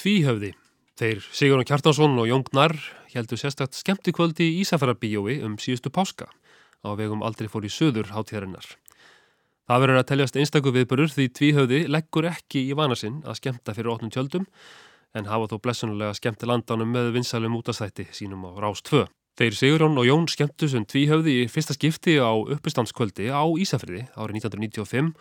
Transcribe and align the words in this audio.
Tvíhöfði. 0.00 0.54
Þeir 0.96 1.18
Sigurðan 1.28 1.66
Kjartansson 1.68 2.14
og 2.22 2.28
Jón 2.28 2.44
Gnarr 2.46 2.78
heldur 3.12 3.36
sérstakt 3.36 3.76
skemmtikvöldi 3.76 4.46
í 4.48 4.62
Ísafærabíjói 4.62 5.42
um 5.44 5.58
síðustu 5.60 5.92
páska 5.92 6.30
á 6.80 6.88
vegum 6.96 7.20
aldrei 7.20 7.50
fór 7.52 7.66
í 7.68 7.72
söður 7.72 8.08
hátíðarinnar. 8.14 8.64
Það 9.68 9.84
verður 9.84 10.00
að 10.00 10.08
teljast 10.08 10.38
einstakur 10.40 10.74
viðbörur 10.78 11.12
því 11.12 11.26
Tvíhöfði 11.36 11.82
leggur 11.92 12.30
ekki 12.30 12.64
í 12.70 12.78
vana 12.80 12.96
sinn 12.96 13.20
að 13.28 13.42
skemmta 13.42 13.76
fyrir 13.76 13.92
óttnum 13.92 14.14
tjöldum 14.14 14.48
en 15.12 15.28
hafa 15.28 15.52
þó 15.52 15.56
blessunulega 15.68 16.16
skemmti 16.16 16.48
landanum 16.48 16.96
með 16.96 17.12
vinsælum 17.18 17.60
útastætti 17.60 18.08
sínum 18.16 18.48
á 18.48 18.56
Rás 18.56 18.80
2. 18.88 19.04
Þeir 19.36 19.60
Sigurðan 19.60 20.00
og 20.00 20.08
Jón 20.08 20.28
skemmtu 20.32 20.72
sem 20.72 20.88
Tvíhöfði 20.88 21.42
í 21.44 21.46
fyrsta 21.52 21.76
skipti 21.76 22.16
á 22.16 22.32
uppistandskvöldi 22.32 23.28
á 23.28 23.44
Ísafriði 23.44 24.08
árið 24.16 24.46
1995 24.48 25.12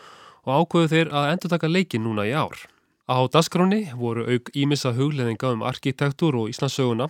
og 0.48 0.52
ákvöðu 0.56 0.96
þeir 0.96 1.12
að 1.12 1.32
endur 1.36 1.58
taka 1.58 1.68
leikin 1.68 2.08
núna 2.08 2.24
í 2.24 2.32
ár. 2.32 2.70
Á 3.10 3.26
dasgráni 3.26 3.88
voru 3.98 4.22
auk 4.30 4.52
ímissa 4.54 4.92
hugleðinga 4.94 5.50
um 5.56 5.64
arkitektur 5.66 6.36
og 6.38 6.52
Íslandsöguna, 6.52 7.08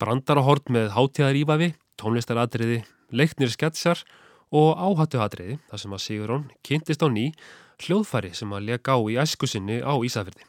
brandarahort 0.00 0.70
með 0.72 0.94
hátíðarífafi, 0.94 1.74
tónlistaradriði, 2.00 2.78
leiknir 3.12 3.52
sketsjar 3.52 4.00
og 4.48 4.80
áhattuhadriði 4.80 5.58
þar 5.68 5.82
sem 5.82 5.92
að 5.92 6.04
Sigurón 6.06 6.46
kynntist 6.64 7.04
á 7.04 7.12
ný 7.12 7.26
hljóðfæri 7.84 8.32
sem 8.32 8.54
að 8.56 8.70
lega 8.70 8.96
á 8.96 8.98
í 9.04 9.18
æskusinni 9.20 9.82
á 9.84 9.92
Ísafjörði. 10.00 10.48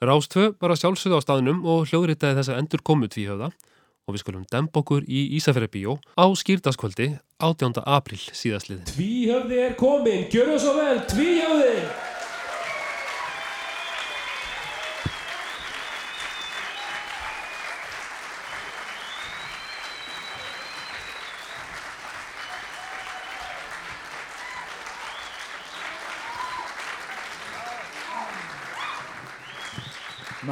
Rástvö 0.00 0.48
var 0.56 0.72
að 0.72 0.80
sjálfsögða 0.80 1.20
á 1.20 1.24
staðnum 1.26 1.60
og 1.68 1.84
hljóðritaði 1.92 2.40
þessa 2.40 2.56
endur 2.56 2.80
komu 2.80 3.12
tvíhjöfða 3.12 3.52
og 3.52 4.16
við 4.16 4.24
skulum 4.24 4.48
demb 4.48 4.72
okkur 4.72 5.04
í 5.04 5.26
Ísafjörðabíó 5.36 5.98
á 6.16 6.24
skýrdaskvöldi 6.32 7.12
18. 7.44 7.84
april 7.84 8.24
síðastliðin. 8.24 8.88
Tvíhöfði 8.88 9.62
er 9.68 9.76
komin, 9.76 10.26
gjör 10.32 10.54
það 10.54 10.60
svo 10.64 10.76
vel, 10.80 10.98
tvíhöfði! 11.12 12.13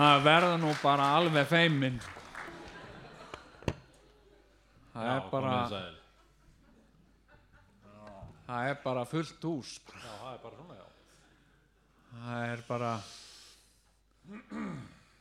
Maður 0.03 0.25
verður 0.27 0.57
nú 0.59 0.71
bara 0.83 1.09
alveg 1.17 1.47
feiminn 1.47 1.99
það 4.93 5.11
er 5.13 5.29
bara 5.31 5.53
það 8.47 8.71
er 8.71 8.81
bara 8.83 9.05
fullt 9.07 9.47
hús 9.47 9.77
Já, 9.93 10.11
það 10.23 10.33
er 10.33 10.41
bara 10.43 10.57
svona, 10.57 10.81
já. 10.81 10.89
það 12.17 12.49
er 12.49 12.65
bara 12.73 12.91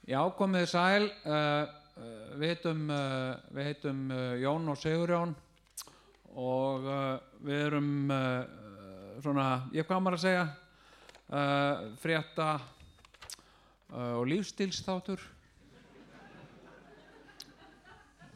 já 0.09 0.19
komið 0.37 0.65
sæl. 0.71 1.05
Uh, 1.25 1.69
uh, 2.01 2.33
við 2.41 2.51
heitum 2.55 2.83
uh, 2.89 3.37
við 3.53 3.69
heitum 3.69 4.03
uh, 4.09 4.33
Jón 4.41 4.73
og 4.73 4.81
Sigurjón 4.81 5.37
og 6.41 6.89
uh, 6.89 7.15
við 7.45 7.65
erum 7.69 8.11
uh, 8.11 8.43
svona, 9.21 9.47
ég 9.77 9.85
hvað 9.85 10.01
maður 10.03 10.19
að 10.19 10.25
segja? 10.25 10.45
Uh, 11.31 11.89
frétta 12.01 12.51
uh, 13.91 14.15
og 14.19 14.25
lífstilsþáttur 14.31 15.23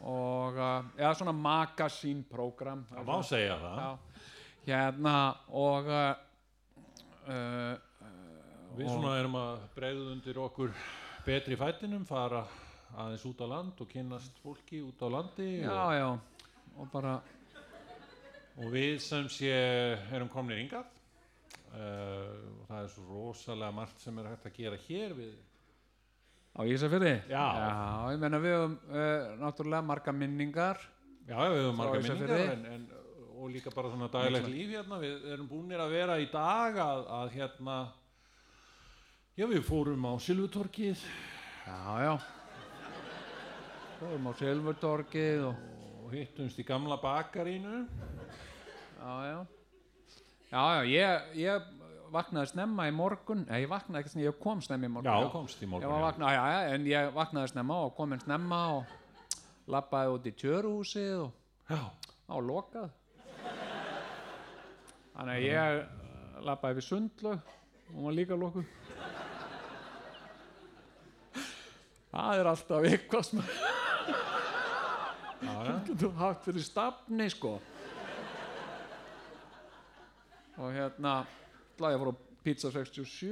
og 0.06 0.60
uh, 0.60 0.84
eða 0.98 1.14
svona 1.18 1.34
magasínprogram 1.34 2.84
Það 2.92 3.08
má 3.08 3.16
segja 3.26 3.56
það. 3.62 3.80
Já, 3.80 3.90
hérna 4.68 5.16
og 5.50 5.90
uh, 5.90 6.12
uh, 7.26 7.74
Við 8.76 8.92
svona 8.92 9.16
erum 9.16 9.36
að 9.40 9.66
bregðu 9.74 10.06
undir 10.12 10.38
okkur 10.44 10.72
betri 11.26 11.56
fætinum, 11.58 12.04
fara 12.06 12.44
aðeins 12.96 13.24
út 13.28 13.40
á 13.42 13.46
land 13.50 13.80
og 13.82 13.88
kynnast 13.90 14.36
fólki 14.44 14.82
út 14.84 15.00
á 15.02 15.08
landi 15.10 15.48
já, 15.62 15.72
og, 15.72 15.94
já, 15.96 16.08
og 16.76 16.90
bara 16.92 17.14
og 18.56 18.68
við 18.72 19.00
sem 19.04 19.26
sé 19.32 19.52
erum 20.14 20.30
komnir 20.32 20.60
yngað 20.62 20.95
uh, 21.76 22.32
og 22.60 22.70
það 22.70 22.80
er 22.80 22.90
svo 22.94 23.04
rosalega 23.10 23.76
margt 23.76 24.02
sem 24.02 24.18
er 24.20 24.30
hægt 24.32 24.48
að 24.48 24.56
gera 24.56 24.80
hér 24.86 25.14
við 25.18 25.34
á 26.56 26.60
Ísafirði? 26.64 27.14
Já. 27.30 27.46
ég 28.14 28.22
meina 28.22 28.40
við 28.42 28.56
höfum 28.56 28.78
uh, 28.88 29.28
náttúrulega 29.42 29.88
marga 29.90 30.16
minningar 30.16 30.80
Já, 31.26 31.36
við 31.42 31.62
höfum 31.66 31.80
marga 31.82 32.02
minningar 32.06 32.44
en, 32.54 32.66
en, 32.72 32.88
og 33.36 33.52
líka 33.52 33.74
bara 33.74 33.92
svona 33.92 34.10
daglegt 34.12 34.50
líf 34.50 34.72
hérna, 34.72 35.00
við 35.02 35.30
erum 35.36 35.50
búinir 35.50 35.84
að 35.84 35.94
vera 35.98 36.18
í 36.22 36.26
dag 36.32 36.80
að, 36.80 37.04
að 37.20 37.32
hérna 37.36 37.78
já 39.36 39.46
við 39.52 39.64
fórum 39.68 40.08
á 40.08 40.12
Silvutorkið 40.24 41.06
já, 41.66 41.80
já. 42.08 42.12
Fórum 43.96 44.28
á 44.28 44.32
Silvurtorkið 44.40 45.48
og 45.52 45.64
og 46.06 46.12
hittumst 46.14 46.60
í 46.62 46.64
gamla 46.66 47.00
bakarínu. 47.02 47.82
Já, 48.96 49.12
já 49.26 49.55
já, 50.50 50.62
já, 50.76 50.82
ég, 50.90 51.32
ég 51.42 51.72
vaknaði 52.14 52.52
snemma 52.52 52.86
í 52.88 52.94
morgun. 52.94 53.46
Nei, 53.48 53.64
ég 53.64 53.70
vaknaði 53.72 54.04
ekki 54.04 54.14
snemma, 54.14 54.28
ég 54.28 54.38
kom 54.42 54.62
snemma 54.64 54.88
í 54.88 54.92
morgun. 54.98 55.10
Já, 55.10 55.32
komst 55.32 55.64
í 55.64 55.70
morgun, 55.70 55.90
já. 55.90 56.04
vakna, 56.06 56.30
já, 56.36 56.44
já, 56.52 56.76
en 56.76 56.86
ég 56.90 57.10
vaknaði 57.16 57.52
snemma 57.54 57.80
og 57.86 57.96
kom 57.98 58.14
inn 58.14 58.22
snemma 58.22 58.60
og 58.76 58.94
lappaði 59.72 60.14
út 60.14 60.30
í 60.30 60.36
tjöruhúsið 60.40 61.18
og 61.24 61.34
Já, 61.66 61.82
á 62.30 62.36
lokað. 62.38 62.90
Þannig 65.16 65.32
að 65.32 65.42
ég 65.42 66.42
lappaði 66.46 66.76
við 66.78 66.84
sundlaug 66.86 67.48
og 67.90 68.04
var 68.04 68.14
líka 68.14 68.38
lokuð. 68.38 68.68
Það 72.12 72.38
er 72.38 72.50
alltaf 72.52 72.86
eitthvað 72.86 73.24
sem 73.26 73.42
já, 75.42 75.50
já. 75.50 75.74
getur 75.88 76.14
haft 76.20 76.46
fyrir 76.46 76.64
stafni 76.64 77.26
sko 77.34 77.56
og 80.56 80.72
hérna 80.72 81.12
ætlaði 81.74 81.96
að 81.96 82.02
fór 82.02 82.10
á 82.12 82.16
pizza 82.46 82.70
67 82.72 83.30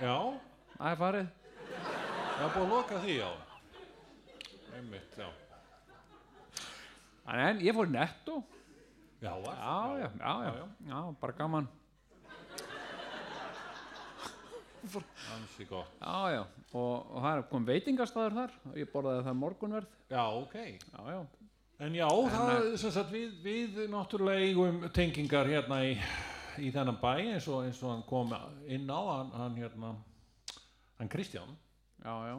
já. 0.00 0.16
Það 0.74 0.90
er 0.90 0.98
farið. 1.00 1.28
Það 2.34 2.44
er 2.44 2.50
búið 2.56 2.64
að 2.64 2.72
loka 2.74 2.98
því, 3.04 3.14
já. 3.20 3.30
Einmitt, 4.74 5.16
já. 5.16 5.28
en 7.36 7.62
ég 7.64 7.78
fór 7.78 7.88
netto. 7.94 8.42
Já, 9.22 9.32
var. 9.40 9.56
já, 9.56 10.02
já, 10.02 10.10
já, 10.20 10.34
já, 10.44 10.66
já, 10.90 10.98
bara 11.20 11.32
gaman. 11.32 11.68
Ansi 15.34 15.64
gott. 15.64 15.88
já, 16.00 16.30
já, 16.34 16.42
og, 16.72 17.06
og 17.08 17.22
það 17.22 17.38
er 17.38 17.46
kom 17.48 17.64
veitingastæður 17.64 18.36
þar. 18.36 18.58
Ég 18.76 18.90
borðaði 18.92 19.24
það 19.30 19.40
morgunverð. 19.40 19.96
Já, 20.12 20.24
ok. 20.42 20.58
já, 20.58 21.00
já, 21.14 21.24
En 21.82 21.94
já, 21.96 22.06
það 22.30 22.50
er 22.52 22.76
sem 22.78 22.92
sagt 22.94 23.10
við, 23.10 23.32
við 23.42 23.80
náttúrulega 23.90 24.44
eigum 24.46 24.76
tengingar 24.94 25.48
hérna 25.50 25.80
í, 25.88 25.96
í 26.62 26.70
þennan 26.74 26.98
bæ 27.02 27.12
eins 27.34 27.46
og, 27.50 27.64
eins 27.66 27.82
og 27.82 27.90
hann 27.94 28.02
kom 28.08 28.32
inn 28.66 28.90
á, 28.90 29.00
hann, 29.10 29.30
hann 29.40 29.56
hérna, 29.58 29.94
hann 31.00 31.08
Kristján. 31.12 31.54
já, 32.04 32.14
já 32.30 32.36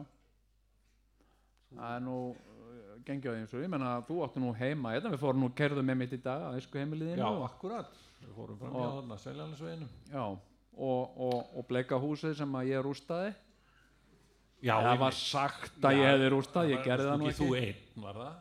það 1.76 1.94
er 1.96 2.02
nú 2.06 2.16
uh, 2.32 2.98
gengið 3.06 3.30
á 3.30 3.32
því 3.34 3.40
eins 3.42 3.54
og 3.56 3.64
ég 3.64 3.72
menna 3.72 3.94
að 3.98 4.04
þú 4.10 4.18
áttu 4.26 4.42
nú 4.42 4.52
heima 4.56 4.92
hérna, 4.94 5.12
við 5.14 5.22
fórum 5.24 5.42
nú 5.44 5.50
kerðum 5.58 5.88
með 5.90 5.98
mitt 6.02 6.14
í 6.16 6.20
dag 6.24 6.44
að 6.50 6.60
esku 6.60 6.78
heimiliðinu 6.80 7.20
Já, 7.24 7.30
akkurat. 7.48 7.96
Við 8.22 8.36
fórum 8.38 8.60
fram 8.60 8.76
hjá 8.78 8.86
þarna, 8.86 9.18
seljanisveginum. 9.24 9.90
já, 10.12 10.22
og, 10.76 11.18
og, 11.26 11.36
og 11.58 11.66
bleika 11.68 11.98
húsið 12.00 12.36
sem 12.38 12.56
að 12.60 12.70
ég 12.72 12.86
rústaði 12.86 13.34
Já, 14.64 14.72
það 14.80 14.98
var 15.02 15.12
sagt 15.18 15.84
að 15.84 15.98
ég 16.00 16.06
hefði 16.14 16.28
rústað 16.32 16.70
ég 16.72 16.80
gerði 16.86 17.10
það 17.10 17.18
nú 17.20 17.26
ekki. 17.28 17.38
Þú 17.42 17.56
einn, 17.60 17.82
var 18.06 18.20
það? 18.22 18.36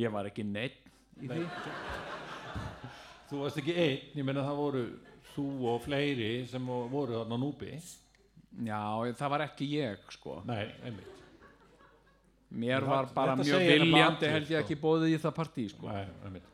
ég 0.00 0.12
var 0.14 0.28
ekki 0.30 0.44
neitt 0.46 0.84
í 1.18 1.26
því 1.26 1.46
Þú 3.30 3.40
varst 3.44 3.58
ekki 3.62 3.74
einn, 3.78 4.00
ég 4.18 4.24
meina 4.26 4.42
það 4.42 4.56
voru 4.58 4.84
þú 5.34 5.44
og 5.70 5.82
fleiri 5.84 6.30
sem 6.50 6.66
voru 6.66 7.20
þarna 7.20 7.36
núbi. 7.38 7.76
já, 8.66 8.80
það 9.14 9.30
var 9.30 9.40
ekki 9.46 9.68
ég 9.78 9.98
sko 10.10 10.40
Nei, 10.48 10.64
einmitt. 10.82 11.18
mér 12.50 12.80
Það- 12.82 12.88
var 12.90 13.06
bara 13.14 13.36
mjög 13.38 13.60
viljandi 13.68 14.26
held 14.32 14.48
ég 14.50 14.56
sko. 14.58 14.64
ekki 14.64 14.76
bóðið 14.82 15.14
í 15.14 15.18
það 15.22 15.34
partí 15.36 15.68
sko 15.70 15.86
Nei, 15.92 16.06
einmitt. 16.24 16.48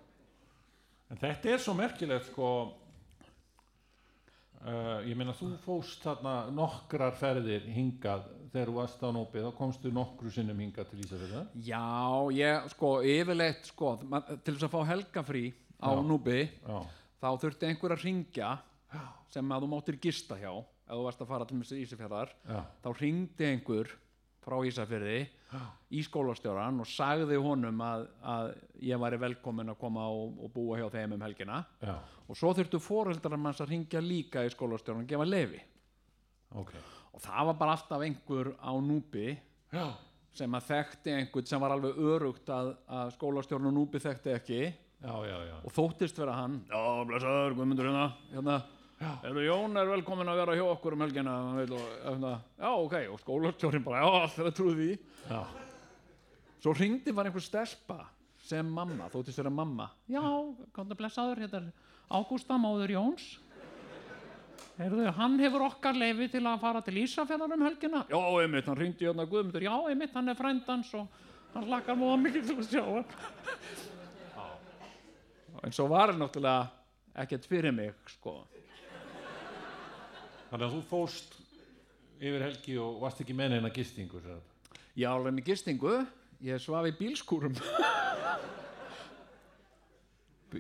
En 1.11 1.17
þetta 1.17 1.49
er 1.55 1.59
svo 1.65 1.73
merkilegt 1.79 2.27
sko 2.29 2.51
uh, 4.67 5.01
ég 5.07 5.17
meina 5.17 5.33
þú 5.37 5.53
fóst 5.65 6.03
þarna 6.05 6.51
nokkrar 6.55 7.15
ferðir 7.17 7.65
hingað 7.73 8.27
þegar 8.53 8.71
þú 8.71 8.75
varst 8.79 9.03
á 9.05 9.09
nópi 9.15 9.43
þá 9.45 9.51
komstu 9.57 9.93
nokkru 9.95 10.31
sinnum 10.33 10.59
hingað 10.63 10.91
til 10.91 11.01
Ísafjörða 11.05 11.43
já, 11.67 11.83
ég 12.37 12.69
sko 12.75 12.93
yfirleitt 13.07 13.71
sko 13.73 13.95
man, 14.05 14.23
til 14.45 14.55
þess 14.57 14.69
að 14.69 14.75
fá 14.77 14.81
helgafrí 14.93 15.45
á 15.81 15.91
Já. 15.93 16.03
núbi 16.07 16.41
Já, 16.47 16.79
þá 17.21 17.29
þurfti 17.43 17.69
einhver 17.69 17.95
að 17.97 18.05
ringja 18.07 18.51
sem 19.33 19.53
að 19.53 19.65
þú 19.65 19.71
máttir 19.75 20.01
gista 20.01 20.39
hjá 20.41 20.53
ef 20.57 20.93
þú 20.95 21.05
varst 21.05 21.23
að 21.23 21.31
fara 21.33 21.47
til 21.49 21.61
Ísafjörðar 21.83 22.35
já, 22.47 22.61
þá 22.83 22.89
ringdi 23.01 23.49
einhver 23.51 23.91
frá 24.47 24.61
Ísafjörði 24.63 25.17
í 25.91 26.03
skólastjóran 26.07 26.79
og 26.83 26.87
sagði 26.91 27.39
honum 27.43 27.81
að, 27.83 28.05
að 28.23 28.51
ég 28.87 29.01
væri 29.03 29.19
velkomin 29.19 29.73
að 29.73 29.79
koma 29.81 30.05
og, 30.13 30.37
og 30.45 30.53
búa 30.55 30.79
hjá 30.79 30.87
þeim 30.93 31.17
um 31.17 31.25
helgina. 31.25 31.63
Já, 31.83 31.97
og 32.27 32.39
svo 32.39 32.53
þurftu 32.55 32.81
foreldrar 32.83 33.41
manns 33.41 33.63
að 33.63 33.73
ringja 33.75 34.03
líka 34.03 34.45
í 34.47 34.53
skólastjóran 34.55 35.03
og 35.03 35.11
gefa 35.11 35.27
lefi 35.27 35.63
ok. 36.55 36.73
Og 37.17 37.23
það 37.25 37.49
var 37.49 37.59
bara 37.59 37.77
alltaf 37.77 38.03
einhver 38.05 38.53
á 38.61 38.73
núpi 38.83 39.31
já, 39.73 39.87
sem 40.37 40.59
að 40.59 40.67
þekkti 40.71 41.15
einhvern 41.17 41.49
sem 41.49 41.63
var 41.63 41.75
alveg 41.75 42.01
örugt 42.13 42.51
að, 42.53 42.75
að 42.87 43.15
skólastjórn 43.17 43.71
og 43.71 43.77
núpi 43.79 44.03
þekkti 44.05 44.35
ekki. 44.37 44.61
Og 45.05 45.73
þóttist 45.75 46.19
vera 46.19 46.39
hann. 46.41 46.61
Já, 46.71 47.05
blessaður, 47.07 47.55
Guðmundur 47.59 47.91
hérna, 47.91 48.07
hérna 48.33 48.57
Eru 49.29 49.43
Jón 49.45 49.77
er 49.77 49.91
velkomin 49.91 50.29
að 50.33 50.39
vera 50.41 50.57
hjá 50.57 50.65
okkur 50.73 50.95
um 50.97 51.03
helgina 51.05 51.33
hann 51.37 51.59
vil, 51.61 51.73
og, 51.77 51.89
hérna, 52.01 52.31
já 52.57 52.69
ok 52.73 52.95
og 53.13 53.19
skólastjórn 53.21 53.83
bara, 53.85 54.01
já 54.01 54.21
alltaf 54.23 54.39
það 54.47 54.55
trúði 54.57 54.77
því. 54.79 54.93
Já. 55.29 55.41
svo 56.65 56.73
ringdi 56.73 57.13
var 57.13 57.29
einhver 57.29 57.45
stelpa 57.45 57.99
sem 58.47 58.67
mamma, 58.67 59.11
þóttist 59.13 59.43
vera 59.43 59.53
mamma. 59.53 59.91
Já, 60.09 60.23
komðu 60.73 60.97
blessaður, 60.97 61.43
hérna 61.45 61.75
Ágústa 62.07 62.57
móður 62.63 62.95
Jóns. 62.95 63.27
Heyrðu, 64.77 65.11
hann 65.17 65.37
hefur 65.41 65.65
okkar 65.67 65.97
leifi 65.97 66.29
til 66.33 66.45
að 66.47 66.61
fara 66.63 66.81
til 66.85 66.97
Ísafjarnar 67.03 67.53
um 67.57 67.65
helgina. 67.65 68.03
Já, 68.09 68.21
einmitt, 68.41 68.69
hann 68.69 68.81
ringdi 68.81 69.09
hérna 69.09 69.29
Guðmundur. 69.29 69.65
Já, 69.65 69.75
einmitt, 69.91 70.15
hann 70.17 70.33
er 70.33 70.39
frændans 70.39 70.95
og 70.97 71.09
hann 71.53 71.69
lakkar 71.69 71.99
móða 71.99 72.17
mikið 72.25 72.49
til 72.49 72.59
að 72.61 72.73
sjá 72.73 72.85
hann 72.85 73.95
en 75.65 75.73
svo 75.73 75.89
var 75.91 76.13
hann 76.13 76.21
náttúrulega 76.21 76.67
ekkert 77.23 77.49
fyrir 77.49 77.75
mig, 77.75 77.95
sko 78.19 78.43
Þannig 80.47 80.69
að 80.69 80.75
þú 80.77 80.83
fóst 80.89 81.33
yfir 82.23 82.45
helgi 82.45 82.77
og 82.81 83.01
varst 83.03 83.19
ekki 83.21 83.35
með 83.37 83.57
neina 83.57 83.71
gistingu 83.75 84.21
sagt. 84.23 84.79
Já, 84.97 85.11
alveg 85.11 85.35
með 85.37 85.49
gistingu, 85.51 85.97
ég 86.47 86.63
svaf 86.63 86.87
í 86.89 86.95
bílskúrum 86.97 87.57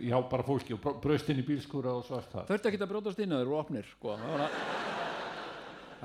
Já, 0.02 0.16
bara 0.28 0.44
fólki 0.44 0.75
og 0.75 0.82
braust 1.00 1.31
inn 1.32 1.40
í 1.40 1.46
bílskúra 1.46 1.94
og 1.96 2.04
svart 2.04 2.32
það 2.32 2.50
þurfti 2.50 2.70
ekki 2.70 2.82
að 2.82 2.90
brjótast 2.90 3.20
inn 3.22 3.32
að 3.32 3.40
þeir 3.40 3.46
eru 3.46 3.56
opnir 3.56 3.87
sko. 3.88 4.16
það, 4.19 4.56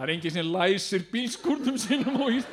er 0.05 0.13
enginn 0.13 0.35
sem 0.37 0.51
læsir 0.53 1.07
bílskúrnum 1.11 1.79
sínum 1.81 2.21
og 2.21 2.37
ís, 2.37 2.47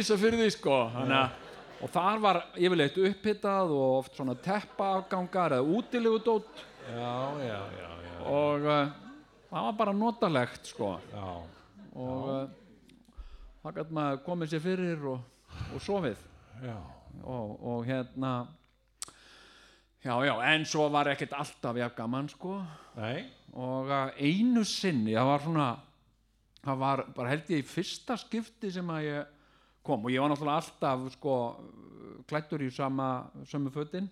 ísafyrði 0.00 0.48
sko. 0.56 0.78
Þannig 0.96 1.18
að 1.20 1.41
og 1.82 1.90
þar 1.90 2.22
var 2.22 2.38
yfirleitt 2.54 2.98
upphittað 3.02 3.72
og 3.74 3.98
oft 3.98 4.16
svona 4.18 4.36
teppaafgangar 4.38 5.58
eða 5.58 5.78
útilegudótt 5.78 6.68
Já, 6.82 7.14
já, 7.38 7.58
já, 7.78 7.90
já, 8.02 8.14
og 8.26 8.64
uh, 8.66 8.88
það 9.50 9.66
var 9.68 9.76
bara 9.78 9.92
notalegt 9.94 10.66
sko. 10.66 10.96
já. 11.12 11.28
og 11.94 12.24
uh, 12.26 12.40
það 13.62 13.76
gæti 13.76 13.96
maður 13.98 14.24
komið 14.26 14.50
sér 14.50 14.64
fyrir 14.64 15.04
og, 15.12 15.20
og 15.76 15.84
sofið 15.84 16.24
já. 16.64 16.78
og, 17.22 17.52
og 17.62 17.86
hérna 17.86 18.32
já 20.02 20.16
já 20.26 20.34
en 20.50 20.66
svo 20.66 20.88
var 20.90 21.12
ekkert 21.12 21.36
alltaf 21.38 21.78
jafn 21.78 21.98
gaman 21.98 22.30
sko 22.32 22.56
Nei, 22.96 23.28
og 23.54 23.90
uh, 23.90 24.10
einu 24.18 24.64
sinni 24.66 25.14
það 25.14 25.30
var 25.30 25.46
svona 25.46 25.68
það 26.62 26.82
var 26.82 27.04
bara 27.14 27.34
held 27.34 27.54
ég 27.54 27.62
í 27.62 27.66
fyrsta 27.66 28.18
skipti 28.18 28.70
sem 28.74 28.90
að 28.90 29.06
ég 29.06 29.38
kom 29.86 30.04
og 30.06 30.12
ég 30.14 30.22
var 30.22 30.32
náttúrulega 30.32 30.62
alltaf 30.62 31.06
sko 31.16 31.36
klættur 32.30 32.62
í 32.62 32.70
sama 32.72 33.28
sömu 33.50 33.72
fötin. 33.74 34.08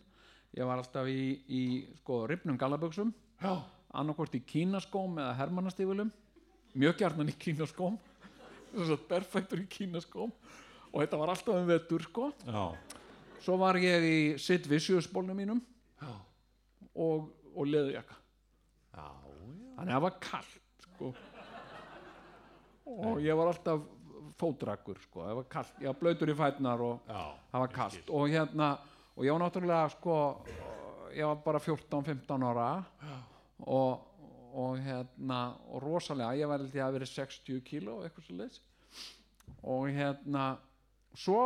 Ég 0.57 0.67
var 0.67 0.81
alltaf 0.83 1.07
í, 1.07 1.41
í 1.47 1.63
sko 2.01 2.25
ripnum 2.27 2.59
gallaböksum 2.59 3.13
já, 3.41 3.53
annarkvort 3.95 4.35
í 4.35 4.43
kínaskóm 4.43 5.21
eða 5.23 5.37
hermannastífulum 5.39 6.11
mjög 6.75 7.03
gjarnan 7.03 7.31
í 7.31 7.37
kínaskóm. 7.39 7.99
Perfektur 9.11 9.63
í 9.63 9.69
kínaskóm. 9.71 10.33
Og 10.91 11.05
þetta 11.05 11.19
var 11.21 11.33
alltaf 11.33 11.55
um 11.55 11.69
vetur 11.71 12.03
sko. 12.03 12.31
Já, 12.47 12.65
svo 13.43 13.59
var 13.63 13.79
ég 13.79 14.07
í 14.07 14.19
Sid 14.43 14.67
Vicious 14.71 15.11
bólnum 15.11 15.39
mínum. 15.39 15.63
Já, 16.03 16.15
og, 16.95 17.31
og 17.55 17.71
leðjaka 17.71 18.21
þannig 19.81 19.95
að 19.95 19.97
það 19.97 20.05
var 20.05 20.17
kallt 20.21 20.85
sko. 20.85 21.11
og 22.91 23.21
ég 23.25 23.39
var 23.39 23.49
alltaf 23.49 23.85
fótrakkur 24.41 25.01
sko. 25.05 25.25
það 25.27 25.39
var 25.41 25.49
kallt, 25.55 25.81
ég 25.81 25.91
var 25.91 25.99
blöytur 26.01 26.33
í 26.33 26.37
fætnar 26.39 26.85
og 26.87 27.09
já, 27.09 27.23
það 27.53 27.65
var 27.65 27.75
kallt 27.77 28.13
og 28.19 28.29
hérna 28.33 28.71
og 29.15 29.27
ég 29.27 29.35
var 29.35 29.43
náttúrulega 29.45 29.93
sko 29.97 30.17
ég 31.15 31.27
var 31.27 31.43
bara 31.45 31.61
14-15 31.63 32.47
ára 32.47 32.69
og, 33.67 34.07
og 34.55 34.79
hérna 34.81 35.41
og 35.69 35.83
rosalega, 35.85 36.37
ég 36.39 36.51
var 36.51 36.63
held 36.63 36.77
ég 36.77 36.87
að 36.87 36.99
verið 36.99 37.15
60 37.15 37.65
kíló 37.67 38.01
eitthvað 38.05 38.29
svo 38.29 38.39
leys 38.41 38.61
og 39.61 39.89
hérna 39.93 40.45
svo 41.15 41.41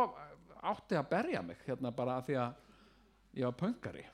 átti 0.65 0.97
að 0.97 1.09
berja 1.11 1.41
mig 1.45 1.61
hérna 1.65 1.91
bara 1.95 2.19
því 2.25 2.37
að 2.41 2.61
ég 3.35 3.49
var 3.49 3.57
pöngari 3.59 4.05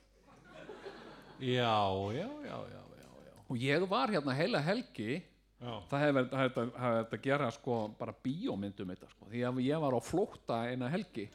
já, 1.42 1.74
já, 2.14 2.28
já, 2.46 2.58
já, 2.72 2.80
já, 2.98 3.10
já. 3.26 3.34
og 3.48 3.56
ég 3.56 3.86
var 3.90 4.12
hérna 4.12 4.36
heila 4.36 4.62
helgi 4.62 5.22
já. 5.62 5.74
það 5.90 6.02
hefði 6.04 6.16
verið 6.18 6.80
að 6.82 7.20
gera 7.26 7.50
sko 7.54 7.78
bara 7.98 8.14
bíómyndum 8.24 8.90
þetta 8.94 9.10
sko 9.12 9.30
því 9.30 9.44
að 9.48 9.62
ég 9.66 9.84
var 9.84 9.96
á 9.96 10.00
flótta 10.02 10.58
eina 10.70 10.90
helgi 10.92 11.28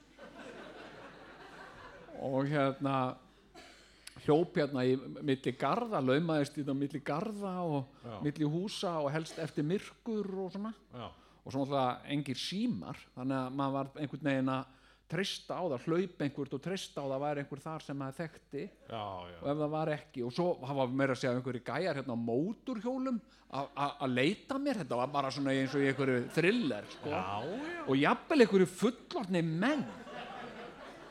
og 2.17 2.49
hérna 2.49 2.97
hljóp 4.25 4.57
hérna 4.57 4.83
í 4.87 4.95
milli 4.97 5.53
garða 5.59 6.01
laumaðist 6.01 6.57
í 6.57 6.65
það 6.65 6.79
milli 6.79 7.01
garða 7.05 7.53
og 7.63 8.01
Já. 8.03 8.15
milli 8.25 8.49
húsa 8.49 8.97
og 9.03 9.11
helst 9.13 9.37
eftir 9.39 9.65
myrkur 9.67 10.31
og 10.43 10.51
svona 10.55 10.73
já. 10.73 11.07
og 11.43 11.53
svo 11.53 11.63
náttúrulega 11.63 12.15
engir 12.15 12.41
símar 12.41 12.99
þannig 13.15 13.37
að 13.37 13.59
maður 13.59 13.77
var 13.77 13.91
einhvern 14.01 14.29
veginn 14.31 14.53
að 14.55 14.73
treysta 15.07 15.55
á 15.55 15.63
það, 15.63 15.87
hlaup 15.87 16.21
einhvert 16.25 16.53
og 16.57 16.63
treysta 16.63 17.03
á 17.03 17.05
það 17.07 17.23
væri 17.23 17.43
einhver 17.43 17.63
þar 17.63 17.85
sem 17.85 17.97
maður 17.97 18.17
þekkti 18.17 18.63
já, 18.65 19.05
já. 19.31 19.37
og 19.39 19.47
ef 19.47 19.61
það 19.61 19.73
var 19.77 19.91
ekki 19.93 20.23
og 20.27 20.33
svo 20.35 20.47
hafa 20.67 20.87
meira 20.91 21.15
að 21.15 21.21
segja 21.21 21.33
einhverju 21.37 21.63
gæjar 21.67 22.01
hérna 22.01 22.17
á 22.17 22.25
móturhjólum 22.27 23.21
að 23.47 24.11
leita 24.11 24.57
mér. 24.59 24.81
Þetta 24.81 24.99
var 24.99 25.11
bara 25.11 25.31
svona 25.31 25.55
eins 25.55 25.75
og 25.75 25.85
einhverju 25.87 26.27
thriller 26.35 26.87
sko. 26.91 27.13
Já, 27.13 27.87
og 27.87 27.95
jafnvel 27.95 28.43
einhverju 28.43 28.67
fullorni 28.67 29.43
menn. 29.47 29.85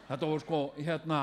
Þetta 0.07 0.29
var 0.31 0.43
sko 0.45 0.61
hérna 0.77 1.21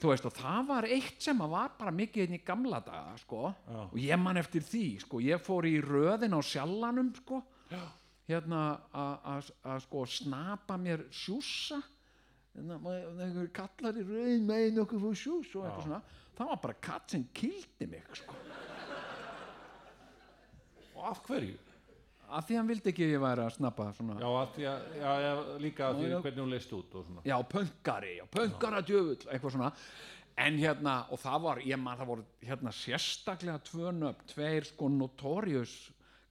þú 0.00 0.10
veist 0.12 0.26
og 0.28 0.34
það 0.36 0.66
var 0.68 0.88
eitt 0.88 1.24
sem 1.24 1.40
að 1.44 1.54
var 1.54 1.72
bara 1.78 1.94
mikið 1.94 2.26
inn 2.26 2.36
í 2.38 2.42
gamla 2.44 2.82
daga 2.84 3.16
sko. 3.20 3.54
Og 3.88 3.96
ég 4.00 4.20
man 4.20 4.40
eftir 4.40 4.64
því 4.64 4.84
sko. 5.06 5.22
Ég 5.24 5.40
fór 5.44 5.68
í 5.68 5.78
röðin 5.84 6.36
á 6.36 6.40
sjallanum 6.44 7.14
sko. 7.22 7.42
Já. 7.70 7.82
hérna 8.30 8.60
að, 8.94 9.48
sko 9.82 10.04
snapa 10.06 10.76
mér 10.78 11.04
sjúsa 11.14 11.80
hérna, 12.54 12.78
einhverju 13.14 13.52
kallar 13.56 13.98
í 14.00 14.04
röðin 14.06 14.46
megin 14.48 14.82
okkur 14.84 15.02
fór 15.06 15.18
sjús 15.18 15.54
og 15.54 15.66
eitthvað 15.66 15.88
svona 15.88 16.02
það 16.36 16.52
var 16.52 16.62
bara 16.66 16.78
katt 16.88 17.16
sem 17.16 17.26
kildi 17.36 17.90
mig 17.90 18.14
sko. 18.16 18.38
Og 20.94 21.04
af 21.10 21.20
hverju? 21.26 21.58
af 22.30 22.46
því 22.46 22.58
hann 22.58 22.70
vildi 22.70 22.92
ekki 22.92 23.06
að 23.06 23.12
ég 23.14 23.22
væri 23.24 23.44
að 23.44 23.54
snappa 23.56 23.88
svona. 23.96 24.16
Já, 24.20 24.28
að 24.30 24.58
já, 24.62 24.72
já, 25.24 25.30
líka 25.62 25.88
að 25.88 26.00
því 26.00 26.10
hvernig 26.14 26.42
hún 26.44 26.52
leist 26.54 26.74
út 26.76 26.96
já, 27.26 27.36
pöngari, 27.54 28.12
já, 28.20 28.24
pöngara 28.36 28.82
djöfull 28.86 29.26
eitthvað 29.26 29.54
svona. 29.56 29.70
En 30.40 30.56
hérna, 30.56 30.94
og 31.12 31.20
það 31.20 31.40
var, 31.44 31.62
ég 31.66 31.80
man, 31.80 31.98
það 31.98 32.10
voru 32.12 32.26
hérna 32.46 32.72
sérstaklega 32.72 33.58
tvö 33.66 33.90
nöfn, 33.92 34.28
tveir 34.30 34.68
sko 34.68 34.88
notorious 34.94 35.74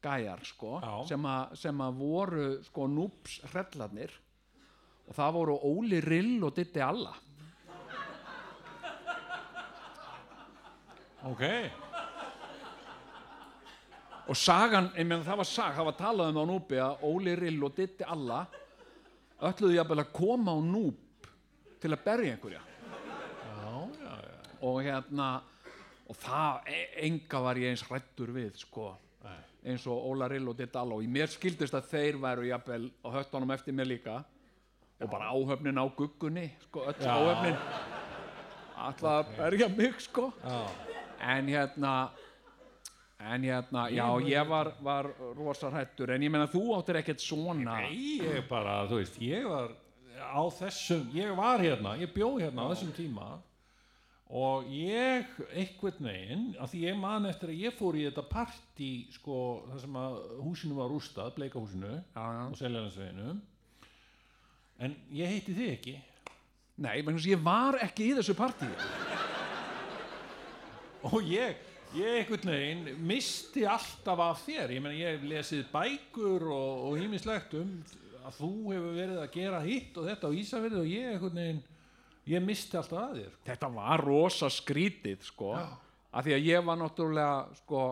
gæjar 0.02 0.42
sko, 0.48 0.80
sem, 1.10 1.84
að 1.84 2.00
voru 2.00 2.48
sko 2.66 2.88
núps 2.90 3.42
hrellarnir 3.52 4.16
og 5.10 5.18
það 5.18 5.36
voru 5.36 5.58
Óli 5.66 6.00
Rill 6.06 6.44
og 6.46 6.54
Ditti 6.56 6.82
Alla. 6.86 7.16
Ok, 11.28 11.44
og 14.30 14.38
sagan, 14.38 14.92
ég 14.94 15.08
meina 15.10 15.26
það 15.26 15.40
var 15.42 15.48
sag, 15.50 15.74
það 15.76 15.88
var 15.90 15.96
talað 15.98 16.32
um 16.32 16.38
á 16.40 16.46
núpi 16.46 16.78
að 16.80 17.04
Óli 17.10 17.34
Rill 17.36 17.66
og 17.66 17.74
Ditti 17.76 18.06
Alla. 18.06 18.44
Jafnvel 19.40 20.04
að 20.04 20.12
koma 20.14 20.54
á 20.54 20.60
núp 20.62 21.28
til 21.82 21.92
að 21.96 22.04
berja 22.06 22.36
einhverja. 22.36 22.62
Já, 22.62 23.74
já, 24.04 24.14
já. 24.30 24.38
og 24.62 24.82
hérna 24.84 25.30
og 26.10 26.18
það, 26.18 26.68
e- 26.68 26.90
enga 27.08 27.42
var 27.42 27.60
ég 27.62 27.74
eins 27.74 27.86
hrættur 27.88 28.34
við 28.36 28.58
sko, 28.60 28.92
Nei. 29.24 29.38
eins 29.72 29.88
og 29.88 30.08
Óla 30.12 30.28
Rill 30.30 30.52
og 30.52 30.58
Ditti 30.60 30.78
Alla. 30.78 31.00
Og 31.00 31.10
mér 31.10 31.32
skildist 31.32 31.74
að 31.74 31.90
þeir 31.90 32.22
væru 32.22 32.50
jafnvel 32.52 32.92
á 33.02 33.08
höttunum 33.18 33.56
eftir 33.56 33.74
mér 33.74 33.90
líka 33.96 34.20
og 35.00 35.10
bara 35.12 35.32
áhöfnin 35.32 35.80
á 35.80 35.86
guggunni 35.96 36.50
sko, 36.68 36.86
öll 36.90 37.02
Já. 37.02 37.14
áhöfnin. 37.16 37.60
Alltaf 38.80 39.12
að 39.12 39.36
berja 39.38 39.68
mig 39.70 40.02
sko. 40.02 40.32
Já, 40.44 40.60
en 41.20 41.48
hérna 41.48 41.94
en 43.20 43.44
hérna, 43.44 43.90
já, 43.92 44.06
ég 44.24 44.48
var, 44.48 44.74
var 44.82 45.10
rosa 45.36 45.70
hrættur, 45.70 46.14
en 46.16 46.24
ég 46.24 46.32
meina 46.32 46.48
þú 46.48 46.64
áttir 46.78 47.02
ekkert 47.02 47.20
svona. 47.20 47.82
Nei, 47.82 48.22
ég 48.24 48.48
bara, 48.48 48.86
þú 48.88 49.02
veist, 49.02 49.20
ég 49.20 49.44
var 49.50 49.74
á 50.24 50.42
þessum, 50.56 51.10
ég 51.16 51.36
var 51.36 51.60
hérna, 51.60 51.98
ég 52.00 52.14
bjó 52.16 52.38
hérna 52.40 52.64
á 52.64 52.72
þessum 52.72 52.96
tíma. 52.96 53.28
Og 54.30 54.68
ég 54.72 55.26
einhvern 55.58 56.06
veginn, 56.06 56.50
af 56.62 56.72
því 56.72 56.84
ég 56.86 56.98
man 57.02 57.26
eftir 57.26 57.50
að 57.50 57.64
ég 57.66 57.76
fór 57.76 57.98
í 57.98 58.06
þetta 58.06 58.24
partí, 58.30 58.92
sko, 59.12 59.38
það 59.72 59.80
sem 59.84 59.96
að 60.00 60.18
húsinu 60.46 60.78
var 60.78 60.92
rústað, 60.94 61.32
bleikahúsinu 61.40 61.96
já, 61.98 62.24
já. 62.24 62.44
og 62.46 62.60
seljarnarsveginu 62.60 63.40
en 64.80 64.96
ég 65.14 65.34
heiti 65.34 65.56
þið 65.56 65.72
ekki. 65.74 65.96
Nei, 66.80 67.02
menn 67.04 67.20
ég 67.20 67.42
var 67.44 67.80
ekki 67.84 68.10
í 68.10 68.14
þessu 68.20 68.36
partíi 68.38 68.72
og 71.08 71.20
ég 71.24 71.58
ég 71.96 72.20
einhvern 72.20 72.52
veginn 72.54 73.02
misti 73.08 73.66
alltaf 73.68 74.22
af 74.24 74.46
þér. 74.46 74.76
Ég 74.76 74.84
meina 74.84 74.98
ég 74.98 75.18
hef 75.18 75.28
lesið 75.28 75.68
bækur 75.74 76.46
og, 76.52 76.88
og 76.90 77.04
ímislegt 77.04 77.56
um 77.60 77.76
að 78.20 78.40
þú 78.40 78.54
hefur 78.70 78.96
verið 78.98 79.20
að 79.24 79.30
gera 79.36 79.62
hitt 79.64 80.00
og 80.00 80.10
þetta 80.10 80.30
á 80.30 80.38
Ísafirði 80.38 80.82
og 80.82 80.90
ég 80.92 81.14
einhvern 81.14 81.40
veginn 81.40 81.62
ég 82.30 82.44
misti 82.46 82.78
alltaf 82.78 83.00
að 83.02 83.22
þér 83.22 83.38
þetta 83.48 83.70
var 83.74 84.04
rosa 84.06 84.50
skrítið 84.54 85.24
sko 85.32 85.54
af 86.10 86.26
því 86.26 86.36
að 86.36 86.48
ég 86.48 86.66
var 86.66 86.80
náttúrulega 86.80 87.58
sko, 87.62 87.86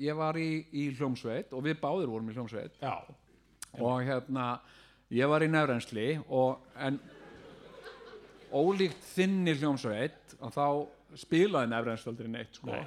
ég 0.00 0.18
var 0.18 0.38
í, 0.38 0.50
í 0.70 0.88
hljómsveit 0.96 1.54
og 1.56 1.64
við 1.66 1.78
báðir 1.82 2.10
vorum 2.12 2.30
í 2.30 2.36
hljómsveit. 2.36 2.76
Já, 2.82 2.94
og 3.76 4.02
hérna 4.06 4.56
ég 5.14 5.30
var 5.30 5.44
í 5.44 5.50
nefrensli 5.50 6.08
og 6.26 6.64
en 6.82 6.98
ólíkt 8.56 9.02
þinni 9.14 9.54
hljómsveit 9.60 10.36
og 10.40 10.54
þá 10.54 10.66
spilaði 11.18 11.70
nefrensli 11.72 12.12
aldrei 12.12 12.30
neitt 12.32 12.58
sko. 12.58 12.78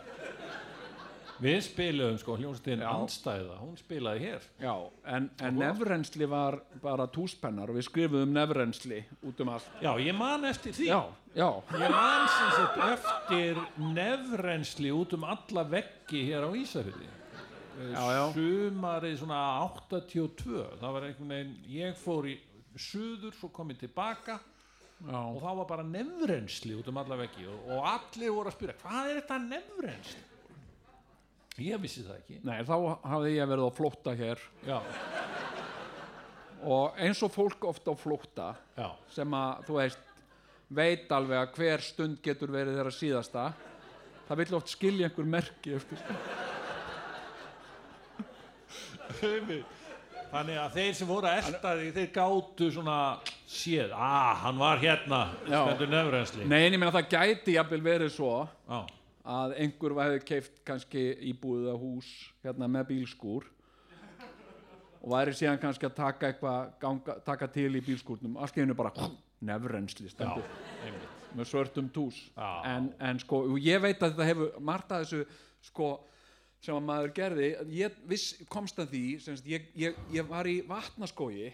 við 1.39 1.59
spiluðum 1.63 2.17
sko 2.19 2.35
hljómsdyn 2.35 2.81
Já. 2.83 2.89
andstæða, 2.91 3.59
hún 3.61 3.77
spilaði 3.79 4.25
hér. 4.25 4.47
Já, 4.59 4.73
en, 5.07 5.29
en 5.39 5.55
nefrensli 5.55 6.27
var 6.27 6.59
bara 6.83 7.07
túspennar 7.07 7.71
og 7.71 7.79
við 7.79 7.87
skrifuðum 7.87 8.33
nefrensli 8.35 9.05
út 9.23 9.39
um 9.45 9.53
allt. 9.55 9.69
Já, 9.79 9.93
ég 10.03 10.17
man 10.19 10.43
eftir 10.49 10.75
því. 10.75 10.89
Já, 10.91 10.99
já, 11.39 11.47
ég 11.79 11.95
man 11.95 12.27
sem 12.35 12.51
sagt 12.57 12.83
eftir 12.89 13.63
nefrensli 13.95 14.91
út 14.91 15.15
um 15.15 15.23
alla 15.31 15.63
veggi 15.77 16.25
hér 16.27 16.43
á 16.43 16.51
Ísafirði 16.51 17.07
Já, 17.79 18.03
já. 18.11 18.23
sumarið 18.35 19.17
svona 19.21 19.41
82 19.63 20.63
það 20.81 20.95
var 20.95 21.07
einhvern 21.07 21.35
veginn, 21.35 21.53
ég 21.71 21.99
fór 21.99 22.27
í 22.27 22.35
suður, 22.75 23.35
svo 23.37 23.51
kom 23.55 23.71
ég 23.71 23.79
tilbaka 23.79 24.39
já. 24.39 25.19
og 25.19 25.39
þá 25.39 25.49
var 25.61 25.69
bara 25.69 25.85
nefrensli 25.87 26.75
út 26.75 26.89
um 26.91 26.99
alla 26.99 27.19
veggi 27.21 27.47
og, 27.47 27.69
og 27.77 27.87
allir 27.93 28.35
voru 28.35 28.51
að 28.51 28.57
spyrja 28.57 28.77
hvað 28.83 29.13
er 29.13 29.21
þetta 29.21 29.39
nefrensli 29.45 30.25
ég 31.59 31.81
vissi 31.83 32.05
það 32.05 32.19
ekki. 32.21 32.37
Nei, 32.47 32.59
þá 32.67 32.75
hafði 33.03 33.31
ég 33.35 33.49
verið 33.51 33.67
á 33.67 33.71
flótta 33.75 34.13
hér. 34.15 34.43
Já, 34.63 34.77
og 36.67 36.99
eins 36.99 37.21
og 37.23 37.31
fólk 37.33 37.65
ofta 37.69 37.91
á 37.91 37.95
flótta 37.99 38.51
já, 38.75 38.89
sem 39.15 39.35
að, 39.35 39.65
þú 39.67 39.79
veist, 39.79 40.05
veit 40.69 41.11
alveg 41.15 41.39
að 41.39 41.57
hver 41.57 41.83
stund 41.83 42.21
getur 42.23 42.51
verið 42.53 42.79
þeirra 42.79 42.93
síðasta 42.93 43.45
það 44.27 44.41
vill 44.43 44.57
oft 44.59 44.73
skilja 44.73 45.09
einhver 45.09 45.29
merki 45.29 45.73
eftir 45.79 46.03
þannig 50.29 50.59
að 50.61 50.77
þeir 50.77 50.95
sem 50.99 51.09
voru 51.09 51.29
að 51.29 51.49
elta 51.49 51.73
þig 51.79 51.91
þeir 51.97 52.09
gátu 52.15 52.69
svona 52.75 52.97
séð, 53.49 53.93
ah, 53.95 54.33
hann 54.43 54.59
var 54.61 54.81
hérna 54.81 55.21
Já. 55.45 55.61
stendur 55.65 55.93
nefrensli 55.93 56.47
Nei, 56.49 56.61
en 56.67 56.75
ég 56.75 56.81
meina 56.81 56.93
það 56.93 57.13
gæti 57.15 57.55
jafnvel 57.57 57.81
verið 57.85 58.11
svo 58.13 58.33
já, 58.45 58.81
að 59.29 59.55
einhver 59.63 59.95
hefði 60.03 60.19
keift 60.31 60.59
kannski 60.67 61.05
íbúið 61.31 61.71
að 61.73 61.79
hús 61.81 62.11
hérna 62.45 62.69
með 62.69 62.91
bílskúr 62.93 63.47
og 64.99 65.13
væri 65.13 65.35
síðan 65.37 65.59
kannski 65.61 65.87
að 65.87 65.95
taka 65.97 66.29
eitthvað 66.29 66.71
ganga, 66.81 67.15
taka 67.25 67.47
til 67.53 67.69
í 67.71 67.81
bílskúrnum. 67.83 68.35
Allt 68.41 68.57
í 68.59 68.65
einu 68.65 68.75
bara 68.75 68.91
nefrensli 69.47 70.09
já, 70.09 70.13
stendur 70.13 70.43
einmitt. 70.83 71.15
Með 71.37 71.45
svörtum 71.51 71.89
tús. 71.93 72.17
Já. 72.35 72.49
en, 72.67 72.89
en 73.05 73.19
sko, 73.21 73.43
og 73.53 73.59
ég 73.63 73.79
veit 73.83 74.01
að 74.01 74.15
þetta 74.15 74.27
hefur 74.27 74.63
margt 74.65 74.91
að 74.91 75.05
þessu 75.05 75.21
sko 75.69 75.89
sem 76.59 76.75
að 76.75 76.85
maður 76.89 77.13
gerði, 77.15 77.49
ég 77.71 77.95
viss, 78.09 78.33
komst 78.51 78.79
að 78.81 78.93
því 78.93 79.03
sagt, 79.23 79.47
ég, 79.47 79.69
ég, 79.79 79.99
ég 80.11 80.27
var 80.27 80.47
í 80.49 80.59
vatnaskói 80.67 81.51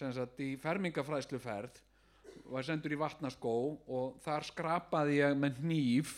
sagt 0.00 0.40
í 0.40 0.54
fermingafræðsluferð 0.62 1.82
var 2.50 2.64
sendur 2.66 2.94
í 2.94 2.98
vatnaskó 2.98 3.56
og 3.84 4.16
þar 4.24 4.46
skrapaði 4.48 5.18
ég 5.20 5.36
með 5.38 5.60
hníf 5.64 6.14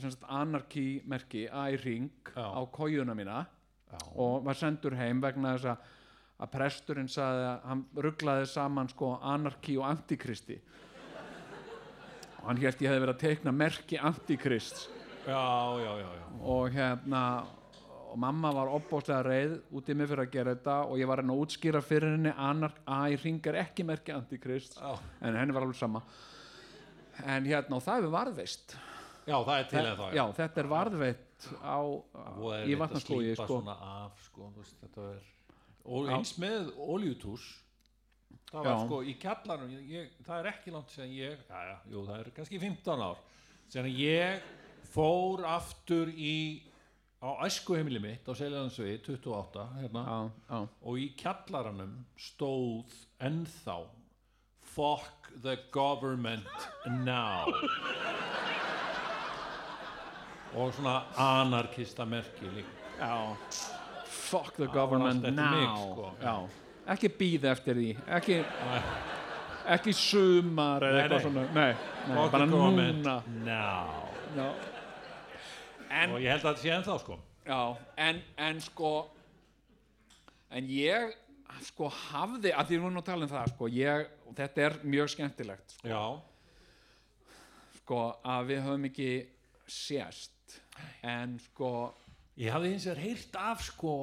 sem 0.00 0.10
sagt 0.10 0.26
anarki 0.28 1.00
merki, 1.08 1.46
æring 1.48 2.10
á 2.34 2.60
kójuna 2.74 3.14
mína 3.16 3.44
já, 3.46 4.00
og 4.18 4.42
var 4.44 4.58
sendur 4.58 4.98
heim 4.98 5.22
vegna 5.22 5.54
þess 5.54 5.70
að 5.72 5.86
að 6.38 6.52
presturinn 6.54 7.08
sagði 7.10 7.46
að 7.48 7.64
hann 7.66 7.80
rugglaði 8.04 8.46
saman 8.46 8.90
sko 8.92 9.16
anarki 9.26 9.74
og 9.78 9.88
antikristi. 9.88 10.58
Og 12.38 12.44
hann 12.46 12.60
hélt 12.62 12.82
ég 12.84 12.92
hefði 12.92 13.02
verið 13.02 13.14
að 13.16 13.24
teikna 13.24 13.54
merki 13.54 13.98
antikrist 13.98 14.84
já, 15.28 15.44
já, 15.84 15.92
já, 16.02 16.10
já. 16.18 16.26
og 16.40 16.74
hérna 16.74 17.22
og 18.08 18.16
mamma 18.16 18.50
var 18.56 18.70
opbóðslega 18.72 19.20
reið 19.26 19.54
út 19.76 19.88
í 19.92 19.96
mig 19.96 20.08
fyrir 20.08 20.24
að 20.24 20.32
gera 20.32 20.54
þetta 20.56 20.76
og 20.88 21.00
ég 21.00 21.08
var 21.10 21.20
reyna 21.20 21.34
að 21.36 21.42
útskýra 21.44 21.82
fyrir 21.84 22.14
henni 22.14 22.32
anark, 22.32 22.80
að 22.88 23.12
ég 23.14 23.24
ringar 23.26 23.58
ekki 23.62 23.84
merki 23.84 24.14
antikrist 24.16 24.78
Já. 24.80 24.96
en 25.20 25.36
henni 25.36 25.56
var 25.56 25.66
alveg 25.66 25.76
sama 25.78 26.02
en 27.26 27.48
hérna 27.48 27.76
og 27.76 27.84
það 27.84 28.00
hefur 28.00 28.14
varðveist 28.14 28.76
já, 29.28 29.36
það 29.36 29.54
er 29.58 29.70
til 29.72 29.80
eða 29.82 29.96
þá 29.98 30.16
já, 30.16 30.24
þetta 30.40 30.62
er 30.62 30.70
varðveitt 30.72 31.48
á, 31.60 31.78
og 31.78 32.48
er 32.54 32.64
í 32.64 32.72
þetta 32.72 32.82
vatnaskói 32.82 33.22
slípa 33.22 33.44
sko. 33.44 33.48
svona 33.52 33.78
af 33.92 34.22
sko, 34.24 34.50
þú 34.54 34.62
veist, 34.64 34.78
þetta 34.84 35.08
er 35.12 35.26
og 35.88 36.08
Já. 36.08 36.12
eins 36.16 36.34
með 36.40 36.70
oljutús 36.84 37.48
það 38.48 38.62
var 38.62 38.72
Já. 38.72 38.78
sko 38.86 39.00
í 39.04 39.16
kjallarnum 39.20 39.74
ég, 39.76 39.88
ég, 39.92 40.16
það 40.24 40.40
er 40.40 40.50
ekki 40.54 40.74
langt 40.74 40.94
sem 40.94 41.12
ég 41.12 41.44
já, 41.44 41.58
já, 41.72 41.76
jú, 41.92 42.06
það 42.08 42.22
er 42.22 42.32
kannski 42.38 42.62
15 42.64 43.04
ár 43.08 43.20
sem 43.68 43.90
ég 43.92 44.48
fór 44.94 45.44
aftur 45.48 46.10
í 46.12 46.62
á 47.18 47.28
æskuheimili 47.46 48.00
mitt 48.02 48.28
á 48.30 48.32
Seljalandsvegi 48.34 49.00
28 49.02 49.64
hérna, 49.80 50.04
já, 50.06 50.18
já, 50.50 50.58
og 50.82 50.98
í 50.98 51.08
kjallaranum 51.18 51.94
stóð 52.14 52.94
ennþá 53.18 53.80
fuck 54.78 55.32
the 55.42 55.56
government 55.72 56.46
now. 56.86 57.50
Og 60.54 60.72
svona 60.74 61.02
anarkista 61.16 62.06
merki 62.06 62.48
líka 62.54 63.34
fuck 64.06 64.54
the 64.56 64.66
government 64.66 65.22
now. 65.34 65.50
mig, 65.50 65.68
sko. 65.92 66.12
já. 66.22 66.48
ekki 66.94 67.10
býð 67.18 67.44
eftir 67.50 67.74
því. 67.74 67.90
Ekki, 68.06 68.38
ekki 69.74 69.92
sumar 69.92 70.86
eða 70.86 71.02
eitthvað 71.02 71.26
svona. 71.26 71.46
Nei, 71.52 71.70
nei 72.08 72.16
fuck 72.16 72.32
bara 72.32 72.46
the 72.46 72.52
government 72.56 73.04
núna. 73.04 73.22
now. 73.44 74.04
Já. 74.36 74.77
En, 75.90 76.14
og 76.14 76.22
ég 76.22 76.32
held 76.32 76.44
að 76.44 76.50
þetta 76.50 76.64
sé 76.64 76.74
ennþá 76.76 76.98
sko. 77.02 77.18
Já, 77.48 77.60
en, 78.04 78.20
en 78.48 78.60
sko 78.64 78.92
en 80.54 80.68
ég 80.72 81.14
sko 81.64 81.88
hafði, 81.92 82.52
að 82.52 82.68
því 82.68 82.74
við 82.74 82.82
erum 82.82 82.96
nú 82.96 83.02
að 83.02 83.08
tala 83.08 83.26
um 83.26 83.32
það 83.32 83.52
sko, 83.54 83.70
ég, 83.72 84.10
og 84.28 84.36
þetta 84.38 84.66
er 84.66 84.76
mjög 84.84 85.12
skemmtilegt 85.14 85.76
sko, 85.78 85.88
já, 85.88 86.04
sko 87.80 88.02
að 88.34 88.50
við 88.52 88.60
höfum 88.66 88.90
ekki 88.90 89.12
sést 89.68 90.58
en 91.04 91.38
sko 91.48 91.72
ég 92.38 92.52
hafði 92.54 92.74
eins 92.74 92.86
og 92.92 93.00
heyrt 93.02 93.40
af 93.40 93.64
sko 93.66 93.94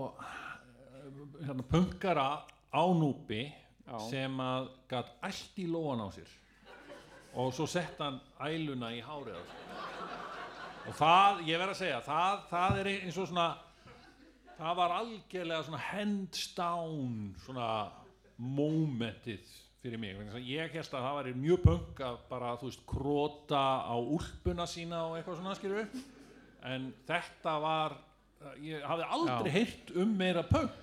hérna, 1.45 1.63
punkara 1.69 2.27
á 2.73 2.83
núpi 2.93 3.45
Já. 3.85 3.99
sem 4.09 4.39
að 4.41 4.71
gat 4.89 5.11
allt 5.21 5.59
í 5.61 5.67
lóan 5.69 6.01
á 6.01 6.09
sér. 6.09 6.29
Og 7.37 7.51
svo 7.53 7.67
sett 7.69 7.99
hann 7.99 8.17
æluna 8.41 8.89
í 8.95 9.01
hárið 9.03 9.37
og 10.85 10.97
það, 10.97 11.45
ég 11.49 11.61
verð 11.61 11.73
að 11.73 11.79
segja 11.81 12.01
það, 12.05 12.41
það 12.51 12.81
er 12.81 12.91
eins 12.93 13.19
og 13.21 13.29
svona 13.29 13.47
það 14.55 14.79
var 14.79 14.95
algjörlega 15.01 15.67
svona 15.67 15.83
hands 15.89 16.47
down 16.55 17.13
svona 17.43 17.69
momentið 18.35 19.53
fyrir 19.85 20.01
mig. 20.01 20.17
Ég 20.47 20.73
held 20.73 20.87
að 20.97 21.05
það 21.05 21.17
væri 21.19 21.35
mjög 21.37 21.61
punk 21.65 22.01
að 22.07 22.17
bara, 22.29 22.55
þú 22.59 22.71
veist, 22.71 22.83
króta 22.89 23.63
á 23.85 23.95
úlpuna 23.95 24.65
sína 24.69 25.03
og 25.09 25.19
eitthvað 25.19 25.39
svona 25.41 25.55
skilur 25.59 25.85
en 26.65 26.89
þetta 27.05 27.53
var 27.61 27.99
ég 28.63 28.83
hafði 28.85 29.07
aldrei 29.17 29.51
Já. 29.51 29.55
heyrt 29.59 29.93
um 30.01 30.17
meira 30.17 30.43
punk. 30.49 30.81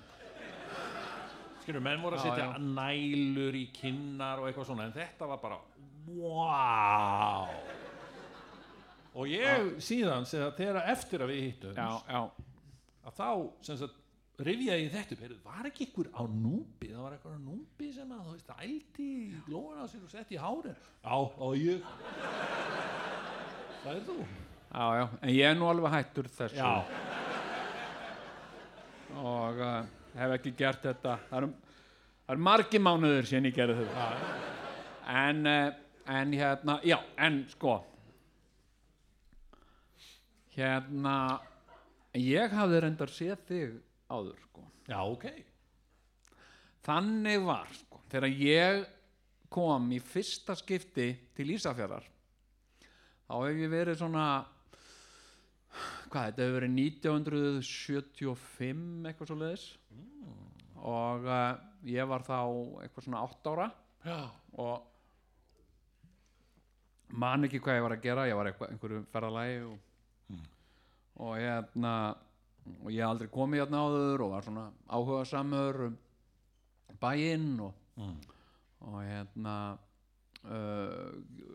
Skilur, 1.63 1.83
menn 1.83 2.01
voru 2.03 2.19
að 2.19 2.25
setja 2.27 2.49
nælur 2.59 3.55
í 3.55 3.67
kinnar 3.75 4.41
og 4.41 4.49
eitthvað 4.49 4.67
svona 4.71 4.89
en 4.89 4.95
þetta 4.95 5.29
var 5.31 5.39
bara 5.43 5.61
wow 6.13 7.82
og 9.13 9.29
ég 9.29 9.75
síðan 9.83 10.25
segja, 10.29 10.51
þegar 10.57 10.89
eftir 10.93 11.23
að 11.23 11.33
við 11.33 11.43
hittum 11.47 11.77
já, 11.77 11.89
já, 12.09 12.21
að 13.03 13.19
þá 13.19 13.29
sem 13.67 13.77
sagt 13.83 13.99
rifjaði 14.41 14.85
ég 14.87 14.93
þetta 14.93 15.17
upp, 15.27 15.33
var 15.45 15.67
ekki 15.69 15.85
ykkur 15.87 16.09
á 16.09 16.21
núbi 16.25 16.89
það 16.89 17.01
var 17.03 17.15
eitthvað 17.15 17.35
á 17.37 17.41
núbi 17.43 17.89
sem 17.93 18.13
að 18.13 18.23
þú 18.23 18.31
veist 18.33 18.53
ældi 18.65 19.09
glóðan 19.45 19.83
á 19.83 19.85
sér 19.91 20.05
og 20.07 20.13
setti 20.13 20.37
í 20.37 20.41
hárið. 20.41 20.87
Já, 21.03 21.17
og 21.45 21.57
ég. 21.59 21.85
Það 23.83 23.91
er 23.93 24.01
þú? 24.07 24.17
Já, 24.73 24.85
já. 24.97 25.05
En 25.21 25.33
ég 25.35 25.49
er 25.51 25.59
nú 25.59 25.69
alveg 25.69 25.93
hættur 25.93 26.29
þessu. 26.33 26.57
Já, 26.57 26.71
og 29.21 29.61
uh, 29.61 29.77
hef 30.17 30.35
ekki 30.39 30.55
gert 30.57 30.89
þetta. 30.89 31.17
Það 31.29 31.39
eru 31.43 31.53
það 32.25 32.35
eru 32.35 32.45
margi 32.49 32.81
mánuður 32.81 33.29
síðan 33.29 33.49
ég 33.51 33.57
gerði 33.59 33.85
þetta. 33.85 34.09
En, 35.13 35.45
uh, 35.45 36.07
en 36.17 36.37
hérna 36.39 36.79
já, 36.87 36.97
en 37.21 37.43
sko 37.53 37.77
hérna 40.55 41.15
ég 42.19 42.53
hafði 42.53 42.77
reyndar 42.83 43.11
séð 43.13 43.39
þig 43.49 43.69
áður 44.13 44.39
sko. 44.45 44.61
Já, 44.89 44.99
ok. 45.01 45.25
Þannig 46.83 47.39
var 47.47 47.69
sko, 47.77 48.01
þegar 48.11 48.31
ég 48.43 48.73
kom 49.53 49.91
í 49.93 49.99
fyrsta 50.03 50.53
skipti 50.57 51.07
til 51.37 51.53
Ísafjarðar 51.55 52.05
þá 53.27 53.35
hef 53.47 53.57
ég 53.63 53.71
verið 53.71 53.97
svona 53.97 54.25
hvað, 56.11 56.25
þetta 56.27 56.43
hefur 56.43 56.57
verið 56.59 56.73
1975 56.77 59.07
eitthvað 59.09 59.29
svo 59.29 59.37
leiðis 59.39 59.67
og 60.83 61.19
uh, 61.25 61.53
ég 61.87 62.03
var 62.09 62.21
þá 62.27 62.39
eitthvað 62.83 63.05
svona 63.05 63.23
8 63.23 63.51
ára. 63.53 63.67
Já, 64.03 64.19
og 64.59 64.75
man 67.23 67.45
ekki 67.47 67.63
hvað 67.63 67.77
ég 67.79 67.85
var 67.85 67.95
að 67.95 68.03
gera 68.03 68.27
ég 68.27 68.35
var 68.37 68.47
eitthvað, 68.49 68.69
einhverju 68.73 68.99
ferðalagi 69.13 69.57
og, 69.69 69.75
og 71.23 71.35
hérna 71.37 71.93
og 72.81 72.91
ég 72.93 73.03
aldrei 73.05 73.29
komið 73.31 73.63
hérna 73.63 73.81
áður 73.83 74.23
og 74.25 74.31
var 74.33 74.45
svona 74.45 74.65
áhuga 74.87 75.25
samur 75.27 75.81
um 75.89 75.97
bæinn 77.01 77.59
og, 77.59 77.73
og 78.87 78.97
hérna 79.03 79.55
uh, 80.47 81.11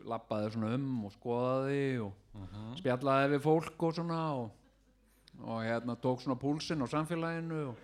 lappaði 0.09 0.53
svona 0.53 0.71
um 0.77 1.05
og 1.07 1.15
skoðaði 1.15 1.83
og 2.05 2.45
spjallaði 2.79 3.33
við 3.33 3.43
fólk 3.47 3.87
og 3.89 3.97
svona 3.97 4.21
og, 4.37 4.51
og 5.41 5.63
hérna 5.65 5.97
tók 5.99 6.23
svona 6.23 6.39
púlsinn 6.39 6.85
á 6.85 6.87
samfélaginu 6.91 7.63
og 7.71 7.75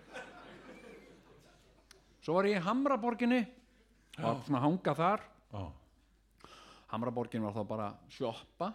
svo 2.22 2.38
var 2.38 2.50
ég 2.50 2.62
í 2.62 2.66
Hamraborginni 2.66 3.42
og 4.16 4.24
var 4.24 4.46
svona 4.46 4.62
að 4.62 4.66
hanga 4.66 4.94
þar. 4.98 5.26
Já, 5.52 5.64
Hamraborgin 6.94 7.44
var 7.44 7.56
þá 7.58 7.64
bara 7.68 7.88
sjoppa 8.14 8.72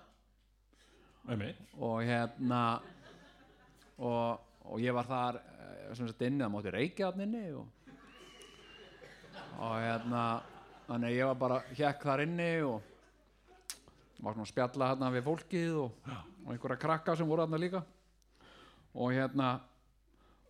og 1.79 2.01
hérna 2.03 2.61
og, 4.01 4.41
og 4.67 4.81
ég 4.83 4.95
var 4.97 5.07
þar 5.07 5.37
eh, 5.39 5.93
sem 5.95 6.09
sagt 6.09 6.25
inni, 6.27 6.43
það 6.43 6.55
mátti 6.55 6.73
reykja 6.75 7.11
þarna 7.11 7.27
inni 7.29 7.43
og, 7.55 7.67
og 9.61 9.77
hérna 9.79 10.25
þannig 10.89 11.15
ég 11.15 11.31
var 11.31 11.39
bara 11.39 11.61
hjekk 11.79 12.07
þar 12.09 12.25
inni 12.25 12.49
og 12.67 12.89
var 14.21 14.35
svona 14.35 14.47
að 14.49 14.51
spjalla 14.51 14.91
hérna 14.91 15.13
við 15.15 15.27
fólkið 15.29 15.79
og, 15.85 16.11
og 16.45 16.51
einhverja 16.53 16.81
krakka 16.83 17.17
sem 17.17 17.29
voru 17.29 17.47
þarna 17.47 17.61
líka. 17.63 17.85
Og 18.99 19.15
hérna 19.15 19.53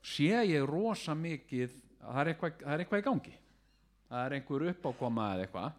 sé 0.01 0.33
ég 0.49 0.65
rosa 0.67 1.15
mikið 1.15 1.77
að 2.01 2.09
það 2.09 2.23
er 2.23 2.33
eitthvað, 2.33 2.57
það 2.65 2.73
er 2.73 2.83
eitthvað 2.85 3.03
í 3.03 3.07
gangi? 3.11 3.37
Það 4.11 4.25
er 4.25 4.37
einhver 4.39 4.67
uppákoma 4.73 5.29
eða 5.35 5.47
eitthvað 5.47 5.79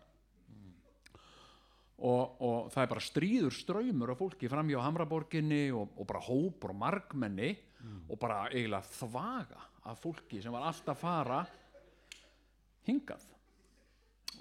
og, 2.02 2.38
og 2.42 2.70
það 2.74 2.84
er 2.84 2.92
bara 2.96 3.04
stríður 3.06 3.54
ströymur 3.54 4.14
af 4.14 4.22
fólki 4.22 4.50
fram 4.50 4.70
hjá 4.72 4.80
Hamraborginni 4.82 5.68
og, 5.76 5.92
og 5.98 6.08
bara 6.10 6.24
hópur 6.26 6.74
og 6.74 6.80
margmenni 6.82 7.52
og 8.10 8.18
bara 8.22 8.48
eiginlega 8.50 8.86
þvaga 8.98 9.62
af 9.90 10.02
fólki 10.02 10.42
sem 10.42 10.54
var 10.54 10.68
alltaf 10.70 11.00
fara 11.02 11.44
hingað. 12.88 13.24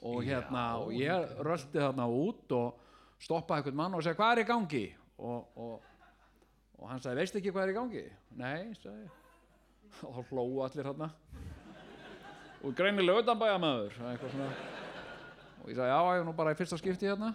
Og 0.07 0.23
hérna 0.25 0.65
og 0.81 0.95
ég 0.97 1.37
röldi 1.45 1.81
þarna 1.81 2.07
út 2.09 2.53
og 2.57 2.81
stoppaði 3.21 3.61
einhvern 3.61 3.81
mann 3.83 3.97
og 3.99 4.05
segi 4.05 4.17
hvað 4.17 4.33
er 4.35 4.43
í 4.43 4.49
gangi? 4.49 4.85
Og, 5.21 5.61
og, 5.61 5.89
og 6.81 6.89
hann 6.89 7.03
sagði 7.03 7.21
veist 7.21 7.37
ekki 7.37 7.53
hvað 7.53 7.67
er 7.67 7.75
í 7.75 7.77
gangi? 7.77 8.05
Nei, 8.41 8.61
sagði 8.81 9.11
og 10.07 10.17
þá 10.17 10.33
hlóu 10.33 10.63
allir 10.65 10.91
þarna. 10.93 11.11
Og 12.65 12.77
greinilega 12.77 13.25
utanbæjamaður 13.25 14.01
eitthvað 14.13 14.35
svona. 14.35 14.51
Og 15.61 15.69
ég 15.69 15.77
sagði 15.77 15.93
já, 15.93 16.01
ég 16.01 16.23
er 16.23 16.29
nú 16.29 16.37
bara 16.37 16.53
í 16.55 16.61
fyrsta 16.61 16.81
skipti 16.81 17.09
hérna 17.09 17.35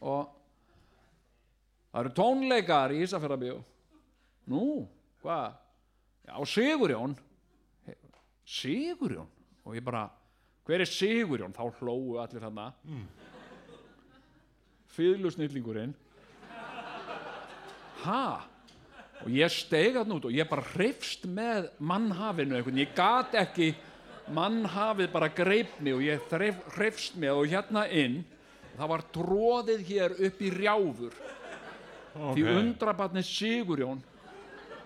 og 0.00 0.32
það 1.92 2.00
eru 2.02 2.14
tónleikar 2.16 2.94
í 2.94 3.02
Ísafjörðabíu 3.06 3.60
nú, 4.52 4.64
hvað? 5.22 5.56
Já, 6.26 6.36
Sigurjón. 6.50 7.16
Sigurjón? 8.46 9.28
Og 9.66 9.76
ég 9.78 9.84
bara, 9.86 10.06
hver 10.66 10.82
er 10.82 10.90
Sigurjón? 10.90 11.54
Þá 11.54 11.80
hlóu 11.80 12.18
allir 12.22 12.42
þarna. 12.42 12.72
Mm. 12.86 13.06
fýðlusnillingurinn 14.96 15.94
ha? 18.06 18.46
Og 19.24 19.32
ég 19.32 19.50
steig 19.52 19.96
þarna 19.96 20.18
út 20.18 20.28
og 20.28 20.36
ég 20.36 20.48
bara 20.48 20.64
hrifst 20.74 21.24
með 21.28 21.70
mannhafinu 21.80 22.58
einhvern, 22.58 22.80
ég 22.80 22.94
gat 22.96 23.34
ekki 23.38 23.72
mannhafið 24.36 25.12
bara 25.12 25.30
greip 25.32 25.78
mig 25.80 25.96
og 25.96 26.04
ég 26.04 26.34
hrifst 26.76 27.16
með 27.20 27.40
og 27.40 27.50
hérna 27.50 27.86
inn 27.88 28.20
það 28.76 28.90
var 28.92 29.04
tróðið 29.14 29.86
hér 29.88 30.14
upp 30.28 30.42
í 30.42 30.50
rjáfur. 30.54 31.16
Því 32.16 32.44
undrabarnið 32.52 33.28
Sigurjón 33.28 34.02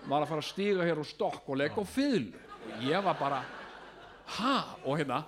var 0.09 0.23
að 0.23 0.31
fara 0.31 0.43
að 0.43 0.49
stíga 0.49 0.87
hér 0.87 1.01
og 1.01 1.07
stokk 1.07 1.47
og 1.47 1.59
leggja 1.61 1.83
á 1.83 1.85
fyðlu 1.87 2.39
og 2.61 2.85
ég 2.85 3.05
var 3.05 3.17
bara 3.19 3.41
ha, 4.37 4.55
og 4.85 4.97
hérna 4.99 5.21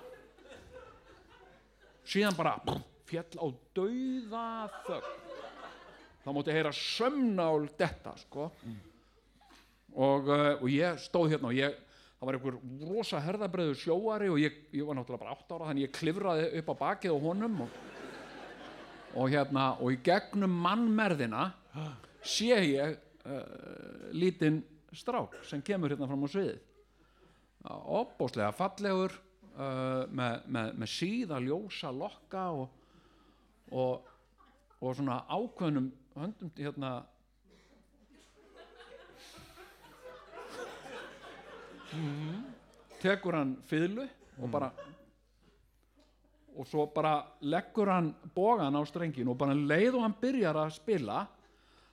síðan 2.04 2.36
bara 2.36 2.56
fjall 3.08 3.40
á 3.40 3.46
dauða 3.76 4.48
þögn. 4.84 5.22
Þá 6.24 6.28
mátti 6.32 6.56
heyra 6.56 6.72
sömnál 6.72 7.66
detta 7.78 8.14
sko. 8.16 8.48
Og, 9.94 10.28
uh, 10.28 10.54
og 10.58 10.68
ég 10.72 10.96
stóð 10.98 11.34
hérna 11.34 11.50
og 11.52 11.58
ég 11.58 11.74
það 12.18 12.26
var 12.26 12.38
einhver 12.38 12.54
rosa 12.88 13.20
herðabreiður 13.20 13.78
sjóari 13.78 14.30
og 14.32 14.38
ég, 14.40 14.56
ég 14.72 14.86
var 14.88 14.96
náttúrulega 14.96 15.22
bara 15.22 15.34
átt 15.36 15.52
ára 15.52 15.68
þannig 15.68 15.84
ég 15.84 15.92
klifraði 15.94 16.46
upp 16.60 16.70
á 16.72 16.74
bakið 16.80 17.12
á 17.14 17.18
honum 17.20 17.58
og, 17.66 17.76
og 19.14 19.30
hérna 19.30 19.74
og 19.78 19.94
í 19.94 19.98
gegnum 20.04 20.54
mannmerðina 20.64 21.48
sé 22.24 22.56
ég 22.56 22.96
uh, 23.26 24.10
lítinn 24.14 24.62
strák 24.94 25.40
sem 25.46 25.62
kemur 25.64 25.92
hérna 25.92 26.08
fram 26.10 26.26
á 26.26 26.28
sviðið. 26.30 26.60
Opbóslega 27.64 28.52
fallegur 28.54 29.14
uh, 29.56 30.04
með, 30.10 30.44
með, 30.46 30.72
með 30.82 30.92
síða 30.92 31.40
ljósa 31.42 31.92
lokka 31.94 32.46
og, 32.54 32.68
og, 33.72 34.08
og 34.80 34.96
svona 34.98 35.22
ákveðnum 35.30 35.90
höndum 36.18 36.54
hérna. 36.58 36.94
Tekur 42.98 43.36
hann 43.38 43.54
fiðlu 43.68 44.08
og 44.42 44.50
bara 44.50 44.72
og 46.54 46.68
svo 46.68 46.86
bara 46.94 47.16
leggur 47.42 47.90
hann 47.90 48.12
bógan 48.34 48.76
á 48.78 48.82
strengin 48.86 49.28
og 49.28 49.38
bara 49.38 49.56
um 49.56 49.66
leið 49.68 49.96
og 49.98 50.04
hann 50.06 50.16
byrjar 50.20 50.58
að 50.62 50.74
spila 50.76 51.24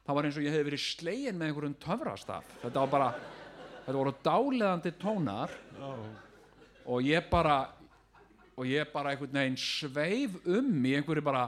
það 0.06 0.18
var 0.18 0.28
eins 0.28 0.38
og 0.38 0.46
ég 0.46 0.56
hefði 0.56 0.68
verið 0.70 0.84
slegin 0.86 1.38
með 1.38 1.52
einhverjum 1.52 1.78
töfrastaf. 1.82 2.50
Þetta 2.62 2.84
var 2.84 2.92
bara 2.92 3.10
þetta 3.86 3.98
voru 3.98 4.14
dáleðandi 4.26 4.92
tónar 5.02 5.54
og 6.86 7.06
ég 7.06 7.30
bara 7.32 7.58
og 8.58 8.68
ég 8.68 8.92
bara 8.94 9.14
einhvern 9.14 9.40
veginn 9.40 9.58
sveif 9.58 10.38
um 10.46 10.86
í 10.86 10.94
einhverju 10.98 11.24
bara 11.26 11.48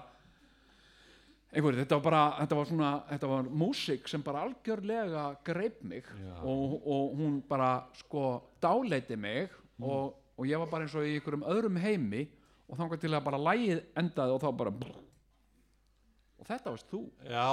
einhverju, 1.54 1.84
þetta 1.84 1.98
var 2.00 2.06
bara 2.08 2.22
þetta 2.40 2.58
var 2.58 2.70
svona, 2.70 2.92
þetta 3.12 3.32
var 3.34 3.50
músík 3.64 4.10
sem 4.10 4.24
bara 4.26 4.46
algjörlega 4.48 5.26
greip 5.46 5.84
mig 5.86 6.08
og, 6.42 6.80
og 6.82 7.18
hún 7.20 7.42
bara 7.50 7.84
sko 8.00 8.42
dáleiti 8.64 9.18
mig 9.20 9.54
og, 9.82 10.16
og 10.38 10.48
ég 10.50 10.62
var 10.62 10.72
bara 10.72 10.88
eins 10.88 10.96
og 10.98 11.06
í 11.06 11.18
einhverjum 11.18 11.46
öðrum 11.50 11.78
heimi 11.84 12.26
og 12.74 12.80
þangar 12.80 13.02
til 13.04 13.12
að 13.14 13.26
bara 13.28 13.42
lægið 13.48 13.82
endaði 14.02 14.34
og 14.34 14.42
þá 14.42 14.50
bara 14.64 14.74
og 16.44 16.48
þetta 16.50 16.74
varst 16.74 16.90
þú. 16.92 17.04
Já. 17.30 17.48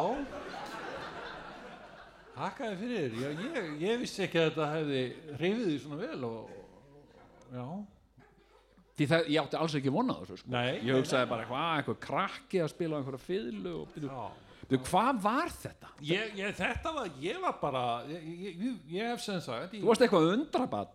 Hakkaði 2.40 2.76
fyrir. 2.80 3.16
Já, 3.20 3.30
ég, 3.36 3.70
ég 3.84 4.00
vissi 4.00 4.24
ekki 4.24 4.40
að 4.40 4.48
þetta 4.48 4.68
hefði 4.72 5.00
hreyfið 5.36 5.64
því 5.68 5.78
svona 5.84 5.98
vel 6.00 6.28
og, 6.30 6.52
Já. 7.50 7.64
Því 9.00 9.06
það, 9.08 9.28
ég 9.32 9.40
átti 9.40 9.58
alls 9.58 9.74
ekki 9.78 9.92
vonað 9.94 10.22
þessu 10.22 10.42
sko. 10.42 10.52
Nei, 10.52 10.66
ég 10.84 10.98
hugsaði 10.98 11.28
bara 11.30 11.46
hvað, 11.48 11.70
einhver 11.78 11.98
krakki 12.04 12.60
að 12.60 12.72
spila 12.74 12.96
á 12.96 12.98
einhverja 13.00 13.22
fiðlu 13.24 13.72
og 13.78 13.94
byrju, 13.94 14.10
Já. 14.10 14.76
hvað 14.90 15.22
var 15.24 15.52
þetta? 15.56 15.92
ég, 16.04 16.34
ég, 16.38 16.52
Þetta 16.58 16.92
var, 16.98 17.08
ég 17.22 17.40
var 17.42 17.56
bara 17.62 17.84
Ég, 18.10 18.60
ég, 18.92 19.08
hef 19.08 19.24
sem 19.24 19.40
sagt 19.42 19.74
þú 19.74 19.88
varst 19.88 20.04
eitthvað 20.04 20.28
undrabann 20.34 20.92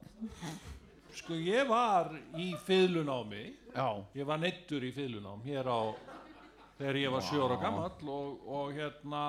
Sko 1.16 1.38
ég 1.40 1.68
var 1.70 2.12
í 2.36 2.50
fiðlunámi 2.66 3.46
já, 3.72 3.88
Ég 4.18 4.28
var 4.28 4.42
neittur 4.42 4.84
í 4.84 4.92
fiðlunám 4.96 5.44
Hér 5.48 5.70
á 5.72 5.82
Þegar 6.76 7.00
ég 7.00 7.14
var 7.14 7.24
sjóra 7.24 7.56
gamall 7.62 8.10
og, 8.12 8.42
og 8.52 8.74
hérna 8.76 9.22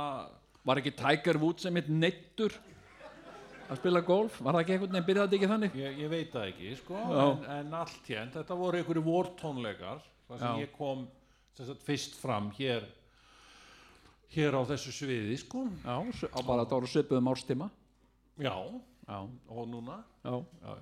var 0.67 0.81
ekki 0.81 0.97
Tiger 0.99 1.39
Woods 1.39 1.63
sem 1.63 1.79
eitt 1.79 1.91
neittur 1.93 2.57
að 3.67 3.81
spila 3.81 4.03
golf, 4.07 4.39
var 4.43 4.57
það 4.57 4.63
ekki 4.63 4.75
einhvern 4.75 4.93
veginn 4.95 5.07
byrjaði 5.07 5.27
þetta 5.27 5.39
ekki 5.39 5.51
þannig? 5.53 5.77
Ég, 5.81 5.97
ég 6.03 6.11
veit 6.11 6.35
það 6.35 6.49
ekki, 6.53 6.73
sko, 6.81 6.99
en, 7.07 7.41
en 7.57 7.77
allt 7.81 8.11
hérnt, 8.11 8.35
þetta 8.37 8.59
voru 8.59 8.81
einhverju 8.81 9.03
vortónleikar, 9.07 10.05
þar 10.29 10.43
sem 10.43 10.61
Já. 10.61 10.63
ég 10.63 10.75
kom 10.77 11.07
sagt, 11.59 11.83
fyrst 11.87 12.19
fram 12.21 12.51
hér, 12.59 12.87
hér 14.35 14.59
á 14.59 14.63
þessu 14.71 14.95
sviði, 14.95 15.39
sko. 15.43 15.65
já, 15.83 15.97
bara 16.43 16.63
þetta 16.63 16.79
voru 16.79 16.93
svipuðum 16.93 17.33
árstíma. 17.33 17.71
Já, 18.39 18.55
já, 18.55 19.19
og 19.51 19.67
núna, 19.71 19.99
já, 20.23 20.37
já. 20.63 20.77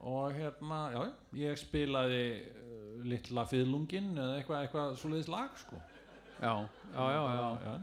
Og 0.00 0.32
hérna, 0.32 0.78
já, 0.94 1.00
ég 1.36 1.58
spilaði 1.60 2.20
uh, 2.40 3.00
litla 3.04 3.44
fiðlungin 3.50 4.12
eða 4.16 4.38
eitthvað, 4.38 4.62
eitthvað 4.64 4.94
svoleiðis 5.02 5.28
lag, 5.28 5.50
sko. 5.60 5.80
já, 6.40 6.54
já, 6.94 7.08
já, 7.12 7.48
já. 7.66 7.74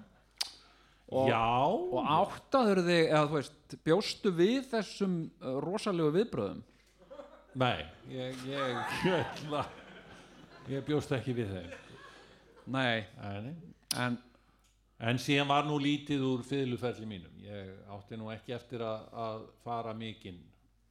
Já, 1.08 1.41
Og- 1.71 1.93
og 1.95 2.08
áttaður 2.12 2.82
þig, 2.84 3.03
eða 3.13 3.27
þú 3.30 3.36
veist 3.38 3.75
bjóstu 3.86 4.32
við 4.36 4.65
þessum 4.73 5.13
uh, 5.39 5.53
rosalegu 5.63 6.10
viðbröðum 6.17 6.63
nei, 7.58 7.86
ég, 8.12 8.41
ég, 8.49 8.82
ég, 9.08 9.45
ég 10.73 10.84
bjóst 10.89 11.13
ekki 11.15 11.34
við 11.38 11.53
þeim. 11.56 11.69
nei, 12.75 13.06
Nei, 13.21 13.53
en 14.03 14.17
en 14.99 15.21
síðan 15.21 15.47
var 15.53 15.63
nú 15.69 15.77
lítið 15.80 16.23
úr 16.25 16.41
fiðluferli 16.45 17.06
mínum. 17.06 17.34
Ég 17.45 17.67
átti 17.93 18.17
nú 18.17 18.32
ekki 18.34 18.56
eftir 18.58 18.82
að, 18.82 19.03
að 19.13 19.43
fara 19.63 19.93
mikinn 19.93 20.39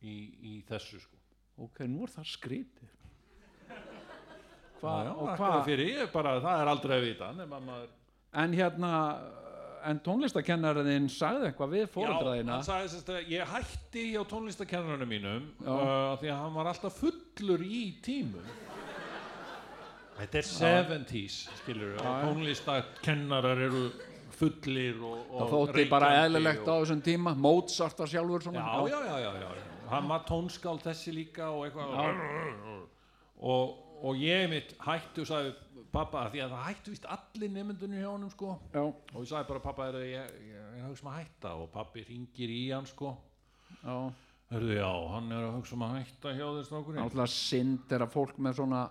í, 0.07 0.15
í 0.41 0.53
þessu 0.69 1.01
sko 1.03 1.16
ok, 1.65 1.85
nú 1.89 2.05
er 2.07 2.13
það 2.13 2.29
skrítið. 2.35 2.93
Já, 3.67 3.77
hvað, 4.81 5.07
já, 5.07 5.13
og 5.13 5.31
hvað? 5.41 5.61
fyrir, 5.67 5.95
ég 6.03 6.13
bara, 6.13 6.37
það 6.45 6.63
er 6.63 6.71
aldrei 6.75 6.97
að 6.99 7.07
vita 7.07 7.31
nema 7.35 7.61
maður 7.65 7.95
en 8.37 8.55
hérna 8.57 8.93
en 9.87 10.01
tónlistakennarinn 10.03 11.07
sagði 11.13 11.51
eitthvað 11.51 11.75
við 11.75 11.85
Já, 11.87 12.15
að 13.15 13.31
ég 13.31 13.53
hætti 13.53 14.05
hjá 14.13 14.23
tónlistakennarinn 14.29 15.11
mínum 15.11 15.45
Já. 15.63 15.71
uh, 15.71 16.17
því 16.21 16.33
að 16.33 16.41
hann 16.43 16.57
var 16.57 16.71
alltaf 16.73 16.99
fullur 17.01 17.63
í 17.63 17.85
tímum. 18.03 18.49
Þetta 20.17 20.41
er 20.41 20.47
70s 20.49 21.39
skilur 21.61 21.93
við, 21.93 22.01
Já, 22.01 22.09
já. 22.09 22.21
tónlistakennarar 22.25 23.65
eru 23.69 23.83
fullir 24.37 24.99
og, 25.05 25.19
og 25.31 25.39
það 25.39 25.53
þótti 25.55 25.87
bara 25.93 26.11
eðlilegt 26.25 26.67
á 26.67 26.73
og, 26.73 26.83
þessum 26.83 27.03
tíma 27.05 27.35
Mozart 27.37 28.01
var 28.03 28.11
sjálfur 28.11 28.49
svona. 28.49 28.65
Já, 28.65 28.91
já, 28.91 28.99
já, 29.07 29.17
já, 29.23 29.31
já, 29.45 29.49
hann 29.91 30.11
var 30.11 30.25
tónskáld 30.29 30.85
þessi 30.85 31.15
líka 31.15 31.51
og 31.55 31.67
eitthvað. 31.67 32.87
Og, 33.37 33.73
og 34.07 34.21
ég 34.21 34.47
mitt 34.51 34.75
hættu 34.85 35.25
og 35.25 35.31
sagði 35.31 35.55
pappa, 35.93 36.27
því 36.33 36.43
að 36.45 36.55
það 36.55 36.69
hættu 36.69 36.95
vist 36.95 37.09
allir 37.17 37.53
nefndunni 37.53 38.03
hjá 38.03 38.11
honum 38.11 38.33
sko. 38.33 38.57
Og 38.77 39.19
ég 39.23 39.31
sagði 39.31 39.51
bara 39.53 39.65
pappa, 39.65 39.89
er, 39.91 39.99
ég, 40.09 40.37
ég, 40.51 40.69
er 40.75 40.85
að 40.85 40.91
hugsa 40.91 41.07
um 41.07 41.11
að 41.13 41.19
hætta. 41.23 41.57
Og 41.63 41.73
pappi 41.75 42.05
ringir 42.09 42.53
í 42.53 42.63
hann 42.73 42.89
sko. 42.89 43.17
Já. 43.83 43.97
Hörðu, 44.47 44.77
já, 44.79 44.93
hann 45.11 45.33
er 45.35 45.49
að 45.49 45.57
hugsa 45.57 45.75
um 45.77 45.89
að 45.89 45.97
hætta 46.01 46.37
hjá 46.37 46.47
þér 46.47 46.69
strákurinn. 46.69 47.03
Náttúrulega 47.03 47.35
synd 47.35 47.97
er 47.97 48.07
að 48.07 48.15
fólk 48.15 48.39
með 48.47 48.61
svona 48.61 48.85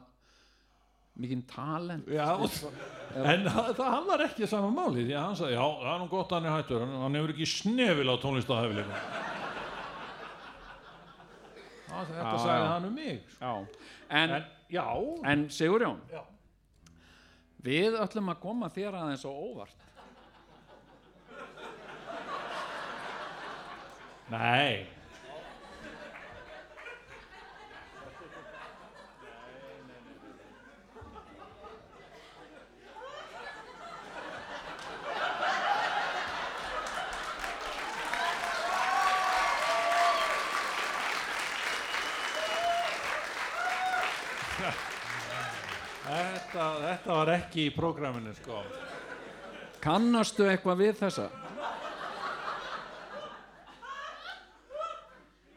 mikinn 1.15 1.45
talent. 1.47 2.09
Já, 2.11 2.25
en 3.15 3.45
það, 3.47 3.69
það 3.77 3.93
hann 3.93 4.09
var 4.09 4.23
ekki 4.25 4.49
saman 4.51 4.75
máli 4.75 5.05
því 5.05 5.15
að 5.15 5.23
hann 5.29 5.37
sagði, 5.39 5.55
já, 5.55 5.63
það 5.79 5.93
er 5.93 6.01
nú 6.01 6.09
gott 6.11 6.33
að 6.33 6.41
hann 6.41 6.49
er 6.49 6.57
hættur 6.57 6.83
hann, 6.83 6.97
hann 7.05 7.15
hefur 7.15 7.33
ekki 7.35 7.47
snefil 7.47 8.11
á 8.11 8.15
tónlistahæfileika 8.19 9.34
Þetta 11.95 12.31
Já, 12.31 12.37
sagði 12.43 12.65
já. 12.65 12.71
hann 12.73 12.85
um 12.89 12.93
mig 12.93 13.21
sko. 13.35 13.53
En, 14.09 14.35
En, 14.35 14.43
en 15.31 15.45
Sigurjón? 15.49 16.01
Við 17.65 17.95
ætlum 17.97 18.29
að 18.29 18.41
koma 18.43 18.69
þér 18.69 18.97
aðeins 18.99 19.25
á 19.25 19.31
óvart. 19.31 19.81
Nei 24.29 24.85
Þetta, 46.05 46.65
þetta 46.79 47.15
var 47.17 47.29
ekki 47.55 47.69
í 47.69 47.71
prógraminu 47.71 48.33
sko. 48.35 48.59
Kannastu 49.79 50.43
eitthvað 50.49 50.81
við 50.81 50.97
þessa? 50.99 51.29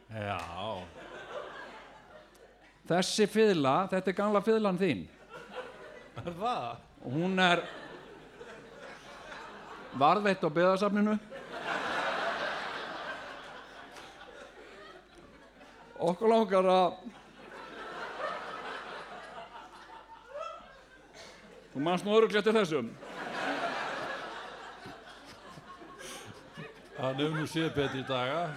Já, 0.09 0.37
þessi 2.87 3.27
fiðla, 3.27 3.73
þetta 3.91 4.13
er 4.13 4.15
gamla 4.15 4.43
fiðlan 4.45 4.79
þín. 4.79 5.03
Er 6.23 6.31
það? 6.39 6.87
hún 7.03 7.39
er 7.43 7.65
varðveitt 9.99 10.43
á 10.43 10.49
byggðasafninu. 10.55 11.19
Okkur 15.99 16.31
langar 16.31 16.71
að 16.71 16.99
þú 21.79 21.85
manst 21.87 22.03
nú 22.03 22.11
örugglega 22.11 22.43
til 22.43 22.57
þessum. 22.57 22.87
Hann 26.99 27.15
hefur 27.15 27.37
nú 27.39 27.45
séð 27.47 27.69
betri 27.77 28.01
daga 28.03 28.49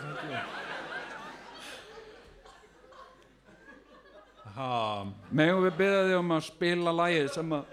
Ha, 4.56 5.06
megum 5.30 5.62
við 5.62 5.76
byrja 5.78 6.00
þig 6.08 6.16
um 6.18 6.34
að 6.34 6.42
spila 6.48 6.92
lagið 6.98 7.28
sem 7.36 7.54
að 7.54 7.64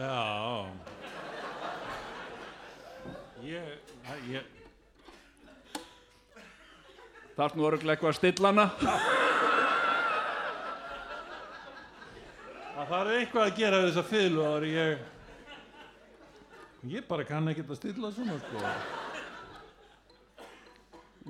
já 0.00 0.16
Ég, 3.42 3.68
ég 4.32 4.62
þarf 7.42 7.58
nú 7.58 7.66
örugglega 7.66 7.96
eitthvað 7.96 8.12
að 8.12 8.18
stilla 8.20 8.50
hana. 8.52 8.66
Það 12.72 12.90
þarf 12.92 13.14
eitthvað 13.18 13.44
að 13.44 13.56
gera 13.58 13.80
við 13.82 13.88
þessa 13.90 14.04
fylgu 14.10 14.46
ári 14.46 14.70
ég 14.76 15.08
Ég 16.90 17.04
bara 17.06 17.22
kann 17.22 17.46
ekki 17.46 17.62
að 17.62 17.78
stilla 17.78 18.08
svona 18.10 18.40
sko. 18.42 18.62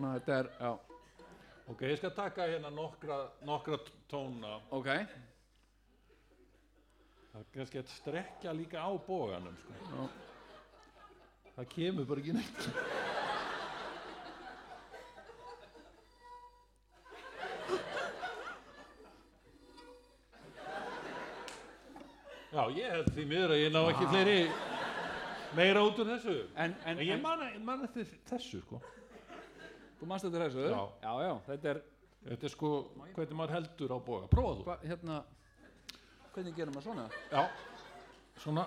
Ná, 0.00 0.06
þetta 0.14 0.38
er, 0.38 0.46
já, 0.56 0.70
Ok, 1.72 1.82
ég 1.86 1.98
skal 2.00 2.14
taka 2.16 2.46
hérna 2.48 2.70
nokkra, 2.72 3.18
nokkra 3.46 3.76
tóna. 4.10 4.56
Ok. 4.72 4.88
Það 7.32 7.40
er 7.40 7.50
kannski 7.54 7.80
að 7.82 7.92
strekja 7.98 8.56
líka 8.56 8.80
á 8.80 8.90
bóganum 9.06 9.56
sko. 9.60 9.76
Já. 9.92 10.08
Það 11.52 11.68
kemur 11.76 12.08
bara 12.08 12.24
ekki 12.24 12.36
neitt 12.36 13.21
Já, 22.52 22.66
ég 22.76 22.90
held 22.92 23.06
því 23.16 23.22
miður 23.30 23.54
að 23.54 23.62
ég 23.62 23.70
ná 23.72 23.80
ekki 23.88 24.08
fleiri 24.10 24.36
meira 25.56 25.84
út 25.86 26.00
úr 26.02 26.10
þessu. 26.10 26.34
En, 26.52 26.74
en, 26.84 26.98
En 26.98 27.06
ég 27.06 27.22
man, 27.22 27.40
ég 27.48 27.62
man 27.64 27.84
eftir 27.86 28.10
þessu 28.28 28.60
sko. 28.60 28.80
Þú 30.00 30.08
manst 30.10 30.26
þetta 30.26 30.42
þessu? 30.42 30.66
Já. 30.68 30.82
já, 31.00 31.12
já, 31.24 31.32
þetta 31.48 31.72
er 31.72 31.82
Þetta 32.22 32.46
er 32.46 32.52
sko 32.52 32.68
hvernig 33.16 33.34
maður 33.34 33.52
heldur 33.56 33.94
á 33.96 33.98
boga. 33.98 34.26
Prófa 34.30 34.52
þú. 34.54 34.66
Hva, 34.68 34.76
hérna 34.86 35.16
hvernig 36.34 36.54
gerum 36.54 36.76
maður 36.76 36.86
svona? 36.86 37.06
Já, 37.32 37.40
svona. 38.44 38.66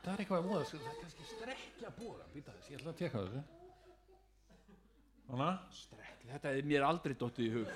Það 0.00 0.12
er 0.14 0.22
eitthvað 0.22 0.38
að 0.38 0.46
móða 0.48 0.62
Það 0.70 0.86
er 0.88 1.00
kannski 1.02 1.26
strekja 1.28 1.90
boga 1.98 2.28
Býta 2.32 2.54
þess, 2.54 2.70
ég 2.70 2.78
ætla 2.80 2.94
að 2.94 3.02
teka 3.02 3.24
þessu 3.26 3.59
Strekk, 5.30 6.22
þetta 6.32 6.52
er 6.58 6.66
mér 6.66 6.82
aldrei 6.88 7.14
dottið 7.14 7.46
í 7.46 7.50
hug. 7.54 7.74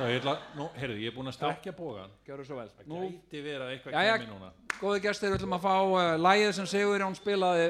Það 0.00 0.10
ég 0.14 0.18
ætla, 0.22 0.34
nú, 0.56 0.66
heyrðu, 0.80 0.96
ég 1.02 1.10
er 1.10 1.14
búinn 1.16 1.28
að 1.28 1.34
strekja 1.36 1.72
bogan 1.76 2.12
Gjörðu 2.24 2.44
svo 2.48 2.56
vel. 2.56 2.68
Það 2.76 2.86
gæti 3.04 3.40
verið 3.44 3.64
að 3.66 3.72
eitthvað 3.74 3.96
Jæja. 3.96 4.14
kemur 4.22 4.34
núna. 4.38 4.50
Góði 4.80 5.00
gestir, 5.04 5.28
við 5.32 5.38
ætlum 5.40 5.56
að 5.56 5.64
fá 5.66 5.74
uh, 5.76 5.98
lagið 6.24 6.52
sem 6.56 6.68
Sigurjón 6.70 7.16
spilaði. 7.18 7.66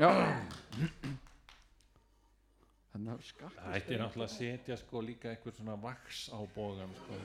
Já. 0.00 0.10
Þannig 2.92 3.12
að 3.12 3.22
Það 3.56 3.76
ætti 3.78 3.98
náttúrulega 4.00 4.28
að 4.28 4.34
setja 4.36 4.76
sko 4.80 5.00
líka 5.04 5.30
eitthvað 5.32 5.56
svona 5.58 5.76
vaks 5.80 6.22
á 6.32 6.38
bogan 6.54 6.92
sko. 7.00 7.20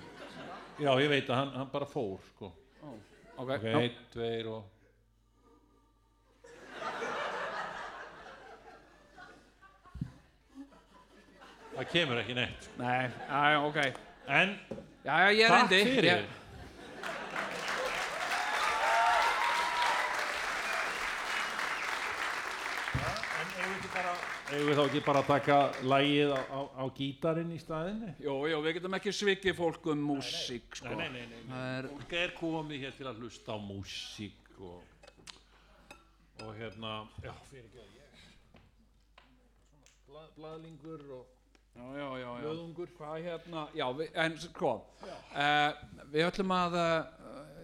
Já, 0.79 0.91
ég 1.03 1.11
veit 1.11 1.27
að 1.31 1.39
hann, 1.41 1.53
hann 1.61 1.71
bara 1.73 1.87
fór 1.91 2.19
sko. 2.33 2.51
Ok, 3.37 3.51
Ok, 3.51 3.63
já. 3.67 3.79
einn, 3.83 3.97
tveir 4.13 4.47
og 4.49 4.63
Það 11.77 11.89
kemur 11.93 12.19
ekki 12.23 12.33
neitt 12.37 12.63
sko. 12.67 12.75
Nei, 12.81 13.09
já, 13.29 13.61
ok 13.61 13.79
En 14.27 14.53
Já, 15.05 15.15
já, 15.23 15.29
ég 15.37 15.47
takk 15.47 15.71
reyndi 15.71 15.81
fyrir 15.85 16.09
Ég- 16.11 17.37
En 23.37 23.47
eigum 23.61 23.77
við 23.83 23.91
bara 23.93 24.13
Eigum 24.47 24.69
við 24.71 24.77
þá 24.79 24.83
ekki 24.87 25.01
bara 25.05 25.21
að 25.21 25.27
taka 25.29 25.57
lægið 25.91 26.31
á, 26.33 26.39
á, 26.47 26.59
á 26.79 26.83
gítarinn 26.97 27.51
í 27.51 27.57
staðinni? 27.61 28.13
Jú, 28.23 28.35
jú, 28.47 28.59
við 28.63 28.77
getum 28.77 28.95
ekki 28.97 29.11
svikið 29.13 29.57
fólk 29.57 29.89
um 29.91 30.03
músík 30.07 30.77
sko. 30.79 30.93
Nei, 30.95 31.09
nei, 31.11 31.25
nei, 31.27 31.41
nei. 31.43 31.49
Það 31.51 31.65
er, 31.75 31.89
Fólk 31.91 32.15
er 32.21 32.33
komið 32.39 32.85
hér 32.85 32.95
til 32.97 33.09
að 33.11 33.19
hlusta 33.21 33.49
á 33.53 33.59
músík 33.59 34.61
og, 34.63 34.79
og 36.47 36.51
hérna, 36.61 36.93
já, 37.25 37.33
fyrir 37.51 37.67
ekki 37.67 37.83
að 37.83 37.89
ég 37.99 38.05
Blað, 40.07 40.29
blaðlingur 40.39 41.03
og. 41.19 41.36
Löðungur 41.77 42.91
Hvað 42.97 43.21
hérna, 43.25 43.67
já, 43.77 43.85
við, 43.97 44.09
en 44.23 44.37
sko 44.41 44.73
uh, 45.03 45.71
Við 46.13 46.25
ætlum 46.27 46.53
að 46.55 46.77
uh, 46.81 46.91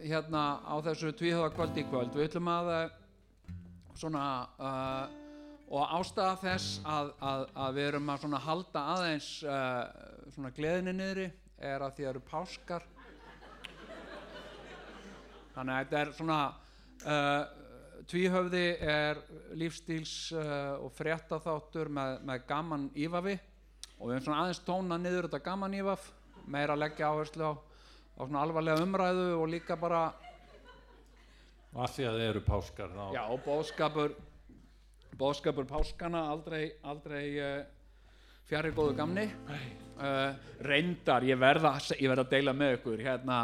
hérna 0.04 0.43
á 0.67 0.76
þessu 0.86 1.13
tvíhjóða 1.17 1.52
kvöld 1.56 1.78
í 1.80 1.86
kvöld 1.88 2.15
við 2.17 2.28
ætlum 2.28 2.49
að 2.52 2.71
uh, 2.73 2.82
svona 3.93 4.23
og 5.73 5.91
ástæða 5.95 6.34
þess 6.41 6.82
að, 6.86 7.12
að, 7.23 7.43
að 7.63 7.78
við 7.78 7.88
erum 7.88 8.10
að 8.12 8.23
svona 8.23 8.39
halda 8.43 8.82
aðeins 8.93 9.28
svona 10.34 10.52
gleðinni 10.54 10.93
niðri 10.97 11.28
er 11.63 11.86
að 11.86 11.95
því 11.95 12.06
að 12.06 12.10
eru 12.12 12.21
páskar. 12.28 12.86
Þannig 15.54 15.73
að 15.76 15.80
þetta 15.80 16.02
er 16.02 16.12
svona 16.17 16.39
uh, 17.06 17.43
tvíhöfði 18.10 18.65
er 18.93 19.21
lífstíls 19.60 20.15
uh, 20.36 20.84
og 20.84 20.93
fréttaþáttur 20.97 21.91
með, 21.93 22.19
með 22.28 22.45
gaman 22.49 22.88
ífafi 22.97 23.38
og 24.04 24.10
við 24.10 24.18
erum 24.18 24.26
svona 24.26 24.42
aðeins 24.44 24.60
tóna 24.68 25.00
niður 25.00 25.30
þetta 25.30 25.39
gaman 25.46 25.78
ífaf 25.80 26.10
meira 26.52 26.76
að 26.76 26.84
leggja 26.84 27.13
áherslu 27.13 27.48
á, 27.48 27.54
á 27.56 28.22
svona 28.28 28.44
alvarlega 28.44 28.84
umræðu 28.84 29.30
og 29.38 29.48
líka 29.48 29.80
bara 29.80 30.04
og 31.72 31.80
að 31.86 31.96
því 31.96 32.08
að 32.10 32.20
þið 32.20 32.28
eru 32.28 32.42
páskar 32.50 32.92
þá 32.98 33.06
já, 33.16 33.24
bóðskapur 33.48 34.18
bóðskapur 35.18 35.70
páskana 35.70 36.28
aldrei, 36.34 36.66
aldrei 36.84 37.24
uh, 37.39 37.63
fjari 38.50 38.74
góðu 38.76 38.96
gamni. 38.98 39.28
Uh, 39.94 40.34
reyndar, 40.66 41.26
ég 41.28 41.39
verða 41.39 41.76
ég 41.96 42.10
verða 42.10 42.26
að 42.26 42.34
deila 42.34 42.56
með 42.58 42.78
ykkur. 42.80 43.04
Hérna, 43.06 43.38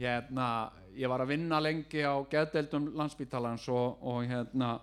hérna, 0.00 0.48
ég 0.96 1.10
var 1.10 1.24
að 1.24 1.32
vinna 1.34 1.60
lengi 1.62 2.02
á 2.02 2.14
geðdeildum 2.30 2.90
landsbítalans 2.98 3.68
og, 3.72 4.02
og 4.02 4.26
hérna 4.26 4.74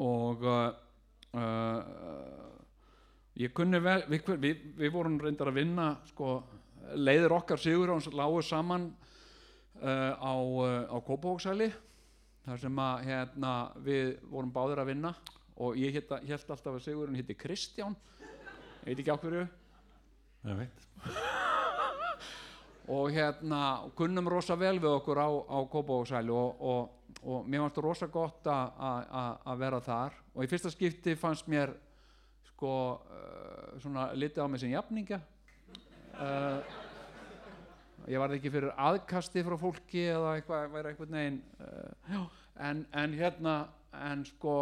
og 0.00 0.44
uh, 0.44 0.70
uh, 1.34 2.49
vel 3.34 4.02
við, 4.08 4.32
við, 4.40 4.64
við 4.76 4.92
vorum 4.92 5.20
reyndar 5.20 5.48
að 5.48 5.60
vinna 5.60 5.86
sko, 6.08 6.42
leiðir 6.94 7.32
okkar 7.32 7.58
sigur 7.58 7.90
og 7.94 8.06
lágu 8.12 8.42
saman 8.42 8.90
uh, 9.82 10.12
á, 10.18 10.34
uh, 10.34 10.86
á 10.90 10.96
Kópavóksæli 10.98 11.70
þar 12.44 12.58
sem 12.58 12.78
að 12.82 13.04
hérna, 13.06 13.52
við 13.84 14.18
vorum 14.30 14.52
báðir 14.52 14.82
að 14.82 14.90
vinna 14.94 15.14
og 15.60 15.76
ég 15.76 15.92
held 15.92 16.12
alltaf 16.32 16.72
að 16.72 16.82
Sigurinn 16.86 17.18
hitti 17.18 17.36
Kristján. 17.36 17.96
Ég 18.86 18.94
veit 18.94 19.02
ekki 19.02 19.12
á 19.12 19.20
hverju. 19.20 19.42
Ég 20.48 20.56
veit. 20.56 20.86
og 22.96 23.12
hérna 23.12 23.60
kunnum 23.94 24.30
rosa 24.32 24.56
vel 24.58 24.78
við 24.80 24.96
okkur 24.96 25.20
á, 25.20 25.28
á 25.28 25.58
Kópavóksæli 25.70 26.32
og, 26.32 26.64
og, 26.64 27.12
og 27.22 27.44
mér 27.46 27.66
fannst 27.66 27.76
það 27.76 27.86
rosa 27.86 28.08
gott 28.10 28.50
að 28.50 29.60
vera 29.60 29.82
þar. 29.84 30.16
Og 30.34 30.44
í 30.46 30.50
fyrsta 30.50 30.72
skipti 30.72 31.14
fannst 31.20 31.50
mér 31.50 31.76
sko 32.60 32.76
uh, 33.00 33.80
svona 33.80 34.10
litið 34.12 34.44
á 34.44 34.46
mig 34.52 34.60
sem 34.60 34.74
jafningja. 34.74 35.20
Uh, 36.20 36.60
ég 38.04 38.20
var 38.20 38.34
ekki 38.36 38.52
fyrir 38.52 38.74
aðkasti 38.76 39.40
frá 39.46 39.56
fólki 39.56 40.04
eða 40.12 40.34
eitthvað, 40.36 40.66
væri 40.74 40.92
eitthvað 40.92 41.14
negin 41.14 41.40
uh, 41.64 42.28
en, 42.60 42.84
en 42.92 43.16
hérna 43.16 43.54
en 43.96 44.26
sko 44.28 44.56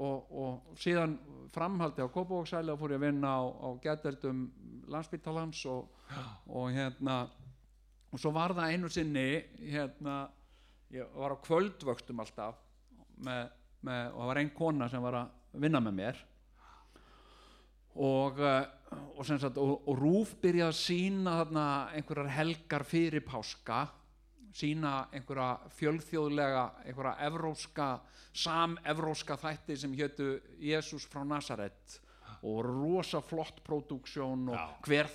og, 0.00 0.28
og 0.28 0.76
síðan 0.80 1.16
framhaldi 1.54 2.04
á 2.04 2.12
Kópavóksæli 2.12 2.72
og 2.72 2.80
fór 2.80 2.94
ég 2.94 3.00
að 3.00 3.06
vinna 3.08 3.32
á, 3.32 3.42
á 3.48 3.68
gæteldum 3.82 4.44
landsbítalans 4.92 5.64
og, 5.72 5.88
og 6.52 6.68
hérna 6.76 7.22
og 8.10 8.20
svo 8.20 8.34
var 8.36 8.52
það 8.56 8.74
einu 8.74 8.90
sinni 8.92 9.26
hérna 9.72 10.22
ég 10.92 11.08
var 11.16 11.32
á 11.32 11.44
kvöldvöxtum 11.46 12.20
alltaf 12.20 12.60
með, 13.16 13.48
með, 13.80 14.04
og 14.12 14.20
það 14.20 14.30
var 14.32 14.42
ein 14.42 14.52
kona 14.56 14.90
sem 14.92 15.04
var 15.04 15.18
að 15.24 15.62
vinna 15.64 15.80
með 15.84 15.98
mér 16.02 16.26
og, 17.94 18.38
uh, 18.38 18.98
og, 19.16 19.24
sagt, 19.26 19.58
og, 19.58 19.80
og 19.88 19.98
Rúf 19.98 20.36
byrjaði 20.42 20.68
að 20.68 20.78
sína 20.78 21.38
þarna 21.40 21.64
einhverjar 21.96 22.34
helgar 22.36 22.86
fyrir 22.86 23.24
páska 23.26 23.86
sína 24.56 25.06
einhverja 25.14 25.70
fjölþjóðlega 25.78 26.62
einhverja 26.84 27.16
evróska 27.26 27.88
samevróska 28.34 29.36
þætti 29.40 29.76
sem 29.78 29.92
hétu 29.98 30.30
Jésús 30.62 31.06
frá 31.10 31.22
Nazaret 31.26 31.98
og 32.42 32.64
rosa 32.64 33.20
flott 33.20 33.60
pródúksjón 33.66 34.48
og 34.48 34.56
Já. 34.56 34.68
hver 34.86 35.08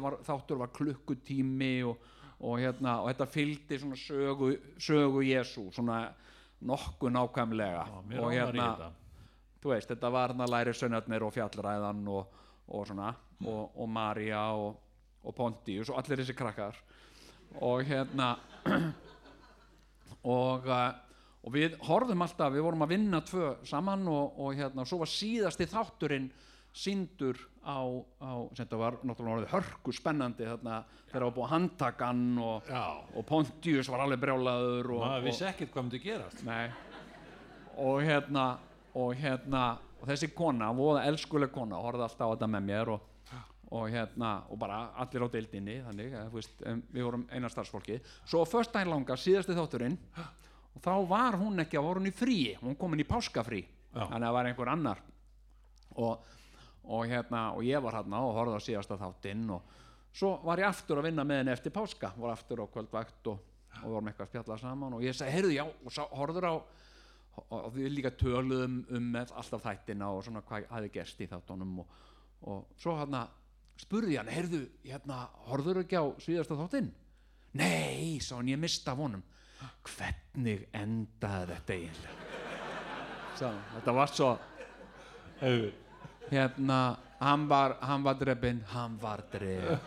var, 0.00 0.18
þáttur 0.22 0.58
var 0.58 0.70
klukkutími 0.72 1.82
og, 1.82 1.98
og, 2.40 2.58
hérna, 2.60 3.00
og 3.02 3.10
þetta 3.10 3.26
fylgdi 3.26 3.78
svona 3.78 3.96
sögu, 3.98 4.52
sögu 4.78 5.24
Jésú 5.26 5.68
svona 5.72 6.14
nokkuð 6.60 7.12
nákvæmlega 7.12 7.84
Já, 7.88 8.20
og 8.20 8.32
þetta. 8.32 8.92
Þú 9.62 9.72
veist, 9.72 9.90
þetta 9.90 10.12
var 10.14 10.34
hann 10.34 10.44
að 10.44 10.54
læri 10.54 10.74
sönnarnir 10.76 11.24
og 11.26 11.34
fjallræðan 11.34 12.04
og, 12.12 12.38
og 12.68 12.86
svona 12.88 13.12
og, 13.44 13.62
og 13.78 13.90
María 13.90 14.44
og, 14.58 14.78
og 15.24 15.36
Pontius 15.36 15.90
og 15.92 16.00
allir 16.00 16.22
þessi 16.22 16.36
krakkar. 16.38 16.78
Og 17.64 17.84
hérna 17.88 18.34
og, 20.38 20.66
uh, 20.68 20.90
og 21.42 21.54
við 21.54 21.78
horfðum 21.88 22.26
alltaf, 22.26 22.52
við 22.54 22.66
vorum 22.66 22.84
að 22.86 22.94
vinna 22.94 23.22
tvö 23.24 23.54
saman 23.68 24.06
og, 24.10 24.38
og 24.42 24.58
hérna, 24.58 24.86
svo 24.88 25.00
var 25.02 25.12
síðasti 25.12 25.68
þátturinn 25.70 26.28
síndur 26.78 27.38
á, 27.64 27.80
á 28.20 28.32
þetta 28.54 28.78
var 28.78 28.98
náttúrulega 29.06 29.50
hörku 29.50 29.92
spennandi 29.96 30.46
þarna 30.46 30.82
þegar 31.08 31.14
það 31.14 31.24
var 31.24 31.34
búið 31.38 31.46
að 31.46 31.52
handtaka 31.54 32.10
hann 32.10 32.40
og, 32.44 32.70
og 33.16 33.26
Pontius 33.26 33.88
var 33.90 34.04
alveg 34.04 34.20
brjálaður 34.22 34.92
og, 34.92 35.02
maður 35.02 35.22
og, 35.22 35.26
vissi 35.26 35.46
ekkert 35.48 35.72
hvað 35.72 35.86
myndi 35.86 36.02
gerast. 36.04 36.44
Nei. 36.46 36.68
Og 37.78 38.02
hérna 38.04 38.44
og 38.94 39.14
hérna 39.18 39.66
og 39.98 40.06
þessi 40.06 40.30
kona, 40.34 40.70
voða 40.76 41.04
elskuleg 41.10 41.50
kona 41.52 41.80
horfði 41.82 42.06
alltaf 42.06 42.30
á 42.30 42.32
þetta 42.32 42.48
með 42.54 42.66
mér 42.68 42.90
og, 42.94 43.06
og 43.74 43.88
hérna, 43.92 44.32
og 44.48 44.60
bara 44.60 44.78
allir 45.02 45.26
á 45.26 45.28
deildinni 45.32 45.78
þannig, 45.84 46.14
veist, 46.32 46.62
við 46.94 47.08
vorum 47.08 47.26
eina 47.34 47.50
starfsfólki 47.52 47.98
svo 48.22 48.44
föstudaginn 48.48 48.92
langa, 48.92 49.18
síðasti 49.18 49.56
þátturinn 49.58 49.98
og 50.18 50.84
þá 50.84 50.92
var 51.10 51.38
hún 51.40 51.64
ekki 51.64 51.80
að 51.80 51.88
voru 51.88 52.02
hún 52.02 52.12
í 52.12 52.14
fríi, 52.14 52.54
hún 52.62 52.78
komin 52.78 53.02
í 53.02 53.08
páskafrí 53.08 53.64
Já. 53.64 54.04
þannig 54.04 54.20
að 54.20 54.26
það 54.28 54.36
var 54.36 54.48
einhver 54.50 54.70
annar. 54.72 55.02
Og, 55.98 56.32
og 56.88 57.04
hérna 57.10 57.42
og 57.56 57.66
ég 57.66 57.82
var 57.82 57.98
hérna 57.98 58.22
og 58.22 58.36
horfði 58.36 58.60
á 58.60 58.66
síðasta 58.68 58.98
þáttinn 59.00 59.46
og 59.56 59.76
svo 60.14 60.36
var 60.44 60.62
ég 60.62 60.68
aftur 60.68 61.00
að 61.00 61.08
vinna 61.10 61.24
með 61.26 61.42
henni 61.42 61.54
eftir 61.54 61.74
páska, 61.74 62.12
var 62.16 62.36
aftur 62.36 62.62
á 62.62 62.66
kvöldvægt 62.70 63.30
og, 63.32 63.40
og 63.82 63.88
vorum 63.88 64.10
eitthvað 64.10 64.28
að 64.28 64.30
spjalla 64.32 64.58
saman 64.60 64.96
og 64.96 65.02
ég 65.04 65.16
segi, 65.16 65.34
heyrðu 65.34 65.56
já, 65.56 65.64
og 65.66 65.94
sá, 65.94 66.04
horfður 66.14 66.48
á 66.48 66.54
og 67.54 67.72
við 67.74 67.90
líka 67.96 68.10
töluðum 68.18 68.78
um 68.96 69.08
alltaf 69.20 69.62
þættina 69.64 70.08
og 70.14 70.24
svona 70.26 70.42
hvað 70.46 70.66
hafi 70.72 70.90
gerst 70.94 71.20
í 71.24 71.28
þáttunum 71.30 71.80
og, 71.82 71.98
og 72.50 72.64
svo 72.80 72.96
hérna 72.98 73.26
spurði 73.78 74.16
hann, 74.18 74.30
heyrðu, 74.32 74.62
hérna 74.84 75.20
horfður 75.48 75.82
ekki 75.84 75.98
á 76.00 76.04
síðasta 76.22 76.56
þáttinn? 76.58 76.88
Nei, 77.58 78.18
sá 78.22 78.36
hann, 78.36 78.50
ég 78.50 78.58
mista 78.60 78.92
af 78.94 79.02
honum 79.02 79.22
hvernig 79.88 80.66
endaði 80.76 81.54
þetta 81.56 81.76
eiginlega? 81.76 82.14
Sá, 83.38 83.48
þetta 83.76 83.94
var 83.94 84.12
svo 84.12 84.30
Hefur. 85.40 85.72
hérna, 86.30 86.78
hann 87.20 87.46
var, 87.50 87.76
hann 87.86 88.02
var 88.06 88.18
drefin, 88.20 88.60
hann 88.74 88.98
var 89.02 89.22
drefin 89.32 89.78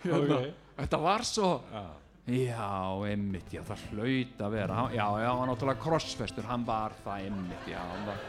hérna, 0.00 0.20
Ok. 0.20 0.54
þetta 0.80 0.98
var 1.02 1.24
svo 1.26 1.50
Já. 1.70 1.84
Já, 2.28 2.66
einmitt, 3.08 3.48
já, 3.50 3.62
það 3.66 3.86
hlaut 3.90 4.42
að 4.44 4.52
vera. 4.54 4.82
Já, 4.92 5.06
já, 5.22 5.28
hann 5.30 5.40
var 5.40 5.48
náttúrulega 5.50 5.82
krossfestur. 5.82 6.46
Hann 6.46 6.66
var 6.68 6.94
það 7.04 7.24
einmitt, 7.24 7.64
já 7.70 7.80
var, 8.06 8.20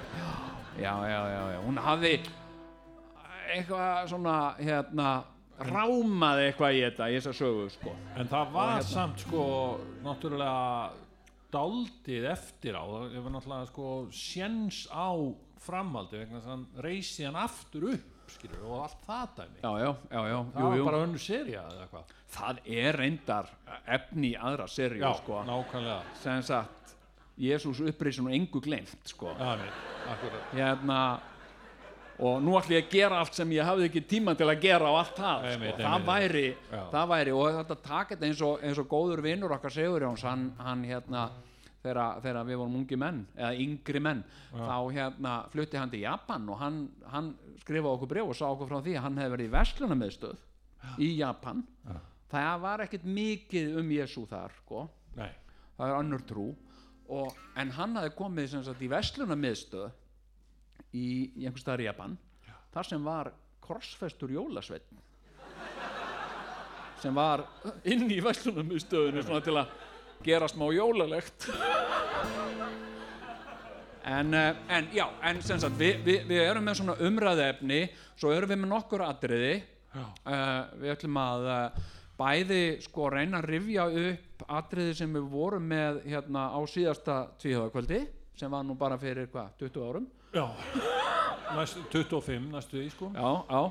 Já, 0.79 0.93
já, 1.05 1.19
já, 1.27 1.41
já. 1.51 1.59
Hún 1.65 1.77
hafði 1.83 2.13
eitthvað 3.51 4.07
svona, 4.13 4.35
hérna 4.61 5.09
rámaði 5.61 6.47
eitthvað 6.47 6.77
í 6.77 6.81
þetta, 6.85 7.09
í 7.11 7.19
þessa 7.19 7.35
sögu, 7.37 7.67
sko. 7.75 7.93
En 8.15 8.31
það 8.31 8.55
var 8.55 8.73
hérna. 8.77 8.89
samt 8.89 9.25
sko 9.25 9.45
náttúrulega 10.05 10.91
daldið 11.51 12.27
eftir 12.31 12.79
á. 12.79 12.83
Það 12.87 13.15
hefur 13.17 13.35
náttúrulega 13.35 13.69
sko 13.69 13.89
sjens 14.15 14.85
á 14.87 15.11
framhaldi 15.61 16.23
vegna 16.23 16.39
þess 16.39 16.47
að 16.47 16.55
hann 16.55 16.65
reysi 16.87 17.27
hann 17.27 17.37
aftur 17.37 17.91
upp 17.91 18.20
skilur, 18.35 18.61
og 18.67 18.83
allt 18.85 19.07
það 19.07 19.33
dæmi. 19.39 19.61
Já, 19.61 19.71
já, 19.83 19.89
já, 20.11 20.21
já, 20.31 20.37
það 20.55 20.67
var 20.67 20.83
bara 20.89 21.01
eða 21.77 21.87
hvað 21.93 22.17
Það 22.31 22.61
er 22.71 22.95
reyndar 22.95 23.49
efni 23.91 24.29
í 24.31 24.37
aðra 24.39 24.67
serju, 24.71 25.13
sko. 25.19 25.41
sem 26.21 26.45
sagt, 26.47 26.95
Jésús 27.41 27.81
upprisun 27.83 28.29
og 28.29 28.35
engu 28.37 28.61
gleymt, 28.63 28.95
sko. 29.11 29.33
Hérna 30.53 31.01
og 32.21 32.41
nú 32.43 32.53
ætlum 32.59 32.75
ég 32.77 32.85
að 32.85 32.91
gera 32.93 33.19
allt 33.21 33.37
sem 33.37 33.51
ég 33.55 33.65
hafði 33.65 33.87
ekki 33.89 34.03
tíma 34.05 34.35
til 34.37 34.47
að 34.49 34.59
gera 34.61 34.91
á 34.91 34.93
allt 34.99 35.15
það 35.17 35.45
Einmitt, 35.51 35.71
sko. 35.73 35.81
það, 35.81 35.93
einmitt, 35.95 36.09
væri, 36.11 36.43
það 36.91 37.07
væri 37.11 37.33
og 37.37 37.55
þetta 37.57 37.77
þetta 38.11 38.27
eins 38.27 38.43
og, 38.45 38.65
eins 38.67 38.81
og 38.83 38.89
góður 38.91 39.23
vinnur 39.25 39.55
okkar 39.57 39.73
Sigurjóns 39.73 40.25
hann, 40.27 40.43
hann 40.61 40.83
hérna 40.85 41.23
þegar, 41.81 42.43
við 42.45 42.59
vorum 42.61 42.77
ungi 42.81 42.97
menn 42.99 43.23
eða 43.35 43.51
yngri 43.63 44.01
menn 44.03 44.23
þá 44.51 44.77
hérna 44.93 45.33
flutti 45.53 45.79
hann 45.79 45.91
til 45.93 46.03
Japan 46.03 46.47
og 46.51 46.59
hann, 46.61 46.79
hann 47.09 47.33
skrifaði 47.63 47.93
okkur 47.95 48.11
bref 48.13 48.31
og 48.31 48.37
sá 48.37 48.45
okkur 48.51 48.69
frá 48.69 48.79
því 48.85 48.95
að 48.97 49.05
hann 49.07 49.21
hefði 49.21 49.35
verið 49.35 49.49
í 49.49 49.53
verslunarmiðstöð 49.55 50.47
í 51.01 51.11
Japan. 51.19 51.63
Það 52.31 52.61
var 52.63 52.85
ekkert 52.85 53.05
mikið 53.05 53.77
um 53.81 53.89
Jésu 53.91 54.25
þar 54.29 54.53
sko. 54.61 54.85
Það 55.77 55.87
er 55.87 55.97
önnur 55.97 56.25
trú. 56.29 56.47
Og, 57.11 57.35
en 57.59 57.73
hann 57.75 57.97
hafði 57.99 58.13
komið 58.15 58.53
sagt, 58.53 58.81
í 58.81 58.89
verslunarmiðstöð 58.91 59.89
í, 60.95 61.07
í 61.35 61.45
einhvers 61.45 61.65
staðar 61.65 61.83
í 61.83 61.89
Japan 61.89 62.17
þar 62.71 62.87
sem 62.87 63.03
var 63.03 63.31
korsfestur 63.63 64.31
jólasveinn. 64.31 65.01
Sem 67.01 67.15
var 67.17 67.43
inn 67.89 68.05
í 68.13 68.21
verslunarmiðstöðinu 68.23 69.25
svona 69.25 69.43
til 69.43 69.57
að 69.57 69.73
gera 70.25 70.47
smá 70.51 70.67
jólalegt 70.73 71.49
En, 74.03 74.33
uh, 74.33 74.55
en 74.67 74.87
já, 74.93 75.05
en 75.21 75.41
sem 75.45 75.59
sagt, 75.61 75.77
við, 75.77 75.99
við, 76.05 76.23
við 76.31 76.39
erum 76.41 76.65
með 76.65 76.79
svona 76.79 76.95
umræðefni, 77.05 77.81
svo 78.17 78.31
erum 78.33 78.49
við 78.49 78.61
með 78.63 78.71
nokkur 78.71 79.03
atriði. 79.05 79.51
Uh, 79.93 80.71
við 80.81 80.93
ætlum 80.95 81.19
að 81.21 81.49
uh, 81.51 81.83
bæði 82.17 82.63
sko 82.85 83.09
reyna 83.13 83.41
að 83.41 83.49
rifja 83.51 83.85
upp 84.05 84.45
atriði 84.57 84.95
sem 84.97 85.13
við 85.17 85.27
vorum 85.29 85.67
með 85.69 86.01
hérna 86.07 86.47
á 86.49 86.59
síðasta 86.69 87.19
tvíhjóðakvöldi, 87.43 88.01
sem 88.39 88.51
var 88.53 88.65
nú 88.65 88.77
bara 88.79 88.97
fyrir 89.01 89.29
hvað, 89.29 89.53
20 89.61 89.85
árum. 89.85 90.09
Já, 90.31 90.45
næstu, 91.59 91.85
25 91.91 92.49
næstu 92.55 92.79
því 92.79 92.89
sko 92.93 93.11
Já, 93.11 93.31
já. 93.51 93.63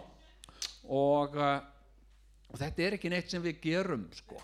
Og, 0.90 1.36
uh, 1.40 2.50
og 2.52 2.60
þetta 2.60 2.86
er 2.86 2.98
ekki 2.98 3.10
neitt 3.10 3.32
sem 3.32 3.42
við 3.42 3.58
gerum, 3.64 4.06
sko. 4.14 4.38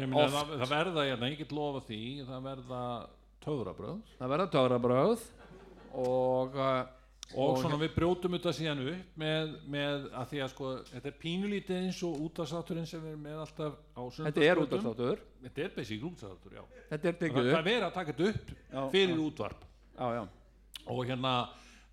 Ég 0.00 0.08
meina, 0.08 0.28
það, 0.32 0.56
það 0.62 0.72
verða, 0.72 1.04
hérna, 1.04 1.28
ég 1.28 1.40
get 1.42 1.52
lofa 1.52 1.82
því 1.84 2.00
það 2.24 2.44
verða 2.46 2.82
töfrabröð 3.44 4.12
Það 4.18 4.32
verða 4.32 4.46
töfrabröð 4.54 5.24
og, 6.02 6.54
uh, 6.56 6.78
og, 7.36 7.58
svona 7.60 7.80
við 7.82 7.92
brjótum 7.98 8.36
þetta 8.38 8.54
síðan 8.56 8.80
upp 8.94 9.18
með, 9.20 9.52
með 9.74 10.06
að 10.16 10.30
því 10.30 10.40
að 10.44 10.52
sko 10.54 10.70
þetta 10.88 11.10
er 11.10 11.18
pínulítið 11.24 11.80
eins 11.82 11.98
og 12.08 12.22
útastátturinn 12.28 12.88
sem 12.88 13.02
við 13.04 13.12
erum 13.12 13.26
með 13.28 13.42
alltaf 13.44 13.76
á 13.92 14.02
þetta 14.16 14.46
er 14.46 14.62
útastáttur. 14.62 15.26
Þetta 15.42 15.66
er 15.66 15.74
basic 15.76 16.06
útastáttur, 16.08 16.56
já. 16.56 16.64
Þetta 16.94 17.12
er 17.12 17.18
Það, 17.20 17.36
það 17.42 17.58
er 17.58 17.68
verið 17.68 17.88
að 17.88 17.98
taka 17.98 18.14
þetta 18.14 18.30
upp 18.32 18.54
Já, 18.56 18.80
fyrir 18.94 19.14
já. 19.18 19.22
útvarp. 19.26 19.68
Já, 19.92 20.06
já. 20.16 20.22
og 20.88 21.04
hérna 21.06 21.34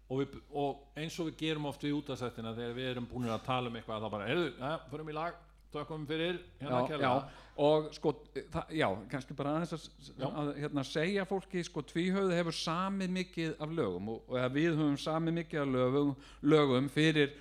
og, 0.10 0.24
við, 0.24 0.40
og 0.56 1.00
eins 1.04 1.20
og 1.20 1.30
við 1.30 1.38
gerum 1.44 1.68
oft 1.70 1.84
við 1.84 2.00
útastættina 2.00 2.56
þegar 2.56 2.80
við 2.80 2.90
erum 2.94 3.12
búin 3.12 3.30
að 3.30 3.46
tala 3.46 3.70
um 3.70 3.78
eitthvað 3.78 4.06
þá 4.06 4.12
bara, 4.16 4.32
heyrðu, 4.32 4.50
ja, 4.56 4.74
förum 4.90 5.12
í 5.12 5.20
lag 5.20 5.46
tökum 5.74 6.06
fyrir, 6.10 6.40
hérna 6.58 6.82
já, 6.90 7.12
og 7.60 7.90
sko, 7.96 8.14
það, 8.54 8.72
já, 8.80 8.88
kannski 9.12 9.36
bara 9.36 9.58
að, 9.60 9.74
Já. 10.14 10.28
að 10.30 10.52
hérna, 10.62 10.86
segja 10.88 11.26
fólki, 11.28 11.64
sko, 11.68 11.84
tvíhauð 11.90 12.32
hefur 12.38 12.56
samið 12.56 13.14
mikið 13.18 13.54
af 13.66 13.76
lögum 13.76 14.14
og, 14.16 14.22
og 14.30 14.40
að 14.40 14.56
við 14.56 14.72
höfum 14.78 14.98
samið 15.02 15.38
mikið 15.42 15.62
af 15.64 15.74
lögum, 15.74 16.14
lögum 16.54 16.88
fyrir 16.94 17.36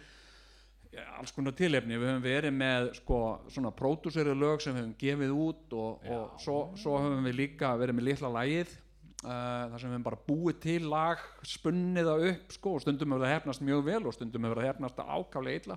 ja, 0.95 1.07
alls 1.21 1.35
konar 1.37 1.55
tilefni, 1.59 2.01
við 2.01 2.11
höfum 2.11 2.27
verið 2.27 2.59
með 2.59 2.91
sko, 2.99 3.23
svona 3.55 3.73
pródúseri 3.79 4.35
lög 4.35 4.65
sem 4.65 4.75
við 4.75 4.85
höfum 4.85 4.99
gefið 5.05 5.39
út 5.47 5.79
og, 5.79 6.11
og 6.11 6.43
svo, 6.43 6.59
svo 6.81 6.99
höfum 6.99 7.31
við 7.31 7.41
líka 7.45 7.73
verið 7.79 7.99
með 8.01 8.13
litla 8.13 8.35
lagið 8.41 8.77
Uh, 9.19 9.65
þar 9.73 9.81
sem 9.83 9.89
við 9.91 9.97
höfum 9.97 10.05
bara 10.07 10.19
búið 10.29 10.59
til 10.63 10.85
lag 10.93 11.23
spunnið 11.43 12.07
það 12.07 12.21
upp 12.29 12.53
sko, 12.55 12.75
og 12.77 12.83
stundum 12.85 13.17
hefur 13.17 13.25
það 13.25 13.33
hefnast 13.33 13.65
mjög 13.67 13.81
vel 13.89 14.05
og 14.07 14.15
stundum 14.15 14.45
hefur 14.47 14.61
það 14.61 14.69
hefnast 14.69 15.01
ákaflega 15.03 15.59
illa. 15.59 15.77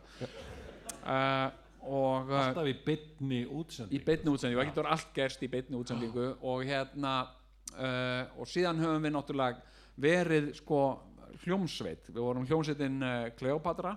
Uh, 1.02 1.48
og 1.82 2.30
uh, 2.30 2.38
alltaf 2.46 2.70
í 2.70 2.76
bytni 2.86 3.42
útsending 3.50 3.98
í 3.98 4.04
beinni 4.06 4.34
útsendingu, 4.34 4.62
það 4.62 4.70
getur 4.70 4.90
allt 4.94 5.14
gerst 5.16 5.42
í 5.42 5.50
beinni 5.52 5.80
útsendingu. 5.80 6.28
Og 6.46 6.66
hérna 6.70 7.16
uh, 7.74 8.38
og 8.38 8.50
síðan 8.50 8.82
höfum 8.84 9.08
við 9.08 9.16
náttúrulega 9.16 9.80
verið 10.02 10.54
sko 10.60 10.82
hljómsveit. 11.42 12.10
Við 12.12 12.22
vorum 12.22 12.48
hljómsveitin 12.48 13.02
uh, 13.02 13.28
Kleopatra 13.40 13.96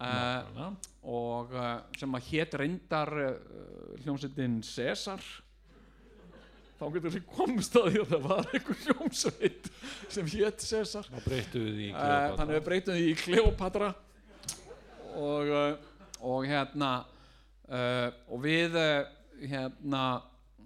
uh, 0.00 0.68
og 1.04 1.54
uh, 1.54 1.78
sem 1.98 2.16
að 2.16 2.28
hét 2.30 2.54
reyndar 2.58 3.12
uh, 3.12 3.32
hljómsveitin 4.04 4.60
Cesar 4.66 5.22
þá 6.74 6.86
getur 6.96 7.14
við 7.14 7.26
komist 7.30 7.76
að 7.78 7.90
því 7.92 8.02
að 8.02 8.14
það 8.14 8.24
var 8.28 8.48
einhver 8.50 8.80
hljómsveit 8.84 9.68
sem 10.16 10.30
hét 10.34 10.64
Cesar 10.66 11.10
þá 11.10 11.20
breyttu 11.26 11.62
við 11.62 11.94
þannig 11.94 12.66
breytum 12.66 12.98
því 12.98 13.12
í 13.12 13.18
Kleopatra 13.22 13.92
og, 15.14 15.52
og 16.24 16.46
hérna 16.48 16.90
uh, 17.68 18.08
og 18.32 18.40
við 18.44 18.76
uh, 18.80 19.06
hérna 19.44 20.02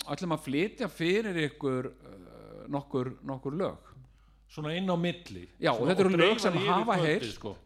ætlum 0.09 0.35
að 0.37 0.45
flytja 0.47 0.89
fyrir 0.93 1.39
ykkur 1.49 1.89
uh, 1.91 2.67
nokkur, 2.71 3.15
nokkur 3.27 3.57
lög 3.59 3.89
svona 4.49 4.75
inn 4.79 4.89
á 4.89 4.97
milli 4.97 5.47
Já, 5.61 5.73
og 5.75 5.83
Svona- 5.83 5.91
þetta 5.93 6.05
eru 6.07 6.13
lög 6.15 6.23
dreifa 6.23 6.45
sem 6.47 6.61
hafa 6.69 6.99
heyrst. 7.03 7.35
sko. 7.41 7.57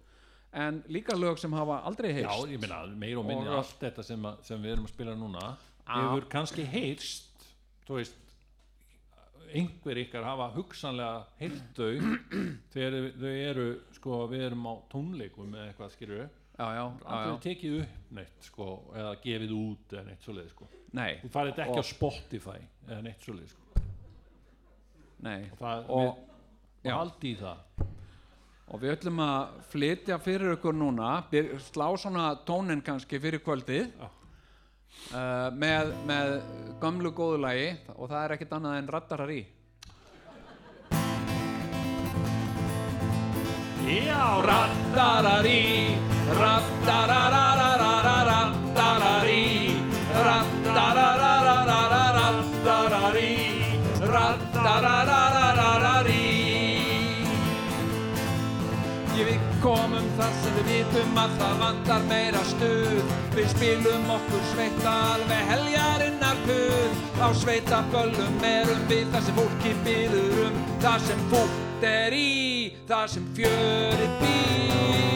en 0.53 0.83
líka 0.93 1.15
lög 1.17 1.39
sem 1.39 1.53
hafa 1.57 1.81
aldrei 1.89 2.11
já, 2.13 2.17
heyrst 2.23 2.51
ég 2.53 2.61
meina, 2.61 2.81
meir 2.87 3.19
og 3.21 3.27
minni 3.29 3.49
Og- 3.49 3.59
allt 3.61 3.79
þetta 3.81 4.03
sem, 4.05 4.23
að, 4.27 4.43
sem 4.49 4.63
við 4.63 4.73
erum 4.77 4.89
að 4.89 4.95
spila 4.97 5.15
núna 5.17 5.45
Já. 5.83 5.95
hefur 5.95 6.27
kannski 6.31 6.65
heyrst 6.69 7.47
þú 7.87 7.97
veist 8.01 8.19
einhver 9.53 9.99
ykkar 10.01 10.25
hafa 10.25 10.47
hugsanlega 10.55 11.25
heyrt 11.41 11.77
þau 11.77 11.89
þegar 12.73 12.95
þau 13.21 13.33
eru 13.33 13.67
sko, 13.97 14.21
við 14.31 14.45
erum 14.49 14.65
á 14.69 14.75
tónleikum 14.93 15.57
eða 15.59 15.67
eitthvað 15.73 15.97
já, 15.99 16.07
já, 16.09 16.23
já, 16.23 16.29
aldrei 16.61 17.39
tekið 17.47 17.81
upp 17.81 18.13
neitt 18.19 18.45
sko, 18.47 18.67
eða 18.95 19.15
gefið 19.23 19.55
út 19.57 19.95
eða 19.97 20.05
neitt 20.07 20.27
svoleið 20.27 20.51
sko. 20.53 20.69
Nei, 20.93 21.17
þú 21.23 21.31
farið 21.33 21.63
ekki 21.65 21.73
Og- 21.73 21.81
á 21.81 21.85
Spotify 21.89 22.59
eða 22.89 23.03
neitt 23.03 23.25
svoleið 23.25 23.49
sko. 23.49 23.83
nei. 25.23 25.51
Og 25.53 25.59
það, 25.59 25.85
og, 25.89 26.19
við, 26.83 26.93
haldi 26.93 27.33
í 27.33 27.37
það. 27.41 27.89
Og 28.73 28.81
við 28.81 28.97
ætlum 28.97 29.19
að 29.21 29.55
flytja 29.73 30.19
fyrir 30.19 30.57
ykkur 30.57 30.75
núna 30.75 31.25
slá 31.61 31.89
svona 31.97 32.37
tónin 32.47 32.83
kannski 32.83 33.21
fyrir 33.21 33.41
kvöldið 33.45 33.91
Já. 33.93 34.09
uh, 35.13 35.49
með, 35.57 35.93
með 36.07 36.43
gömlu 36.81 37.13
góðu 37.13 37.41
lagi 37.41 37.77
og 37.97 38.09
það 38.09 38.25
er 38.25 38.37
ekkert 38.37 38.57
annað 38.59 38.79
en 38.79 38.89
rattarar 38.89 39.31
í. 39.31 39.43
Já, 43.83 44.41
Rattararí 44.41 45.99
Rattararararararattararí 46.22 46.22
Komum 59.63 60.07
þar 60.19 60.33
sem 60.43 60.55
við 60.57 60.71
vitum 60.73 61.19
að 61.23 61.35
það 61.39 61.61
vantar 61.61 62.07
meira 62.09 62.41
stuð 62.49 63.13
Við 63.37 63.47
spilum 63.53 64.11
okkur 64.11 64.43
sveita 64.49 64.95
alveg 65.13 65.45
heljarinnar 65.53 66.43
puð 66.49 66.99
Á 67.23 67.29
sveita 67.45 67.79
böllum 67.95 68.43
erum 68.49 68.83
við 68.91 69.07
það 69.15 69.29
sem 69.29 69.39
fólki 69.39 69.77
byður 69.87 70.45
um 70.49 70.61
Það 70.83 71.07
sem 71.07 71.25
fólk 71.31 71.89
er 71.93 72.19
í, 72.19 72.29
það 72.91 73.09
sem 73.15 73.33
fjörið 73.39 74.21
býr 74.25 75.12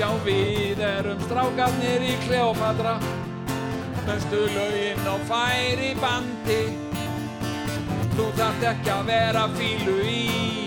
Já, 0.00 0.08
við 0.24 0.80
erum 0.80 1.20
strákarnir 1.26 2.06
í 2.08 2.14
Kleopatra 2.24 2.94
Mestu 4.06 4.46
lögin 4.54 5.04
á 5.04 5.14
færi 5.28 5.92
bandi 6.00 6.62
Þú 8.16 8.30
þarft 8.38 8.64
ekki 8.72 8.90
að 8.96 9.04
vera 9.12 9.44
fílu 9.58 9.98
í 10.08 10.59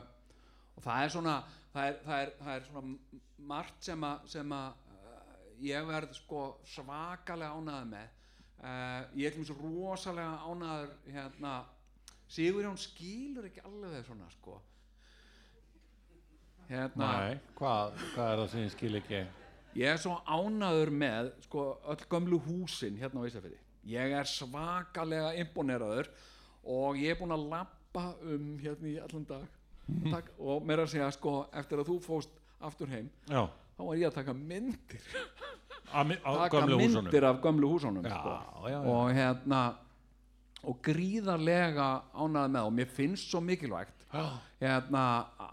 og 0.76 0.82
það 0.82 1.04
er 1.04 1.12
svona 1.14 1.36
það 1.76 1.88
er, 1.90 1.98
það 2.06 2.24
er, 2.24 2.34
það 2.40 2.52
er 2.56 2.68
svona 2.70 3.22
margt 3.52 3.86
sem 3.86 4.06
að, 4.08 4.28
sem 4.34 4.54
að 4.58 4.68
uh, 4.96 5.48
ég 5.66 5.88
verð 5.90 6.16
sko 6.18 6.44
svakalega 6.72 7.58
ánæður 7.60 7.90
með 7.92 8.08
uh, 8.08 9.02
ég 9.20 9.28
er 9.30 9.36
dæmis 9.36 9.54
rosalega 9.60 10.38
ánæður 10.46 10.94
hérna 11.12 11.56
Sigurjón 12.26 12.80
skilur 12.82 13.46
ekki 13.46 13.62
alveg 13.68 14.08
svona 14.08 14.30
sko 14.34 14.58
hérna 16.70 17.10
Nei, 17.20 17.40
hvað, 17.58 17.98
hvað 18.14 18.32
er 18.32 18.40
það 18.44 18.50
sem 18.54 18.64
ég 18.66 18.72
skil 18.76 18.96
ekki? 19.02 19.22
ég 19.76 19.92
er 19.92 19.98
svo 20.00 20.16
ánæður 20.26 20.92
með 20.96 21.32
sko 21.48 21.66
öll 21.92 22.06
gömlu 22.10 22.40
húsin 22.46 22.98
hérna 23.02 23.22
á 23.22 23.28
Ísafirði 23.28 23.60
ég 23.92 24.16
er 24.20 24.30
svakalega 24.30 25.34
imponeraður 25.44 26.08
og 26.66 26.98
ég 26.98 27.12
er 27.14 27.20
búinn 27.20 27.36
að 27.36 27.48
lappa 27.52 28.06
um 28.24 28.56
hérna 28.64 28.88
í 28.90 28.98
allan 29.04 29.28
dag 29.30 29.46
Takk, 30.10 30.32
og 30.42 30.64
meira 30.66 30.82
að 30.88 30.96
segja 30.96 31.12
sko 31.14 31.34
eftir 31.54 31.78
að 31.84 31.92
þú 31.92 32.00
fóst 32.02 32.40
aftur 32.66 32.90
heim 32.90 33.10
Já, 33.30 33.44
þá 33.78 33.82
var 33.86 34.00
ég 34.00 34.08
að 34.10 34.16
taka 34.16 34.34
myndir 34.34 35.04
á, 35.94 36.02
mi- 36.02 36.18
taka 36.24 36.48
gömlu 36.56 36.80
húsunum. 36.80 37.04
myndir 37.06 37.28
af 37.30 37.42
gömlu 37.44 37.70
húsunum 37.76 38.08
Já, 38.08 38.16
sko. 38.18 38.34
já, 38.72 38.80
og 38.82 39.12
hérna 39.14 39.60
og 40.66 40.80
gríðarlega 40.82 41.90
ánægð 42.18 42.50
með 42.56 42.64
og 42.66 42.74
mér 42.74 42.88
finnst 42.90 43.30
svo 43.30 43.42
mikilvægt. 43.46 44.05
Hérna 44.62 45.06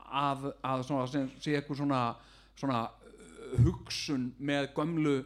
að, 0.08 0.50
að 0.62 0.84
sé 1.42 1.54
eitthvað 1.56 1.82
svona, 1.82 2.02
svona 2.58 2.82
uh, 2.88 3.54
hugsun 3.64 4.30
með 4.38 4.72
gömlu 4.76 5.20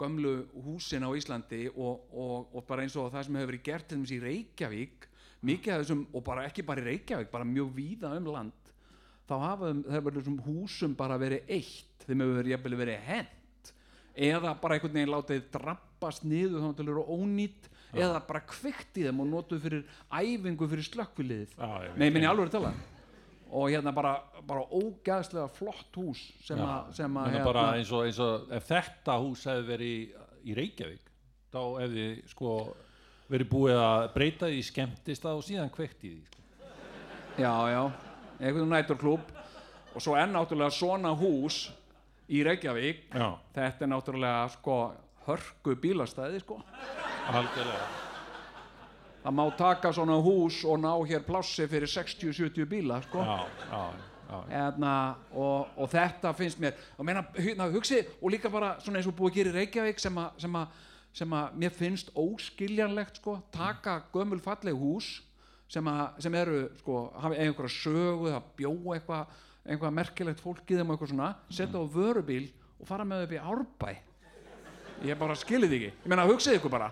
gömlu 0.00 0.34
húsin 0.64 1.04
á 1.04 1.10
Íslandi 1.12 1.66
og, 1.74 2.06
og, 2.12 2.54
og 2.56 2.64
bara 2.68 2.86
eins 2.86 2.96
og 2.96 3.10
það 3.12 3.26
sem 3.26 3.36
hefur 3.36 3.52
verið 3.52 3.66
gert 3.66 3.88
til 3.88 3.98
dæmis 3.98 4.14
í 4.16 4.20
Reykjavík 4.22 5.08
mikið 5.44 5.74
af 5.74 5.82
þessum, 5.82 6.04
og 6.16 6.24
bara 6.24 6.46
ekki 6.48 6.64
bara 6.66 6.82
í 6.82 6.86
Reykjavík 6.88 7.32
bara 7.32 7.48
mjög 7.48 7.74
víða 7.76 8.14
um 8.16 8.30
land 8.32 8.72
þá 9.28 9.34
hafa 9.44 9.72
þessum 10.16 10.40
húsum 10.46 10.96
bara 10.96 11.18
verið 11.20 11.52
eitt, 11.52 12.06
þeim 12.06 12.24
hefur 12.24 12.40
verið 12.40 12.80
verið 12.80 13.04
hent 13.08 13.72
eða 14.30 14.54
bara 14.60 14.76
einhvern 14.76 14.96
veginn 14.96 15.14
látið 15.14 15.44
drabbast 15.54 16.26
niður 16.26 16.64
þá 16.64 16.70
til 16.78 16.86
að 16.86 16.92
vera 16.94 17.18
ónýtt 17.20 17.69
eða 17.94 18.20
bara 18.26 18.42
kveikt 18.46 18.98
í 19.00 19.04
þeim 19.06 19.20
og 19.24 19.28
notuð 19.30 19.62
fyrir 19.64 19.84
æfingu 20.12 20.68
fyrir 20.70 20.86
slökkviliðið 20.86 21.54
Já, 21.58 21.70
ég 21.86 21.96
nei, 21.98 22.08
minni 22.10 22.28
alveg 22.30 22.52
tala. 22.54 22.72
Og 23.50 23.72
hérna 23.72 23.90
bara, 23.94 24.12
bara 24.46 24.62
ógæðslega 24.70 25.48
flott 25.56 25.96
hús 25.98 26.20
sem 26.46 26.60
að 26.62 27.00
að 27.00 27.32
Hérna 27.32 27.46
bara 27.48 27.64
eins 27.78 27.90
og, 27.90 28.04
eins 28.06 28.20
og 28.22 28.52
ef 28.54 28.68
þetta 28.68 29.16
hús 29.24 29.42
hefði 29.50 29.66
verið 29.72 29.90
í, 29.90 30.04
í 30.46 30.56
Reykjavík 30.60 31.10
þá 31.50 31.60
hefði 31.80 32.06
sko 32.30 32.54
verið 33.30 33.50
búið 33.50 33.80
að 33.82 34.06
breyta 34.14 34.50
því 34.50 34.62
skemmtist 34.66 35.26
og 35.26 35.42
síðan 35.46 35.74
kveikt 35.74 36.06
í 36.06 36.14
því 36.14 36.22
sko. 36.30 36.46
já, 37.40 37.52
já, 37.74 37.82
einhvern 38.38 38.70
næturklúb 38.70 39.36
og 39.94 40.02
svo 40.02 40.14
er 40.18 40.30
náttúrulega 40.30 40.70
svona 40.74 41.10
hús 41.18 41.64
í 42.30 42.44
Reykjavík. 42.46 43.08
Já, 43.10 43.34
þetta 43.56 43.86
er 43.86 43.90
náttúrulega 43.90 44.42
sko 44.54 44.76
hörku 45.26 45.74
bílastæði 45.82 46.42
sko 46.44 46.60
algjörlega. 47.38 47.88
Það 49.20 49.34
má 49.36 49.42
taka 49.56 49.92
svona 49.92 50.16
hús 50.24 50.62
og 50.64 50.78
ná 50.80 50.92
hér 51.08 51.24
plássi 51.26 51.66
fyrir 51.68 51.90
60-70 51.90 52.68
bíla 52.68 53.02
sko. 53.04 53.24
Já, 53.24 53.46
já, 53.70 53.82
já. 54.30 54.38
Hérna, 54.48 54.92
og, 55.34 55.68
og 55.76 55.90
þetta 55.90 56.32
finnst 56.38 56.60
mér 56.62 56.78
og 56.96 57.04
meina, 57.04 57.24
hérna, 57.34 57.66
hugsi, 57.72 58.04
og 58.22 58.30
líka 58.32 58.48
bara 58.52 58.76
svona 58.80 59.00
eins 59.00 59.08
og 59.10 59.16
búið 59.18 59.32
að 59.32 59.36
gera 59.40 59.50
í 59.50 59.56
Reykjavík 59.58 60.00
sem 60.00 60.20
að, 60.22 60.30
sem 60.44 60.56
að, 60.56 60.78
sem 61.20 61.34
að 61.34 61.58
mér 61.64 61.74
finnst 61.74 62.12
óskiljanlegt 62.14 63.20
sko, 63.20 63.40
taka 63.52 64.00
gömul 64.14 64.40
falleg 64.40 64.78
hús 64.78 65.18
sem, 65.70 65.86
að, 65.90 66.06
sem 66.22 66.38
eru 66.40 66.62
sko, 66.78 67.02
hafa 67.18 67.42
einhverja 67.42 67.74
sögu, 67.74 68.30
það 68.30 68.50
bjó 68.56 68.74
eitthvað 68.94 69.38
eitthvað 69.66 69.94
merkilegt 69.94 70.40
fólk 70.40 70.70
í 70.72 70.78
þeim 70.78 70.88
og 70.88 70.96
eitthvað 70.96 71.12
svona 71.12 71.28
setja 71.52 71.82
á 71.82 71.84
vörubíl 71.84 72.46
og 72.80 72.88
fara 72.88 73.04
með 73.04 73.26
upp 73.26 73.34
í 73.36 73.40
árbæ. 73.52 73.90
Ég 75.04 75.20
bara 75.20 75.36
skilið 75.38 75.76
ekki. 75.76 75.90
Ég 76.04 76.10
meina 76.10 76.26
hugsið 76.28 76.58
ykkur 76.58 76.72
bara 76.72 76.90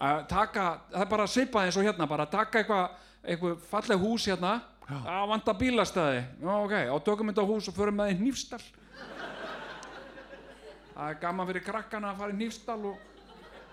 að 0.00 0.20
taka, 0.30 0.66
það 0.92 1.04
er 1.04 1.10
bara 1.12 1.26
svipað 1.28 1.68
eins 1.68 1.78
og 1.78 1.86
hérna 1.86 2.08
bara 2.08 2.26
taka 2.30 2.62
eitthvað 2.62 2.86
eitthvað 3.20 3.64
falleg 3.70 4.00
hús 4.00 4.26
hérna. 4.30 4.54
Að 4.90 5.28
vanta 5.30 5.54
bílastæði. 5.54 6.22
Já 6.42 6.50
ok, 6.56 6.72
á 6.90 6.96
tökum 7.06 7.30
þetta 7.30 7.44
hús 7.46 7.68
og 7.70 7.76
förum 7.76 8.00
með 8.00 8.14
í 8.14 8.16
Hnífsdal. 8.18 8.62
Það 10.94 11.04
er 11.06 11.20
gaman 11.20 11.48
fyrir 11.50 11.64
krakkana 11.68 12.10
að 12.10 12.24
fara 12.24 12.34
í 12.34 12.38
Hnífsdal 12.40 12.80
og 12.90 12.96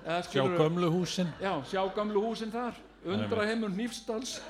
eða 0.04 0.20
Sjá 0.28 0.44
gömlu 0.60 0.92
húsin. 0.94 1.32
Já, 1.42 1.54
sjá 1.72 1.82
gamlu 1.96 2.22
húsin 2.28 2.54
þar. 2.54 2.78
Undra 3.08 3.48
heimur 3.50 3.74
Hnífsdals. 3.74 4.38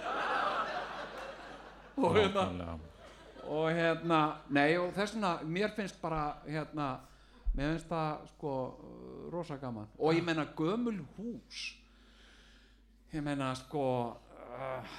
Og 1.97 2.13
hérna 2.13 2.75
og 3.47 3.69
hérna, 3.71 4.21
nei 4.51 4.75
og 4.79 4.91
þess 4.95 5.15
vegna 5.15 5.29
mér 5.47 5.71
finnst 5.75 5.99
bara 6.01 6.35
hérna 6.47 6.97
mér 7.57 7.73
finnst 7.73 7.89
það 7.89 8.29
sko 8.35 8.53
rosa 9.33 9.57
gaman. 9.61 9.89
Og 9.97 10.15
ég 10.15 10.23
meina 10.25 10.45
gömul 10.57 11.01
hús 11.17 11.67
ég 13.13 13.23
meina 13.23 13.53
sko 13.55 13.83
uh, 14.13 14.97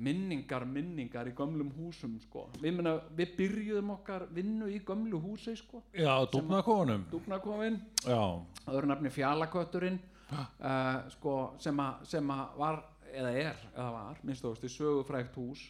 minningar, 0.00 0.64
minningar 0.64 1.28
í 1.28 1.34
gömlum 1.36 1.70
húsum 1.76 2.16
sko. 2.22 2.46
Við, 2.60 2.76
meina, 2.78 2.96
við 3.16 3.34
byrjuðum 3.38 3.92
okkar 3.96 4.26
vinnu 4.34 4.70
í 4.72 4.80
gömlu 4.86 5.20
húsi 5.20 5.56
sko. 5.58 5.82
Já, 5.96 6.12
dúfnakofunum 6.32 7.04
dúfnakofinn, 7.10 7.80
Já, 8.06 8.22
öðru 8.70 8.90
nafni 8.90 9.12
fjallakötturinn 9.12 9.98
uh, 10.30 11.10
sko 11.16 11.36
sem 11.60 11.82
að 11.82 12.56
var, 12.60 12.80
eða 13.10 13.34
er, 13.34 13.66
eða 13.74 13.90
var 13.98 14.22
minnst 14.24 14.46
þú 14.46 14.54
veist, 14.54 14.78
sögufrækt 14.78 15.36
hús 15.40 15.66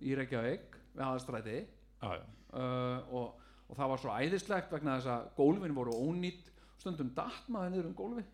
í 0.00 0.16
Reykjavík 0.18 0.80
við 0.96 1.04
aðastræti 1.06 1.60
uh, 2.02 2.18
og, 3.14 3.36
og 3.70 3.78
það 3.78 3.90
var 3.94 4.02
svo 4.02 4.18
æðislegt 4.18 4.74
vegna 4.74 4.98
þess 4.98 5.12
að 5.14 5.26
gólfin 5.38 5.74
voru 5.76 5.96
ónýtt 5.96 6.50
stundum 6.80 7.10
datt 7.14 7.48
maður 7.52 7.74
niður 7.74 7.90
um 7.90 7.98
gólfi 7.98 8.26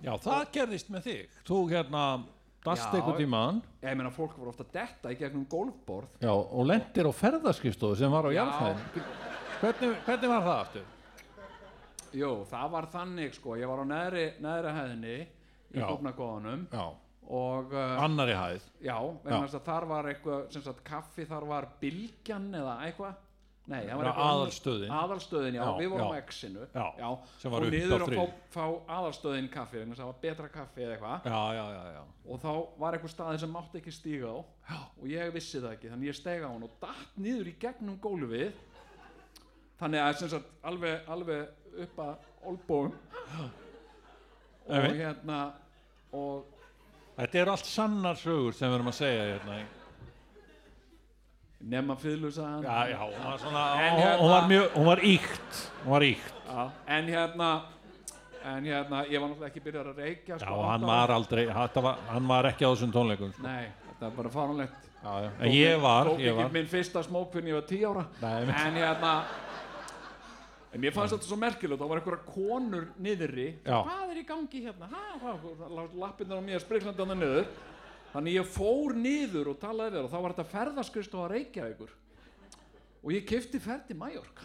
Já, 0.00 0.14
það 0.16 0.44
gerðist 0.54 0.88
með 0.92 1.02
þig. 1.10 1.34
Þú 1.44 1.56
hérna 1.68 2.02
dast 2.64 2.86
Já. 2.86 2.94
einhvern 2.96 3.18
tímann. 3.18 3.58
Ég 3.82 3.98
meina 3.98 4.12
fólk 4.14 4.38
voru 4.38 4.52
ofta 4.52 4.64
detta 4.72 5.12
í 5.12 5.18
gegnum 5.20 5.44
gólfborð. 5.50 6.08
Já, 6.24 6.32
og 6.32 6.64
lendir 6.68 7.08
á 7.08 7.12
ferðarskristofu 7.12 7.98
sem 8.00 8.12
var 8.12 8.28
á 8.28 8.30
Já. 8.32 8.38
jarðfæðin 8.40 9.04
hvernig, 9.60 10.00
hvernig 10.06 10.32
var 10.32 10.46
það 10.46 10.56
aftur? 10.62 10.88
jú, 12.16 12.30
það 12.50 12.72
var 12.72 12.88
þannig 12.90 13.36
sko. 13.36 13.54
Ég 13.60 13.70
var 13.70 13.84
á 13.84 13.86
neðri, 13.86 14.24
neðri 14.42 14.74
hæðinni 14.78 15.16
í 15.20 15.78
Já. 15.78 15.86
Dúfnakóðanum 15.86 16.64
Já, 16.72 16.86
og 17.30 17.74
uh, 17.76 17.96
annari 18.02 18.34
hæð. 18.34 18.64
Já, 18.82 18.96
að 19.30 19.58
þar 19.68 19.86
var 19.92 20.08
eitthvað 20.10 20.46
sem 20.54 20.64
sagt 20.64 20.80
kaffi, 20.86 21.28
þar 21.28 21.46
var 21.50 21.68
bylgjan 21.82 22.48
eða 22.56 22.78
eitthvað 22.88 23.20
Nei, 23.70 23.84
það 23.86 24.00
var 24.00 24.08
aðalstöðin. 24.24 24.92
Aðalstöðin, 24.98 25.56
já, 25.56 25.60
Já, 25.62 25.68
við 25.78 25.92
vorum 25.92 26.08
já. 26.08 26.10
á 26.10 26.22
X-inu 26.26 26.64
og 27.50 27.66
niður 27.70 28.04
að 28.04 28.14
fá, 28.16 28.24
fá 28.56 28.64
aðalstöðin 28.96 29.50
kaffi 29.52 29.82
þess 29.84 29.92
að 29.94 30.00
það 30.00 30.08
var 30.10 30.18
betra 30.24 30.48
kaffi 30.56 30.86
eða 30.86 30.96
eitthvað. 30.96 32.00
Og 32.26 32.42
þá 32.42 32.50
var 32.82 32.96
eitthvað 32.98 33.14
staði 33.14 33.42
sem 33.44 33.54
mátti 33.54 33.78
ekki 33.78 33.94
stíga 33.94 34.32
á. 34.34 34.38
Og 34.98 35.06
ég 35.12 35.30
vissi 35.36 35.62
það 35.62 35.76
ekki, 35.76 35.92
þannig 35.92 36.10
ég 36.10 36.18
steg 36.18 36.42
á 36.42 36.50
hann 36.50 36.66
og 36.66 36.74
datt 36.82 37.16
niður 37.22 37.52
í 37.52 37.54
gegnum 37.62 38.00
gólfið. 38.02 38.58
Þannig 39.80 40.04
að 40.04 40.18
sem 40.20 40.32
sagt 40.34 40.50
alveg, 40.66 41.06
alveg 41.08 41.76
upp 41.86 42.00
að 42.04 42.28
olbóum 42.50 42.96
og 44.70 44.96
hérna 44.98 45.42
og 46.16 46.56
Þetta 47.20 47.38
er 47.38 47.50
allt 47.52 47.68
sannar 47.68 48.16
sögur 48.16 48.54
sem 48.56 48.70
við 48.70 48.78
erum 48.78 48.90
að 48.90 48.96
segja 48.96 49.24
hérna 49.34 49.56
Já, 52.64 52.88
já, 52.88 52.98
var 53.24 53.38
svona 53.38 53.64
En 53.80 53.92
hún, 53.92 54.00
hérna- 54.00 54.18
hún 54.20 54.30
var 54.30 54.48
mjög, 54.48 54.70
hún 54.74 54.86
var 54.86 54.98
íkt 55.04 55.60
Hún 55.84 55.90
var 55.92 56.02
íkt 56.02 56.32
en 56.86 57.06
hérna 57.08 57.50
en 58.44 58.64
hérna, 58.64 59.02
ég 59.04 59.20
var 59.20 59.28
náttúrulega 59.28 59.50
ekki 59.50 59.60
byrjar 59.60 59.90
að 59.92 59.98
reykja 60.00 60.38
Já, 60.38 60.38
sko, 60.40 60.62
hann 60.64 60.80
átta 60.80 60.86
var 60.86 61.10
aldrei, 61.12 61.44
var, 61.46 61.98
hann 62.08 62.26
var 62.28 62.48
ekki 62.48 62.64
á 62.64 62.70
þessum 62.72 62.92
tónleikum 62.94 63.34
sko. 63.34 63.42
Nei, 63.44 63.66
þetta 63.90 64.06
er 64.08 64.14
bara 64.16 64.30
fáránlegt 64.32 64.88
já, 65.04 65.12
já. 65.20 65.30
En 65.40 65.52
ég 65.52 65.80
var, 65.82 66.08
Tók 66.08 66.18
ég 66.24 66.32
ekki 66.32 66.42
var 66.42 66.50
minn 66.56 66.66
fyrsta 66.72 67.02
smók 67.04 67.32
fyrir 67.34 67.52
ég 67.52 67.58
var 67.60 67.66
10 67.68 67.84
ára 67.90 68.06
Nei. 68.22 68.42
En 68.64 68.80
hérna 68.80 69.12
En 70.72 70.80
mér 70.80 70.94
fannst 70.94 71.12
þetta 71.16 71.26
svo 71.26 71.36
merkilegt, 71.36 71.80
það 71.82 71.88
var 71.90 72.00
einhverja 72.00 72.24
konur 72.30 72.84
niðri 73.02 73.46
Já. 73.66 73.82
Hvað 73.84 74.10
er 74.14 74.20
í 74.22 74.26
gangi 74.28 74.60
hérna? 74.64 74.88
Ha, 74.88 75.04
hvað, 75.20 75.96
lappinnar 75.98 76.38
á 76.40 76.42
mér 76.46 76.62
spriklandi 76.62 77.06
hann 77.06 77.18
niður 77.20 77.44
þannig 78.14 78.38
ég 78.40 78.48
fór 78.50 78.96
niður 78.98 79.52
og 79.54 79.60
talaði 79.62 79.96
við 79.96 80.06
og 80.06 80.12
þá 80.12 80.18
var 80.20 80.34
þetta 80.34 80.52
ferðaskrist 80.54 81.16
og 81.16 81.26
að 81.26 81.34
reykja 81.36 81.68
ykkur 81.74 81.94
og 83.00 83.14
ég 83.14 83.28
kefti 83.28 83.62
ferdi 83.62 83.96
Mæjork 83.98 84.44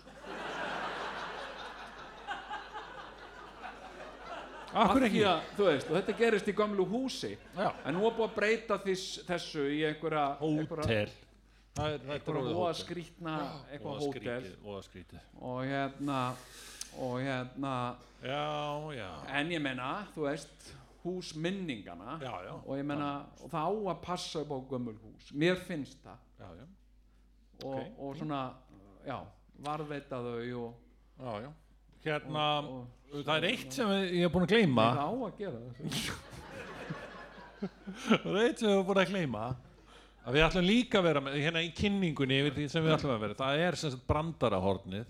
Akkur 4.76 5.06
ekki 5.08 5.22
að, 5.24 5.44
þú 5.56 5.68
veist, 5.70 5.88
og 5.88 5.96
þetta 5.96 6.14
gerist 6.20 6.48
í 6.52 6.54
gamlu 6.56 6.84
húsi. 6.90 7.30
Já. 7.56 7.70
en 7.88 7.96
nú 7.96 8.10
er 8.10 8.16
búin 8.18 8.28
að 8.28 8.34
breyta 8.36 8.78
þess, 8.84 9.22
þessu 9.24 9.70
í 9.72 9.78
einhverja 9.88 10.24
hótel. 10.42 11.06
einhverja 11.80 12.56
óaskrítna 12.60 13.36
eitthvað 13.70 14.02
hótel. 14.04 14.50
og 15.40 15.62
hérna 15.64 16.20
og 17.00 17.16
hérna 17.24 17.96
já, 18.24 18.44
já. 18.96 19.10
en 19.40 19.52
ég 19.56 19.64
menna, 19.64 19.94
þú 20.16 20.28
veist 20.28 20.74
húsminningana 21.06 22.18
Já, 22.22 22.34
já. 22.48 22.54
og 22.66 22.74
ég 22.80 22.86
menna, 22.90 23.12
og 23.42 23.50
það 23.52 23.66
á 23.66 23.72
að 23.94 24.02
passa 24.04 24.42
upp 24.44 24.52
á 24.52 24.58
gömul 24.74 24.98
hús, 25.04 25.30
mér 25.34 25.56
finnst 25.68 26.02
það 26.04 26.18
Já, 26.40 26.48
og, 27.64 27.76
Ok. 27.76 27.92
og 28.00 28.16
svona, 28.20 28.42
já, 29.08 29.20
varðveita 29.64 30.18
þau 30.26 30.66
og. 30.66 30.74
Hérna, 32.06 32.46
og 32.68 33.22
það 33.26 33.38
er 33.38 33.46
eitt 33.50 33.72
sem 33.74 33.90
ég 33.90 34.26
er 34.28 34.30
búin 34.34 34.44
að 34.46 34.52
gleyma. 34.52 34.84
það 34.94 35.06
á 35.06 35.12
að 35.16 35.38
gera 35.40 35.58
það 35.58 35.70
er 38.36 38.40
eitt 38.44 38.60
sem 38.60 38.68
við 38.70 38.76
erum 38.76 38.86
búin 38.90 39.00
að 39.02 39.10
gleyma. 39.14 39.46
Að 40.26 40.34
við 40.36 40.44
ætlum 40.48 40.66
líka 40.66 41.00
að 41.00 41.06
vera 41.06 41.22
með, 41.22 41.36
hérna 41.46 41.62
í 41.62 41.72
kynningunni 41.78 42.38
sem 42.70 42.84
við 42.86 42.96
ætlum 42.96 43.14
að 43.16 43.24
vera. 43.24 43.38
Það 43.40 43.64
er 43.68 43.78
sem 43.80 43.92
sagt 43.94 44.06
brandarahornið. 44.10 45.06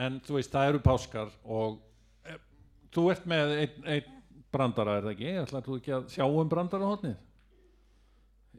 En 0.00 0.20
þú 0.24 0.38
veist, 0.38 0.52
það 0.54 0.68
eru 0.72 0.80
páskar 0.84 1.32
og 1.44 1.78
þú 2.94 3.04
ert 3.12 3.26
með 3.30 3.52
einn 3.62 3.88
ein 3.96 4.16
brandara, 4.52 4.96
er 4.98 5.04
það 5.06 5.12
ekki? 5.14 5.32
Ætlar 5.44 5.66
þú 5.66 5.76
ekki 5.80 5.92
að 5.96 6.06
sjá 6.14 6.24
um 6.26 6.48
brandarahornið? 6.50 7.18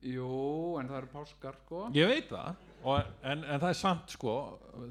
jú, 0.01 0.27
en 0.81 0.87
það 0.89 0.97
eru 1.01 1.09
páskar 1.13 1.57
sko 1.61 1.81
Ég 1.93 2.07
veit 2.09 2.29
það. 2.31 2.55
Og, 2.81 3.09
en, 3.29 3.43
en 3.45 3.59
það 3.61 3.67
er 3.69 3.77
samt 3.77 4.13
sko, 4.15 4.31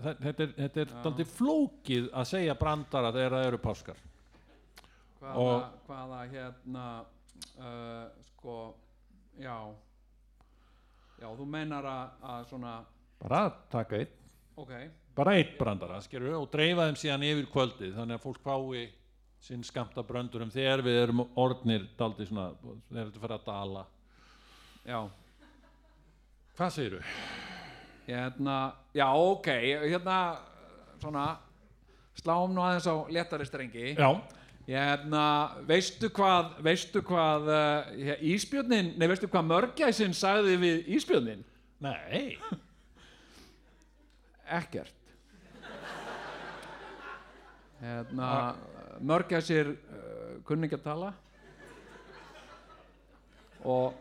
þe- 0.04 0.12
þetta 0.22 0.44
er, 0.44 0.52
þetta 0.60 0.82
er 0.84 0.92
daldið 1.06 1.30
flókið 1.34 2.04
að 2.20 2.28
segja 2.30 2.54
brandara 2.60 3.10
þegar 3.16 3.34
það 3.34 3.46
eru 3.48 3.58
páskar. 3.64 3.96
hvaða, 5.18 5.34
Og- 5.42 5.80
hvaða 5.88 6.20
hérna 6.30 6.84
uh, 7.58 8.04
sko 8.30 8.54
já 9.42 9.56
já, 11.20 11.26
þú 11.36 11.46
meinar 11.50 11.84
að, 11.84 12.14
að 12.22 12.46
svona 12.52 12.76
Bara 13.20 13.42
taka 13.72 13.98
einn. 13.98 14.14
ok, 14.56 14.70
bara 15.18 15.34
eitt 15.36 15.58
brandara 15.58 15.98
skilur, 16.00 16.38
og 16.38 16.46
dreifa 16.54 16.86
þeim 16.86 16.96
síðan 17.02 17.26
yfir 17.26 17.50
kvöldið 17.52 17.98
þannig 17.98 18.20
að 18.20 18.22
fólk 18.28 18.40
fái 18.46 18.86
sinn 19.40 19.62
skamta 19.64 20.04
bröndurum 20.06 20.50
þegar 20.52 20.82
við 20.84 21.02
erum 21.02 21.24
orðnir 21.40 21.86
daldi 21.98 22.26
svona, 22.28 22.50
þegar 22.90 23.06
þetta 23.08 23.22
fyrir 23.22 23.36
að 23.38 23.46
dala. 23.46 23.86
Já. 24.84 25.00
Hvað 26.58 26.74
segirðu? 26.76 27.04
hérna, 28.10 28.72
já 28.94 29.06
ok 29.14 29.46
hérna, 29.86 30.18
svona 31.00 31.24
sláum 32.18 32.52
nú 32.54 32.62
aðeins 32.64 32.88
á 32.90 32.96
léttari 33.08 33.46
strengi. 33.46 33.94
Já, 33.94 34.10
hérna, 34.66 35.24
veistu 35.68 36.10
hvað 36.12 36.56
veistu 36.64 37.02
hvað 37.06 37.50
uh, 37.54 38.16
íspjörnin, 38.32 38.94
nei 38.98 39.06
veistu 39.10 39.30
hvað 39.30 39.48
mörgæsin 39.52 40.16
sagði 40.16 40.58
við 40.60 40.90
íspjörnin? 40.98 41.44
nei. 41.80 42.36
Ekkert. 44.50 44.96
Hérna 47.80 48.28
mörgæsir 49.00 49.74
uh, 49.74 50.38
kunni 50.46 50.68
ekki 50.68 50.78
að 50.80 50.86
tala. 50.86 51.10
Og, 53.60 53.92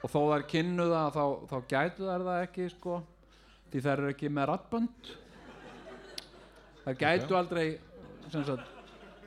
og 0.00 0.08
þó 0.12 0.20
þær 0.32 0.46
kynnu 0.50 0.86
það 0.92 1.10
þá, 1.16 1.24
þá 1.50 1.56
gætu 1.72 2.08
þær 2.08 2.24
það 2.30 2.42
ekki 2.46 2.68
sko 2.72 3.00
því 3.72 3.82
þær 3.84 4.00
eru 4.00 4.12
ekki 4.14 4.30
með 4.32 4.48
rattbönd 4.52 5.10
þær 6.86 6.98
gætu 7.02 7.36
aldrei 7.36 7.66
sem 8.32 8.46
sagt 8.46 8.72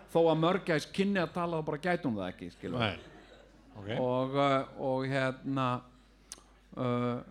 þó 0.10 0.20
að 0.24 0.42
mörgæs 0.42 0.90
kynni 0.96 1.22
að 1.22 1.36
tala 1.36 1.60
þá 1.60 1.68
bara 1.70 1.84
gætu 1.84 2.10
hún 2.10 2.18
það 2.18 2.32
ekki 2.34 2.50
skilur 2.56 2.82
nei. 2.82 2.98
Ok, 3.80 3.90
og, 4.02 4.34
uh, 4.36 4.82
og 4.90 5.06
hérna 5.08 5.68
uh, 6.76 7.22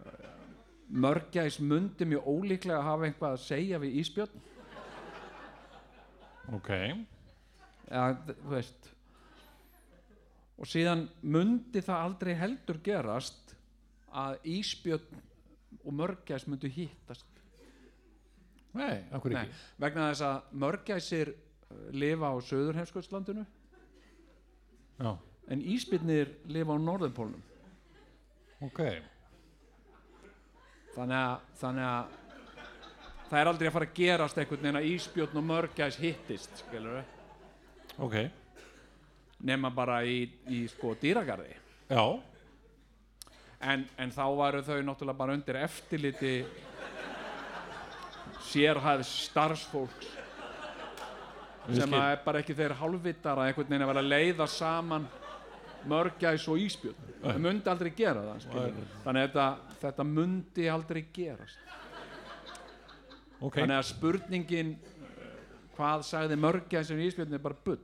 mörgæs 0.89 1.59
mundi 1.61 2.07
mjög 2.09 2.29
ólíklega 2.31 2.85
hafa 2.87 3.09
eitthvað 3.09 3.35
að 3.35 3.45
segja 3.45 3.83
við 3.83 3.99
íspjörn 4.05 4.47
ok 6.57 6.71
ja, 7.89 8.05
þú 8.29 8.53
veist. 8.53 8.91
Og 10.59 10.67
síðan 10.67 11.07
mundi 11.23 11.83
það 11.85 12.05
aldrei 12.05 12.35
heldur 12.39 12.81
gerast 12.85 13.55
að 14.09 14.39
íspjörn 14.59 15.21
og 15.85 15.95
mörgæs 15.95 16.47
myndu 16.49 16.71
hittast. 16.73 17.27
Nei, 18.77 19.05
okkur 19.15 19.35
Nei, 19.35 19.43
ekki? 19.45 19.61
Vegna 19.81 20.09
þess 20.11 20.25
að 20.27 20.57
mörgæsir 20.65 21.31
uh, 21.33 21.85
lifa 21.97 22.31
á 22.31 22.37
söðurheimskvöldslandinu 22.49 23.45
já, 24.99 25.11
en 25.49 25.63
íspjörnir 25.75 26.35
lifa 26.53 26.77
á 26.77 26.79
norðurpólnum. 26.83 27.45
Ok, 28.67 28.83
þannig 30.97 31.19
að, 31.19 31.45
þannig 31.61 31.87
að 31.89 32.17
það 33.29 33.41
er 33.41 33.51
aldrei 33.53 33.69
að 33.69 33.77
fara 33.77 33.89
að 33.89 33.99
gerast 34.01 34.41
einhvern 34.41 34.65
veginn 34.67 34.81
að 34.81 34.91
íspjörn 34.91 35.41
og 35.41 35.49
mörgæs 35.53 36.01
hittist 36.03 36.63
skilur 36.65 36.99
ok. 37.99 38.19
Nema 39.49 39.71
bara 39.71 40.01
í, 40.03 40.25
í 40.51 40.65
sko 40.71 40.97
dýragarði. 40.99 41.55
Já, 41.89 42.03
en, 43.61 43.85
en 43.99 44.15
þá 44.15 44.25
varu 44.39 44.63
þau 44.63 44.79
náttúrulega 44.87 45.19
bara 45.19 45.37
undir 45.37 45.59
eftirliti 45.63 46.33
sérhæðs 48.49 49.11
starfsfólks 49.29 50.15
sem 51.69 51.93
að 51.93 52.11
er 52.15 52.21
bara 52.25 52.41
ekki 52.41 52.57
þeir 52.57 52.77
hálfvitar 52.81 53.41
að 53.41 53.51
einhvern 53.51 53.69
veginn 53.69 53.85
að 53.85 53.91
vera 53.93 54.05
að 54.05 54.13
leiða 54.13 54.47
saman 54.49 55.09
mörgæs 55.89 56.47
og 56.49 56.63
íspjörn 56.63 57.11
það 57.23 57.41
mundi 57.45 57.73
aldrei 57.73 57.91
gera 57.99 58.23
það 58.25 58.47
þannig 59.05 59.21
að 59.21 59.27
þetta, 59.27 59.49
þetta 59.83 60.07
mundi 60.07 60.69
aldrei 60.73 61.03
gerast. 61.15 61.75
Ok. 63.39 63.59
Þannig 63.61 63.77
að 63.77 63.87
spurningin 63.87 64.71
hvað 65.79 66.05
sagði 66.09 66.39
mörgæs 66.43 66.91
sem 66.91 67.01
íspjörn 67.07 67.39
er 67.39 67.43
bara 67.43 67.59
bull. 67.65 67.81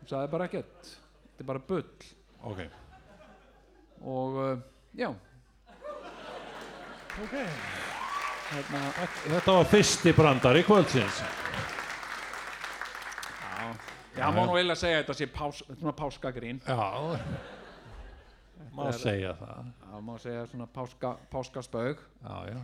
Hún 0.00 0.08
sagði 0.08 0.32
bara 0.32 0.48
ekkert. 0.48 0.92
Þetta 1.26 1.44
er 1.44 1.50
bara 1.50 1.64
bull. 1.68 2.10
Ok, 2.46 2.62
og 4.06 4.36
uh, 4.40 4.58
já. 4.96 5.10
Ok. 7.16 7.34
Hérna, 8.46 8.80
þetta 9.26 9.56
var 9.56 9.68
fyrsti 9.68 10.12
brandari 10.14 10.62
kvöldsins. 10.66 11.24
Já, 14.16 14.30
má 14.32 14.46
nú 14.46 14.54
eiginlega 14.56 14.80
segja 14.80 15.02
þetta 15.02 15.16
sé 15.18 15.26
pás, 15.28 15.58
svona 15.66 15.92
páskagrín. 15.96 16.60
Já. 16.64 17.18
Má 18.76 18.86
segja 18.96 19.34
það. 19.36 19.68
Já, 19.82 20.00
má 20.06 20.14
segja 20.22 20.46
svona 20.52 20.68
páska, 20.72 21.16
páskaspaug 21.32 22.00
Já, 22.22 22.36
já. 22.52 22.60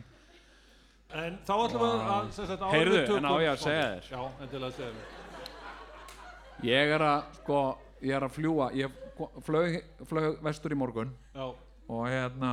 En 1.13 1.35
þá 1.45 1.53
ætlum 1.67 1.83
við 1.83 1.91
að, 2.09 2.29
sem 2.33 2.47
sagt, 2.49 2.63
áður 2.63 2.73
Heyrðu, 2.77 2.95
við 2.97 3.07
tökum- 3.07 3.19
en 3.19 3.27
á 3.29 3.35
ég 3.43 3.51
að 3.53 3.59
segja 3.63 3.83
þér? 3.89 4.05
Já, 4.13 4.21
endilega 4.47 4.73
segja 4.77 4.93
þér. 4.93 5.07
ég 6.69 6.93
er 6.97 7.03
að 7.09 7.21
sko 7.41 7.59
ég 8.03 8.15
er 8.17 8.23
að 8.27 8.33
fljúa 8.37 8.69
ég 8.79 8.91
flög, 9.45 9.77
flög 10.09 10.39
vestur 10.47 10.73
í 10.73 10.79
morgun. 10.79 11.11
Já, 11.35 11.47
og 11.93 12.07
hérna 12.09 12.53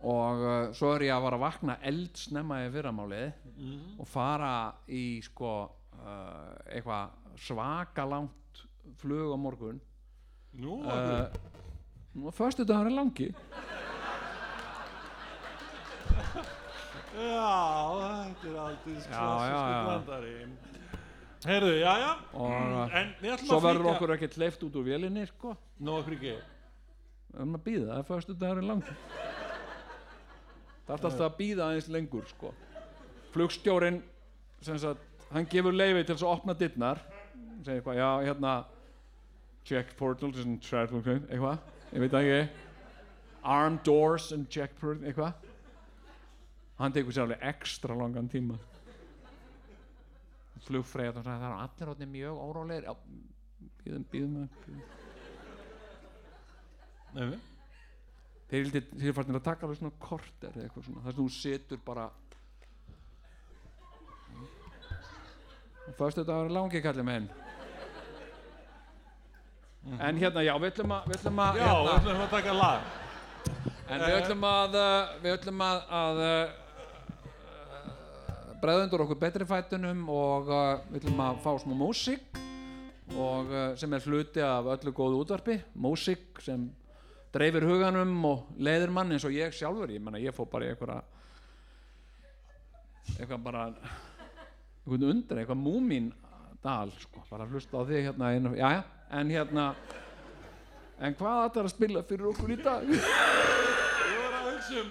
og 0.00 0.40
uh, 0.40 0.72
svo 0.72 0.94
er 0.96 1.02
ég 1.06 1.12
að 1.14 1.22
vara 1.26 1.36
að 1.36 1.44
vakna 1.44 1.74
eldsnemma 1.84 2.62
í 2.64 2.70
fyrramálið 2.72 3.32
og 4.00 4.06
fara 4.08 4.52
í 4.88 5.20
sko 5.22 5.52
uh, 5.68 6.56
eitthvað 6.72 7.10
svaka 7.36 8.06
langt 8.08 8.64
flug 8.98 9.34
á 9.36 9.38
morgun. 9.38 9.80
Nú, 10.56 10.80
uh, 10.82 11.28
og 12.26 12.32
föstu 12.34 12.64
dagur 12.66 12.88
er 12.90 12.96
langi 12.96 13.28
já, 17.14 17.52
þetta 18.00 18.46
er 18.46 18.54
já, 18.54 19.18
klassísku 19.18 19.70
já. 19.70 19.84
brandari. 19.86 20.34
Heyrðu, 21.40 21.72
já, 21.80 21.92
já, 22.02 22.10
og 22.36 22.94
en 23.00 23.14
við 23.22 23.30
ætlum 23.34 23.48
svo 23.48 23.56
að 23.58 23.64
verður 23.64 23.84
flýta- 23.86 23.94
okkur 23.96 24.10
ekki 24.16 24.28
hleyft 24.36 24.64
út 24.66 24.74
úr 24.76 24.84
vélinni 24.84 25.26
sko. 25.30 25.54
Nú, 25.80 25.94
okkur 26.02 26.16
ekki. 26.18 26.34
við 27.30 27.38
erum 27.40 27.54
að 27.56 27.62
býða, 27.64 27.86
það 27.94 27.98
er 28.02 28.08
föstu 28.10 28.34
dagur 28.36 28.58
er 28.58 28.66
langi 28.68 28.94
það 30.86 30.90
er 30.90 31.04
alltaf 31.06 31.20
að 31.22 31.36
býða 31.38 31.66
aðeins 31.70 31.88
lengur 31.94 32.24
sko. 32.28 32.50
Flugstjórin 33.32 34.00
sem 34.60 34.78
sagt, 34.82 34.98
hann 35.32 35.46
gefur 35.46 35.72
leifi 35.72 36.04
til 36.04 36.14
þess 36.16 36.26
að 36.26 36.32
opna 36.34 36.54
dittnar 36.58 36.98
segir 37.64 37.78
eitthvað, 37.80 37.96
já 38.00 38.10
hérna 38.26 38.54
check 39.64 39.96
portals 39.96 40.40
and 40.44 40.60
travel 40.62 41.00
eitthvað, 41.04 41.58
ég 41.94 42.00
veit 42.04 42.10
það 42.10 42.26
ekki. 42.26 42.50
Armed 43.44 43.82
doors 43.84 44.32
and 44.32 44.48
check 44.50 44.74
portals 44.80 45.06
eitthvað 45.06 45.32
hann 46.80 46.94
tekur 46.96 47.14
sér 47.14 47.26
alveg 47.26 47.44
ekstra 47.50 47.96
langan 47.96 48.28
tíma. 48.32 48.56
Flugfreyja 50.64 51.14
það 51.16 51.28
er 51.34 51.52
allir 51.56 51.92
orðnir 51.92 52.10
mjög 52.14 52.40
órólegir. 52.46 52.88
Já, 52.88 52.94
býðum, 53.84 54.08
býðum. 54.12 54.48
Nei, 57.10 57.38
þeir 58.50 58.80
eru 58.80 59.14
farin 59.16 59.40
að 59.40 59.46
taka 59.48 59.66
alveg 59.66 59.80
svona 59.80 60.00
korter 60.02 60.54
eða 60.54 60.68
eitthvað 60.68 60.86
svona, 60.86 61.04
þar 61.04 61.16
sem 61.16 61.22
þú 61.22 61.30
setur 61.36 61.86
bara 61.86 62.10
Föstu 65.98 66.22
dagur 66.22 66.46
er 66.46 66.52
langi 66.54 66.80
kallið 66.84 67.06
minn. 67.08 67.24
En 69.98 70.18
hérna, 70.20 70.42
já, 70.44 70.52
við 70.60 70.68
ætlum 70.70 70.92
að, 70.94 71.06
við 71.08 71.16
ætlum 71.16 71.40
að 71.42 71.56
Já, 71.58 71.64
hérna, 71.66 71.80
við 71.90 71.96
ætlum 71.96 72.22
að 72.22 72.34
taka 72.36 72.54
lag. 72.54 72.90
En 73.90 74.04
við 74.04 74.16
ætlum 74.20 74.44
að, 74.46 74.76
uh, 74.78 75.14
við 75.24 75.34
ætlum 75.34 75.64
að, 75.66 75.80
að 76.00 76.20
uh, 76.26 76.59
bregðundur 78.60 79.04
okkur 79.06 79.18
betri 79.20 79.46
fætunum 79.48 80.02
og 80.12 80.50
uh, 80.52 80.82
við 80.90 81.04
ætlum 81.04 81.22
að 81.24 81.40
fá 81.44 81.50
smá 81.62 81.72
músík 81.76 82.40
og 83.16 83.48
uh, 83.50 83.62
sem 83.80 83.96
er 83.96 84.06
hluti 84.06 84.42
af 84.44 84.68
öllu 84.74 84.92
góðu 84.96 85.22
útvarpi, 85.24 85.56
músík 85.80 86.42
sem 86.44 86.68
dreifir 87.32 87.64
huganum 87.66 88.12
og 88.28 88.50
leiðir 88.58 88.92
mann 88.92 89.14
eins 89.14 89.24
og 89.26 89.34
ég 89.34 89.54
sjálfur, 89.56 89.92
ég 89.94 90.02
menna 90.04 90.20
ég 90.20 90.34
fór 90.36 90.50
bara 90.50 90.68
í 90.68 90.74
einhverja 90.74 91.00
eitthvað 93.16 93.42
bara 93.46 93.66
eitthvað 93.70 95.08
undir, 95.10 95.40
eitthvað 95.40 95.62
múmín 95.62 96.10
dal, 96.62 96.92
sko, 97.00 97.24
bara 97.30 97.48
hlusta 97.48 97.80
á 97.80 97.82
þig 97.88 98.10
hérna 98.10 98.32
einu, 98.34 98.54
já, 98.58 98.82
en 99.16 99.32
hérna 99.32 99.70
en 101.00 101.16
hvað 101.16 101.46
ætlar 101.48 101.70
að 101.70 101.74
spila 101.74 102.04
fyrir 102.08 102.32
okkur 102.34 102.52
í 102.52 102.58
dag? 102.60 102.90
Ég 102.90 104.18
var 104.20 104.36
að 104.36 104.50
hugsa 104.50 104.82
um 104.84 104.90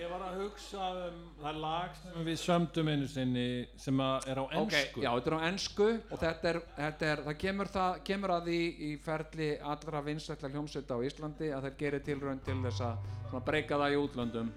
Ég 0.00 0.08
var 0.08 0.22
að 0.24 0.38
hugsa 0.40 0.84
um 0.96 1.16
það 1.42 1.56
lag 1.60 1.96
sem 1.98 2.22
við 2.24 2.36
sömdum 2.40 2.88
einu 2.88 3.06
sinni 3.10 3.42
sem 3.76 3.98
er 4.00 4.38
á 4.40 4.44
ennsku 4.56 5.02
já, 5.02 5.08
þetta 5.10 5.28
er 5.28 5.34
á 5.36 5.40
ennsku 5.50 5.88
og 5.90 6.20
þetta 6.22 6.48
er, 6.48 6.58
þetta 6.76 7.08
er 7.10 7.20
það 7.26 7.34
kemur, 7.42 7.68
það, 7.74 7.98
kemur 8.08 8.32
að 8.32 8.46
því 8.48 8.60
í 8.86 8.88
ferli 9.04 9.48
allra 9.72 10.00
vinsætla 10.06 10.48
hljómsveita 10.54 10.96
á 10.96 11.04
Íslandi 11.04 11.50
að 11.52 11.66
þeir 11.66 11.74
gerir 11.82 12.04
tilraun 12.06 12.40
til 12.46 12.56
þess 12.62 12.84
að 12.86 13.42
breyka 13.50 13.80
það 13.82 13.96
í 13.96 13.98
útlöndum 14.00 14.48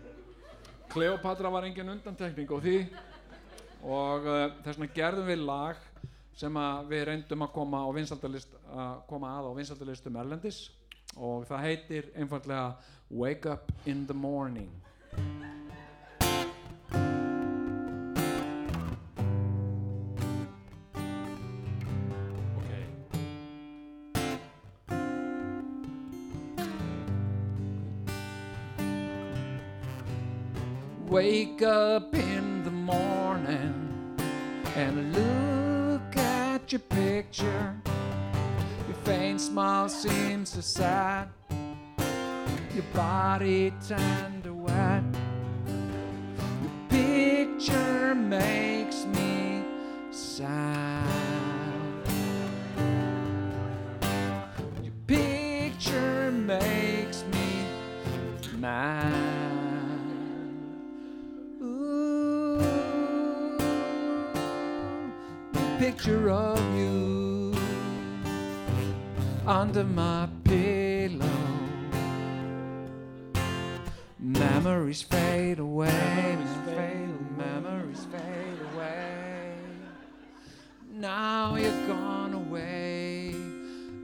Kleopatra 0.94 1.52
var 1.58 1.68
engin 1.68 1.92
undantekning 1.92 2.48
á 2.48 2.58
því 2.64 2.78
og 3.84 4.30
uh, 4.30 4.46
þess 4.64 4.80
vegna 4.80 4.90
gerðum 4.96 5.28
við 5.34 5.44
lag 5.50 5.84
sem 6.40 6.62
við 6.88 7.04
reyndum 7.12 7.44
að 7.44 7.54
koma 7.58 7.84
á 7.84 7.90
vinsaldalist 8.00 8.56
að 8.72 8.96
koma 9.12 9.36
að 9.42 9.52
á 9.52 9.58
vinsaldalistum 9.60 10.24
erlendis 10.24 10.64
og 11.20 11.44
það 11.52 11.68
heitir 11.68 12.10
einfallega 12.16 12.72
Wake 13.12 13.52
Up 13.52 13.76
in 13.84 14.08
the 14.08 14.16
Morning 14.16 14.72
okay. 14.72 14.83
Wake 31.14 31.62
up 31.62 32.16
in 32.16 32.64
the 32.64 32.72
morning 32.72 34.18
and 34.76 35.14
look 35.14 36.18
at 36.18 36.72
your 36.72 36.80
picture. 36.80 37.76
Your 38.88 38.98
faint 39.04 39.40
smile 39.40 39.90
seems 39.90 40.50
so 40.50 40.62
sad. 40.62 41.30
Your 42.74 42.84
body 42.96 43.72
turned 43.88 44.48
wet. 44.74 45.04
Your 46.62 46.72
picture 46.90 48.16
makes 48.16 49.06
me 49.06 49.64
sad. 50.12 51.08
Your 54.84 54.94
picture 55.08 56.32
makes 56.32 57.24
me 57.32 57.66
mad. 58.58 59.30
Picture 65.80 66.30
of 66.30 66.60
you 66.78 67.54
under 69.46 69.84
my 69.84 70.30
Memories 74.40 75.04
fade 75.04 75.60
away, 75.60 75.92
memories 75.92 76.58
fade, 76.66 77.38
memories 77.38 78.08
fade 78.12 78.60
away. 78.74 79.54
Now 80.92 81.56
you're 81.56 81.88
gone 81.88 82.34
away 82.34 83.36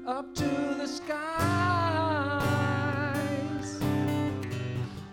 up 0.06 0.36
to 0.36 0.44
the 0.44 0.86
skies 0.86 1.20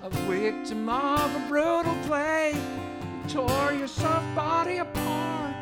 a 0.02 0.10
victim 0.28 0.88
of 0.88 1.34
a 1.34 1.48
brutal 1.48 1.96
play. 2.06 2.54
Tore 3.28 3.72
your 3.72 3.88
soft 3.88 4.36
body 4.36 4.78
apart 4.78 5.54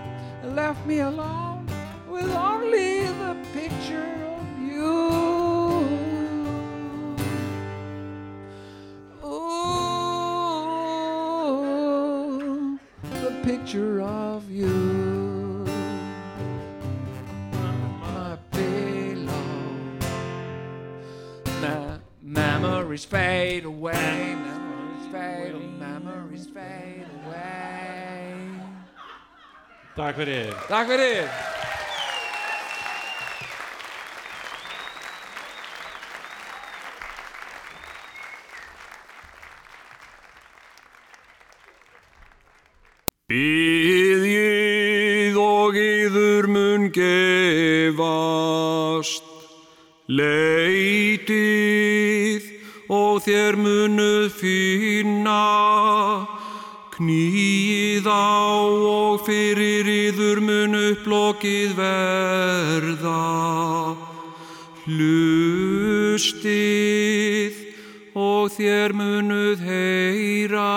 and 0.43 0.57
left 0.57 0.85
me 0.85 0.99
alone 0.99 1.67
with 2.09 2.29
only 2.31 3.05
the 3.05 3.37
picture 3.53 4.15
of 4.37 4.59
you. 4.61 5.24
Picture 13.65 14.03
of 14.03 14.51
you. 14.51 15.65
My 18.03 18.37
pillow. 18.53 19.33
Ma- 21.63 21.99
memories 22.23 23.07
fade 23.07 23.65
away, 23.65 24.37
memories 24.37 25.07
fade, 25.11 25.79
memories 25.81 26.47
fade 26.47 27.09
away. 27.25 28.37
Takk 29.97 30.17
fyrir 30.17 30.53
Takk 30.69 30.89
fyrir. 30.93 31.29
Býðið 31.31 31.54
þér 53.25 53.57
munuð 53.57 54.29
finna, 54.37 55.45
knýið 56.95 58.07
á 58.07 58.61
og 58.87 59.25
fyrir 59.27 59.89
yður 59.89 60.39
mun 60.45 60.77
upplokið 60.79 61.73
verða. 61.79 63.25
Hlustið 64.85 66.35
og 68.15 68.53
þér 68.55 68.93
munuð 69.01 69.59
heyra. 69.65 70.71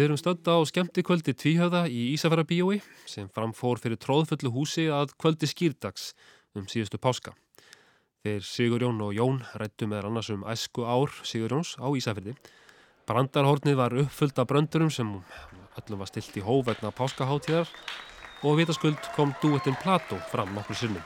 Við 0.00 0.06
erum 0.06 0.16
stödd 0.16 0.46
á 0.48 0.56
skemmtikvöldi 0.64 1.34
Tvíhöfða 1.36 1.82
í 1.92 2.14
Ísafæra 2.14 2.40
bíói 2.48 2.78
sem 3.04 3.26
framfór 3.36 3.76
fyrir 3.82 3.98
tróðfullu 4.00 4.48
húsi 4.54 4.86
að 4.88 5.10
kvöldi 5.20 5.44
skýrdags 5.44 6.14
um 6.56 6.64
síðustu 6.72 6.96
páska. 6.96 7.34
Þeir 8.24 8.46
Sigurjón 8.48 9.02
og 9.04 9.10
Jón 9.12 9.42
rættu 9.60 9.84
með 9.90 10.06
annars 10.08 10.30
um 10.32 10.46
æsku 10.48 10.86
ár 10.88 11.12
Sigurjóns 11.28 11.74
á 11.76 11.84
Ísafyrði. 11.92 12.32
Brandarhornið 13.04 13.76
var 13.76 13.96
uppfullt 14.00 14.40
af 14.40 14.48
bröndurum 14.48 14.88
sem 14.88 15.10
öllum 15.82 16.00
var 16.00 16.08
stilt 16.08 16.38
í 16.40 16.44
hóf 16.46 16.64
vegna 16.70 16.94
páskaháttíðar 16.96 17.68
og 18.40 18.56
vitaskuld 18.56 19.10
kom 19.18 19.34
duettinn 19.44 19.76
Plató 19.84 20.16
fram 20.32 20.56
nokkur 20.56 20.80
sinnum. 20.80 21.04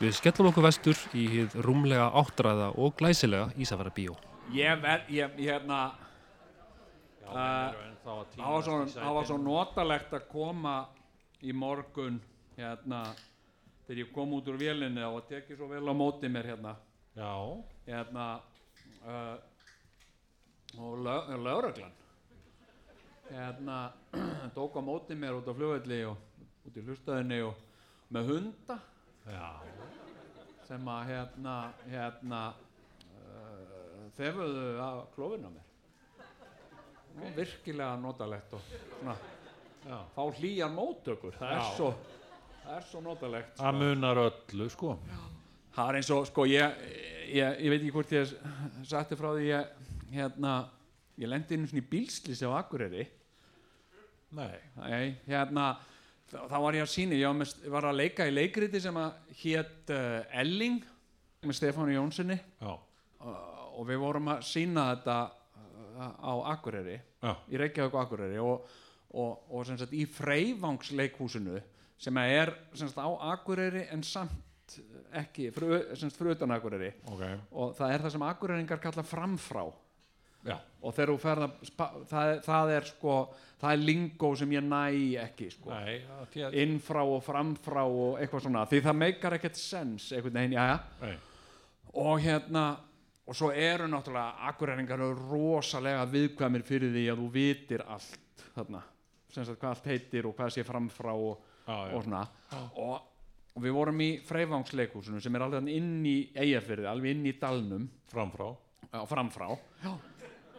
Við 0.00 0.16
skellum 0.22 0.48
okkur 0.54 0.70
vestur 0.70 1.04
í 1.12 1.26
hið 1.34 1.60
rúmlega 1.68 2.08
áttræða 2.16 2.72
og 2.80 2.96
glæsilega 2.96 3.52
Ísafæra 3.60 3.92
bíó. 3.92 4.16
Ég 4.56 4.80
verð, 4.80 5.12
ég, 5.12 5.36
ég 5.36 5.52
hérna, 5.52 5.82
Já, 5.94 6.00
menn 6.00 6.02
eru 6.72 6.80
ennþá 6.80 7.12
að 7.12 7.13
það 7.26 7.36
var, 7.36 7.76
svo, 8.02 8.16
týnast 8.32 8.96
í 8.96 9.00
það 9.00 9.14
var 9.18 9.28
svo 9.28 9.38
notalegt 9.42 10.16
að 10.16 10.26
koma 10.30 10.74
í 11.44 11.52
morgun, 11.52 12.20
hérna, 12.56 13.04
þegar 13.86 14.02
ég 14.04 14.12
kom 14.14 14.34
út 14.36 14.48
úr 14.48 14.60
vélinni 14.60 15.04
og 15.06 15.24
tekið 15.28 15.60
svo 15.60 15.68
vel 15.72 15.84
á 15.84 15.94
móti 15.96 16.30
mér 16.32 16.54
hérna, 16.54 16.76
Já, 17.14 17.34
hérna, 17.86 18.40
uh, 19.06 19.36
og 20.78 21.04
lög, 21.04 21.28
lögreglan, 21.44 21.92
hérna, 23.30 23.92
tók 24.56 24.76
á 24.76 24.82
móti 24.82 25.14
mér 25.14 25.38
út 25.38 25.46
á 25.46 25.54
flugvelli 25.54 26.00
og 26.08 26.16
út 26.66 26.76
í 26.76 26.82
hlustöðinni 26.82 27.38
og 27.46 27.60
með 28.10 28.32
hunda. 28.32 28.78
Já, 29.30 29.50
sem 30.66 30.88
að 30.90 31.06
hérna, 31.12 31.54
hérna, 31.86 32.42
uh, 33.14 34.10
þefuðu 34.18 34.66
af 34.82 35.06
klófinu 35.14 35.48
á 35.48 35.54
mér. 35.54 35.73
Og 37.14 37.36
virkilega 37.36 37.94
notalegt 38.00 38.52
og 38.56 38.60
svona, 38.66 39.14
já. 39.86 39.98
fá 40.16 40.22
hlýjar 40.38 40.70
móttökur, 40.74 41.36
það 41.38 41.52
er 41.52 41.60
Já. 41.60 41.68
svo, 41.76 41.90
það 42.64 42.76
er 42.76 42.86
svo 42.90 43.00
notalegt. 43.04 43.56
Það 43.58 43.70
Sko. 43.70 43.82
munar 43.84 44.20
öllu, 44.24 44.68
sko. 44.70 44.98
Það 45.74 45.88
er 45.88 45.98
eins 46.00 46.10
og, 46.10 46.26
sko, 46.26 46.46
ég, 46.50 46.84
ég, 47.30 47.60
ég 47.64 47.70
veit 47.70 47.80
ekki 47.80 47.94
hvort 47.94 48.12
ég 48.14 48.34
setti 48.86 49.18
frá 49.18 49.30
því 49.34 49.46
ég 49.48 49.84
hérna 50.14 50.54
ég 51.18 51.30
lendi 51.30 51.54
inn 51.58 51.66
í 51.70 51.82
bílslýsi 51.90 52.46
á 52.46 52.58
Akureyri 52.58 53.06
Nei, 54.34 54.58
Nei, 54.80 55.14
hérna 55.28 55.76
þá 56.30 56.56
var 56.58 56.74
ég 56.74 56.82
að 56.82 56.90
síni, 56.90 57.20
ég 57.20 57.28
var, 57.30 57.36
með, 57.38 57.54
var 57.70 57.86
að 57.90 57.98
leika 58.00 58.26
í 58.26 58.32
leikriti 58.34 58.80
sem 58.82 58.96
að 58.98 59.12
hét 59.42 59.92
uh, 59.94 60.24
Elling 60.40 60.80
með 61.44 61.58
Stefáni 61.60 61.94
Jónssoni 61.94 62.38
já, 62.40 62.72
uh, 62.74 63.34
og 63.78 63.86
við 63.86 64.00
vorum 64.02 64.32
að 64.34 64.42
sína 64.48 64.88
þetta 64.94 65.18
á 65.98 66.32
Akureyri 66.54 66.96
já, 67.22 67.32
í 67.50 67.60
Reykjavík 67.60 67.94
og 67.94 68.02
Akureyri 68.02 68.38
og, 68.42 68.66
og, 69.14 69.44
og 69.50 69.66
sem 69.68 69.78
sagt 69.78 69.92
í 69.94 70.04
Freyvangsleikhúsinu 70.10 71.60
sem 71.98 72.16
er 72.24 72.52
sem 72.74 72.88
sagt 72.90 72.98
á 73.00 73.08
Akureyri 73.34 73.86
en 73.94 74.02
samt 74.02 74.78
ekki, 75.14 75.50
fyrir, 75.54 75.90
sem 75.94 76.08
sagt 76.10 76.18
fyrir 76.18 76.34
utan 76.38 76.50
Akureyri. 76.56 76.88
Ok, 77.12 77.22
og 77.52 77.74
það 77.76 77.92
er 77.94 78.04
það 78.06 78.14
sem 78.16 78.22
Akureyringar 78.26 78.80
kalla 78.82 79.04
framfrá. 79.06 79.64
Já, 80.44 80.58
og 80.84 80.92
þegar 80.92 81.10
þú 81.12 81.18
ferð 81.22 81.44
að 81.46 81.52
spa- 81.70 81.92
það, 82.10 82.30
það 82.44 82.72
er 82.74 82.88
sko, 82.90 83.12
það 83.62 83.70
er 83.76 83.84
lingó 83.88 84.30
sem 84.36 84.50
ég 84.52 84.64
næ 84.66 84.80
ekki 85.22 85.46
sko. 85.54 85.70
Nei, 85.72 85.94
tjá, 86.34 86.48
innfrá 86.64 87.00
og 87.08 87.22
framfrá 87.24 87.84
og 87.88 88.18
eitthvað 88.20 88.44
svona 88.44 88.64
því 88.68 88.80
það 88.84 88.98
meikar 89.00 89.36
ekkert 89.38 89.56
sens 89.60 90.10
einhvern 90.12 90.36
veginn, 90.40 90.56
já, 90.58 90.66
nei, 91.00 91.14
og 91.94 92.20
hérna 92.20 92.64
og 93.24 93.36
svo 93.36 93.50
eru 93.52 93.88
náttúrulega 93.88 94.48
akureyringar 94.50 95.00
eru 95.00 95.28
rosalega 95.30 96.04
viðkvæmir 96.12 96.66
fyrir 96.66 96.92
því 96.92 97.06
að 97.12 97.22
þú 97.22 97.30
vitir 97.34 97.84
allt 97.86 98.44
þarna, 98.54 98.82
sem 99.32 99.46
sagt 99.46 99.60
hvað 99.60 99.76
allt 99.76 99.90
heitir 99.92 100.28
og 100.28 100.36
hvað 100.36 100.54
sé 100.54 100.66
framfrá 100.66 101.14
og, 101.14 101.40
já, 101.64 101.74
já, 101.74 101.94
og 101.96 102.04
svona. 102.04 102.26
Og, 102.74 102.98
og 103.54 103.64
við 103.64 103.76
vorum 103.78 104.02
í 104.04 104.10
Freyvangsleikhúsinu 104.26 105.22
sem 105.22 105.34
er 105.34 105.46
alveg 105.46 105.72
inn 105.72 105.96
í 106.06 106.18
Eyjafyrði, 106.34 106.90
alveg 106.90 107.16
inn 107.16 107.30
í 107.30 107.34
dalnum. 107.40 107.88
Framfrá, 108.12 108.50
á 108.94 109.02
framfrá 109.08 109.48
já. 109.82 109.94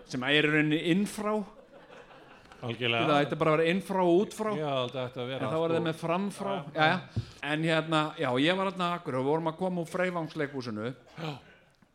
sem 0.09 0.23
er 0.27 0.49
rauninni 0.49 0.81
innfrá 0.91 1.37
algjörlega, 2.65 3.07
það 3.07 3.25
ætti 3.25 3.37
bara 3.39 3.51
að 3.51 3.57
vera 3.57 3.71
innfrá 3.71 4.01
og 4.03 4.21
útfrá 4.23 4.53
já, 4.57 4.71
þetta 4.87 5.03
ætti 5.05 5.21
að 5.21 5.29
vera, 5.31 5.39
en 5.39 5.53
þá 5.53 5.59
var 5.61 5.73
það 5.75 5.85
með 5.85 5.99
framfrá 6.01 6.55
já, 6.75 6.87
já. 6.89 7.25
en 7.51 7.67
hérna, 7.69 8.01
já, 8.19 8.29
ég 8.41 8.57
var 8.59 8.71
hérna 8.71 8.89
akkur 8.97 9.19
og 9.19 9.25
við 9.25 9.31
vorum 9.33 9.51
að 9.51 9.59
koma 9.59 9.83
úr 9.83 9.91
Freyvangsleikhúsinu 9.91 10.93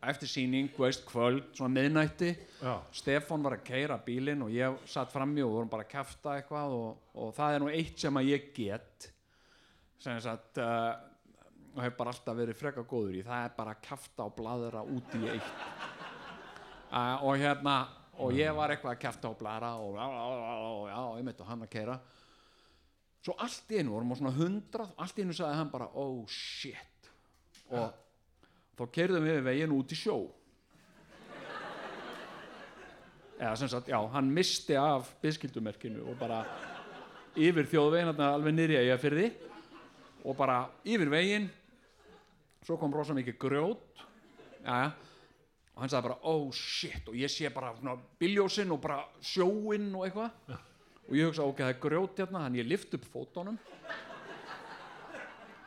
eftir 0.01 0.29
síning, 0.31 0.71
veist, 0.77 1.03
kvöld 1.05 1.51
svona 1.53 1.75
miðnætti, 1.75 2.31
já, 2.61 2.73
Stefán 2.97 3.43
var 3.45 3.57
að 3.59 3.65
keira 3.67 3.99
bílinn 4.01 4.41
og 4.41 4.53
ég 4.53 4.79
satt 4.89 5.13
frammi 5.13 5.43
og 5.43 5.51
við 5.51 5.57
vorum 5.59 5.71
bara 5.71 5.85
að 5.85 5.91
kæfta 5.93 6.35
eitthvað 6.39 6.75
og, 6.77 7.07
og 7.21 7.33
það 7.37 7.55
er 7.55 7.63
nú 7.63 7.69
eitt 7.69 8.01
sem 8.01 8.17
að 8.17 8.29
ég 8.31 8.47
get 8.55 9.07
sem 10.01 10.17
sagt 10.23 10.57
uh, 10.61 10.95
og 11.75 11.83
hef 11.85 11.97
bara 11.99 12.13
alltaf 12.13 12.35
verið 12.35 12.57
freka 12.57 12.83
góður 12.83 13.19
í. 13.19 13.25
Það 13.25 13.45
er 13.45 13.53
bara 13.55 13.75
að 13.75 13.83
kæfta 13.85 14.25
og 14.25 14.33
bladra 14.39 14.81
út 14.83 15.17
í 15.19 15.25
eitt. 15.35 15.57
Uh, 16.91 17.21
og 17.23 17.37
hérna 17.39 17.73
og 18.19 18.33
ég 18.35 18.51
var 18.51 18.73
eitthvað 18.73 18.97
að 18.97 18.97
kæfta 18.99 19.29
og 19.29 19.37
bladra 19.39 19.69
og 19.79 19.93
já, 19.95 20.07
já, 20.89 20.97
ég 21.21 21.23
meit 21.23 21.39
og 21.39 21.47
hann 21.47 21.61
að 21.63 21.69
keira 21.71 21.93
svo 23.23 23.35
allt 23.39 23.71
í 23.71 23.79
einu 23.79 23.93
vorum 23.93 24.11
á 24.11 24.15
svona 24.19 24.33
hundrað 24.35 24.91
allt 24.99 25.21
í 25.21 25.23
einu 25.23 25.37
sagði 25.37 25.59
hann 25.61 25.71
bara 25.71 25.87
oh 26.01 26.25
shit. 26.27 27.07
Og 27.71 28.00
þá 28.77 28.83
keirðum 28.95 29.27
við 29.27 29.41
veginn 29.45 29.75
út 29.75 29.93
í 29.93 29.97
sjó. 29.97 30.17
Eða 33.41 33.55
sem 33.57 33.71
sagt, 33.71 33.89
já, 33.89 33.97
hann 34.13 34.29
misti 34.29 34.75
af 34.77 35.09
byskildumerkinu 35.23 36.03
og 36.11 36.17
bara 36.19 36.43
yfir 37.33 37.65
þjóðveginn 37.71 38.21
alveg 38.21 38.53
niður 38.53 38.75
í 38.75 38.81
eiga 38.83 38.99
fyrir 39.01 39.23
því 39.23 39.29
og 40.29 40.37
bara 40.37 40.57
yfir 40.85 41.09
veginn. 41.09 41.47
Svo 42.61 42.77
kom 42.77 42.93
rosa 42.93 43.15
mikið 43.17 43.39
grjót. 43.41 44.03
Já, 44.61 44.91
og 45.73 45.81
hann 45.81 45.89
sagði 45.89 46.11
bara 46.11 46.19
oh 46.29 46.51
shit. 46.53 47.07
Og 47.09 47.17
ég 47.17 47.31
sé 47.33 47.49
bara 47.49 47.73
biljósinn 48.21 48.69
og 48.75 48.83
bara 48.83 49.01
sjóinn 49.25 49.89
og 49.97 50.05
eitthvað. 50.05 50.59
Og 51.09 51.17
ég 51.17 51.31
hugsa 51.31 51.47
ok, 51.47 51.63
það 51.63 51.73
er 51.73 51.81
grjót 51.81 52.21
hérna. 52.21 52.45
Þannig 52.45 52.61
ég 52.61 52.69
lift 52.69 52.93
upp 52.99 53.09
fótunum 53.09 53.57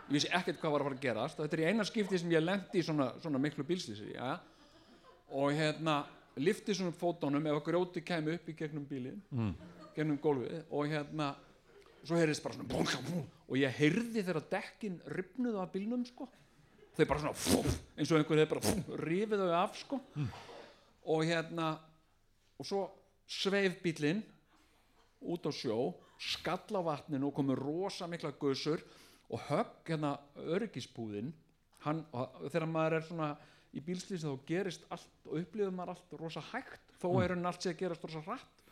ég 0.09 0.17
vissi 0.17 0.31
ekkert 0.33 0.61
hvað 0.61 0.75
var 0.75 0.83
að 0.83 0.89
fara 0.89 0.99
að 0.99 1.05
gerast. 1.05 1.41
Þetta 1.41 1.57
er 1.57 1.63
í 1.63 1.69
eina 1.71 1.87
skipti 1.89 2.21
sem 2.21 2.35
ég 2.35 2.45
lendi 2.45 2.81
í 2.81 2.85
svona, 2.85 3.09
svona 3.23 3.41
miklu 3.41 3.65
bílslýsi 3.67 4.13
ja. 4.15 4.35
og 5.33 5.55
hérna 5.57 6.03
lifti 6.41 6.75
svona 6.77 6.93
upp 6.93 7.01
fótunum 7.01 7.47
ef 7.47 7.59
að 7.59 7.67
grjóti 7.69 8.03
kæmi 8.05 8.37
upp 8.39 8.49
í 8.51 8.57
gegnum 8.59 8.87
bílinn 8.89 9.21
mm. 9.31 9.53
gegnum 9.97 10.21
gólfið. 10.23 10.65
Og 10.71 10.91
hérna 10.93 11.33
svo 12.05 12.19
heyrðist 12.21 12.45
bara 12.45 12.59
svona 12.59 12.69
búm, 12.69 12.89
búm, 13.09 13.25
og 13.49 13.61
ég 13.61 13.79
heyrði 13.79 14.25
þegar 14.25 14.49
dekkin 14.51 14.99
ripnuðu 15.15 15.63
af 15.63 15.73
bílnum 15.73 16.05
sko. 16.09 16.29
Þau 16.95 17.07
bara 17.11 17.23
svona 17.23 17.39
fúf, 17.39 17.79
eins 17.99 18.13
og 18.13 18.21
einhver 18.21 18.43
hefði 18.43 18.53
bara 18.53 19.01
rifið 19.09 19.41
þau 19.43 19.55
af 19.63 19.81
sko. 19.81 20.01
Og 21.15 21.25
hérna 21.27 21.73
og 22.61 22.69
svo 22.69 22.85
sveif 23.27 23.81
bílinn 23.83 24.23
út 25.25 25.49
á 25.49 25.53
sjó 25.55 25.95
skall 26.21 26.77
á 26.77 26.83
vatninu 26.85 27.31
og 27.31 27.37
komið 27.37 27.59
rosa 27.61 28.07
mikla 28.09 28.35
gussur 28.39 28.83
og 29.31 29.41
högg 29.49 29.89
hérna 29.89 30.17
öryggispúðin 30.37 31.33
hann, 31.85 32.05
þegar 32.49 32.69
maður 32.71 32.99
er 32.99 33.07
svona 33.09 33.31
í 33.75 33.83
bílslýsi 33.83 34.25
þá 34.25 34.49
gerist 34.49 34.85
allt 34.95 35.29
og 35.29 35.41
upplifir 35.41 35.75
maður 35.75 35.97
allt 35.97 36.19
rosa 36.21 36.43
hægt 36.53 36.85
þó 37.05 37.21
er 37.21 37.35
hann 37.35 37.49
allt 37.49 37.65
sé 37.65 37.73
að 37.73 37.83
gerast 37.83 38.07
rosa 38.07 38.23
hratt. 38.25 38.65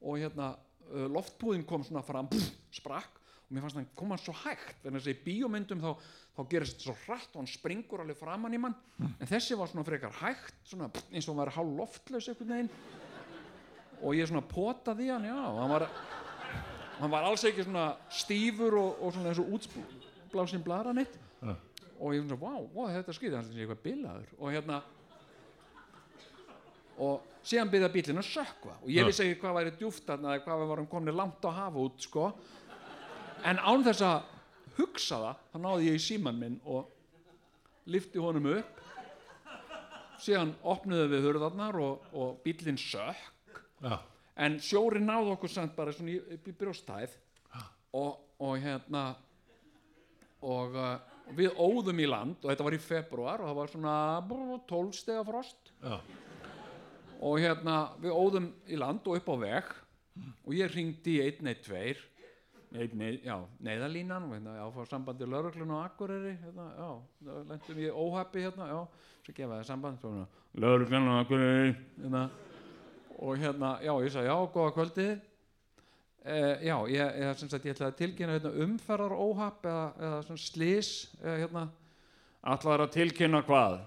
Og 0.00 0.20
hérna 0.20 0.52
uh, 0.54 1.08
loftpúðin 1.12 1.66
kom 1.68 1.84
svona 1.86 2.04
fram 2.04 2.28
pff, 2.30 2.52
sprakk. 2.80 3.18
Og 3.48 3.56
mér 3.56 3.64
fannst 3.64 3.80
hann 3.80 3.90
koma 3.98 4.18
svo 4.20 4.34
hægt. 4.44 4.84
En 4.86 4.96
þessi 4.96 5.16
í 5.16 5.20
bíómyndum 5.24 5.82
þá, 5.82 5.90
þá 6.36 6.40
gerist 6.52 6.78
þetta 6.78 6.86
svo 6.86 6.96
hratt 7.06 7.34
og 7.34 7.42
hann 7.42 7.50
springur 7.50 8.04
alveg 8.04 8.18
framann 8.20 8.56
í 8.56 8.60
mann. 8.62 8.76
En 9.00 9.28
þessi 9.30 9.58
var 9.58 9.70
svona 9.70 9.86
frekar 9.86 10.14
hægt 10.20 10.60
svona, 10.70 10.90
eins 11.10 11.26
og 11.26 11.34
hann 11.34 11.42
var 11.42 11.54
hálf 11.56 11.76
loftlaus 11.80 12.30
einhvern 12.30 12.54
veginn. 12.54 12.72
Og 14.00 14.16
ég 14.16 14.30
svona 14.30 14.46
potaði 14.48 15.10
hann 15.12 15.26
já, 15.28 15.36
og 15.36 15.58
hann 15.60 15.74
var 15.74 15.88
hann 17.00 17.10
var 17.12 17.24
alls 17.28 17.44
ekki 17.48 17.64
svona 17.64 17.88
stífur 18.12 18.76
og, 18.78 19.02
og 19.02 19.12
svona 19.14 19.32
eins 19.32 19.40
og 19.42 19.50
útblásin 19.56 20.64
blara 20.64 20.92
neitt 20.96 21.16
Ja. 21.40 21.54
og 21.98 22.12
ég 22.14 22.20
svona, 22.26 22.36
wow, 22.40 22.66
wow 22.74 22.88
þetta 22.92 23.14
skrítið. 23.16 23.36
Hann 23.38 23.52
er 23.54 23.62
eitthvað 23.64 23.82
bilaður. 23.84 24.32
Og 24.38 24.52
hérna 24.52 24.82
og 27.00 27.22
síðan 27.48 27.70
byrjaði 27.72 27.94
bílinn 27.94 28.20
að 28.20 28.28
sökva 28.28 28.74
og 28.82 28.90
ég 28.92 29.06
vissi 29.08 29.24
ekki 29.24 29.40
hvað 29.40 29.56
væri 29.56 29.72
djúft 29.78 30.10
eða 30.12 30.34
hvað 30.44 30.60
við 30.62 30.70
varum 30.74 30.88
komin 30.90 31.16
langt 31.16 31.46
á 31.48 31.50
hafa 31.62 31.80
út 31.80 32.04
sko. 32.04 32.26
En 33.48 33.56
án 33.56 33.84
þess 33.86 34.04
að 34.04 34.18
hugsa 34.76 35.20
það 35.22 35.40
þá 35.52 35.58
náði 35.64 35.88
ég 35.88 35.96
í 35.96 36.02
síman 36.04 36.36
minn 36.36 36.58
og 36.68 36.90
lifti 37.90 38.20
honum 38.20 38.50
upp. 38.58 38.76
Síðan 40.20 40.52
opnuðu 40.68 41.06
við 41.14 41.24
hurðarnar 41.24 41.78
og, 41.80 42.02
og 42.12 42.42
bílinn 42.44 42.76
sökk. 42.76 43.62
Já, 43.80 43.96
en 44.36 44.58
sjórin 44.62 45.06
náði 45.08 45.34
okkur 45.34 45.52
samt 45.52 45.76
bara 45.76 45.94
svona 45.94 46.18
upp 46.36 46.48
í 46.48 46.56
brjóstæð 46.56 47.16
og, 47.98 48.18
og 48.40 48.56
hérna 48.62 49.04
og 50.46 50.76
uh, 50.78 50.96
við 51.36 51.54
óðum 51.58 52.00
í 52.00 52.08
land 52.08 52.40
og 52.42 52.50
þetta 52.50 52.66
var 52.66 52.76
í 52.76 52.82
februar 52.82 53.42
og 53.42 53.50
það 53.50 53.58
var 53.60 53.72
svona 53.74 53.94
brr, 54.26 54.60
12 54.70 54.94
stega 54.96 55.24
frost. 55.26 55.72
Já, 55.82 55.98
og 57.20 57.40
hérna 57.40 57.80
við 58.00 58.16
óðum 58.16 58.46
í 58.70 58.78
land 58.80 59.04
og 59.06 59.18
upp 59.20 59.28
á 59.28 59.36
veg 59.44 59.74
og 60.46 60.54
ég 60.56 60.72
ringdi 60.74 61.18
í 61.18 61.26
112 61.26 62.06
Nei, 62.70 62.84
nei, 62.94 63.16
já, 63.26 63.34
neyðalínan 63.66 64.28
og 64.28 64.36
hérna, 64.36 64.52
já, 64.54 64.62
fá 64.70 64.84
sambandi 64.86 65.26
lauruglun 65.26 65.72
og 65.74 65.80
akkureri 65.82 66.36
hérna, 66.38 66.68
já, 66.78 66.90
lendum 67.48 67.80
ég 67.82 67.96
óhappi 67.98 68.44
hérna, 68.44 68.68
já, 68.70 69.08
svo 69.26 69.34
gefa 69.34 69.56
það 69.56 69.64
samband 69.66 70.04
lauruglun 70.54 71.08
og 71.10 71.16
akkureri 71.24 71.72
hérna, 71.96 72.20
og 73.18 73.40
hérna, 73.40 73.74
já, 73.82 73.92
ég 74.04 74.12
sagði, 74.14 74.30
já, 74.30 74.36
góða 74.54 74.74
kvöldi. 74.76 75.08
Eh, 76.20 76.66
já, 76.68 76.74
ég, 76.92 77.14
ég, 77.22 77.36
sem 77.40 77.48
sagt, 77.48 77.64
ég 77.64 77.74
ætlaði 77.74 77.94
að 77.94 78.00
tilkynna 78.02 78.36
hérna, 78.36 78.52
umferðar 78.66 79.14
óhapp 79.16 79.64
eða, 79.64 79.86
eða 79.98 80.18
svona 80.26 80.42
slís 80.42 80.90
eða 81.22 81.36
hérna, 81.40 81.62
allar 82.54 82.84
að 82.84 82.92
tilkynna 82.98 83.40
hvað? 83.46 83.78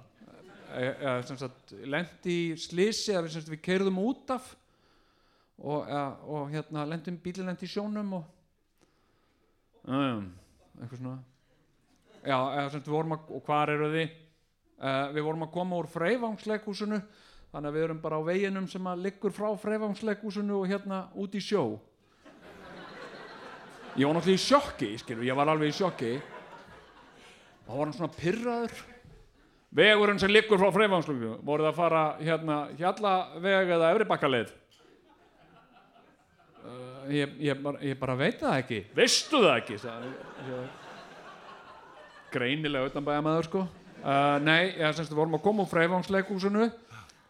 E, 0.73 0.87
e, 0.89 1.11
sem 1.29 1.37
sagt, 1.37 1.75
lendi 1.85 2.37
í 2.47 2.55
slísi 2.57 3.13
eða 3.13 3.27
sem 3.27 3.43
sagt, 3.43 3.51
við 3.53 3.61
keirðum 3.67 3.99
út 4.01 4.33
af. 4.33 4.47
Og, 5.61 5.85
e, 5.85 5.99
og 6.33 6.49
hérna 6.49 6.87
lendum 6.89 7.19
bílinn 7.21 7.51
lendi 7.51 7.69
í 7.69 7.73
sjónum 7.73 8.15
og 8.17 8.23
um, 9.85 10.25
eitthvað 10.79 10.97
svona. 10.97 11.19
Já, 12.23 12.37
eða 12.39 12.65
sem 12.65 12.79
sagt, 12.79 12.89
við 12.89 12.97
vorum 12.97 13.15
að, 13.19 13.29
og 13.37 13.45
hvar 13.45 13.73
eru 13.75 13.91
þið? 13.93 14.19
Uh, 14.83 15.05
við 15.15 15.23
vorum 15.23 15.45
að 15.45 15.53
koma 15.53 15.77
úr 15.79 15.87
Freyvangsleikhúsinu 15.87 16.97
þannig 17.53 17.69
að 17.69 17.75
við 17.77 17.83
erum 17.85 17.99
bara 18.01 18.17
á 18.17 18.21
veginum 18.25 18.67
sem 18.69 18.87
að 18.89 19.03
liggur 19.05 19.33
frá 19.33 19.51
Freyvangsleikhúsinu 19.61 20.55
og 20.57 20.69
hérna 20.71 21.03
út 21.21 21.35
í 21.37 21.41
sjó. 21.43 21.77
Ég 23.93 24.09
var 24.09 24.17
náttúrulega 24.17 24.39
í 24.39 24.41
sjokki 24.41 24.89
skilur, 24.97 25.27
ég 25.27 25.37
var 25.37 25.51
alveg 25.53 25.69
í 25.69 25.75
sjokki. 25.77 26.15
Og 27.61 27.67
þá 27.67 27.75
var 27.75 27.83
hann 27.83 27.93
svona 27.99 28.15
pyrraður 28.17 28.73
vegurinn 29.77 30.21
sem 30.21 30.33
liggur 30.33 30.57
frá 30.57 30.71
Freyvangsleikhúsinu 30.73 31.45
voruð 31.45 31.69
að 31.69 31.77
fara 31.77 32.01
hérna 32.23 32.57
hjallaveg 32.79 33.73
eða 33.77 33.91
efribakkaleið 33.93 34.55
uh, 36.65 37.05
ég, 37.13 37.37
ég, 37.37 37.61
bara, 37.61 37.83
ég 37.85 37.99
bara 38.01 38.17
veit 38.17 38.41
það 38.41 38.57
ekki. 38.63 38.81
Veistu 38.97 39.43
það 39.45 39.59
ekki 39.59 39.77
sagði, 39.83 40.09
greinilega 42.33 42.89
utan 42.89 43.05
bæja 43.05 43.21
maður 43.21 43.49
sko. 43.51 43.67
Uh, 44.01 44.41
nei, 44.41 44.73
ég 44.73 44.97
semst 44.97 45.13
við 45.13 45.21
vorum 45.21 45.37
að 45.37 45.45
koma 45.45 45.67
úr 45.67 45.69
Freyvangsleikhúsinu 45.69 46.71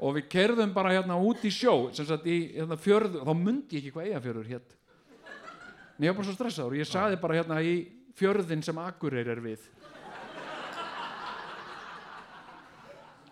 og 0.03 0.17
við 0.17 0.29
kerðum 0.31 0.73
bara 0.75 0.93
hérna 0.97 1.15
út 1.15 1.43
í 1.47 1.51
sjó 1.53 1.89
sem 1.95 2.07
sagt 2.07 2.25
í 2.27 2.37
hérna, 2.57 2.75
fjörð 2.79 3.21
þá 3.23 3.33
mundi 3.33 3.77
ég 3.77 3.83
ekki 3.83 3.93
hvað 3.95 4.09
eigafjörður 4.11 4.49
hétt 4.51 4.75
en 5.93 6.07
ég 6.07 6.11
var 6.11 6.17
bara 6.19 6.27
svo 6.27 6.35
stressaður 6.35 6.75
og 6.75 6.81
ég 6.81 6.89
saði 6.89 7.19
bara 7.21 7.37
hérna 7.39 7.61
í 7.63 7.75
fjörðin 8.17 8.63
sem 8.65 8.77
Akureyri 8.77 9.31
er 9.33 9.41
við. 9.41 9.61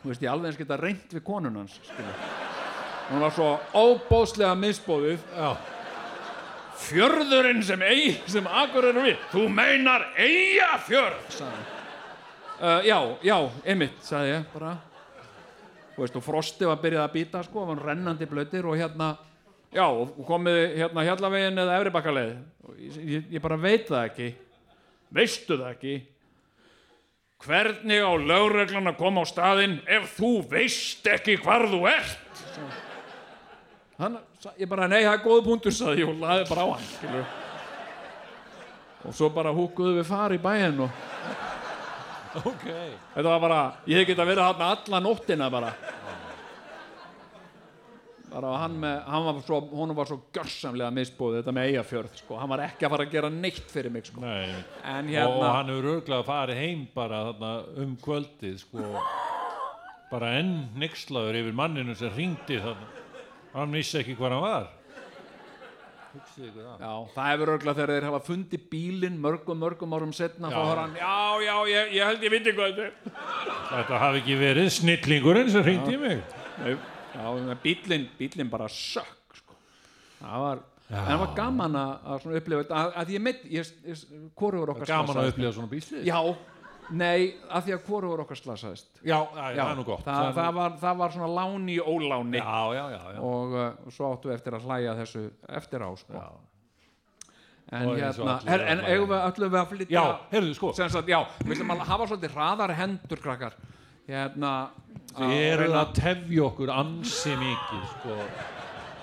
Þú 0.02 0.10
veist 0.10 0.24
ég 0.24 0.32
alveg 0.32 0.50
eins 0.50 0.58
geta 0.58 0.78
reynt 0.82 1.14
við 1.14 1.24
konun 1.26 1.60
hans 1.62 1.76
skilur. 1.78 2.24
hún 3.12 3.22
var 3.22 3.34
svo 3.36 3.50
óbóðslega 3.76 4.56
misbóðið 4.58 5.26
Já. 5.36 5.50
fjörðurinn 6.88 7.62
sem, 7.64 7.84
sem 8.26 8.48
Akureyri 8.48 8.98
er 8.98 9.10
við 9.10 9.28
þú 9.34 9.48
meinar 9.52 10.08
eigafjörð 10.16 11.36
uh, 11.44 12.80
já, 12.88 12.98
já, 13.22 13.38
einmitt, 13.66 14.00
sagði 14.06 14.32
ég 14.38 14.48
bara 14.56 14.78
veist, 15.98 16.16
og 16.16 16.24
frosti 16.26 16.68
var 16.68 16.80
byrjað 16.82 17.04
að 17.04 17.14
býta 17.16 17.44
sko, 17.46 17.66
var 17.70 17.84
rennandi 17.90 18.28
blötir 18.30 18.68
og 18.70 18.78
hérna 18.80 19.14
já, 19.74 19.86
og 19.86 20.24
komið 20.28 20.62
hérna 20.80 21.06
hjallavegin 21.08 21.62
eða 21.64 21.78
efribakaleið 21.80 22.34
ég, 22.80 23.28
ég, 23.32 23.42
bara 23.44 23.60
veit 23.60 23.88
það 23.90 24.08
ekki. 24.10 24.32
Veistu 25.12 25.58
það 25.60 25.70
ekki? 25.76 25.96
Hvernig 27.42 28.04
á 28.06 28.14
lögreglan 28.22 28.92
að 28.92 29.00
koma 29.02 29.26
á 29.26 29.26
staðinn 29.26 29.80
ef 29.90 30.12
þú 30.20 30.32
veist 30.52 31.08
ekki 31.10 31.40
hvar 31.42 31.66
þú 31.72 31.82
ert? 31.90 32.42
Hann, 34.02 34.18
ég 34.58 34.70
bara, 34.70 34.88
nei, 34.90 35.04
það 35.04 35.16
er 35.16 35.24
góð 35.26 35.42
punktur 35.46 35.74
sagði 35.76 36.06
ég 36.06 36.12
og 36.12 36.22
laði 36.22 36.46
bara 36.50 36.66
á 36.66 36.68
hann 36.74 36.86
skilur. 36.90 37.32
og 39.02 39.16
svo 39.18 39.32
bara 39.34 39.54
húkuðu 39.54 39.98
við 39.98 40.08
fari 40.10 40.38
í 40.38 40.42
bæinn 40.42 40.84
og 40.86 41.51
ok. 42.40 42.66
Þetta 43.16 43.28
var 43.28 43.44
bara, 43.44 43.60
ég 43.90 44.02
hef 44.02 44.10
getað 44.12 44.32
verið 44.32 44.48
hann 44.48 44.66
alla 44.68 45.02
nóttina 45.04 45.50
bara. 45.54 45.72
Bara 48.32 48.52
hann 48.62 48.78
með, 48.80 48.98
hann 49.12 49.26
var 49.28 49.40
svo, 49.44 49.58
honum 49.76 49.98
var 49.98 50.08
svo 50.08 50.18
gjörsamlega 50.32 50.94
misbúið 50.96 51.42
þetta 51.42 51.54
með 51.58 51.72
eigafjörð, 51.72 52.14
sko, 52.22 52.38
hann 52.40 52.52
var 52.54 52.64
ekki 52.70 52.88
að 52.88 52.94
fara 52.94 53.08
að 53.08 53.16
gera 53.18 53.32
neitt 53.34 53.74
fyrir 53.74 53.92
mig, 53.92 54.08
sko, 54.08 54.24
Nei. 54.24 54.54
hérna 54.86 55.26
og 55.28 55.44
hann 55.50 55.72
hefur 55.74 55.90
örglega 55.98 56.28
farið 56.30 56.62
heim 56.62 56.86
bara 56.96 57.20
þarna, 57.28 57.50
um 57.84 57.98
kvöldið 58.06 58.62
sko, 58.64 59.04
bara 60.14 60.32
enn 60.40 60.54
nixlaður 60.80 61.42
yfir 61.42 61.58
manninu 61.60 61.98
sem 62.00 62.16
ringdi 62.16 62.62
þarna. 62.64 62.88
Hann 63.52 63.76
vissi 63.76 64.00
ekki 64.00 64.16
hvað 64.16 64.38
hann 64.38 64.46
var 64.48 64.70
já, 66.12 66.92
það 67.16 67.30
hefur 67.32 67.52
örgulega 67.56 67.78
þegar 67.78 67.94
þeir 67.96 68.08
hafa 68.10 68.22
fundið 68.28 68.66
bílinn 68.72 69.20
mörgum, 69.22 69.60
mörgum 69.62 69.96
árum 69.98 70.16
setna, 70.16 70.52
Já. 70.52 70.64
hann, 70.82 70.98
já, 71.00 71.14
já, 71.46 71.54
ég, 71.72 71.94
ég 71.98 72.10
held 72.12 72.26
ég 72.28 72.34
viti 72.36 72.56
hvað 72.58 72.74
þetta 72.74 72.88
er. 72.88 73.14
Þetta 73.72 74.02
hafi 74.06 74.22
ekki 74.24 74.40
verið 74.42 74.74
snillingurinn 74.78 75.54
sem 75.54 75.72
í 75.72 76.02
mig. 76.02 76.36
Nei, 76.62 76.76
já, 77.16 77.56
bílinn, 77.64 78.10
bílinn 78.20 78.52
bara 78.52 78.68
sökk, 78.72 79.40
sko, 79.42 79.58
það 80.20 80.46
var 80.48 80.68
en 80.92 81.06
það 81.08 81.22
var 81.22 81.36
gaman 81.38 81.76
að, 81.80 81.92
að 82.04 82.26
upplifa 82.42 82.64
þetta, 82.66 82.80
að, 82.82 82.96
að 83.02 83.12
ég 83.16 83.24
mitt, 83.24 83.44
hvorugur 84.40 84.74
okkar 84.74 84.90
gaman 84.92 85.22
að 85.22 85.30
upplifa 85.32 85.54
svona 85.56 85.72
bíslið 85.72 86.10
Já, 86.10 86.18
nei, 86.92 87.34
að 87.50 87.64
því 87.68 87.74
að 87.78 87.84
hvorugur 87.88 88.22
okkar 88.26 88.40
slasaðist 88.40 89.02
já, 89.02 89.18
já, 89.18 89.44
það 89.56 89.72
er 89.72 89.78
nú 89.80 89.84
gott 89.88 90.04
það, 90.06 90.30
það, 90.38 90.54
var, 90.58 90.78
það 90.82 90.98
var 91.02 91.14
svona 91.16 91.30
láni 91.40 91.76
í 91.78 91.82
óláni 91.82 92.38
já, 92.42 92.62
já, 92.76 92.84
já, 92.96 93.02
já. 93.16 93.20
og 93.32 93.54
uh, 93.56 93.92
svo 93.96 94.10
áttu 94.16 94.30
við 94.32 94.36
eftir 94.40 94.58
að 94.58 94.66
hlæja 94.70 94.96
þessu 95.02 95.24
eftir 95.62 95.86
á 95.88 95.90
sko. 96.02 96.14
Já. 96.22 96.30
en 97.72 97.88
Og 97.88 97.96
eins 97.96 98.18
og 98.20 98.26
hérna, 98.28 98.38
allir 98.38 98.52
her, 98.52 98.62
en 98.66 98.78
að 98.78 98.84
hlæja. 98.84 98.96
eigum 98.96 99.12
við 99.14 99.22
öllum 99.30 99.52
við 99.54 99.60
að 99.62 99.70
flytja 99.72 99.96
já, 99.96 100.06
heyrðu 100.34 100.56
sko 100.58 100.72
sem 100.76 100.90
sagt, 100.96 101.12
já, 101.14 101.20
við 101.46 101.54
ætlum 101.56 101.74
að 101.76 101.84
hafa 101.92 102.08
svolítið 102.12 102.36
hraðar 102.36 102.74
hendur 102.82 103.22
krakkar 103.24 103.56
hérna 104.12 104.54
Við 105.12 105.28
að 105.28 105.38
erum 105.46 105.66
reyna- 105.70 105.82
að 105.86 105.94
tefja 106.02 106.44
okkur 106.50 106.70
ansi 106.74 107.34
mikið 107.40 107.82
sko. 107.96 108.18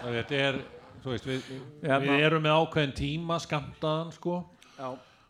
þetta 0.04 0.38
er 0.48 0.58
þú 1.02 1.12
veist, 1.14 1.26
við, 1.28 1.50
Hérna. 1.82 1.98
við 2.04 2.24
erum 2.28 2.42
með 2.44 2.56
ákveðin 2.62 2.94
tíma 2.98 3.36
skamtaðan 3.40 4.12
sko. 4.12 4.38
já, 4.78 4.88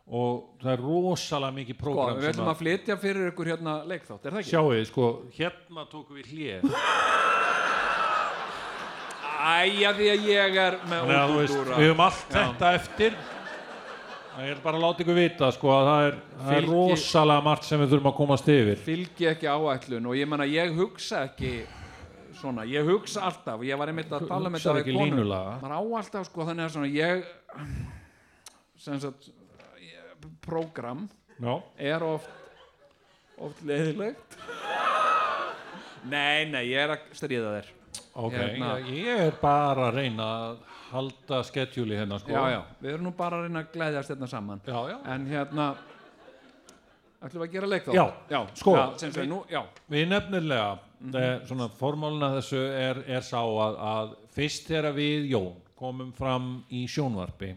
og 0.08 0.44
það 0.62 0.72
er 0.72 0.80
rosalega 0.86 1.52
mikið 1.58 1.74
sko, 1.76 1.82
prógram 1.84 2.20
við 2.22 2.28
ætlum 2.32 2.48
að 2.52 2.60
flytja 2.62 2.96
fyrir 3.02 3.26
ykkur 3.32 3.50
hérna 3.52 3.74
leikþátt, 3.90 4.22
er 4.24 4.30
það 4.32 4.40
ekki? 4.40 4.50
sjáu 4.54 4.68
þið, 4.72 4.84
sko, 4.88 5.08
hérna 5.36 5.84
tókum 5.92 6.16
við 6.16 6.30
hlið 6.32 6.60
Æja, 9.38 9.92
því 9.94 10.06
að 10.10 10.24
ég 10.28 10.56
er 10.58 10.76
með 10.90 11.10
útúrdúra. 11.14 11.76
við 11.78 11.86
höfum 11.92 12.00
allt 12.08 12.32
Já. 12.34 12.38
þetta 12.40 12.70
eftir 12.74 13.12
ég 14.38 14.50
er 14.54 14.60
bara 14.62 14.78
að 14.78 14.82
láta 14.84 15.02
ykkur 15.04 15.16
vita 15.18 15.50
sko, 15.54 15.70
að 15.74 15.86
það 15.88 16.06
er, 16.08 16.16
það 16.38 16.52
er 16.56 16.66
Fylgi- 16.66 16.72
rosalega 16.74 17.44
margt 17.46 17.64
sem 17.68 17.80
við 17.82 17.92
þurfum 17.92 18.10
að 18.10 18.16
komast 18.18 18.50
yfir 18.54 18.82
fylgi 18.88 19.28
ekki 19.30 19.46
áætlun 19.50 20.06
og 20.10 20.16
ég 20.18 20.28
menna 20.30 20.46
ég 20.50 20.74
hugsa 20.78 21.22
ekki 21.28 21.52
svona, 22.38 22.66
ég 22.70 22.86
hugsa 22.86 23.22
alltaf 23.28 23.62
ég 23.66 23.78
var 23.78 23.88
einmitt 23.92 24.10
að 24.14 24.26
tala 24.30 24.48
með 24.50 24.58
Hugsar 24.60 24.78
þetta 24.78 24.90
við 24.90 25.00
línulaga. 25.06 25.54
maður 25.62 25.74
á 25.74 25.82
alltaf 26.02 26.26
sko 26.30 26.46
þannig 26.50 26.64
að 26.66 26.74
svona 26.76 26.90
ég 26.94 27.24
sem 28.78 29.00
sagt 29.02 29.30
prógram 30.44 31.08
já, 31.38 31.54
er 31.76 32.04
oft 32.06 32.30
oft 33.38 33.60
leiðilegt 33.66 34.38
nei, 36.14 36.46
nei, 36.50 36.64
ég 36.70 36.84
er 36.84 36.94
að 36.94 37.12
stríða 37.18 37.58
þér. 37.58 37.74
Ok, 38.18 38.34
Hérna. 38.34 38.72
ég, 38.82 38.88
ég 39.04 39.20
er 39.28 39.36
bara 39.40 39.88
að 39.88 40.00
reyna 40.00 40.26
að 40.38 40.64
halda 40.88 41.42
skedjúli 41.46 41.98
hérna 41.98 42.18
sko. 42.22 42.32
já, 42.32 42.56
já, 42.56 42.60
við 42.80 42.94
erum 42.94 43.06
nú 43.08 43.14
bara 43.16 43.38
að 43.38 43.46
reyna 43.46 43.62
að 43.62 43.70
glæðjast 43.74 44.12
þetta 44.14 44.28
saman. 44.30 44.62
Já, 44.66 44.78
já. 44.90 44.98
en 45.14 45.26
hérna 45.28 45.68
ætlum 47.18 47.42
við 47.42 47.46
að 47.48 47.54
gera 47.56 47.70
leik 47.70 47.86
þá? 47.86 47.92
Já, 47.94 48.04
já 48.30 48.40
sko, 48.54 48.74
já, 48.76 48.84
sem 49.02 49.14
sagt, 49.14 49.30
nú, 49.30 49.40
já, 49.50 49.62
Við 49.90 50.04
nefnilega, 50.12 50.68
mm 50.98 51.46
svona 51.46 51.68
formálina 51.78 52.32
þessu 52.34 52.58
er, 52.74 53.04
er 53.06 53.22
sá 53.22 53.38
að, 53.38 53.76
að 53.78 54.14
fyrst 54.34 54.66
þegar 54.66 54.96
við 54.96 55.28
Jón 55.30 55.52
komum 55.78 56.08
fram 56.12 56.48
í 56.74 56.86
sjónvarpi 56.90 57.52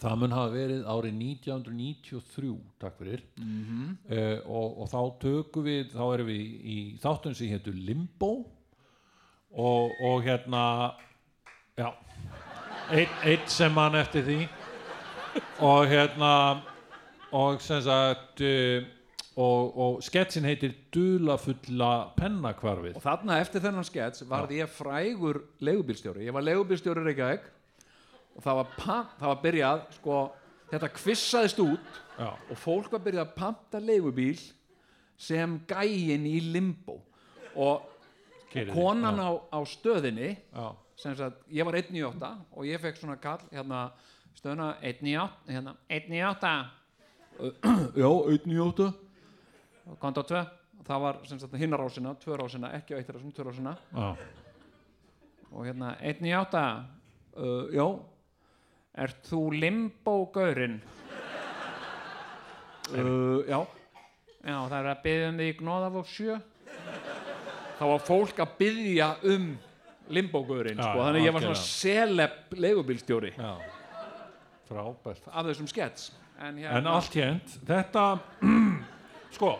það 0.00 0.16
mun 0.22 0.34
hafa 0.34 0.52
verið 0.54 0.86
árið 0.88 1.18
1993 1.24 2.52
takk 2.80 2.96
fyrir. 3.00 3.24
Mhm. 3.40 3.98
uh, 4.10 4.38
og, 4.46 4.80
og 4.82 4.90
þá 4.92 5.00
tökum 5.26 5.66
við 5.68 5.92
þá 5.94 6.04
erum 6.14 6.30
við 6.30 6.70
í 6.74 6.78
þáttun 7.02 7.36
sem 7.36 7.52
héttu 7.52 7.74
Limbo. 7.74 8.32
Og, 9.50 9.90
og 10.06 10.22
hérna 10.22 10.94
já 11.74 11.90
eitt, 12.90 13.14
eitt 13.26 13.50
sem 13.50 13.72
mann 13.74 13.98
eftir 13.98 14.24
því. 14.26 14.40
Og 15.62 15.86
hérna 15.90 16.32
og 17.36 17.60
sem 17.62 17.82
sagt 17.82 18.42
uh, 18.42 18.86
og, 19.38 19.76
og 19.78 20.02
sketsin 20.02 20.46
heitir 20.48 20.74
Dulafulla 20.94 22.10
pennakvarfið 22.18 22.98
Og 22.98 23.04
þarna 23.04 23.38
eftir 23.40 23.62
þennan 23.62 23.86
skets 23.86 24.24
varð 24.28 24.56
ég 24.58 24.70
frægur 24.74 25.38
leigubílstjóri. 25.62 26.26
Ég 26.26 26.34
var 26.34 26.44
leigubílstjóri 26.46 27.04
í 27.04 27.10
Reykjavík 27.10 27.46
og 28.36 28.44
það 28.44 28.58
var, 28.60 28.72
pant, 28.76 29.14
það 29.20 29.32
var 29.32 29.40
byrjað, 29.44 29.82
sko, 29.98 30.18
þetta 30.70 30.90
kvissaðist 30.96 31.62
út 31.64 32.00
já, 32.16 32.28
og 32.30 32.58
fólk 32.60 32.92
var 32.94 33.04
byrjað 33.06 33.24
að 33.26 33.34
panta 33.36 33.80
leigubíl 33.82 34.38
sem 35.20 35.58
gæin 35.68 36.26
í 36.28 36.36
limbo. 36.52 37.00
Og 37.58 37.88
Keyrði, 38.50 38.74
konan 38.74 39.20
á, 39.20 39.30
á 39.50 39.58
stöðinni, 39.68 40.32
já, 40.38 40.66
sem 41.00 41.16
sagt, 41.18 41.42
ég 41.52 41.66
var 41.66 41.78
1 41.80 41.92
í 41.96 42.04
8 42.06 42.30
og 42.54 42.68
ég 42.68 42.80
fekk 42.82 43.00
svona 43.00 43.18
kall, 43.20 43.42
hérna, 43.52 43.88
stöðuna 44.38 44.72
1 44.86 45.04
í 45.10 45.16
8, 45.20 45.50
hérna, 45.50 45.76
1 45.90 46.16
í 46.16 46.22
8. 46.30 46.54
Já, 47.96 48.08
1 48.08 48.50
í 48.52 48.58
8. 48.60 48.90
Konto 50.00 50.22
2. 50.28 50.42
Það 50.86 51.02
var, 51.02 51.18
sem 51.28 51.38
sagt, 51.40 51.54
hinnar 51.60 51.80
rásina, 51.82 52.12
tvö 52.18 52.36
rásina, 52.40 52.70
ekki 52.78 52.96
á 52.96 52.98
eitt 52.98 53.10
rásina, 53.12 53.32
tvö 53.36 53.46
rásina. 53.50 53.74
já, 53.94 54.14
og 55.50 55.66
hérna 55.66 55.94
einn 55.98 56.26
í 56.26 56.32
átta 56.34 56.62
uh, 57.34 57.66
já 57.74 57.84
ert 58.98 59.26
þú 59.28 59.42
limbo-gaurinn 59.54 60.80
uh, 62.90 63.40
já. 63.46 63.60
Já 64.40 64.56
það 64.56 64.78
er 64.80 64.88
að 64.90 65.02
byggja 65.04 65.26
um 65.30 65.40
því 65.40 65.48
gnóðaf 65.58 65.98
og 66.00 66.06
sjö. 66.08 66.38
Þá 67.78 67.82
var 67.90 68.02
fólk 68.04 68.40
að 68.42 68.54
byggja 68.60 69.10
um 69.30 69.50
limbo-gaurinn 70.10 70.80
Já, 70.80 70.86
sko, 70.88 71.04
þannig 71.04 71.20
að 71.20 71.26
ég 71.28 71.36
var 71.36 71.46
svona 71.46 71.62
seleb 71.64 72.56
leigubílstjóri 72.56 73.32
já. 73.36 73.52
Frábært. 74.70 75.26
Af 75.30 75.48
þessum 75.48 75.68
skets. 75.70 76.10
En, 76.40 76.56
hérna, 76.56 76.78
en 76.78 76.86
allt 76.88 77.16
hérnt, 77.18 77.56
þetta 77.68 78.04
sko, 79.36 79.50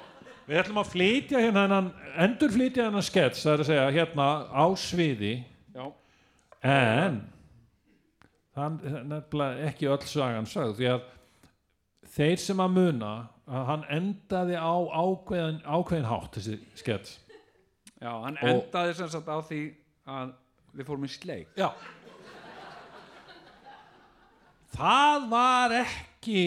við 0.46 0.62
ætlum 0.62 0.80
að 0.80 0.92
flytja 0.94 1.42
hérna 1.42 1.64
hennan, 1.66 1.90
endur 2.24 2.54
flytja 2.54 2.86
hennan 2.86 3.04
skets, 3.04 3.42
það 3.44 3.52
er 3.52 3.64
að 3.64 3.68
segja 3.68 3.88
hérna 3.98 4.28
á 4.48 4.64
sviði. 4.80 5.34
Já, 5.74 5.84
en 6.64 7.20
það 8.56 8.84
er 8.90 9.04
nefnilega 9.14 9.68
ekki 9.70 9.88
öll 9.92 10.06
sagan 10.10 10.48
sögð 10.50 10.74
því 10.80 10.88
að 10.94 11.04
þeir 12.16 12.40
sem 12.42 12.62
að 12.64 12.74
muna 12.78 13.10
að 13.50 13.64
hann 13.70 13.84
endaði 13.96 14.56
á 14.58 14.72
ákveðin, 15.04 15.60
ákveðin 15.66 16.08
hátt 16.10 16.36
þessi 16.38 16.58
skets 16.78 17.16
já, 18.00 18.10
hann 18.24 18.38
Og- 18.40 18.48
endaði 18.54 18.94
sem 18.98 19.08
sagt 19.12 19.28
á 19.30 19.38
því 19.42 19.60
að 20.10 20.32
við 20.74 20.86
fórum 20.86 21.04
í 21.04 21.10
sleik. 21.10 21.48
Já. 21.58 21.70
Það 24.70 25.24
var 25.32 25.72
ekki 25.80 26.42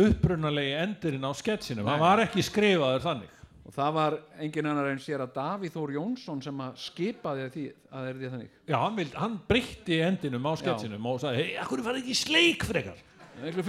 upprunalegi 0.00 0.74
endurinn 0.78 1.24
á 1.24 1.32
sketsinum, 1.34 1.88
hann 1.88 2.00
var 2.02 2.20
ekki 2.26 2.44
skrifaður 2.44 3.02
þannig 3.06 3.38
og 3.70 3.76
það 3.76 3.90
var 3.94 4.14
engin 4.42 4.66
annar 4.66 4.88
en 4.90 4.98
sér 4.98 5.22
að 5.22 5.36
Davíð 5.36 5.74
Þór 5.76 5.90
Jónsson 5.94 6.40
sem 6.42 6.62
að 6.64 6.78
skipaði 6.82 7.44
því 7.54 7.66
að 7.94 8.06
er 8.08 8.16
því 8.16 8.30
þannig. 8.32 8.54
Já, 8.66 8.76
hann, 8.82 8.96
vild, 8.96 9.12
hann 9.14 9.36
breytti 9.46 9.98
endinum 10.02 10.48
á 10.50 10.52
sketsinum 10.58 11.04
og 11.06 11.20
sagði, 11.22 11.44
hei, 11.44 11.52
akkur 11.62 11.82
farið 11.86 12.00
ekki 12.00 12.16
í 12.16 12.18
sleik 12.18 12.66
frekar? 12.66 13.04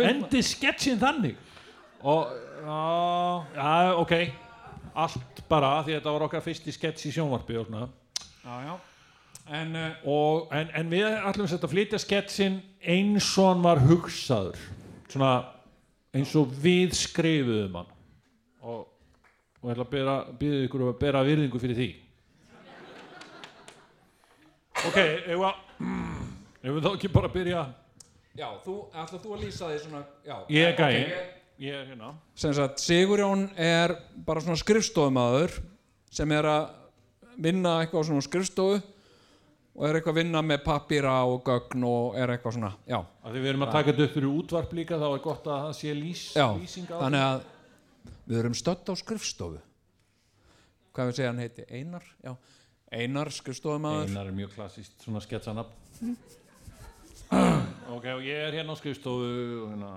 Endi 0.07 0.41
sketsin 0.41 0.97
þannig. 1.01 1.37
Og 2.01 2.31
já, 2.33 2.79
já, 3.59 3.67
ok. 4.01 4.15
Allt 5.05 5.43
bara, 5.51 5.69
því 5.85 5.99
þetta 5.99 6.15
var 6.15 6.25
okkar 6.25 6.43
fyrsti 6.47 6.73
skets 6.73 7.05
í 7.05 7.13
sjónvarpi 7.13 7.59
og 7.61 7.69
svona. 7.69 7.85
Já, 8.41 8.55
já. 8.65 8.73
en 9.61 9.77
uh, 9.77 10.07
og, 10.09 10.49
en, 10.57 10.73
en 10.81 10.89
við 10.89 11.05
ætlum 11.29 11.51
að 11.59 11.71
flytja 11.75 12.01
sketsin 12.01 12.57
eins 12.81 13.29
og 13.37 13.51
hann 13.51 13.61
var 13.69 13.85
hugsaður. 13.85 14.57
Svona 15.13 15.35
eins 16.17 16.33
og 16.41 16.57
við 16.65 16.97
skrifuðum 16.97 17.83
hann. 17.83 17.93
Og, 18.65 18.87
og 19.62 19.70
ég 19.70 19.76
ætla 19.76 20.16
að 20.16 20.32
byrja 20.41 20.64
ykkur 20.68 20.86
að 20.88 20.95
bera 21.01 21.22
virðingu 21.26 21.62
fyrir 21.62 21.78
því. 21.78 21.89
Ok, 24.82 24.97
ef 24.97 26.74
við 26.74 26.82
þá 26.82 26.89
ekki 26.95 27.12
bara 27.14 27.30
byrja? 27.30 27.66
Já, 28.38 28.47
þú, 28.64 28.78
ætlar 28.95 29.22
þú 29.22 29.36
að 29.36 29.43
lýsa 29.45 29.68
því 29.70 29.80
svona 29.84 30.01
já, 30.26 30.36
ég 30.55 30.70
er 30.70 30.78
gæi, 30.78 31.01
ok, 31.01 31.41
ég 31.62 31.76
er 31.76 31.89
hérna. 31.91 32.14
Sem 32.39 32.53
sagt, 32.57 32.82
Sigurjón 32.82 33.49
er 33.59 33.93
bara 34.26 34.41
svona 34.41 34.57
skrifstofumæður 34.57 35.59
sem 36.12 36.34
er 36.34 36.47
að 36.49 36.64
vinna 37.41 37.76
eitthvað 37.82 38.07
á 38.07 38.07
svona 38.07 38.26
skrifstofu 38.26 38.80
og 38.80 39.86
er 39.88 39.99
eitthvað 39.99 40.16
að 40.16 40.20
vinna 40.22 40.41
með 40.45 40.64
pappíra 40.66 41.14
og 41.28 41.43
gögn 41.47 41.86
og 41.88 42.18
er 42.20 42.34
eitthvað 42.34 42.57
svona, 42.57 42.72
já, 42.89 42.99
að 43.22 43.36
því 43.36 43.43
við 43.43 43.51
erum 43.53 43.66
að 43.68 43.76
taka 43.76 43.91
þetta 43.91 44.07
upp 44.07 44.16
fyrir 44.18 44.32
útvarp 44.32 44.74
líka 44.80 44.99
þá 44.99 45.07
er 45.12 45.24
gott 45.28 45.47
að 45.47 45.66
það 45.68 45.76
sé 45.78 45.93
lýs, 45.95 46.24
já 46.36 46.47
lýsing 46.57 46.89
á 46.91 46.97
þannig 47.03 47.26
að 47.28 47.45
við 48.28 48.39
erum 48.41 48.55
stödd 48.57 48.89
á 48.89 48.93
skrifstofu. 48.99 49.59
Hvað 50.91 51.11
við 51.11 51.17
segja 51.19 51.32
hann 51.32 51.41
heiti, 51.41 51.65
Einar? 51.72 52.05
Já, 52.24 52.34
Einar 52.91 53.30
skrifstofumæður 53.32 54.09
Einar 54.09 54.28
er 54.28 54.36
mjög 54.36 54.51
klassist 54.57 54.97
svona 55.05 55.22
sketsanab 55.24 55.69
ok 57.95 58.05
og 58.17 58.26
ég 58.28 58.36
er 58.49 58.57
hérna 58.57 58.76
á 58.76 58.78
skrifstofu 58.80 59.61
og 59.63 59.69
hérna 59.72 59.91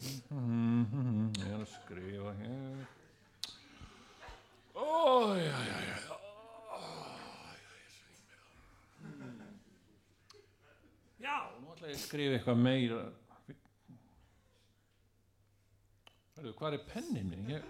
ég 0.00 1.48
er 1.50 1.58
að 1.58 1.66
skrifa 1.72 2.32
hér. 2.38 2.84
Ó 4.78 5.34
já 5.34 5.50
já 5.50 5.78
já 5.88 5.96
já 11.18 11.36
nú 11.58 11.74
ætla 11.74 11.90
ég 11.90 11.98
að 11.98 12.04
skrifa 12.04 12.38
eitthvað 12.38 12.62
meira 12.68 13.02
Hörðu, 16.40 16.54
hvað 16.56 16.72
er 16.72 16.80
pennin 16.88 17.28
minn? 17.28 17.52
Ég, 17.52 17.60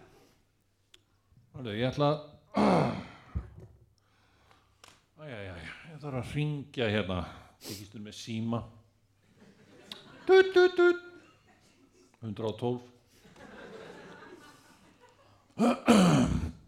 Hörðu, 1.57 1.73
ég 1.75 1.83
ætla 1.89 2.07
að 2.07 2.19
Æjæjæj, 5.27 5.65
ég 5.91 5.99
þarf 6.05 6.19
að 6.21 6.31
ringja 6.37 6.87
hérna 6.95 7.17
Tekistur 7.67 8.01
með 8.05 8.15
síma 8.15 8.61
Dut, 10.29 10.49
dut, 10.55 10.75
dut 10.79 11.01
112 12.23 12.79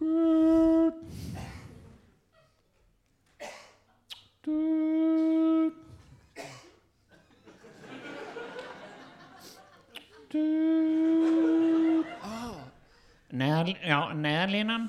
Dut. 0.02 0.98
Neðal, 13.62 13.78
já, 13.86 13.98
neðalínan 14.18 14.86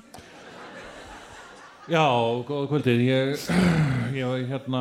Já, 1.86 2.06
góða 2.48 2.66
kvöldið, 2.72 3.02
ég, 3.06 3.42
ég 4.18 4.26
var 4.26 4.40
hérna, 4.48 4.80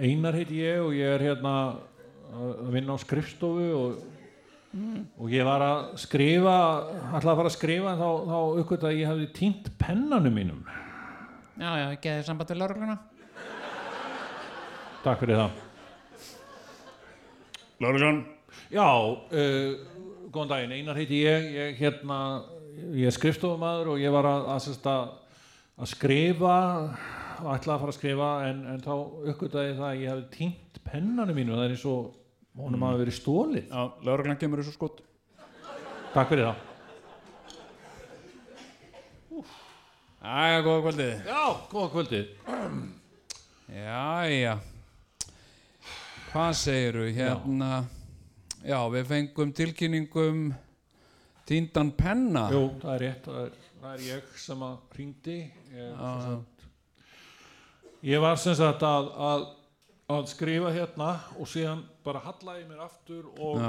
Einar 0.00 0.38
heiti 0.38 0.62
ég 0.62 0.80
og 0.80 0.94
ég 0.96 1.12
er 1.12 1.24
hérna 1.26 1.52
að 2.32 2.70
vinna 2.72 2.96
á 2.96 2.98
skrifstofu 3.02 3.66
og, 3.76 3.98
og 5.20 5.34
ég 5.34 5.44
var 5.44 5.64
að 5.66 5.82
skrifa, 6.00 6.54
ætlaði 7.10 7.32
að 7.34 7.40
fara 7.42 7.50
að 7.50 7.56
skrifa 7.58 7.92
en 7.92 8.00
þá, 8.00 8.08
þá 8.30 8.38
uppgöt 8.62 8.88
að 8.88 8.96
ég 8.96 9.10
hafði 9.10 9.28
týnt 9.36 9.68
pennanum 9.82 10.38
mínum. 10.38 10.64
Já, 11.58 11.68
já, 11.68 11.84
ég 11.90 12.00
geði 12.06 12.24
samband 12.30 12.54
við 12.54 12.62
laurugluna 12.62 12.96
Takk 15.04 15.20
fyrir 15.20 15.42
það. 15.42 15.60
Lárusson 17.84 18.24
Já, 18.72 18.88
uh, 18.88 19.76
góðan 20.32 20.50
daginn, 20.50 20.78
Einar 20.78 20.96
heiti 20.98 21.20
ég, 21.26 21.52
ég, 21.52 21.76
hérna, 21.78 22.18
ég 22.94 23.08
er 23.08 23.14
skrifstofumæður 23.14 23.94
og 23.94 24.02
ég 24.02 24.12
var 24.14 24.28
að, 24.28 24.48
að, 24.54 24.68
að, 24.90 25.08
að 25.78 25.90
skrifa, 25.90 26.58
ætlaði 27.44 27.74
að 27.74 27.80
fara 27.84 27.92
að 27.92 27.96
skrifa 27.98 28.28
en, 28.48 28.60
en 28.72 28.84
þá 28.84 28.92
uppgötaði 29.32 29.72
það 29.78 29.88
að 29.88 30.02
ég 30.02 30.12
hefði 30.12 30.28
týnt 30.36 30.84
pennanum 30.84 31.38
mínu, 31.38 31.56
það 31.56 31.64
er 31.66 31.74
eins 31.76 31.88
og 31.90 32.12
honum 32.60 32.86
hafi 32.86 33.02
verið 33.02 33.18
stólið. 33.18 33.66
já, 33.70 33.82
lauruglan 34.06 34.40
kemur 34.40 34.62
þessu 34.62 34.76
skott 34.76 35.02
Takk 36.14 36.28
fyrir 36.30 36.46
það. 36.46 36.58
Æja, 40.24 40.60
góða 40.62 40.82
kvöldið. 40.84 41.24
Já, 41.26 41.40
góða 41.72 41.88
kvöldið. 41.90 42.28
Jæja. 43.74 44.52
Hvað 46.30 46.52
segiru 46.60 47.08
hérna 47.16 47.72
Já, 48.64 48.78
við 48.88 49.10
fengum 49.10 49.50
tilkynningum 49.52 50.38
Tíndan 51.44 51.90
penna 51.96 52.46
Jú, 52.52 52.62
það 52.80 52.94
er 52.94 53.02
rétt, 53.04 53.26
það 53.26 53.40
er, 53.42 53.58
það 53.82 53.90
er 53.92 54.04
ég 54.06 54.32
sem 54.40 54.64
að 54.64 54.96
ringdi. 54.98 55.36
Ég, 55.74 55.98
sagt, 56.24 56.64
ég 58.08 58.24
var 58.24 58.40
sem 58.40 58.56
sagt 58.56 58.86
að, 58.88 59.10
að, 59.28 59.44
að 60.16 60.30
skrifa 60.32 60.72
hérna 60.72 61.10
og 61.36 61.50
síðan 61.52 61.84
bara 62.06 62.22
hallaði 62.24 62.64
ég 62.64 62.70
mér 62.70 62.84
aftur 62.86 63.28
og 63.36 63.60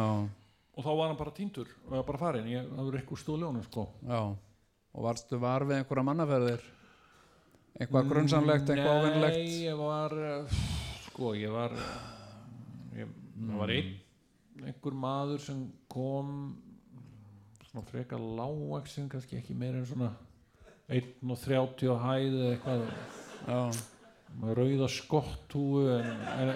og 0.76 0.84
þá 0.84 0.90
var 0.92 1.08
hann 1.08 1.20
bara 1.20 1.32
týndur 1.36 1.70
og 1.88 2.02
bara 2.08 2.20
farin, 2.20 2.48
ég 2.52 2.72
hafði 2.76 3.00
eitthvað 3.00 3.22
stóð 3.22 3.44
ljónu 3.44 3.64
sko. 3.64 3.86
já. 4.04 4.22
Og 4.96 5.04
varstu 5.04 5.38
var 5.40 5.66
við 5.68 5.82
einhverja 5.82 6.08
mannaferðir? 6.08 6.66
Eitthvað 7.76 8.10
grunnsamlegt, 8.12 8.70
eitthvað 8.72 9.02
óvinnlegt 9.02 9.40
Nei, 9.42 9.56
ég 9.66 9.80
var 9.80 10.16
uh, 10.16 10.60
sko, 11.10 11.34
ég 11.36 11.52
var 11.52 11.76
ég, 12.96 13.10
það 13.36 13.58
var 13.60 13.74
einn 13.76 13.94
einhver 14.64 14.96
maður 14.96 15.42
sem 15.44 15.66
kom 15.92 16.30
svona 17.76 17.90
frekar 17.92 18.20
lágvaksin 18.20 19.10
kannski 19.12 19.36
ekki 19.42 19.56
meira 19.58 19.82
en 19.82 19.86
svona 19.86 20.12
1.30 20.88 21.92
á 21.92 21.96
hæð 22.00 22.36
eða 22.40 22.52
eitthvað. 22.54 23.80
Með 24.36 24.58
rauða 24.60 24.88
skotthúu 24.92 25.86
en, 25.96 26.10
en, 26.36 26.52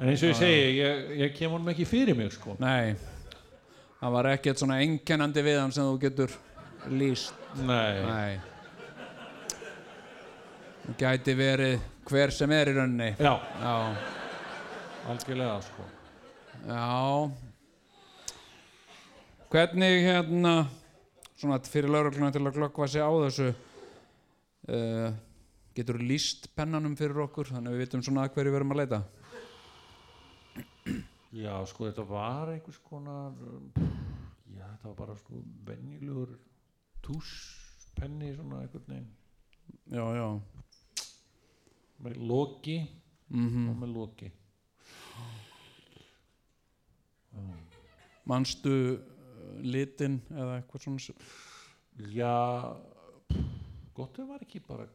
en 0.00 0.10
eins 0.10 0.22
og 0.24 0.32
ég 0.32 0.38
segi 0.38 0.60
ég, 0.78 1.10
ég 1.20 1.34
kem 1.36 1.52
honum 1.52 1.68
ekki 1.72 1.86
fyrir 1.88 2.16
mig 2.16 2.32
sko. 2.32 2.56
Nei 2.60 2.94
Það 4.02 4.14
var 4.16 4.28
ekkert 4.32 4.58
svona 4.58 4.80
einkennandi 4.82 5.44
við 5.46 5.60
hann 5.60 5.72
sem 5.72 5.86
þú 5.86 5.98
getur 6.02 6.32
lýst. 6.90 7.36
Nei, 7.62 8.00
Nei. 8.02 8.40
Það 10.82 10.96
gæti 10.98 11.36
verið 11.38 11.84
hver 12.10 12.34
sem 12.34 12.50
er 12.56 12.72
í 12.72 12.74
rauninni. 12.74 13.12
Já, 13.22 13.36
Já, 13.62 13.76
algjörlega 15.12 15.60
sko. 15.68 15.86
Já 16.66 17.51
Hvernig 19.52 19.98
hérna 20.00 20.62
svona 21.36 21.58
fyrir 21.68 21.92
laurugluna 21.92 22.30
til 22.32 22.40
að 22.40 22.54
glöggva 22.56 22.86
sig 22.88 23.04
á 23.04 23.12
þessu 23.20 23.50
uh, 23.52 25.10
getur 25.76 25.98
lýst 26.00 26.48
pennanum 26.56 26.94
fyrir 26.96 27.20
okkur 27.26 27.50
þannig 27.50 27.68
að 27.68 27.76
við 27.76 27.84
vitum 27.84 28.04
svona 28.06 28.24
að 28.24 28.32
hverju 28.32 28.54
við 28.54 28.58
erum 28.62 28.72
að 28.72 28.80
leita? 28.80 29.00
Já, 31.36 31.52
sko, 31.68 31.84
þetta 31.84 32.06
var 32.08 32.54
einhvers 32.54 32.80
konar 32.88 33.36
já, 34.56 34.64
þetta 34.70 34.88
var 34.88 34.96
bara 35.02 35.18
sko 35.20 35.44
venjulegur 35.68 36.32
túspenni 37.04 38.32
svona 38.32 38.64
einhvern 38.64 38.88
veginn. 38.88 39.14
Já, 39.92 40.04
já. 40.16 40.26
Með 42.00 42.20
loki. 42.32 42.80
Mm 43.28 43.68
og 43.68 43.80
með 43.84 43.96
loki. 44.00 44.32
Manstu 48.24 48.76
litin 49.60 50.20
eða 50.30 50.58
eitthvað 50.60 50.84
svona 50.86 51.14
Já 52.12 52.34
gott 53.94 54.18
ef 54.18 54.28
var 54.28 54.44
ekki 54.46 54.62
bara 54.66 54.86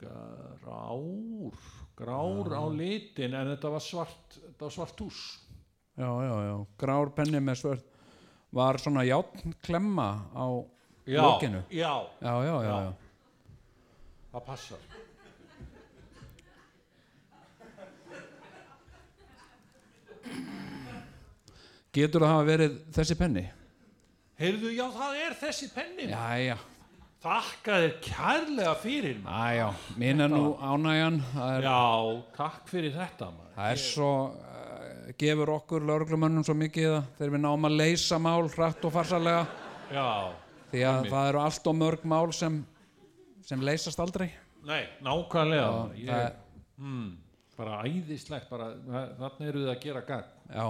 grár 0.00 1.54
grár 1.96 2.50
á 2.56 2.64
litin 2.72 3.34
en 3.36 3.52
þetta 3.54 3.70
var 3.76 3.84
svart 3.84 4.38
þetta 4.40 4.66
var 4.66 4.74
svart 4.78 4.96
tús 4.98 5.20
Já, 6.00 6.08
já, 6.24 6.34
já, 6.48 6.56
grár 6.80 7.10
penni 7.14 7.40
með 7.44 7.60
svört 7.60 7.86
var 8.56 8.78
svona 8.80 9.04
játnklemma 9.04 10.08
á 10.32 10.46
já, 11.06 11.20
lokinu 11.22 11.62
já, 11.70 11.92
Já, 12.20 12.34
já, 12.44 12.56
já, 12.62 12.62
Já. 12.64 12.76
já. 12.84 12.92
það 14.32 14.44
passar 14.46 14.78
Getur 21.90 22.22
það 22.22 22.30
hafa 22.30 22.46
verið 22.46 22.74
þessi 22.94 23.16
penni? 23.18 23.42
Heyrðu, 24.40 24.70
já, 24.72 24.84
það 24.94 25.16
er 25.20 25.34
þessi 25.36 25.66
penni. 25.74 26.06
Já, 26.08 26.20
já, 26.40 26.54
þakka 27.20 27.78
þér 27.82 27.96
kærlega 28.06 28.74
fyrir 28.80 29.18
maður. 29.20 29.50
Æjá, 29.50 29.66
er 30.08 30.30
nú 30.32 30.44
ánægjan 30.64 31.18
það 31.34 31.50
er, 31.56 31.66
Já, 31.66 32.22
takk 32.38 32.70
fyrir 32.70 32.94
þetta 32.96 33.28
maður. 33.34 33.50
það 33.58 33.72
er 33.74 33.80
svo 33.84 34.10
uh, 34.30 35.10
gefur 35.20 35.52
okkur 35.58 35.84
lauruglumönnum 35.90 36.46
svo 36.48 36.54
mikið 36.56 36.94
að 36.94 37.10
þegar 37.18 37.34
við 37.34 37.42
náum 37.44 37.68
að 37.68 37.76
leysa 37.82 38.18
mál 38.22 38.48
hratt 38.54 38.86
og 38.88 38.94
farsalega 38.94 39.42
Já, 39.92 40.06
því 40.70 40.84
að 40.88 41.08
það 41.10 41.28
eru 41.32 41.42
allt 41.44 41.68
og 41.72 41.76
mörg 41.82 42.06
mál 42.08 42.32
sem, 42.32 42.56
sem 43.44 43.60
leysast 43.66 44.00
aldrei. 44.00 44.30
Nei, 44.64 44.84
nákvæmlega 45.04 45.66
Og 45.74 45.98
ég, 46.00 46.08
það, 46.08 46.38
mm, 46.80 47.10
bara 47.60 47.82
æðislegt 47.84 48.48
bara, 48.48 48.70
þa- 48.88 49.10
þarna 49.20 49.50
eru 49.52 49.66
þið 49.66 49.70
að 49.74 49.80
gera 49.84 50.02
gagn. 50.08 50.32
Já. 50.48 50.66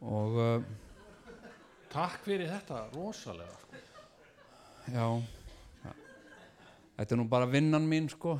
Og 0.00 0.38
uh, 0.38 0.62
Takk 1.90 2.20
fyrir 2.22 2.46
þetta, 2.50 2.84
rosalega. 2.94 3.56
Sko. 3.60 3.80
já. 4.94 5.06
Þetta 7.00 7.14
er 7.14 7.18
nú 7.18 7.24
bara 7.32 7.46
vinnan 7.48 7.86
mín 7.88 8.06
sko. 8.12 8.36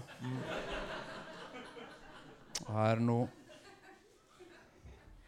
Það 2.60 2.90
er 2.92 3.00
nú 3.02 3.18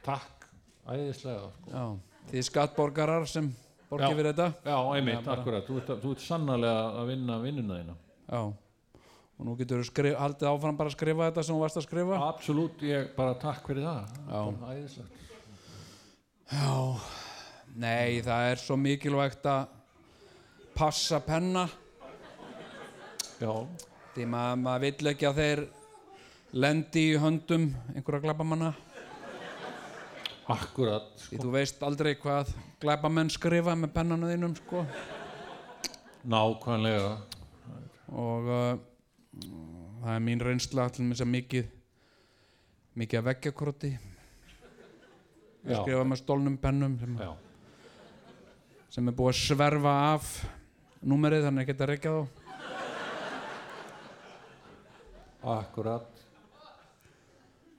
Takk, 0.03 0.47
æðislega 0.91 1.49
sko. 1.55 1.70
já, 1.70 1.83
því 2.31 2.43
skattborgarar 2.49 3.27
sem 3.31 3.49
borgið 3.91 4.09
Já. 4.11 4.16
fyrir 4.18 4.33
þetta. 4.33 4.49
Já, 4.66 4.79
einmitt, 4.97 5.25
bara- 5.25 5.37
akkurat, 5.41 5.66
þú 5.66 5.77
ert, 5.79 5.91
ert 5.91 6.18
sannarlega 6.20 6.83
að 7.01 7.07
vinna 7.12 7.39
vinnuna 7.43 7.79
þína. 7.79 7.95
Já. 8.29 8.43
Og 9.39 9.47
nú 9.47 9.57
getur 9.59 9.83
þú 9.83 10.14
haldið 10.18 10.49
áfram 10.51 10.77
bara 10.77 10.91
að 10.91 10.97
skrifa 10.97 11.31
þetta 11.31 11.45
sem 11.45 11.55
þú 11.55 11.61
varst 11.61 11.77
að 11.77 11.87
skrifa. 11.87 12.18
Absolutt, 12.29 12.79
ég 12.83 13.14
bara 13.16 13.35
takk 13.35 13.66
fyrir 13.66 13.83
það. 13.87 14.09
Já. 14.29 14.43
Æðislegt. 14.70 15.12
Já, 16.53 17.01
nei, 17.77 18.20
það 18.25 18.49
er 18.51 18.62
svo 18.62 18.77
mikilvægt 18.81 19.47
að 19.49 19.70
passa 20.77 21.20
penna. 21.25 21.68
Já, 23.41 23.53
því 24.14 24.29
maður 24.33 24.62
mað 24.62 24.87
vill 24.87 25.12
ekki 25.12 25.29
að 25.29 25.43
þeir 25.43 25.66
lendi 26.53 27.07
í 27.11 27.20
höndum 27.20 27.70
einhverja 27.95 28.27
glæbamanna 28.27 28.75
akkurat 30.51 31.12
því 31.29 31.41
þú 31.41 31.51
veist 31.55 31.83
aldrei 31.87 32.14
hvað 32.20 32.51
glæbamenn 32.83 33.31
skrifa 33.33 33.75
með 33.79 33.93
pennanu 33.95 34.31
þínum 34.31 34.57
sko. 34.59 34.83
Nákvæmlega. 36.29 37.12
Og 38.12 38.51
uh, 38.51 38.73
það 40.03 40.16
er 40.16 40.25
mín 40.27 40.43
reynsla 40.43 40.89
til 40.93 41.07
þess 41.11 41.25
að 41.25 41.33
mikið 41.37 41.70
mikið 43.01 43.20
að 43.20 43.29
veggjakroti. 43.31 43.93
Já, 45.62 45.79
skrifa 45.79 46.05
með 46.11 46.23
stólnum 46.25 46.59
pennum 46.59 46.99
sem, 46.99 47.14
já, 47.23 47.31
sem 48.93 49.09
er 49.09 49.14
búið 49.16 49.32
að 49.32 49.38
sverfa 49.40 49.93
af 50.12 50.30
númerið 51.03 51.47
þannig 51.49 51.64
að 51.64 51.70
geta 51.72 51.88
reykja 51.90 52.11
þá 52.12 52.22
akkurat. 55.53 56.09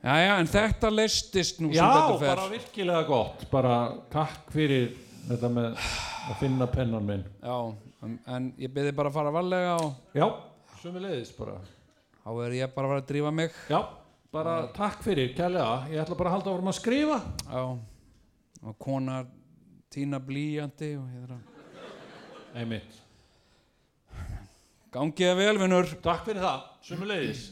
Jæja, 0.04 0.32
en 0.42 0.50
þetta 0.52 0.90
leistist 0.92 1.62
nú 1.64 1.70
sem 1.72 1.78
Já, 1.78 1.86
betur 1.96 2.18
fer. 2.20 2.34
bara 2.36 2.48
virkilega 2.52 3.04
gott. 3.08 3.46
Bara 3.54 3.76
takk 4.12 4.50
fyrir 4.52 4.90
þetta 5.30 5.52
með 5.54 5.70
að 5.78 6.34
finna 6.42 6.68
pennan 6.68 7.06
minn. 7.08 7.24
Já, 7.40 7.56
en, 8.04 8.18
en 8.28 8.50
ég 8.60 8.74
byrði 8.74 8.92
bara 8.98 9.14
að 9.14 9.16
fara 9.22 9.32
varlega 9.32 9.78
og 9.80 10.18
Já, 10.18 10.26
sömuleiðis 10.82 11.32
bara. 11.38 11.56
Þá 12.24 12.30
er 12.48 12.58
ég 12.58 12.74
bara 12.76 12.90
að 12.90 12.96
fara 12.96 13.04
að 13.06 13.08
drífa 13.14 13.32
mig. 13.38 13.56
Já, 13.72 13.80
bara 14.36 14.58
takk 14.76 15.00
fyrir, 15.08 15.32
kærlega. 15.38 15.80
Ég 15.94 16.04
ætla 16.04 16.20
bara 16.20 16.34
að 16.34 16.38
halda 16.40 16.52
áfram 16.52 16.74
að 16.74 16.80
skrifa. 16.82 17.22
Já, 17.48 17.64
og 18.64 18.78
kona 18.84 19.22
tína 19.94 20.20
blíjandi 20.24 20.96
og 21.00 21.10
ég 21.14 21.26
þarf 21.26 21.40
að 21.40 21.54
Einmitt. 22.54 23.00
Gangið 24.94 25.32
að 25.32 25.40
vel, 25.42 25.58
vinnur 25.58 25.88
Takk 26.06 26.28
fyrir 26.28 26.44
það, 26.44 26.66
sömuleiðis. 26.86 27.44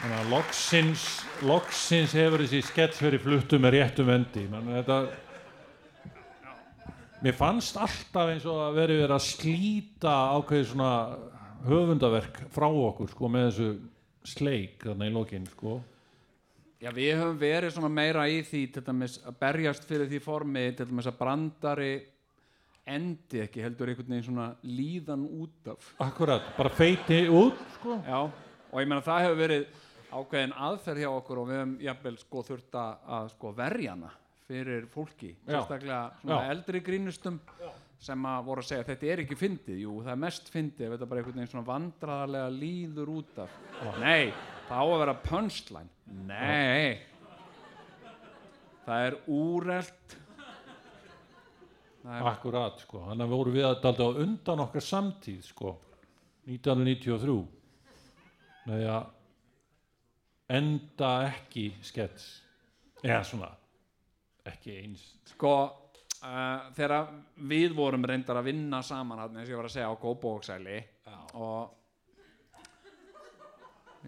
Þannig 0.00 0.16
að 0.16 0.30
loksins, 0.32 1.02
loksins 1.44 2.14
hefur 2.16 2.40
þessi 2.40 2.62
skets 2.64 3.02
verið 3.04 3.20
fluttu 3.26 3.58
með 3.60 3.74
réttum 3.76 4.08
endi. 4.14 4.46
Þannig 4.48 4.78
að 4.78 4.80
þetta, 4.80 6.14
mér 7.20 7.36
fannst 7.36 7.76
alltaf 7.76 8.32
eins 8.32 8.48
og 8.48 8.62
að 8.64 8.78
verið 8.80 9.02
verið 9.04 9.18
að 9.18 9.28
slíta 9.28 10.14
ákveðið 10.38 10.70
svona 10.72 10.94
höfundaverk 11.66 12.42
frá 12.54 12.68
okkur 12.68 13.10
sko 13.12 13.28
með 13.32 13.48
þessu 13.50 13.70
sleik 14.30 14.84
þarna 14.84 15.08
í 15.08 15.14
lokinn 15.14 15.48
sko. 15.48 15.80
Já, 16.80 16.88
við 16.96 17.10
höfum 17.18 17.36
verið 17.40 17.74
svona 17.74 17.90
meira 17.92 18.24
í 18.32 18.40
því 18.46 18.62
til 18.72 18.82
dæmis 18.86 19.18
að 19.28 19.36
berjast 19.42 19.84
fyrir 19.88 20.08
því 20.08 20.20
formi 20.24 20.62
til 20.76 20.86
dæmis 20.88 21.08
að 21.10 21.18
brandari 21.18 21.90
endi 22.90 23.42
ekki 23.44 23.60
heldur 23.62 23.90
einhvern 23.92 24.08
veginn 24.14 24.24
svona 24.30 24.46
líðan 24.64 25.26
út 25.28 25.68
af 25.74 25.90
Akkurat, 26.06 26.46
bara 26.56 26.72
feiti 26.72 27.26
út 27.28 27.60
sko. 27.76 27.98
Já, 28.06 28.22
og 28.72 28.80
ég 28.80 28.88
meina 28.88 29.04
það 29.04 29.26
hefur 29.26 29.40
verið 29.42 29.66
ákveðin 30.10 30.56
aðferð 30.56 31.04
hjá 31.04 31.10
okkur 31.12 31.42
og 31.42 31.50
við 31.50 31.60
höfum 31.60 31.76
jafnvel 31.84 32.16
sko 32.24 32.42
þurft 32.48 32.80
að, 32.80 33.28
sko 33.36 33.52
verja 33.60 33.92
hana 33.94 34.10
fyrir 34.50 34.88
fólki, 34.90 35.34
Já. 35.44 35.60
sérstaklega 35.60 36.00
svona 36.24 36.40
Já. 36.40 36.50
eldri 36.56 36.80
grínustum 36.82 37.36
sem 38.00 38.24
að 38.30 38.46
voru 38.46 38.62
að 38.62 38.68
segja 38.70 38.86
þetta 38.88 39.08
er 39.12 39.22
ekki 39.24 39.36
fyndið, 39.36 39.82
jú 39.82 39.98
það 40.00 40.14
er 40.14 40.20
mest 40.22 40.48
fyndið 40.52 40.86
ef 40.86 40.94
þetta 40.94 41.08
bara 41.10 41.20
einhvern 41.20 41.36
veginn 41.40 41.50
svona 41.52 41.68
vandraðarlega 41.68 42.54
líður 42.54 43.12
út 43.18 43.40
af. 43.44 43.58
Nei, 44.00 44.32
það 44.68 44.80
á 44.80 44.84
að 44.86 45.00
vera 45.02 45.16
punchline. 45.26 45.92
Nei. 46.30 46.90
Það 48.86 49.06
er 49.06 49.16
úrelt. 49.36 50.16
Það 52.00 52.16
er, 52.16 52.26
Akkurat 52.30 52.80
sko, 52.80 53.04
þannig 53.10 53.26
að 53.26 53.34
voru 53.34 53.52
við 53.52 53.66
að 53.68 53.80
dalda 53.84 54.08
undan 54.24 54.64
okkar 54.64 54.84
samtíð 54.86 55.42
sko. 55.50 55.74
1993 56.48 57.34
með 58.70 58.86
að 58.94 59.10
enda 60.56 61.10
ekki 61.28 61.66
skets. 61.84 62.30
Eða 63.04 63.20
svona 63.28 63.52
ekki 64.48 64.78
eins. 64.80 65.04
Sko 65.34 65.52
uh, 66.22 66.70
þegar 66.76 67.10
við 67.50 67.74
vorum 67.76 68.04
reyndar 68.08 68.40
að 68.40 68.48
vinna 68.50 68.82
saman 68.86 69.22
eins 69.26 69.44
og 69.46 69.52
ég 69.54 69.60
var 69.60 69.68
að 69.70 69.76
segja 69.76 69.90
á 69.92 70.02
Góbóksæli 70.02 70.78
og 71.40 71.76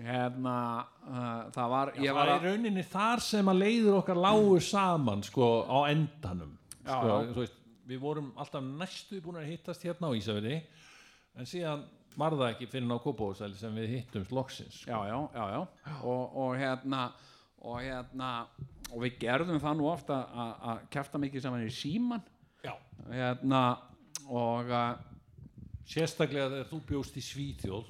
hérna 0.02 0.56
uh, 1.04 1.48
það 1.52 1.72
var, 1.74 1.90
ég 2.00 2.14
var 2.16 2.30
að 2.32 2.46
rauninni 2.48 2.84
þar 2.89 3.20
sem 3.24 3.51
að 3.52 3.60
leiður 3.60 3.98
okkar 4.01 4.20
lágu 4.24 4.60
saman 4.64 5.24
sko 5.26 5.48
á 5.68 5.78
endanum 5.93 6.55
Já, 6.82 6.94
sko, 6.97 7.09
já. 7.09 7.34
veist, 7.36 7.59
við 7.86 8.01
vorum 8.02 8.30
alltaf 8.40 8.64
næstu 8.64 9.20
búin 9.22 9.43
að 9.43 9.51
hittast 9.52 9.84
hérna 9.86 10.09
á 10.09 10.16
Ísafirði 10.16 10.56
en 11.39 11.48
síðan 11.48 11.84
var 12.16 12.34
það 12.36 12.48
ekki 12.55 12.68
fyrir 12.72 12.89
ná 12.89 12.97
Kópavóðsæli 13.05 13.56
sem 13.56 13.76
við 13.76 13.93
hittumst 13.97 14.32
loksins 14.36 14.80
sko. 14.82 14.90
já, 14.90 14.98
já, 15.12 15.18
já, 15.36 15.44
já. 15.55 15.94
Og, 16.02 16.36
og 16.43 16.56
hérna 16.60 17.05
og 17.62 17.78
hérna 17.84 18.30
og 18.93 19.01
við 19.05 19.16
gerðum 19.24 19.60
það 19.62 19.78
nú 19.78 19.89
ofta 19.89 20.19
að 20.69 20.85
kæfta 20.93 21.20
mikið 21.23 21.44
saman 21.47 21.64
í 21.64 21.73
síman 21.73 22.23
hérna 23.09 23.62
og 24.31 24.69
uh, 24.70 24.93
sérstaklega 25.89 26.51
þegar 26.52 26.69
þú 26.70 26.81
bjóst 26.89 27.16
í 27.19 27.24
Svíþjóð. 27.27 27.89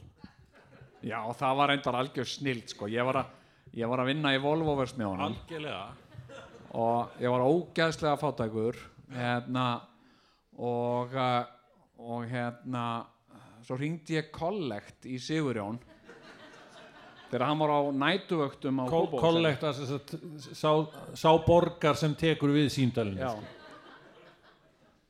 Já, 1.02 1.18
það 1.36 1.56
var 1.58 1.72
reyndar 1.72 1.98
algjör 1.98 2.28
snild 2.30 2.70
sko, 2.70 2.88
ég 2.88 3.04
var 3.04 3.18
að, 3.24 3.32
ég 3.76 3.90
var 3.90 4.02
að 4.02 4.12
vinna 4.12 4.32
í 4.32 4.40
Volvo-versmiðunum 4.42 5.26
algjörlega. 5.26 5.82
Og 6.72 7.18
ég 7.20 7.34
var 7.34 7.44
ógæðslega 7.44 8.20
fátækur 8.22 8.78
hérna 9.12 9.66
og 10.56 11.12
uh, 11.18 11.42
og 12.02 12.26
hérna 12.30 12.84
svo 13.62 13.76
ringdi 13.78 14.16
ég 14.18 14.30
kollekt 14.34 15.06
í 15.06 15.18
Sigurjón 15.22 15.78
þegar 17.32 17.46
hann 17.48 17.60
var 17.62 17.72
á 17.72 17.80
nætuvöktum 17.96 18.80
á 18.82 18.84
Kópavogshæli. 18.92 19.22
kollekt 19.24 19.62
að 19.64 19.78
þess 19.80 19.92
að 19.96 20.52
sá, 20.52 20.72
sá 21.16 21.30
borgar 21.46 21.96
sem 21.96 22.14
tekur 22.14 22.52
við 22.52 22.68
síndalinu 22.74 23.22
Já. 23.24 23.32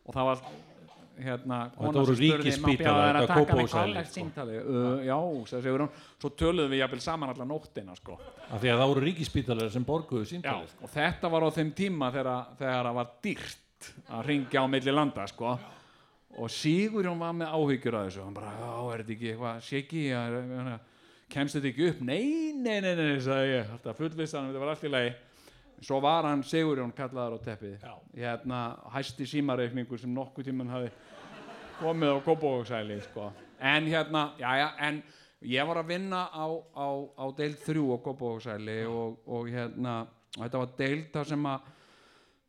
og 0.07 0.15
það 0.15 0.29
var 0.31 0.45
hérna 1.23 1.59
Og 1.77 1.83
þetta 1.85 2.03
voru 2.03 2.15
ríkisspítalar, 2.19 3.19
þetta 3.23 3.35
kollekt 3.51 4.15
sko. 4.15 4.47
uh, 4.47 5.03
já, 5.05 5.17
Sigurjón 5.51 5.91
svo 6.19 6.31
töluðum 6.39 6.73
við 6.73 6.81
jafnvel 6.83 7.03
saman 7.05 7.33
allar 7.35 7.47
nóttina 7.47 7.97
sko. 7.99 8.17
af 8.51 8.63
því 8.63 8.71
að 8.73 8.81
það 8.81 8.93
voru 8.93 9.05
ríkisspítalar 9.07 9.71
sem 9.75 9.85
borguðu 9.85 10.25
já, 10.25 10.31
síndalinu 10.33 10.71
sko. 10.71 10.85
og 10.87 10.95
þetta 10.95 11.31
var 11.35 11.47
á 11.47 11.51
þeim 11.59 11.75
tíma 11.75 12.11
þegar, 12.15 12.47
þegar 12.59 12.89
það 12.89 12.99
var 13.01 13.13
dýrt 13.23 13.91
að 14.09 14.27
ringja 14.31 14.63
á 14.63 14.67
milli 14.71 14.95
landa 14.95 15.27
sko. 15.27 15.59
og 16.39 16.49
Sigurjón 16.51 17.19
var 17.21 17.37
með 17.37 17.53
áhyggjur 17.59 17.99
að 17.99 18.09
þessu 18.09 18.25
hann 18.25 18.35
bara, 18.35 18.55
já, 18.57 18.73
er 18.95 19.03
þetta 19.05 19.13
ekki 19.13 19.31
eitthvað 19.35 19.63
shiki, 19.69 20.05
ja, 20.09 20.79
kemst 21.33 21.57
þetta 21.59 21.71
ekki 21.73 21.89
upp? 21.91 22.01
Nei, 22.07 22.53
nei, 22.55 22.79
nei, 22.85 22.95
nei, 22.99 23.21
sagði 23.25 23.55
ég. 23.57 23.71
Alltaf 23.77 23.99
fullvissan, 24.01 24.51
þetta 24.51 24.63
var 24.63 24.75
allt 24.75 24.85
í 24.85 24.93
lagi. 24.93 25.15
Svo 25.83 25.99
var 26.05 26.29
hann 26.29 26.45
Sigurjón 26.47 26.93
kallaður 26.95 27.41
á 27.43 27.45
teppið. 27.49 27.79
Já. 27.83 27.95
hérna 28.15 28.61
hæsti 28.93 29.27
símareikningur 29.27 29.99
sem 29.99 30.13
nokkuð 30.15 30.51
tíman 30.51 30.71
hafi 30.71 30.93
komið 31.81 32.15
á 32.15 32.19
Kópavóksæli 32.23 33.01
sko. 33.03 33.33
en 33.59 33.87
hérna, 33.87 34.33
já, 34.39 34.51
já, 34.59 34.69
en 34.79 35.03
ég 35.43 35.67
var 35.67 35.77
að 35.77 35.87
vinna 35.87 36.29
á, 36.31 36.47
á, 36.77 36.89
á 37.19 37.25
deild 37.37 37.59
þrjú 37.65 37.95
á 37.95 37.99
Kópavóksæli 38.05 38.85
og, 38.87 39.19
og 39.27 39.49
hérna 39.49 40.07
og 40.37 40.45
þetta 40.45 40.59
var 40.59 40.75
deild 40.79 41.09
þar 41.13 41.31
sem 41.33 41.47
að 41.47 41.71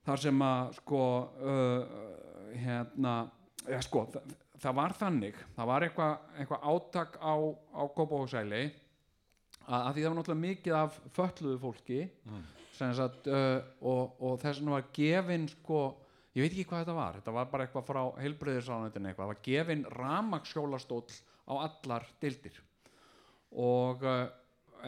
þar 0.03 0.19
sem 0.19 0.41
að 0.41 0.73
sko 0.77 1.03
uh, 1.41 1.81
hérna 2.53 3.13
ja, 3.69 3.81
sko, 3.81 4.05
það, 4.13 4.35
það 4.63 4.77
var 4.79 4.95
þannig 4.99 5.37
það 5.57 5.69
var 5.69 5.85
eitthvað 5.87 6.39
eitthva 6.39 6.59
átak 6.71 7.19
á, 7.19 7.33
á 7.75 7.83
Kópavóksæli 7.93 8.63
að, 8.63 9.79
að 9.79 9.91
því 9.93 10.03
það 10.03 10.09
var 10.09 10.19
náttúrulega 10.19 10.45
mikið 10.47 10.77
af 10.79 10.99
fötluðu 11.15 11.61
fólki 11.61 12.01
sem 12.73 12.93
sagt, 12.97 13.27
uh, 13.29 13.59
og, 13.85 14.15
og 14.23 14.39
þess 14.41 14.59
vegna 14.59 14.77
var 14.77 14.87
gefin 14.95 15.47
sko, 15.51 15.81
ég 16.33 16.45
veit 16.45 16.55
ekki 16.55 16.67
hvað 16.69 16.83
þetta 16.83 16.97
var 16.97 17.19
þetta 17.19 17.35
var 17.35 17.49
bara 17.51 17.67
eitthvað 17.67 17.89
frá 17.89 18.01
heilbreyðisránetinu 18.23 19.09
eitthvað, 19.09 19.27
það 19.27 19.33
var 19.33 19.43
gefin 19.47 19.83
ramaksjólastóll 19.93 21.19
á 21.43 21.53
allar 21.59 22.07
deildir. 22.23 22.55
Og 23.59 24.05
uh, 24.07 24.25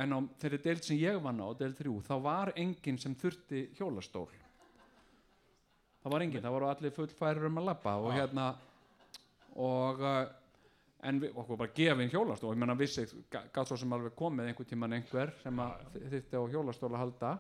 en 0.02 0.16
á 0.16 0.20
þeirri 0.42 0.62
deild 0.64 0.88
sem 0.88 1.00
ég 1.00 1.20
vann 1.24 1.44
á, 1.44 1.48
deild 1.58 1.78
þrjú 1.78 2.00
þá 2.08 2.16
var 2.24 2.54
enginn 2.60 3.00
sem 3.02 3.16
þurfti 3.16 3.68
hjólastól. 3.78 4.28
Það 6.04 6.14
var 6.14 6.26
enginn, 6.26 6.44
það 6.44 6.56
voru 6.56 6.70
allir 6.70 6.94
fullfærir 6.96 7.48
um 7.48 7.62
að 7.62 7.70
labba 7.72 7.96
og 8.02 8.14
hérna 8.14 8.50
og 9.56 10.02
uh, 10.04 10.26
en 11.06 11.22
við, 11.22 11.36
okkur 11.38 11.60
bara 11.60 11.76
gefin 11.76 12.12
hjólastól. 12.12 12.54
Ég 12.56 12.62
menna 12.62 12.76
vissi, 12.80 13.06
gátt 13.32 13.70
svo 13.70 13.78
sem 13.80 13.94
alveg 13.96 14.16
komið 14.18 14.52
einhver 14.52 14.70
tíman 14.70 14.98
einhver 14.98 15.34
sem 15.44 15.62
þyrfti 15.96 16.42
á 16.42 16.44
hjólastól 16.54 16.92
að 16.94 17.02
halda. 17.04 17.32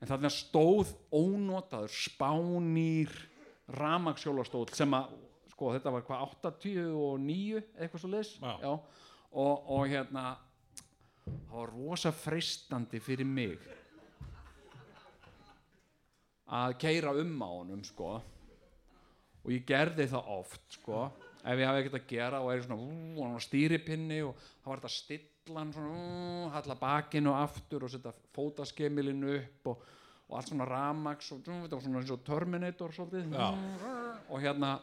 En 0.00 0.08
þarna 0.08 0.30
stóð 0.32 0.94
ónotaður 1.12 1.92
spánýr 1.92 3.12
ramagshjólastól 3.76 4.66
sem 4.74 4.94
að 4.96 5.12
sko 5.52 5.74
þetta 5.76 5.92
var 5.92 6.06
hvað 6.06 6.22
89 6.40 7.60
eitthvað 7.76 8.02
svo 8.02 8.10
leis 8.10 8.30
og, 8.40 8.86
og 9.30 9.82
hérna 9.90 10.24
það 11.26 11.56
var 11.58 11.74
rosa 11.74 12.12
freistandi 12.16 13.00
fyrir 13.04 13.28
mig 13.28 13.60
að 16.50 16.78
keira 16.82 17.12
um 17.20 17.34
á 17.44 17.50
honum 17.50 17.84
sko 17.86 18.16
og 19.44 19.52
ég 19.54 19.66
gerði 19.68 20.06
það 20.10 20.32
oft 20.36 20.76
sko. 20.76 21.06
Ef 21.40 21.56
ég 21.56 21.70
hafi 21.70 21.80
ekkert 21.80 21.96
að 21.96 22.10
gera 22.10 22.42
og 22.44 22.50
er 22.52 22.64
svona 22.66 23.32
var 23.32 23.44
stýripinni 23.44 24.20
og 24.26 24.34
það 24.36 24.68
var 24.68 24.82
þetta 24.82 24.90
að 24.90 24.96
stilla 24.98 25.62
hann 25.62 25.72
svona 25.72 25.94
ú, 25.96 26.50
halla 26.52 26.76
bakinu 26.82 27.32
aftur 27.32 27.86
og 27.86 27.92
setja 27.92 28.12
fótaskemilin 28.36 29.24
upp 29.38 29.70
og, 29.72 29.86
og 30.28 30.36
allt 30.36 30.52
svona 30.52 30.68
ramax 30.68 31.32
og 31.32 31.48
var 31.48 31.80
svona 31.80 32.02
eins 32.02 32.12
og 32.12 32.24
Terminator 32.26 32.92
svolítið. 32.92 33.32
Og 34.28 34.44
hérna 34.44 34.74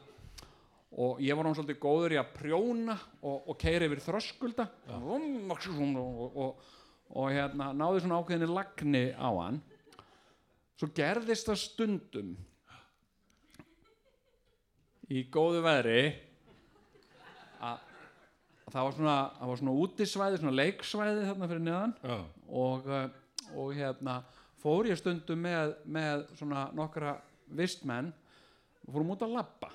og 0.98 1.22
ég 1.22 1.38
var 1.38 1.46
hann 1.46 1.56
svolítið 1.60 1.80
góður 1.84 2.16
í 2.16 2.20
að 2.24 2.34
prjóna 2.40 2.98
og, 3.22 3.50
og 3.52 3.58
keira 3.62 3.86
yfir 3.86 4.02
þröskulda. 4.08 4.66
Og, 4.98 6.68
og 7.14 7.32
hérna 7.36 7.70
náði 7.78 8.02
svona 8.02 8.22
ákveðinni 8.24 8.50
lagni 8.50 9.04
á 9.14 9.30
hann. 9.44 9.62
Svo 10.78 10.90
gerðist 10.98 11.50
það 11.50 11.60
stundum 11.62 12.38
í 15.14 15.24
góðu 15.32 15.62
veðri 15.66 16.02
að 17.64 17.84
að 18.68 18.76
það 18.76 18.84
var 18.84 18.96
svona, 18.98 19.18
svona 19.62 19.74
útisvæði, 19.84 20.40
svona 20.42 20.58
leiksvæði 20.58 21.26
þarna 21.30 21.48
fyrir 21.48 21.64
neðan 21.64 21.94
Já. 22.04 22.18
og, 22.62 22.90
uh, 22.92 23.06
og 23.56 23.76
hérna 23.78 24.18
fór 24.60 24.90
ég 24.92 25.00
stundum 25.00 25.44
með, 25.46 25.76
með 25.88 26.26
svona 26.36 26.68
nokkra 26.76 27.16
vistmenn 27.58 28.12
og 28.84 28.90
fórum 28.92 29.14
út 29.16 29.24
að 29.24 29.38
labba 29.38 29.72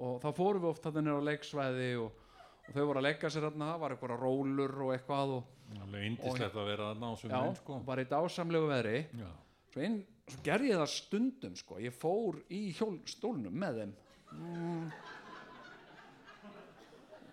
og 0.00 0.18
þá 0.20 0.28
fórum 0.36 0.64
við 0.64 0.72
oft 0.72 0.84
þarna 0.84 1.04
niður 1.06 1.24
á 1.24 1.28
leiksvæði 1.30 1.88
og, 2.02 2.20
og 2.66 2.76
þau 2.76 2.82
voru 2.82 3.00
að 3.00 3.08
leika 3.08 3.32
sér 3.32 3.48
þarna 3.48 3.70
það 3.72 3.82
var 3.84 3.96
eitthvað 3.96 4.22
rólur 4.26 4.76
og 4.84 4.92
eitthvað 4.96 5.34
og, 5.38 5.56
Alveg 5.80 6.06
indislegt 6.08 6.56
að 6.58 6.66
vera 6.66 6.86
að 6.90 7.00
ná 7.00 7.08
sem 7.14 7.30
já, 7.30 7.40
minn 7.40 7.56
sko. 7.60 7.76
bara 7.86 8.02
í 8.02 8.06
dásamlegu 8.10 8.70
veðri 8.72 8.96
Já. 9.14 9.28
svo, 9.70 9.90
svo 10.34 10.40
gerði 10.44 10.72
ég 10.72 10.80
það 10.80 10.92
stundum 10.96 11.56
sko. 11.56 11.80
ég 11.80 11.94
fór 11.94 12.40
í 12.52 12.62
hjólstólnum 12.74 13.54
með 13.64 13.80
þeim 13.80 13.92
mm. 14.32 14.90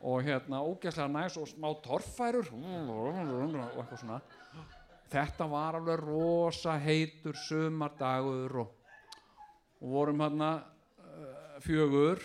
og 0.01 0.23
hérna 0.23 0.61
ógæslega 0.63 1.07
næs 1.07 1.37
og 1.37 1.47
smá 1.47 1.69
torfærur. 1.83 2.49
Og 2.53 3.17
eitthvað 3.17 3.99
svona. 4.01 4.21
Þetta 5.07 5.47
var 5.47 5.77
alveg 5.79 6.01
rosa 6.03 6.75
heitur 6.83 7.37
sumardagur 7.39 8.57
og, 8.63 8.73
og 9.81 9.91
vorum 9.91 10.23
hérna 10.25 10.49
uh, 10.59 11.59
fjögur. 11.63 12.19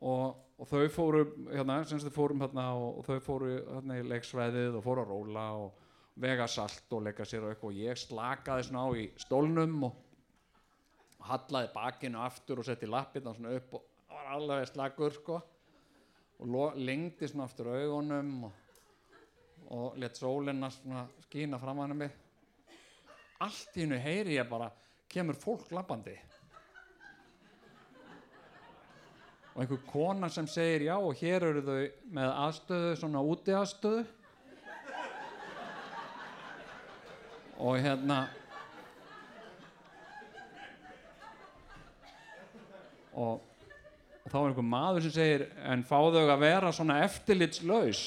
Og, 0.00 0.36
og 0.56 0.68
þau 0.68 0.86
fóru 0.88 1.24
hérna, 1.50 1.82
fórum 2.14 2.40
hérna 2.40 2.70
og, 2.72 3.02
og 3.02 3.04
þau 3.04 3.20
fóru 3.24 3.50
hérna 3.58 3.98
í 4.00 4.06
leiksvæðið 4.08 4.78
og 4.78 4.84
fóru 4.86 5.04
að 5.04 5.12
róla 5.12 5.46
og 5.60 5.76
vega 6.20 6.46
salt 6.48 6.92
og 6.96 7.04
leika 7.04 7.26
sér 7.28 7.44
og 7.44 7.52
eitthvað. 7.52 7.74
Og 7.74 7.82
ég 7.84 8.00
slakaði 8.00 8.68
svona 8.68 8.86
á 8.88 8.90
í 8.96 9.10
stólnum 9.20 9.84
og 9.90 10.09
hallaði 11.28 11.72
bakinu 11.74 12.22
aftur 12.24 12.62
og 12.62 12.66
setti 12.66 12.88
lappirna 12.88 13.34
svona 13.36 13.54
upp 13.58 13.76
og 13.78 13.84
var 14.10 14.32
alveg 14.36 14.66
slakur 14.70 15.14
sko. 15.14 15.40
Og 16.40 16.80
lengdi 16.80 17.28
svona 17.28 17.44
aftur 17.44 17.68
augunum 17.74 18.48
og, 18.48 18.52
og 19.76 20.00
let 20.00 20.16
sólina 20.16 20.70
svona 20.72 21.04
skína 21.26 21.60
fram 21.60 21.84
hann 21.84 21.96
mig 21.96 22.10
allt 23.40 23.76
í 23.76 23.84
hennu 23.84 23.98
heyri 24.00 24.36
ég 24.36 24.48
bara 24.48 24.68
kemur 25.10 25.38
fólk 25.38 25.70
lappandi. 25.72 26.16
Og 29.54 29.62
einhver 29.64 29.80
kona 29.88 30.28
sem 30.30 30.46
segir 30.48 30.86
já 30.86 30.96
og 30.96 31.16
hér 31.18 31.46
eru 31.48 31.62
þau 31.64 31.78
með 32.16 32.34
aðstöðu 32.44 32.90
svona 33.00 33.22
úti 33.26 33.56
aðstöðu 33.56 34.04
og 37.60 37.80
hérna 37.80 38.20
og, 43.20 43.40
og 44.24 44.32
þá 44.32 44.36
er 44.40 44.48
einhver 44.48 44.66
maður 44.66 45.06
sem 45.06 45.14
segir 45.14 45.46
en 45.68 45.84
fá 45.86 45.96
þau 45.98 46.22
að 46.24 46.42
vera 46.42 46.72
svona 46.74 47.00
eftirlitslaus? 47.06 48.04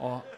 Og 0.00 0.36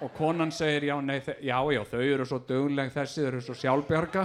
og 0.00 0.12
konan 0.16 0.52
segir 0.52 0.86
já, 0.88 0.94
nei, 1.04 1.18
já, 1.44 1.58
já, 1.60 1.82
þau 1.84 2.00
eru 2.00 2.24
svo 2.24 2.38
dugleg 2.48 2.92
þessi, 2.94 3.20
þau 3.20 3.28
eru 3.28 3.42
svo 3.44 3.56
sjálfbjarga. 3.60 4.24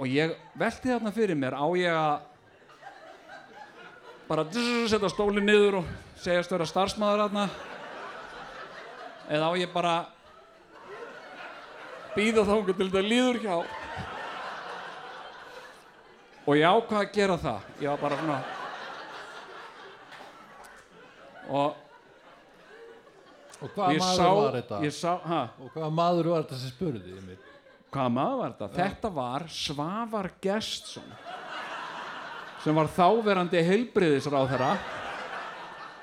Og 0.00 0.08
ég 0.10 0.32
velti 0.58 0.90
þarna 0.90 1.12
fyrir 1.14 1.38
mér 1.38 1.54
á 1.54 1.66
ég 1.78 1.94
að 1.94 2.14
bara 4.26 4.46
setja 4.50 5.10
stólinn 5.12 5.46
niður 5.46 5.82
og 5.82 5.92
segjast 6.18 6.54
vera 6.54 6.66
starfsmæður 6.66 7.26
þarna 7.26 7.71
eða 9.32 9.48
á 9.48 9.52
ég 9.56 9.70
bara 9.72 9.94
býða 12.16 12.44
þángu 12.48 12.74
til 12.76 12.88
þetta 12.90 13.04
líður 13.06 13.38
hjá? 13.44 13.54
Og 16.42 16.58
ég 16.58 16.66
ákvað 16.66 16.98
að 17.00 17.12
gera 17.14 17.38
það. 17.38 17.70
Ég 17.80 17.88
var 17.92 18.02
bara 18.02 18.18
svona 18.20 18.42
og 21.52 21.78
Og 23.62 23.70
hvaða 23.76 23.94
maður 23.94 24.16
sá, 24.18 24.28
var 24.34 24.56
þetta? 24.56 24.78
sá, 24.96 25.12
Og 25.62 25.68
hvaða 25.70 25.90
maður 25.94 26.28
var 26.32 26.44
þetta 26.44 26.58
sem 26.58 26.72
spurði 26.72 27.12
hvaða 27.92 28.12
maður 28.16 28.40
var 28.40 28.54
þetta? 28.56 28.68
Þetta 28.80 29.10
var 29.14 29.44
Svavar 29.54 30.28
Gestsson 30.42 31.12
sem 32.62 32.74
var 32.78 32.90
þáverandi 32.94 33.62
heilbriðisráðherra 33.66 34.72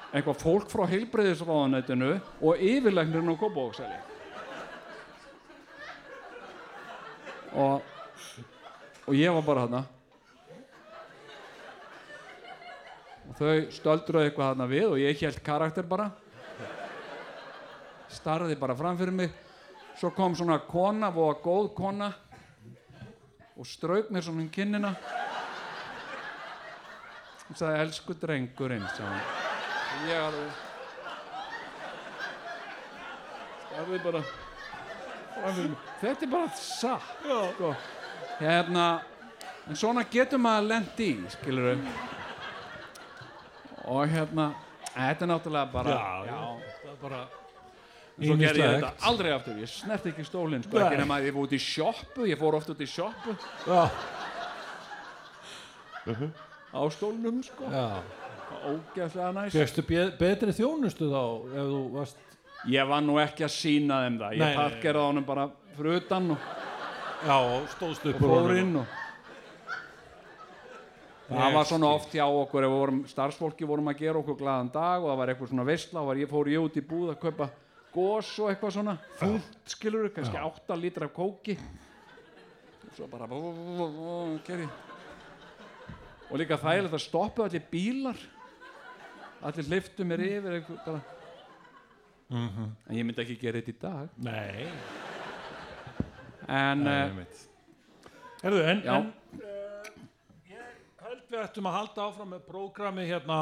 eitthvað 0.10 0.42
fólk 0.42 0.72
frá 0.72 0.88
heilbriðisráðanætinu 0.90 2.16
og 2.42 2.66
yfirlegnirinn 2.72 3.34
á 3.34 3.42
Kópavóksæli 3.42 4.00
og 7.60 7.86
og 9.10 9.18
ég 9.18 9.34
var 9.34 9.42
bara 9.42 9.66
þarna. 9.66 9.80
Og 13.30 13.38
þau 13.40 13.54
stöldruðu 13.74 14.28
eitthvað 14.28 14.52
þarna 14.52 14.68
við 14.70 14.86
og 14.92 15.02
ég 15.02 15.24
held 15.26 15.42
karakter 15.46 15.88
bara. 15.90 16.12
Starði 18.14 18.58
bara 18.60 18.78
fram 18.78 18.98
fyrir 19.00 19.16
mig. 19.18 19.34
Svo 19.98 20.14
kom 20.14 20.38
svona 20.38 20.60
kona, 20.70 21.10
voða 21.12 21.40
góð 21.44 21.74
kona 21.82 22.14
og 23.58 23.68
strauk 23.68 24.14
mér 24.14 24.24
svona 24.30 24.46
um 24.46 24.54
kinnina. 24.54 24.94
Og 27.50 27.58
sagði 27.58 27.82
elsku 27.82 28.14
drengurinn 28.14 28.86
sagði 28.94 29.49
ég 30.08 30.18
alveg 30.24 30.52
starði 33.80 34.00
bara. 34.04 34.22
Þetta 36.02 36.26
er 36.26 36.32
bara 36.32 36.50
satt 36.58 37.26
sko. 37.56 37.74
hérna 38.40 38.86
en 39.70 39.76
svona 39.78 40.04
getur 40.12 40.42
maður 40.42 40.68
lent 40.74 41.00
í 41.00 41.12
skilur 41.32 41.78
og 43.90 44.10
hérna 44.12 44.50
þetta 44.96 45.26
er 45.26 45.32
náttúrulega 45.32 45.72
bara 45.74 45.96
Já, 45.96 46.26
já. 46.28 46.42
Það 46.84 46.92
er 46.92 47.00
bara 47.02 47.22
svo 48.20 48.36
gerði 48.36 48.64
ég 48.64 48.74
þetta 48.76 49.08
aldrei 49.08 49.32
aftur. 49.32 49.60
Ég 49.64 49.72
snert 49.72 50.08
ekki 50.12 50.26
stólinn 50.28 50.64
sko, 50.66 50.80
ekki 50.84 51.00
nema 51.00 51.20
að 51.20 51.30
ég 51.30 51.36
fór 51.38 51.46
út 51.48 51.54
í 51.56 51.60
sjoppu. 51.64 52.26
Ég 52.28 52.40
fór 52.42 52.58
oft 52.60 52.74
út 52.74 52.82
í 52.84 52.88
sjoppu. 52.90 53.36
Já, 53.64 53.84
á 56.76 56.82
stólnum 56.92 57.40
sko. 57.48 57.70
Já. 57.72 57.86
Ógeðslega 58.66 59.32
næs. 59.36 59.54
Fjöxtu 59.56 59.86
betri 60.20 60.56
þjónustu 60.56 61.10
þá 61.12 61.24
ef 61.54 61.70
þú 61.70 61.82
varst 61.94 62.18
ég 62.70 62.90
var 62.90 63.04
nú 63.06 63.20
ekki 63.22 63.46
að 63.48 63.54
sína 63.56 64.02
þeim 64.06 64.18
það. 64.22 64.38
Ég 64.38 64.44
nei, 64.44 64.58
parkeraði 64.58 65.12
honum 65.12 65.28
bara 65.28 65.46
fyrir 65.78 66.02
utan 66.02 66.34
og, 66.36 66.50
Já, 67.20 67.36
og 67.36 67.68
stóðst 67.76 68.08
upp 68.10 68.22
og 68.24 68.32
fór 68.32 68.56
inn 68.56 68.76
og 68.80 68.98
það 71.30 71.56
var 71.56 71.66
svona 71.70 71.90
oft 71.94 72.14
hjá 72.16 72.26
okkur 72.26 72.66
ef 72.66 72.72
við 72.72 72.80
vorum, 72.80 73.02
starfsfólki 73.12 73.68
vorum 73.70 73.92
að 73.92 74.00
gera 74.02 74.22
okkur 74.22 74.38
glaðan 74.40 74.72
dag 74.74 75.04
og 75.04 75.12
það 75.12 75.20
var 75.20 75.32
eitthvað 75.34 75.52
svona 75.52 75.68
veistla 75.68 76.02
og 76.02 76.08
var, 76.10 76.22
ég 76.24 76.32
fór 76.32 76.50
ég 76.50 76.64
út 76.64 76.80
í 76.80 76.86
búð 76.90 77.12
að 77.14 77.20
kaupa 77.26 77.50
gos 77.94 78.32
og 78.40 78.50
eitthvað 78.52 78.76
svona. 78.78 78.96
Þungt 79.20 79.76
skilur 79.76 80.10
kannski 80.16 80.42
8 80.42 80.80
lítra 80.80 81.10
af 81.10 81.14
kóki. 81.16 81.58
Og 82.90 82.96
svo 82.98 83.06
bara 83.12 83.28
og 86.30 86.38
líka 86.38 86.60
þægilegt 86.62 86.94
að 86.94 87.02
stoppa 87.02 87.48
allir 87.48 87.64
bílar 87.72 88.20
allir 89.48 89.68
hliftu 89.70 90.06
mér 90.08 90.24
yfir 90.26 90.58
eitthvað 90.58 90.82
bara. 90.86 91.02
En 92.30 92.94
ég 92.98 93.06
myndi 93.08 93.24
ekki 93.24 93.38
gera 93.42 93.62
þetta 93.62 93.72
í 93.74 93.78
dag. 93.82 94.10
Nei, 94.22 94.68
en 96.50 96.84
uh, 96.86 96.98
einmitt. 97.08 97.46
Herðu, 98.44 98.60
en, 98.72 98.84
Já. 98.86 98.94
en 98.96 99.08
uh, 99.42 99.90
ég 100.50 101.06
held 101.06 101.24
við 101.32 101.40
ættum 101.44 101.70
að 101.70 101.78
halda 101.80 102.06
áfram 102.08 102.30
með 102.36 102.44
prógrami 102.48 103.08
hérna 103.10 103.40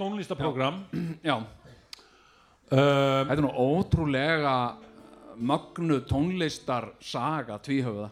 tónlistaprógram 0.00 0.80
já, 1.28 1.34
um, 1.36 1.50
þetta 2.70 3.36
er 3.36 3.42
nú 3.44 3.50
ótrúlega 3.60 4.54
mögnu 5.36 6.00
tónlistar 6.08 6.90
saga 7.04 7.58
tvíhöfða 7.62 8.08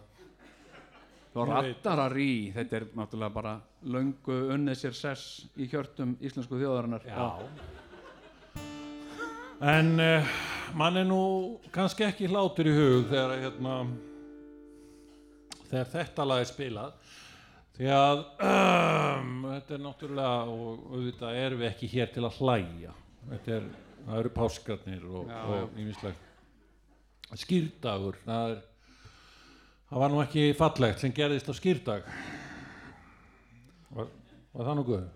og 1.39 1.43
Ég 1.43 1.49
veit. 1.49 1.57
rattararí 1.57 2.31
þetta 2.57 2.77
er 2.81 2.87
náttúrulega 2.99 3.35
bara 3.35 3.55
löngu 3.87 4.37
unnið 4.55 4.81
sér 4.81 4.97
sess 4.97 5.47
í 5.59 5.69
hjörtum 5.71 6.17
íslensku 6.25 6.59
þjóðarinnar. 6.59 7.07
Já. 7.07 7.39
En 9.69 9.95
uh, 10.03 10.37
mann 10.79 11.01
er 11.01 11.09
nú 11.09 11.23
kannski 11.75 12.07
ekki 12.07 12.31
hlátur 12.31 12.71
í 12.71 12.75
hug 12.77 13.09
þegar 13.11 13.35
hérna 13.45 13.75
þegar 15.69 15.91
þetta 15.95 16.29
lag 16.29 16.45
er 16.45 16.51
spilað. 16.51 17.11
Því 17.79 17.91
að 17.95 18.23
um, 18.43 19.35
þetta 19.53 19.77
er 19.77 19.85
náttúrulega 19.85 20.39
og 20.51 20.89
auðvitað 20.95 21.43
erum 21.45 21.61
við 21.63 21.69
ekki 21.73 21.91
hér 21.93 22.11
til 22.15 22.25
að 22.27 22.41
hlæja. 22.41 22.95
Þetta 23.29 23.55
er, 23.59 23.69
það 24.07 24.23
eru 24.23 24.33
páskarnir 24.35 25.07
og, 25.13 25.37
og 25.53 25.79
ímislegt 25.79 26.27
skýrdagur 27.37 28.17
það 28.25 28.55
er 28.55 28.61
það 29.89 30.03
var 30.03 30.13
nú 30.13 30.21
ekki 30.23 30.45
fallegt 30.57 31.03
sem 31.03 31.13
gerðist 31.15 31.51
á 31.51 31.55
skýrdag 31.57 32.07
var, 34.59 34.67
það 34.69 34.77
nú 34.81 34.85
guð? 34.89 35.07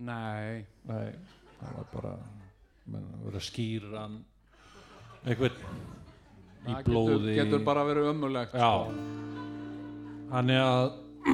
nei, 0.00 0.64
Nei, 0.88 1.08
það 1.60 1.72
var 1.76 1.88
bara 1.92 2.12
menn, 2.90 3.06
að 3.18 3.24
vera 3.28 3.40
að 3.40 3.46
skýra 3.50 4.04
hann 4.04 4.14
einhvern 5.28 5.58
í 5.60 6.72
það 6.72 6.84
blóði. 6.88 7.18
getur, 7.34 7.36
getur 7.42 7.64
bara 7.66 7.84
verið 7.88 8.08
ömulegt 8.14 8.54
já. 8.56 8.70
þannig 10.32 10.60
að 10.64 10.86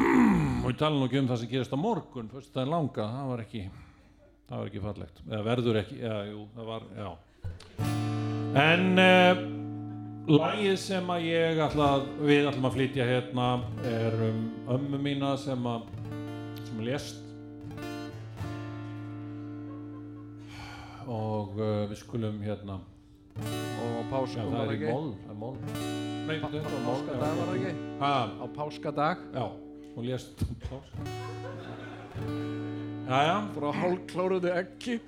og 0.67 0.71
ég 0.73 0.79
tala 0.81 0.99
nú 0.99 1.07
ekki 1.07 1.21
um 1.23 1.29
það 1.31 1.41
sem 1.45 1.51
gerist 1.53 1.75
á 1.75 1.79
morgun 1.79 2.31
fyrst 2.33 2.51
það 2.55 2.65
er 2.65 2.73
langa, 2.75 3.07
það 3.15 3.31
var 3.31 3.45
ekki 3.45 3.63
það 4.47 4.57
var 4.59 4.71
ekki 4.73 4.83
fallegt, 4.89 5.23
eða 5.31 5.43
verður 5.47 5.79
ekki 5.85 6.01
já, 6.03 6.17
jú, 6.33 6.43
það 6.57 6.69
var, 6.73 6.89
já. 6.99 7.09
En 8.57 8.85
uh, 8.99 9.41
lagið 10.27 10.75
sem 10.83 11.13
að 11.13 11.29
ég 11.29 11.61
ætla 11.67 11.93
að 11.97 12.09
við 12.27 12.49
ætlum 12.51 12.67
að 12.67 12.77
flytja 12.79 13.07
hérna 13.07 13.47
er 13.87 14.19
um 14.27 14.43
ömmu 14.75 14.99
mína 15.03 15.37
sem 15.39 15.71
að 15.71 15.87
sem 16.67 16.83
lést. 16.89 17.23
Og 21.07 21.55
uh, 21.55 21.87
við 21.87 21.99
skulum 22.01 22.43
hérna 22.43 22.81
og 23.37 23.93
já, 23.93 24.03
páskum 24.11 24.51
það 24.51 24.63
er 24.63 24.73
í 24.75 24.91
mól, 24.91 25.09
það 25.21 25.31
er 25.31 25.39
mól 25.41 25.57
Nei, 26.27 26.37
er 26.41 26.67
mól 26.73 26.87
páskadag 26.87 27.37
var 27.39 27.53
ekki? 27.53 27.73
Ha, 28.01 28.13
á 28.43 28.45
páskadag 28.57 29.25
já, 29.37 29.45
hún 29.95 30.09
lést 30.09 30.45
pás 30.65 30.89
já, 33.07 33.19
já, 33.29 33.37
frá 33.55 33.69
hálfkláruðu 33.77 34.55
ekki 34.57 34.99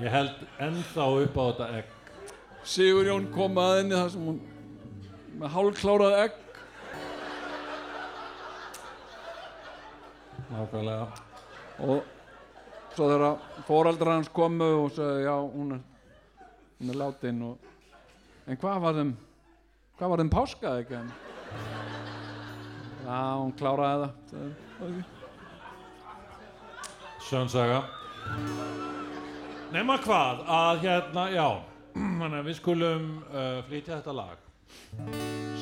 ég 0.00 0.10
held 0.10 0.40
ennþá 0.62 1.04
upp 1.22 1.36
á 1.38 1.44
þetta 1.44 1.68
egg. 1.78 1.92
Sigur 2.64 3.06
Jón 3.06 3.28
kom 3.34 3.58
að 3.60 3.76
henni 3.78 3.98
þar 3.98 4.10
sem 4.14 4.24
hún 4.30 4.40
með 5.38 5.54
hálfklárað 5.54 6.16
egg. 6.22 6.40
Nákvæmlega. 10.54 11.06
Og 11.84 12.02
svo 12.94 13.08
þegar 13.10 13.38
foreldrar 13.66 14.14
hans 14.18 14.30
komu 14.34 14.70
og 14.84 14.92
sagði 14.94 15.24
já 15.26 15.34
hún 15.34 15.76
er, 15.76 15.80
hún 16.78 16.92
er 16.92 16.98
látin 17.00 17.40
og 17.48 17.54
en 18.46 18.60
hvað 18.60 18.82
var 18.84 18.98
þeim 18.98 19.12
hvað 19.98 20.12
var 20.12 20.22
þeim 20.22 20.32
páskað 20.34 20.80
ekki 20.84 20.98
en? 21.00 21.10
Já 23.04 23.18
hún 23.40 23.54
kláraði 23.58 24.06
það 24.30 24.44
sagði, 27.24 27.80
Nefna 29.74 29.94
hvað 30.04 30.42
að 30.54 30.84
hérna, 30.84 31.22
já 31.34 31.46
við 32.46 32.54
skulum 32.60 33.06
uh, 33.26 33.56
flytja 33.66 33.96
þetta 33.96 34.12
lag. 34.14 34.44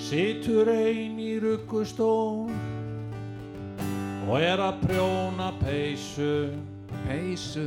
Situr 0.05 0.69
ein 0.69 1.17
í 1.17 1.31
ruggustól 1.41 2.51
og 4.27 4.35
er 4.37 4.61
að 4.61 4.83
prjóna 4.83 5.49
peysu. 5.63 6.53
Peysu. 7.07 7.65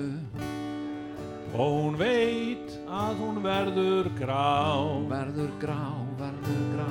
Og 1.58 1.74
hún 1.80 1.98
veit 1.98 2.78
að 2.94 3.26
hún 3.26 3.42
verður 3.42 4.14
grá. 4.22 4.86
Verður 5.10 5.52
grá 5.66 5.82
verður 6.22 6.64
grá. 6.76 6.90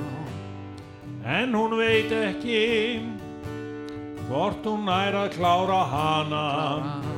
En 1.39 1.55
hún 1.55 1.79
veit 1.79 2.11
ekki 2.11 2.61
hvort 4.27 4.67
hún 4.67 4.83
nær 4.91 5.23
að 5.23 5.35
klára 5.39 5.85
hana. 5.95 6.47
Klára 6.59 6.95
hana 6.99 7.14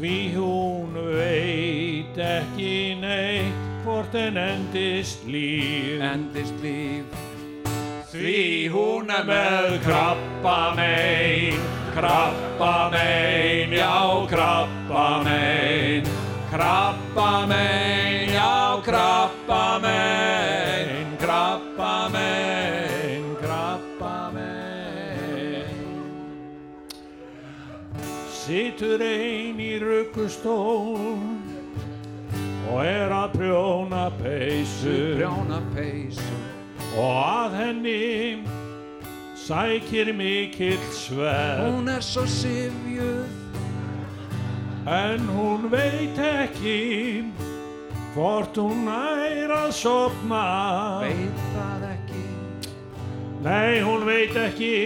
Því 0.00 0.32
hún 0.32 0.94
veit 0.96 2.16
ekki 2.16 2.96
neitt 3.02 3.58
hvort 3.84 4.14
en 4.16 4.38
endist 4.40 5.26
líf. 5.28 6.00
Endist 6.00 6.56
líf. 6.64 7.04
Því 8.08 8.40
hún 8.72 9.12
er 9.12 9.28
með 9.28 9.76
krabba 9.84 10.56
mein 10.78 11.60
Krabba 11.92 12.88
mein, 12.94 13.76
já 13.76 14.26
krabba 14.30 15.22
mein. 15.24 16.08
Krabba 16.48 17.46
mein, 17.46 18.32
já 18.32 18.80
krabba 18.80 19.78
mein 19.82 20.29
Situr 28.40 29.02
ein 29.04 29.58
í 29.60 29.74
ruggustól 29.82 30.96
og 32.70 32.78
er 32.80 33.12
að 33.12 33.34
prjóna 33.34 34.06
peysu. 34.16 34.94
Brjána 35.18 35.58
peysu. 35.74 36.38
Og 36.96 37.18
að 37.20 37.58
henni 37.58 38.40
sækir 39.36 40.14
mikill 40.16 40.80
sverð. 40.96 41.66
Hún 41.66 41.92
er 41.92 42.00
svo 42.00 42.24
sifjuð 42.24 43.28
en 44.88 45.28
hún 45.36 45.68
veit 45.68 46.16
ekki 46.24 47.28
hvort 48.14 48.56
hún 48.56 48.86
nær 48.88 49.52
að 49.66 49.72
sopna 49.84 50.44
veit 51.04 51.42
það 51.52 51.90
ekki. 51.92 52.24
Nei 53.44 53.82
hún 53.84 54.08
veit 54.08 54.32
ekki 54.48 54.78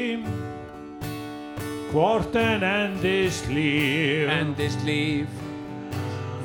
hvort 1.94 2.34
en 2.34 2.62
endist 2.62 3.46
líf. 3.48 4.28
Endist 4.40 4.82
líf. 4.82 5.30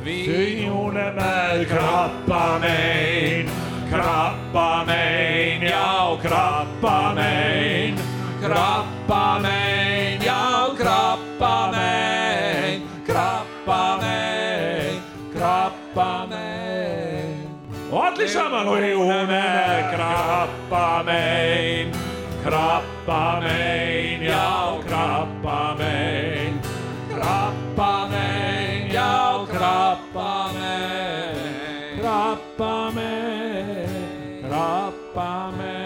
Því 0.05 0.69
hún 0.69 0.97
er 0.97 1.15
með 1.17 1.63
krabba 1.71 2.43
mein, 2.61 3.49
krabba 3.89 4.67
mein, 4.87 5.65
já 5.65 6.17
krabba 6.21 6.97
mein, 7.17 7.97
krabba 8.43 9.23
mein, 9.43 10.21
já 10.23 10.69
krabba 10.79 11.55
mein, 11.73 12.85
krabba 13.09 13.81
mein, 14.03 15.01
krabba 15.33 16.11
mein. 16.29 17.49
Og 17.89 18.05
allir 18.05 18.29
saman, 18.29 18.69
hún 18.69 19.11
er 19.17 19.25
með 19.33 19.81
krabba 19.95 20.85
mein, 21.09 22.08
Krabba 22.43 23.39
megin, 23.39 24.21
já, 24.21 24.77
krabba 24.87 25.75
megin, 25.77 26.61
krabba 27.09 28.07
megin, 28.07 28.91
já, 28.91 29.45
krabba 29.47 30.51
megin, 30.53 31.99
krabba 31.99 32.91
megin, 32.91 34.43
krabba 34.47 35.51
megin. 35.51 35.79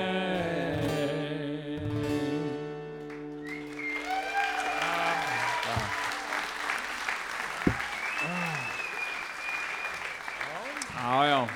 Já, 11.02 11.26
já. 11.26 11.53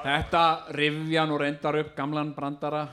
Þetta 0.00 0.42
rifja 0.72 1.26
nú 1.28 1.36
reyndar 1.40 1.76
upp 1.82 1.90
gamlan 1.96 2.30
brandara 2.32 2.86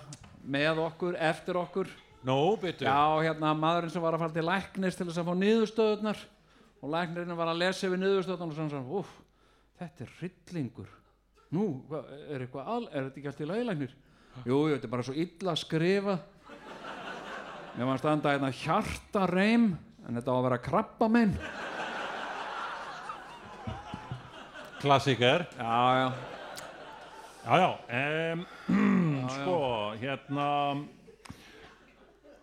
með 0.44 0.82
okkur, 0.84 1.16
eftir 1.24 1.56
okkur. 1.60 1.88
Nú, 2.28 2.58
byttu. 2.60 2.84
Já, 2.84 3.24
hérna 3.24 3.54
maðurinn 3.56 3.94
sem 3.94 4.04
var 4.04 4.18
að 4.18 4.26
fara 4.26 4.36
til 4.36 4.44
læknis 4.44 4.98
til 4.98 5.08
þess 5.08 5.22
að 5.22 5.30
fá 5.30 5.38
niðurstöðunar 5.40 6.24
og 6.82 6.92
læknirinn 6.92 7.40
var 7.40 7.52
að 7.54 7.62
lesa 7.62 7.88
yfir 7.88 8.02
niðurstöðunar 8.02 8.52
og 8.52 8.58
svona 8.58 8.74
svona, 8.74 9.00
úff, 9.00 9.14
þetta 9.80 10.04
er 10.04 10.14
hryllingur. 10.20 10.92
Nú, 11.56 11.68
hva, 11.88 12.04
er 12.28 12.44
eitthvað 12.44 12.72
al, 12.76 12.82
er 12.92 13.08
þetta 13.08 13.22
ekki 13.22 13.32
allt 13.32 13.44
í 13.44 13.50
laglæknir? 13.54 13.98
Jú, 14.44 14.58
jú, 14.58 14.76
þetta 14.76 14.90
er 14.90 14.96
bara 14.98 15.08
svo 15.08 15.16
illa 15.16 15.56
skrifað. 15.64 16.24
Mér 17.78 17.86
var 17.86 17.94
að 17.94 18.02
standa 18.04 18.34
hérna 18.36 18.54
hjartareim, 18.58 19.68
en 20.04 20.20
þetta 20.20 20.34
á 20.34 20.36
að 20.36 20.48
vera 20.50 20.64
krabbamein. 20.68 21.38
Klassiker. 24.82 25.48
Já, 25.56 25.78
já. 26.02 26.37
Já, 27.48 27.58
já, 27.58 28.34
um, 28.36 29.28
sko, 29.32 29.60
hérna, 30.02 30.48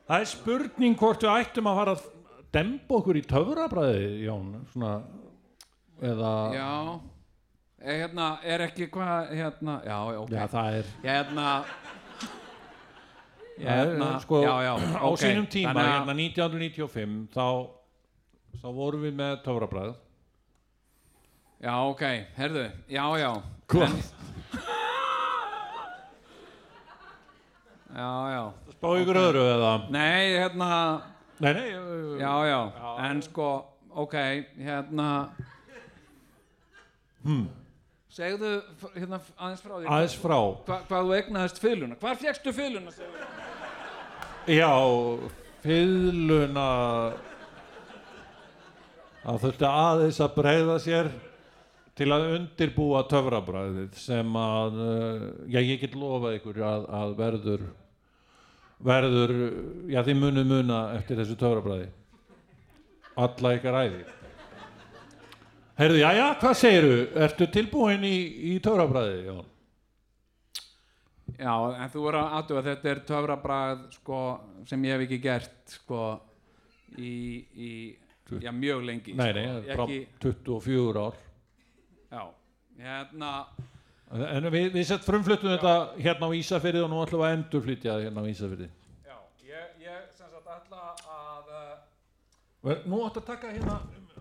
það 0.09 0.22
er 0.22 0.28
spurning 0.31 0.97
hvort 0.97 1.20
við 1.26 1.43
ættum 1.43 1.68
að 1.68 1.76
fara 1.81 1.94
að 1.98 2.06
demba 2.56 2.97
okkur 3.02 3.18
í 3.20 3.22
töfrabræði, 3.28 4.06
Jón, 4.24 4.47
svona, 4.72 4.94
eða, 6.01 6.32
Já, 6.56 6.70
er, 7.85 7.98
hérna, 8.01 8.31
er 8.48 8.64
ekki 8.70 8.89
hvað, 8.97 9.35
hérna, 9.36 9.76
já, 9.85 9.98
já, 10.16 10.22
ok. 10.22 10.32
Já, 10.39 10.47
það 10.55 10.78
er, 10.81 10.90
Hérna, 11.05 11.47
hérna, 13.60 14.09
er, 14.09 14.18
sko, 14.24 14.40
já, 14.47 14.55
já, 14.70 14.74
á 15.05 15.06
ok. 15.10 15.20
sínum 15.26 15.52
tíma, 15.52 15.76
Þannig 15.76 15.94
hérna 15.98 16.18
1995, 16.24 17.22
þá, 17.36 17.47
þá 18.64 18.68
vorum 18.81 19.05
við 19.05 19.20
með 19.20 19.36
töfrabræð. 19.44 19.97
Já, 21.60 21.74
ok, 21.93 22.06
herðu, 22.40 22.70
já, 22.89 23.05
já. 23.20 23.32
Hvað? 23.68 24.01
Já, 27.95 28.12
já. 28.35 28.45
Spá 28.75 28.89
ykkur 28.99 29.19
öðru 29.21 29.43
eða? 29.55 29.73
Nei, 29.95 30.35
hérna, 30.35 30.71
Nei, 31.39 31.53
nei, 31.55 31.69
já, 32.19 32.33
já, 32.47 32.61
en 33.09 33.21
sko, 33.23 33.51
ok, 33.91 34.15
hérna. 34.59 35.11
Hmm. 37.25 37.45
Segðu 38.15 38.51
hérna 38.95 39.19
aðeins 39.39 39.62
frá 39.62 39.75
því. 39.77 39.87
aðeins 39.91 40.16
frá. 40.23 40.37
Hva, 40.66 40.81
hvað 40.89 41.07
þú 41.07 41.15
egnaðist 41.19 41.62
fyluna. 41.62 41.97
Hvar 42.03 42.19
fjekkstu 42.21 42.53
fyluna? 42.55 42.93
Já, 44.51 44.71
fiðluna 45.65 46.66
að 49.25 49.41
þurfti 49.47 49.71
aðeins 49.71 50.21
að 50.21 50.35
breyða 50.37 50.77
sér 50.85 51.11
til 51.99 52.11
að 52.12 52.27
undirbúa 52.37 53.05
töfrabræðið 53.11 53.97
sem 54.03 54.37
að 54.37 54.79
uh, 54.83 55.25
já, 55.47 55.61
ég 55.62 55.81
get 55.81 55.95
lofað 55.99 56.41
ykkur 56.41 56.61
að, 56.66 56.87
að 56.99 57.16
verður 57.23 57.65
verður, 58.82 59.32
já 59.90 60.02
þið 60.06 60.20
munu 60.20 60.44
muna 60.48 60.80
eftir 60.98 61.20
þessu 61.20 61.36
töfrabræði 61.40 61.88
alla 63.24 63.55
ykkar 63.59 63.80
æði 63.84 64.05
Heyrðu, 65.74 65.98
já, 65.98 66.10
já, 66.14 66.26
hvað 66.38 66.52
segiru? 66.55 66.98
Ertu 67.24 67.46
tilbúin 67.51 68.05
í, 68.06 68.14
í 68.46 68.52
töfrabræði, 68.62 69.16
Jón? 69.26 69.48
Já, 71.34 71.51
en 71.51 71.90
þú 71.90 72.05
er 72.06 72.18
að 72.20 72.36
aðtuga, 72.38 72.62
þetta 72.68 72.90
er 72.92 73.01
töfrabragð, 73.09 73.88
sko, 73.96 74.20
sem 74.70 74.84
ég 74.86 74.94
hef 74.94 75.02
ekki 75.09 75.18
gert, 75.24 75.56
sko, 75.80 76.05
í, 76.94 77.10
í, 77.59 77.72
já, 78.38 78.52
mjög 78.55 78.86
lengi. 78.86 79.16
Nei, 79.18 79.32
sko. 79.32 79.40
nei, 79.40 79.66
frá 79.72 79.82
Ekki, 79.88 79.98
24 80.22 81.02
ár 81.09 81.18
já, 82.14 82.22
hérna, 82.78 83.32
En 84.15 84.47
við, 84.47 84.69
við 84.70 84.85
sett 84.86 85.03
frumfluttum 85.03 85.51
þetta 85.57 85.70
hérna 85.99 86.28
á 86.31 86.36
Ísafyrði 86.39 86.85
og 86.85 86.91
nú 86.93 87.01
ætlum 87.03 87.19
við 87.19 87.27
að 87.27 87.32
endurflytja 87.35 87.95
það 87.97 88.05
hérna 88.05 88.23
á 88.23 88.31
Ísafyrði. 88.31 88.69
já, 89.09 89.16
ég, 89.49 89.73
ég, 89.82 90.05
sem 90.15 90.28
sagt, 90.31 90.53
ætla 90.55 90.82
að, 91.16 91.51
uh, 91.51 92.77
Nú 92.86 93.01
ættu 93.09 93.24
að 93.24 93.27
taka 93.32 93.51
hérna 93.51 93.81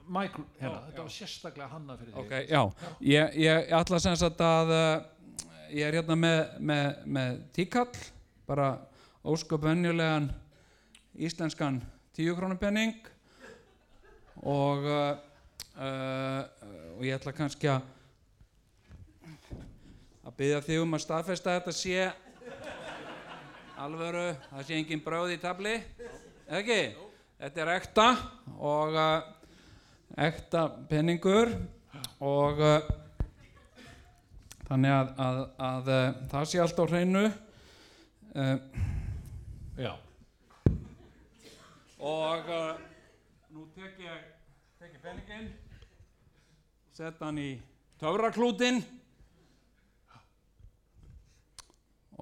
Michael, 0.10 0.48
hérna, 0.58 0.82
þetta 0.88 1.06
var 1.06 1.14
sérstaklega 1.14 1.70
hanna 1.76 2.00
fyrir 2.00 2.18
ok, 2.24 2.34
já, 2.50 2.62
ég, 3.06 3.38
ég 3.46 3.72
ætla 3.78 4.02
sem 4.02 4.18
sagt 4.18 4.42
að, 4.42 4.74
uh, 4.74 5.46
ég 5.70 5.86
er 5.86 6.02
hérna 6.02 6.18
með, 6.18 6.42
með, 6.58 6.90
með 7.06 7.40
tíkall, 7.54 8.04
bara 8.50 8.74
ósköp 9.22 9.62
venjulegan 9.70 10.32
íslenskan 11.14 11.84
tíu 12.18 12.34
krónu 12.34 12.58
penning 12.58 12.98
og, 14.42 14.90
uh, 14.90 16.42
og 16.98 17.06
ég 17.06 17.14
ætla 17.14 17.38
kannski 17.38 17.70
að 17.70 17.86
að 20.24 20.36
byggja 20.40 20.60
þig 20.64 20.82
um 20.84 20.96
að 20.96 21.04
staðfesta 21.04 21.52
að 21.52 21.58
þetta 21.60 21.74
sé 21.76 22.04
alvöru, 23.84 24.28
það 24.50 24.66
sé 24.68 24.78
engin 24.80 25.04
bröð 25.04 25.34
í 25.36 25.40
tabli 25.42 25.74
ekki? 26.48 26.82
Þetta 27.42 27.64
er 27.64 27.72
ekta 27.74 28.06
og 28.64 28.96
uh, 28.96 29.26
ekta 30.24 30.68
penningur 30.88 31.52
og 32.24 32.62
uh, 32.64 32.92
þannig 34.70 34.96
að, 34.96 35.12
að, 35.26 35.42
að 35.68 35.92
uh, 35.92 36.06
það 36.32 36.48
sé 36.52 36.64
allt 36.64 36.80
á 36.80 36.86
hreinu. 36.88 37.26
Já, 39.78 39.92
og 42.02 42.48
nú 43.54 43.68
tek 43.76 44.00
ég 44.02 44.24
penningin 45.04 45.52
set 46.96 47.20
hann 47.22 47.38
í 47.38 47.52
töfraklútin 48.02 48.80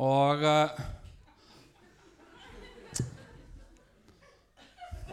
og 0.02 0.41
uh, 0.41 0.82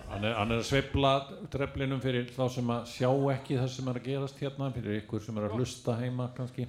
hann 0.09 0.25
er, 0.25 0.35
hann 0.39 0.55
er 0.55 0.63
að 0.63 0.67
sveifla 0.71 1.13
treflinum 1.53 2.01
fyrir 2.03 2.31
þá 2.33 2.45
sem 2.57 2.73
að 2.73 2.89
sjá 2.95 3.11
ekki 3.35 3.59
það 3.61 3.73
sem 3.77 3.91
er 3.93 4.01
að 4.01 4.09
gerast 4.09 4.41
hérna, 4.43 4.71
fyrir 4.77 5.03
ykkur 5.03 5.25
sem 5.27 5.39
er 5.39 5.49
að 5.49 5.59
hlusta 5.59 5.99
heima 6.01 6.31
kannski. 6.37 6.69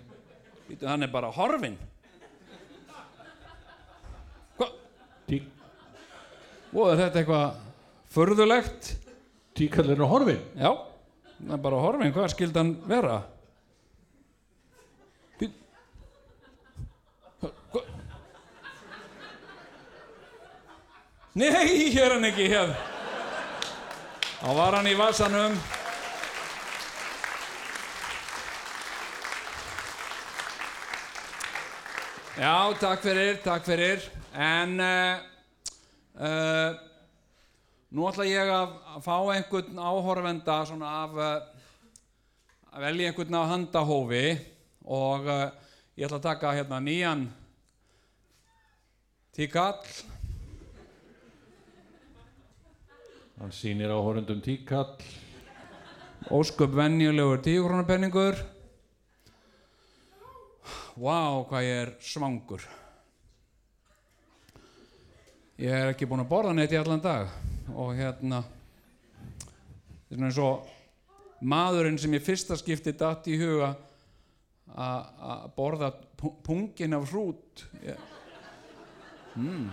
Hann 0.84 1.08
er 1.08 1.10
bara 1.10 1.32
horfinn 1.34 1.80
Hvað? 4.60 4.76
Og 6.76 6.91
er 6.91 7.00
þetta 7.00 7.24
eitthvað 7.24 7.48
furðulegt? 8.14 8.98
tíkallin 9.60 10.00
er 10.00 10.10
horfin. 10.10 10.40
Já, 10.56 10.72
það 11.41 11.56
er 11.56 11.62
bara 11.64 11.84
horfinn, 11.84 12.16
hvað 12.16 12.32
skildi 12.34 12.62
hann 12.62 12.74
vera? 12.88 13.20
Nei, 21.34 21.91
hér 21.93 22.07
er 22.07 22.14
hann 22.15 22.26
ekki 22.26 22.47
hér. 22.49 22.72
Þá 24.39 24.47
var 24.57 24.77
hann 24.80 24.88
í 24.89 24.95
vasanum. 24.97 25.53
Já, 32.34 32.56
takk 32.81 33.06
fyrir, 33.06 33.38
takk 33.45 33.69
fyrir. 33.69 34.10
En 34.34 34.76
uh, 34.81 35.22
uh, 36.18 36.81
Nú 37.93 38.10
ætla 38.10 38.26
ég 38.26 38.49
að 38.49 38.76
fá 39.06 39.15
einhvern 39.30 39.77
áhorfenda 39.85 40.60
af 40.65 41.14
uh, 41.14 41.31
að 42.73 42.85
velja 42.89 43.14
einhvern 43.14 43.38
af 43.38 43.49
handahófi 43.53 44.27
og 44.85 45.30
ég 45.30 46.06
ætla 46.06 46.18
að 46.18 46.30
taka 46.31 46.57
hérna 46.57 46.81
nýjan 46.81 47.27
tíkall 49.38 49.81
Hann 53.40 53.52
sýnir 53.56 53.88
áhorundum 53.88 54.41
tíkall. 54.44 54.98
ósköp 56.30 56.74
venjulegur 56.76 57.40
tíukrónapenningur 57.40 58.36
Vá, 60.99 61.40
hvað 61.48 61.64
ég 61.64 61.78
er 61.86 61.94
svangur 62.03 62.66
Ég 65.56 65.72
er 65.72 65.94
ekki 65.94 66.07
búinn 66.10 66.26
að 66.26 66.32
borða 66.34 66.53
neitt 66.57 66.76
í 66.76 66.80
allan 66.82 66.99
dag 66.99 67.32
og 67.72 67.95
hérna 67.95 68.44
er 70.11 70.18
svona 70.18 70.28
eins 70.28 70.44
og 70.44 70.68
maðurinn 71.40 71.99
sem 72.02 72.14
ég 72.20 72.26
fyrsta 72.26 72.60
skipti 72.60 72.91
datt 72.91 73.28
í 73.32 73.40
huga 73.40 73.72
að 74.76 75.52
borða 75.56 75.94
pu- 76.20 76.36
pungin 76.44 76.99
af 76.99 77.07
hrút 77.14 77.64
ég... 77.88 77.95
mm. 79.40 79.70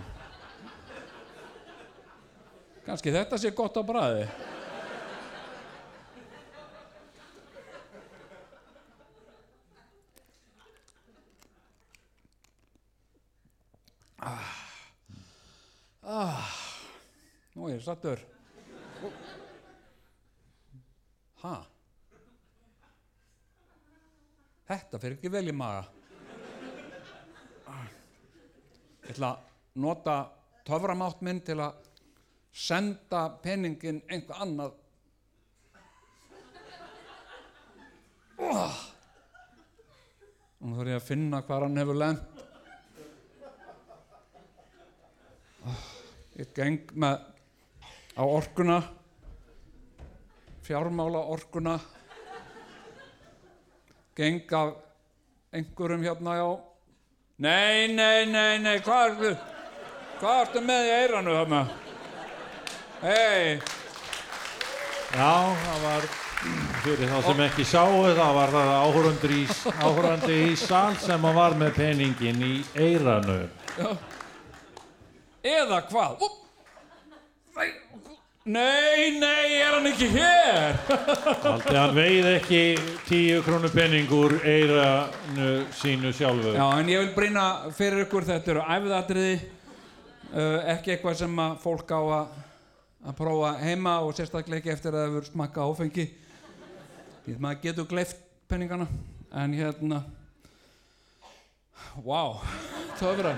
Kanski 2.87 3.11
þetta 3.11 3.35
sé 3.35 3.49
gott 3.51 3.75
á 3.75 3.83
bræði. 3.83 4.27
Ah. 14.23 14.53
Ah. 16.07 16.53
Nú 17.59 17.67
ég 17.67 17.81
er 17.81 17.83
sattur. 17.83 18.23
Hæ? 21.43 21.51
Þetta 24.71 25.01
fyrir 25.03 25.17
ekki 25.17 25.33
vel 25.35 25.51
í 25.51 25.55
maga. 25.55 25.83
Ég 29.03 29.11
ætla 29.11 29.33
að 29.35 29.83
nota 29.83 30.15
töframátt 30.67 31.19
minn 31.23 31.43
til 31.43 31.59
að 31.67 31.83
senda 32.57 33.27
peningin 33.43 34.01
einhver 34.09 34.41
annað. 34.41 34.73
Oh. 38.37 38.79
Nú 40.61 40.77
þarf 40.77 40.89
ég 40.89 40.97
að 40.97 41.05
finna 41.05 41.43
hvað 41.45 41.67
hann 41.67 41.81
hefur 41.81 41.99
lent. 42.01 42.43
Ég 46.37 46.49
geng 46.57 46.91
með 46.93 47.21
á 48.17 48.23
orkuna, 48.25 48.77
fjármála 50.65 51.23
orkuna, 51.33 51.79
geng 54.17 54.53
af 54.53 54.75
einhverjum 55.53 56.05
hérna 56.05 56.37
já. 56.37 56.47
Nei, 57.37 57.87
nei, 57.93 58.25
nei, 58.29 58.57
nei, 58.61 58.77
hvað 58.85 59.11
ertu, 59.11 59.33
hvað 60.21 60.39
ertu 60.45 60.63
með 60.65 60.87
í 60.87 60.95
eiranu 61.01 61.37
þarna? 61.37 61.67
Hei, 62.97 63.59
Já, 65.13 65.33
það 65.61 65.83
var 65.83 66.05
fyrir 66.81 67.11
þá 67.11 67.17
sem 67.27 67.41
ekki 67.45 67.65
sáu 67.69 67.91
það 68.17 68.31
var 68.33 68.53
það 68.55 68.71
áhorandi 68.73 69.29
í, 69.37 69.43
áhorandi 69.85 70.37
í 70.47 70.55
sal 70.57 70.95
sem 70.97 71.27
að 71.29 71.37
var 71.37 71.55
með 71.59 71.75
peningin 71.77 72.41
í 72.41 72.55
eiranu 72.73 73.35
eða 75.45 75.79
hvað? 75.91 76.25
Nei, 77.57 77.69
Nei, 78.47 79.13
nei, 79.19 79.59
er 79.59 79.75
hann 79.75 79.91
ekki 79.91 80.09
hér? 80.15 80.81
Haldi 81.45 81.77
hann 81.77 81.95
veið 81.99 82.31
ekki 82.31 82.63
tíu 83.05 83.45
krónu 83.45 83.69
penning 83.73 84.09
úr 84.15 84.39
eiranu 84.41 85.51
sínu 85.75 86.13
sjálfu. 86.15 86.55
Já, 86.55 86.65
en 86.79 86.89
ég 86.89 87.05
vil 87.05 87.13
brýna 87.13 87.47
fyrir 87.77 88.07
ykkur 88.07 88.25
þetta 88.31 88.55
eru 88.55 88.65
æfðatriði 88.65 89.37
uh, 89.37 90.73
ekki 90.73 90.95
eitthvað 90.95 91.21
sem 91.25 91.41
að 91.45 91.57
fólk 91.67 91.91
á 91.93 92.01
að 92.01 92.35
að 93.05 93.17
prófa 93.17 93.51
heima 93.61 93.99
og 94.05 94.15
sérstaklega 94.17 94.61
ekki 94.61 94.73
eftir 94.73 94.95
að 94.95 94.99
það 94.99 95.09
hefur 95.09 95.29
smakka 95.31 95.65
áfengi. 95.67 96.07
Því 97.25 97.35
að 97.35 97.43
maður 97.43 97.61
getur 97.65 97.89
gleift 97.91 98.23
penningana 98.47 98.87
en 99.37 99.53
hérna 99.53 100.01
wow, 102.05 102.37
töfra 102.99 103.33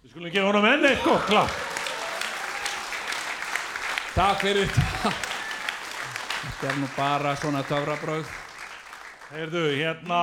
Við 0.00 0.12
skulum 0.12 0.32
gefa 0.34 0.48
honum 0.48 0.66
enn 0.66 0.86
eitt 0.88 1.04
gott 1.06 1.26
klapp. 1.28 1.58
Takk 4.16 4.40
fyrir. 4.42 4.72
Þetta 6.40 6.70
er 6.72 6.78
nú 6.80 6.88
bara 6.96 7.36
svona 7.38 7.62
töfrabröð 7.68 8.39
Heyrðu, 9.30 9.60
hérna, 9.78 10.20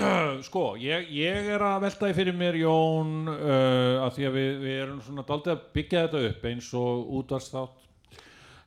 sko, 0.48 0.64
ég, 0.76 1.06
ég 1.16 1.46
er 1.54 1.62
að 1.64 1.86
velta 1.86 2.10
í 2.10 2.16
fyrir 2.16 2.36
mér, 2.36 2.58
Jón, 2.60 3.22
uh, 3.32 4.02
að 4.04 4.18
því 4.18 4.26
að 4.28 4.34
við, 4.36 4.50
við 4.60 4.80
erum 4.82 4.98
svona 5.06 5.24
daldið 5.30 5.54
að 5.54 5.62
byggja 5.78 6.02
þetta 6.04 6.20
upp 6.28 6.44
eins 6.50 6.68
og 6.76 7.14
útvarsþátt. 7.20 7.86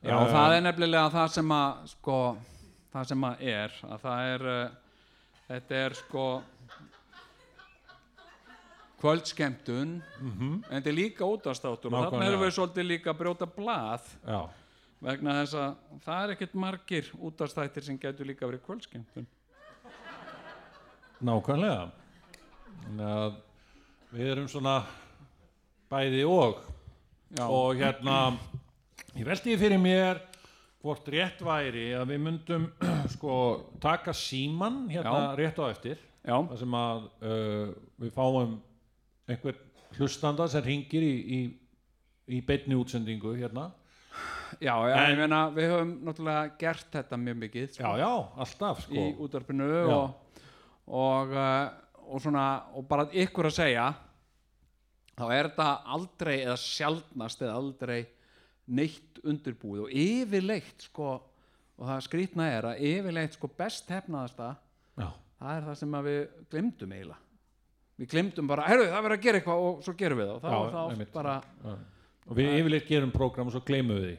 Já, 0.03 0.15
það 0.34 0.56
er 0.56 0.65
nefnilega 0.65 1.11
það 1.14 1.28
sem 1.36 1.53
að 1.56 1.84
sko, 1.91 2.15
það 2.95 3.11
sem 3.11 3.28
að 3.30 3.44
er 3.53 3.78
að 3.86 4.02
það 4.07 4.32
er 4.32 4.48
uh, 4.53 4.64
þetta 5.52 5.78
er 5.84 5.98
sko 5.99 6.26
kvöldskemtun 9.03 9.94
en 10.24 10.57
þetta 10.70 10.90
er 10.90 10.95
líka 10.98 11.28
útastáttur 11.28 11.91
og 11.94 12.07
þarna 12.07 12.28
erum 12.32 12.44
við 12.45 12.53
svolítið 12.56 12.90
líka 12.90 13.11
að 13.11 13.20
brjóta 13.20 13.48
blað 13.52 14.10
Já, 14.24 14.41
vegna 15.03 15.38
þess 15.41 15.57
að 15.60 16.02
það 16.06 16.20
er 16.24 16.36
ekkert 16.36 16.60
margir 16.65 17.10
útastættir 17.20 17.88
sem 17.88 17.99
getur 17.99 18.30
líka 18.30 18.48
verið 18.48 18.64
kvöldskemtun 18.68 19.28
nákvæmlega. 21.23 21.91
Við 24.13 24.29
erum 24.33 24.47
svona 24.51 24.77
bæði 25.91 26.23
og. 26.29 26.59
Já, 27.33 27.47
Og 27.49 27.75
hérna, 27.79 28.17
ég 29.17 29.25
velti 29.25 29.55
fyrir 29.57 29.79
mér 29.81 30.19
hvort 30.83 31.07
rétt 31.09 31.39
væri 31.41 31.87
að 31.97 32.11
við 32.11 32.19
myndum 32.21 32.67
sko 33.15 33.35
taka 33.81 34.13
síman 34.13 34.83
hérna 34.91 35.13
Já. 35.31 35.35
rétt 35.39 35.57
á 35.57 35.65
eftir. 35.71 35.97
já, 36.23 36.35
þar 36.47 36.59
sem 36.61 36.75
að 36.79 36.99
uh, 37.25 37.71
við 37.99 38.11
fáum 38.15 38.53
einhver 39.27 39.57
hlustanda 39.97 40.45
sem 40.47 40.63
ringir 40.63 41.03
í, 41.03 41.15
í, 41.19 41.39
í 42.37 42.41
beinni 42.47 42.77
útsendingu 42.79 43.33
hérna 43.35 43.71
já, 44.61 44.75
já 44.87 44.93
En- 45.01 45.09
ég 45.11 45.17
meina 45.23 45.41
við 45.55 45.67
höfum 45.73 45.91
náttúrulega 46.07 46.53
gert 46.61 46.87
þetta 46.93 47.17
mjög 47.19 47.41
mikið 47.41 47.67
sko, 47.73 47.83
já, 47.83 48.05
já, 48.05 48.11
alltaf 48.45 48.83
sko 48.85 48.93
í 49.01 49.09
útvarpinu 49.25 49.67
Já. 49.73 49.97
og, 49.97 50.13
og, 50.88 51.31
uh, 51.31 51.69
og 52.10 52.22
svona 52.23 52.47
og 52.76 52.88
bara 52.89 53.07
ykkur 53.11 53.47
að 53.49 53.55
segja 53.57 53.85
þá 55.14 55.26
er 55.30 55.49
þetta 55.49 55.68
aldrei 55.95 56.35
eða 56.41 56.57
sjaldnast 56.60 57.43
eða 57.45 57.57
aldrei 57.60 57.99
neitt 58.73 59.19
undirbúið. 59.23 59.85
Og 59.85 59.93
yfirleitt 59.93 60.88
sko 60.89 61.10
og 61.73 61.88
það 61.89 62.03
skrýtna 62.07 62.47
er 62.53 62.68
að 62.69 62.84
yfirleitt 62.89 63.38
sko 63.38 63.49
best 63.57 63.89
hefnaðasta 63.91 64.53
já, 64.99 65.07
það 65.39 65.55
er 65.55 65.65
það 65.68 65.80
sem 65.80 65.97
við 66.07 66.19
glemdum 66.53 66.93
eiginlega. 66.95 67.19
Við 67.93 68.10
glemdum 68.10 68.47
bara, 68.49 68.65
herru 68.65 68.85
það 68.89 69.03
verður 69.05 69.18
að 69.19 69.26
gera 69.27 69.39
eitthvað 69.39 69.64
og 69.68 69.81
svo 69.85 69.93
gerum 69.97 70.19
við 70.22 70.30
það. 70.30 70.35
Og 70.35 70.43
þá 70.43 70.49
Já, 70.49 70.60
er 70.64 70.73
það 70.73 71.03
oft 71.05 71.18
bara 71.18 71.34
já. 71.43 71.73
og 72.27 72.38
við 72.39 72.53
yfirleitt 72.60 72.88
gerum 72.89 73.11
prógram 73.14 73.49
og 73.49 73.55
svo 73.55 73.61
gleymum 73.68 73.99
við 73.99 74.07
því 74.07 74.15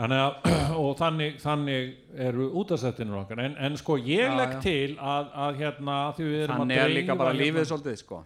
Þannig 0.00 0.20
að, 0.24 0.50
og 0.80 0.90
þannig, 0.96 1.34
þannig 1.42 1.88
eru 2.28 2.46
útastættinur 2.62 3.20
okkar. 3.20 3.42
En, 3.44 3.56
en 3.60 3.76
sko 3.76 3.98
ég 4.00 4.30
Já, 4.30 4.36
legg 4.38 4.54
já. 4.56 4.60
til 4.64 4.96
að, 4.96 5.30
að 5.44 5.60
hérna 5.60 5.96
því 6.16 6.28
við 6.30 6.44
erum 6.46 6.62
þannig 6.62 6.80
að 6.80 6.84
er 6.86 6.94
líka 6.96 7.16
bara 7.20 7.34
dreifa 7.34 7.42
lífið 7.42 7.60
hérna, 7.60 7.70
svolítið 7.72 8.00
sko. 8.00 8.20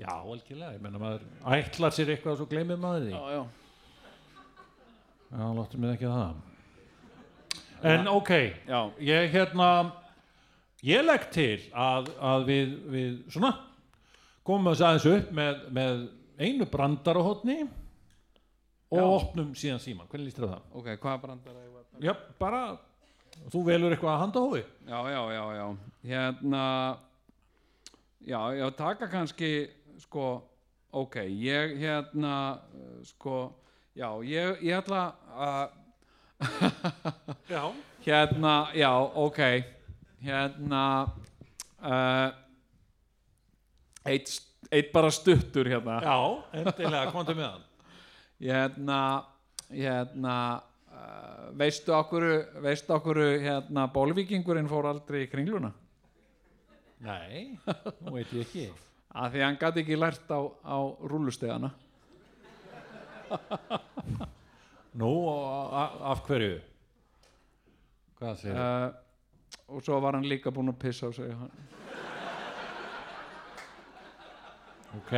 Já, 0.00 0.12
algjörlega, 0.16 0.74
ég 0.74 0.82
menna 0.82 1.02
maður 1.02 1.26
ætlar 1.60 1.94
sér 1.94 2.12
eitthvað 2.14 2.32
og 2.34 2.40
svo 2.40 2.48
gleymir 2.50 2.80
maður 2.80 3.06
því. 3.06 3.14
Já, 3.14 3.36
já. 3.36 3.42
já, 5.30 5.44
láttum 5.60 5.86
við 5.86 5.94
ekki 5.94 6.10
það. 6.10 6.46
En 7.90 8.10
ok. 8.10 8.32
Já, 8.68 8.80
ég 9.12 9.34
hérna 9.34 9.68
ég 10.86 11.04
legg 11.04 11.28
til 11.34 11.58
að, 11.70 12.10
að 12.18 12.48
við, 12.48 12.72
við 12.90 13.12
svona 13.30 13.52
komum 14.46 14.72
þess 14.72 14.86
aðeins 14.88 15.08
upp 15.12 15.36
með, 15.36 15.62
með 15.76 16.02
einu 16.40 16.66
brandarahotni 16.72 17.60
og 17.62 17.79
Já. 18.98 19.04
opnum 19.06 19.52
síðan 19.54 19.78
síman 19.82 20.08
hvernig 20.10 20.26
líst 20.30 20.38
þér 20.40 20.48
á 20.50 20.52
það? 20.56 20.62
ok, 20.80 20.88
hvað 21.04 21.20
brandar 21.22 21.58
það? 21.58 22.00
Já, 22.02 22.12
bara 22.40 22.62
þú 23.52 23.62
velur 23.68 23.94
eitthvað 23.94 24.14
að 24.14 24.22
handa 24.24 24.42
hófi 24.42 24.62
Já, 24.88 24.98
já, 25.14 25.20
já, 25.36 25.44
já. 25.54 25.66
Hérna, 26.10 26.64
já, 28.26 28.40
já, 28.58 28.66
taka 28.80 29.08
kannski, 29.12 29.52
sko, 30.02 30.26
ok, 30.90 31.16
ég, 31.28 31.76
hérna, 31.78 32.34
uh, 32.74 32.98
sko, 33.06 33.36
já, 33.94 34.08
ég, 34.26 34.62
ég 34.66 34.78
ætla 34.80 35.04
að, 35.36 35.78
Já, 37.52 37.62
hérna, 38.06 38.54
já, 38.74 38.90
ok, 38.98 39.40
hérna, 40.24 40.84
uh, 41.78 42.30
eitt, 44.08 44.40
eitt 44.72 44.90
bara 44.92 45.10
stuttur, 45.12 45.68
hérna. 45.68 46.00
já, 46.02 46.16
endilega 46.64 47.10
komdu 47.14 47.36
með 47.36 47.52
hann 47.52 47.69
Hérna, 48.40 49.00
hérna, 49.68 50.36
uh, 50.88 51.50
veistu 51.60 51.92
okkur, 51.92 52.26
veistu 52.64 52.94
okkur, 52.96 53.20
hérna, 53.44 53.84
bólvíkingurinn 53.92 54.70
fór 54.70 54.88
aldrei 54.90 55.26
í 55.26 55.30
kringluna? 55.30 55.72
Nei, 57.04 57.58
nú 58.04 58.16
veit 58.16 58.32
ég 58.36 58.46
ekki. 58.46 58.66
Að 59.10 59.34
því 59.34 59.44
hann 59.44 59.60
gæti 59.60 59.82
ekki 59.82 59.96
lært 59.98 60.28
á, 60.30 60.40
á 60.62 60.78
rúlustegana 61.10 61.72
Nú, 65.00 65.10
af 66.10 66.22
hverju? 66.26 66.58
Hvað 68.18 68.40
segir 68.42 68.58
uh, 68.58 68.88
uh, 68.90 68.90
og 69.70 69.84
svo 69.86 70.00
var 70.02 70.18
hann 70.18 70.26
líka 70.28 70.50
búinn 70.52 70.72
að 70.72 70.80
pissa 70.82 71.08
á 71.08 71.10
sig. 71.14 71.30
Ok, 74.98 75.12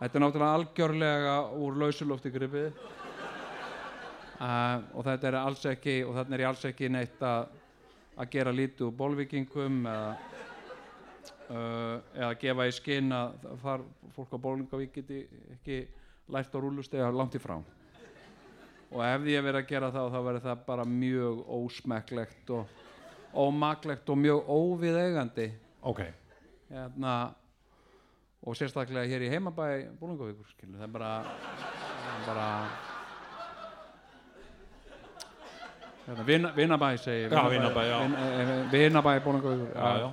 þetta 0.00 0.18
er 0.18 0.24
náttúrulega 0.24 0.56
algjörlega 0.60 1.36
úr 1.56 1.78
lausulofti 1.82 2.32
gripið 2.34 2.70
uh, 4.40 4.78
og 4.94 5.04
þetta 5.06 5.30
er 5.30 5.38
alls 5.40 5.64
ekki 5.72 6.00
og 6.06 6.16
þarna 6.18 6.36
er 6.36 6.44
ég 6.44 6.50
alls 6.52 6.64
ekki 6.68 6.92
neitt 6.92 7.22
að 7.24 7.54
að 8.16 8.32
gera 8.32 8.52
lítið 8.54 8.86
úr 8.88 8.96
bólvíkingum 8.96 9.82
eða 9.90 10.16
uh, 11.50 11.96
eða 12.16 12.34
gefa 12.40 12.66
í 12.68 12.74
skinn 12.74 13.12
að 13.12 13.48
þar 13.62 13.84
fólk 14.16 14.32
á 14.32 14.38
bólingavík 14.46 14.94
geti 14.96 15.22
ekki 15.56 15.80
lært 16.32 16.54
á 16.56 16.58
rúlustega 16.58 17.10
langt 17.12 17.36
í 17.36 17.42
frá. 17.42 17.58
Og 18.94 19.02
ef 19.02 19.26
ég 19.28 19.44
verið 19.44 19.60
að 19.60 19.70
gera 19.70 19.92
það 19.94 20.12
þá 20.14 20.18
verður 20.28 20.44
það 20.46 20.62
bara 20.66 20.86
mjög 20.88 21.42
ósmekklegt 21.58 22.52
og 22.56 22.84
ómaklegt 23.36 24.10
og 24.10 24.20
mjög 24.22 24.50
óviðeigandi. 24.56 25.48
Ok, 25.86 26.02
hérna, 26.70 27.14
og 28.46 28.54
sérstaklega 28.54 29.08
hér 29.10 29.24
í 29.26 29.30
heimabæ 29.32 29.66
Búlingavíkur 30.00 30.46
skilur, 30.52 30.78
það 30.78 30.86
er 30.86 30.92
bara, 30.94 31.10
það 31.24 32.20
er 32.20 32.26
bara 32.28 32.48
hérna, 36.06 36.26
vina, 36.28 36.52
vinabæ 36.56 36.92
segi 37.02 37.24
ég, 37.26 37.32
Já, 37.32 37.48
Vinabæ, 37.50 37.82
já. 37.90 37.98
vin, 38.02 38.14
eh, 38.14 38.70
vinabæ 38.72 39.16
já 40.04 40.12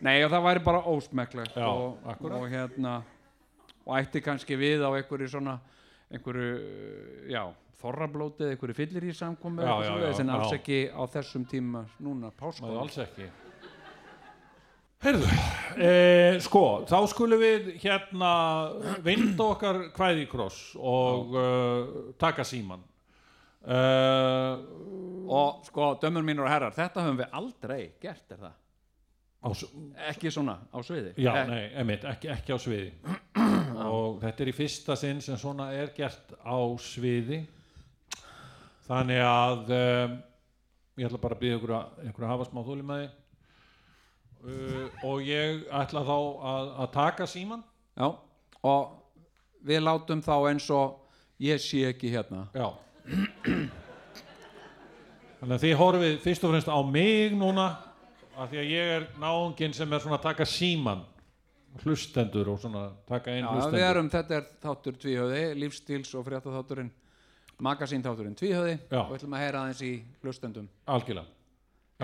nei 0.00 0.22
og 0.24 0.30
það 0.30 0.44
væri 0.46 0.64
bara 0.64 0.82
ósmekklegt 0.86 1.56
Já, 1.56 1.66
og, 1.66 1.98
og 2.06 2.48
hérna 2.48 3.02
og 3.86 3.96
ætti 3.98 4.20
kannski 4.22 4.54
við 4.56 4.84
á 4.86 4.90
einhverju 4.94 5.28
svona 5.32 5.58
einhverju, 6.12 6.52
já 7.28 7.42
þorrablótið, 7.80 8.52
einhverju 8.52 8.74
fyllir 8.74 9.08
í 9.08 9.14
samkomi 9.16 9.62
en 9.64 10.30
alls 10.30 10.52
ekki 10.54 10.86
á 10.94 11.02
þessum 11.10 11.44
tíma 11.50 11.84
núna, 11.98 12.30
páskóla 12.30 12.80
alls 12.84 12.98
ekki 13.02 13.26
Heyrðu, 14.98 15.26
e, 15.78 15.90
sko, 16.42 16.60
þá 16.90 16.96
skulum 17.12 17.38
við 17.38 17.68
hérna 17.84 18.30
vinda 19.04 19.44
okkar 19.52 19.76
kvæði 19.94 20.24
kross 20.26 20.72
og 20.74 21.36
uh, 21.38 22.08
taka 22.18 22.42
síman 22.42 22.80
uh, 23.62 24.58
og 25.30 25.60
sko, 25.68 25.92
dömur 26.02 26.26
mínur 26.26 26.48
og 26.48 26.50
herrar 26.50 26.74
þetta 26.74 27.04
höfum 27.04 27.20
við 27.20 27.36
aldrei 27.40 27.78
gert, 28.02 28.24
er 28.34 28.40
það? 28.42 28.56
Á, 29.38 29.48
ekki 30.10 30.32
svona 30.34 30.56
á 30.66 30.78
sviði? 30.82 31.12
Já, 31.22 31.30
Eh, 31.44 31.46
nei, 31.46 31.62
emitt, 31.78 32.08
ekki, 32.10 32.32
ekki 32.34 32.56
á 32.56 32.58
sviði. 32.58 32.90
Og 33.86 34.18
þetta 34.24 34.42
er 34.42 34.50
í 34.50 34.56
fyrsta 34.56 34.96
sinn 34.98 35.20
sem 35.22 35.38
svona 35.38 35.68
er 35.78 35.92
gert 35.94 36.34
á 36.42 36.58
sviði. 36.82 37.44
Þannig 38.88 39.22
að 39.22 39.70
um, 39.78 40.18
ég 40.98 41.06
ætla 41.06 41.22
bara 41.22 41.38
að 41.38 41.44
byggja 41.44 41.60
ykkur 41.60 41.74
að, 41.78 42.02
ykkur 42.10 42.26
að 42.26 42.32
hafa 42.34 42.48
smá 42.50 42.62
þóli 42.66 42.88
með 42.88 43.04
því 43.04 43.27
uh, 44.44 44.86
og 45.08 45.24
ég 45.26 45.64
ætla 45.80 46.04
þá 46.06 46.16
að, 46.52 46.70
að 46.84 46.88
taka 46.94 47.26
síman 47.30 47.64
já, 47.98 48.08
og 48.62 48.80
við 49.68 49.84
látum 49.84 50.22
þá 50.24 50.34
eins 50.50 50.68
og 50.74 50.96
ég 51.42 51.60
sé 51.62 51.84
ekki 51.90 52.10
hérna. 52.12 52.46
Já. 52.54 52.72
Þannig 55.38 55.54
að 55.54 55.62
þið 55.62 55.76
horfið 55.78 56.16
fyrst 56.24 56.44
og 56.46 56.54
fremst 56.54 56.70
á 56.70 56.78
mig 56.82 57.36
núna 57.38 57.68
af 58.38 58.50
því 58.50 58.58
að 58.62 58.72
ég 58.72 58.92
er 58.96 59.06
náunginn 59.18 59.74
sem 59.74 59.92
er 59.92 60.02
svona 60.02 60.18
að 60.18 60.26
taka 60.30 60.46
síman 60.48 61.04
hlustendur 61.82 62.48
og 62.50 62.60
svona 62.62 62.88
taka 63.06 63.34
inn 63.36 63.44
já, 63.44 63.50
hlustendur. 63.52 63.78
við 63.78 63.86
erum, 63.88 64.10
þetta 64.10 64.38
er 64.38 64.46
þáttur 64.64 64.98
tvíhöði 65.02 65.42
lífstíls 65.58 66.14
og 66.18 66.26
frétta 66.26 66.54
þátturinn 66.54 66.90
magasín 67.62 68.04
þátturinn 68.04 68.36
tvíhöði 68.38 68.76
Já. 68.78 69.02
og 69.02 69.12
við 69.12 69.18
ætlum 69.20 69.36
að 69.36 69.44
heyra 69.44 69.62
aðeins 69.64 69.82
í 69.86 69.92
hlustendur 70.22 70.68
algjörlega. 70.86 71.26
Já. 71.26 71.37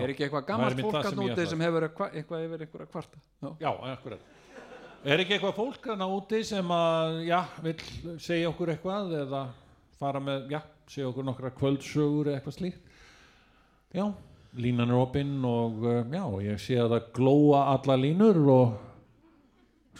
Er 0.02 0.10
ekki 0.10 0.24
eitthvað 0.26 0.46
gammalt 0.48 0.80
fólk 0.82 0.96
að 1.06 1.18
núti 1.20 1.44
sem 1.50 1.60
hefur 1.62 1.84
eitthvað, 1.88 2.46
yfir 2.48 2.64
einhverja 2.66 2.88
kvarta 2.90 3.20
já. 3.42 3.50
Já, 3.60 3.70
akkurat 3.92 4.32
Er 5.04 5.20
ekki 5.20 5.34
eitthvað 5.36 5.56
fólk 5.58 5.86
hana 5.90 6.06
úti 6.08 6.38
sem 6.48 6.70
að, 6.72 7.18
já, 7.28 7.42
vill 7.60 7.82
segja 8.24 8.48
okkur 8.48 8.70
eitthvað 8.72 9.10
eða 9.18 9.42
fara 10.00 10.22
með, 10.24 10.46
já, 10.54 10.62
segja 10.88 11.10
okkur 11.10 11.26
nokkra 11.28 11.50
kvöldsögur 11.58 12.30
eða 12.30 12.38
eitthvað 12.38 12.56
slíkt? 12.56 12.86
Já, 13.92 14.06
línan 14.56 14.88
er 14.94 14.96
opinn 15.02 15.34
og 15.44 15.84
uh, 15.84 15.98
já, 16.08 16.24
ég 16.46 16.62
sé 16.64 16.78
að 16.80 16.94
það 16.94 17.10
glóa 17.20 17.60
alla 17.74 17.98
línur 18.00 18.40
og 18.54 18.72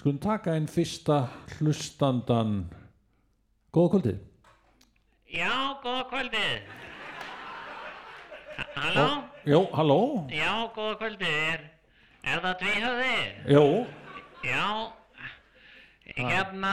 skulum 0.00 0.22
taka 0.24 0.56
inn 0.56 0.70
fyrsta 0.72 1.20
hlustandan. 1.58 2.56
Góða 3.76 3.92
kvöldið. 3.98 4.18
Já, 5.36 5.52
góða 5.84 6.08
kvöldið. 6.14 6.74
Ha- 8.56 8.68
Halló? 8.80 9.06
Jó, 9.44 9.60
halló? 9.76 10.24
Já, 10.32 10.52
góða 10.74 10.96
kvöldið. 11.02 11.64
Er, 12.24 12.40
það 12.40 12.54
tvíhöði? 12.62 13.16
Jó, 13.52 13.64
Já. 14.44 14.64
Hérna, 16.14 16.70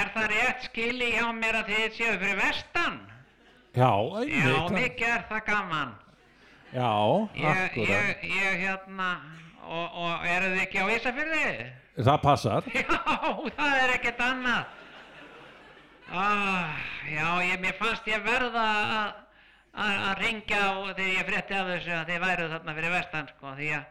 er 0.00 0.08
það 0.14 0.26
rétt 0.32 0.64
skili 0.68 1.08
hjá 1.14 1.28
mér 1.34 1.60
að 1.60 1.68
þið 1.70 1.92
séu 1.96 2.14
fyrir 2.20 2.38
vestan? 2.40 2.96
já, 3.74 3.86
Já, 3.86 4.20
einmitt. 4.20 4.70
mikið 4.74 5.08
er 5.14 5.22
það 5.30 5.42
gaman. 5.46 5.92
Já, 6.74 6.90
Ég, 7.34 7.44
akkurat. 7.46 7.88
ég, 7.90 8.24
ég 8.34 8.58
hérna, 8.64 9.08
og, 9.62 9.98
og 10.04 10.26
eru 10.26 10.50
þið 10.54 10.62
ekki 10.64 10.82
á 10.82 10.86
Ísafirði? 10.96 11.50
Það 12.02 12.18
passar. 12.22 12.62
Já, 12.74 12.98
það 13.58 13.76
er 13.82 13.94
ekkert 13.98 14.20
annað. 14.26 14.64
Ah, 16.14 16.74
já, 17.10 17.28
ég, 17.46 17.60
mér 17.62 17.78
fannst 17.78 18.06
ég 18.10 18.22
verða 18.26 18.64
að 18.98 19.12
að 19.74 20.18
ringja 20.22 20.62
og 20.78 20.90
þegar 20.94 21.12
ég 21.18 21.26
frétti 21.28 21.54
af 21.58 21.66
þessu 21.72 21.94
að 21.98 22.10
þið 22.12 22.20
væru 22.24 22.48
þarna 22.52 22.74
fyrir 22.78 22.92
vestan, 22.94 23.28
sko, 23.34 23.54
því 23.58 23.70
að 23.74 23.84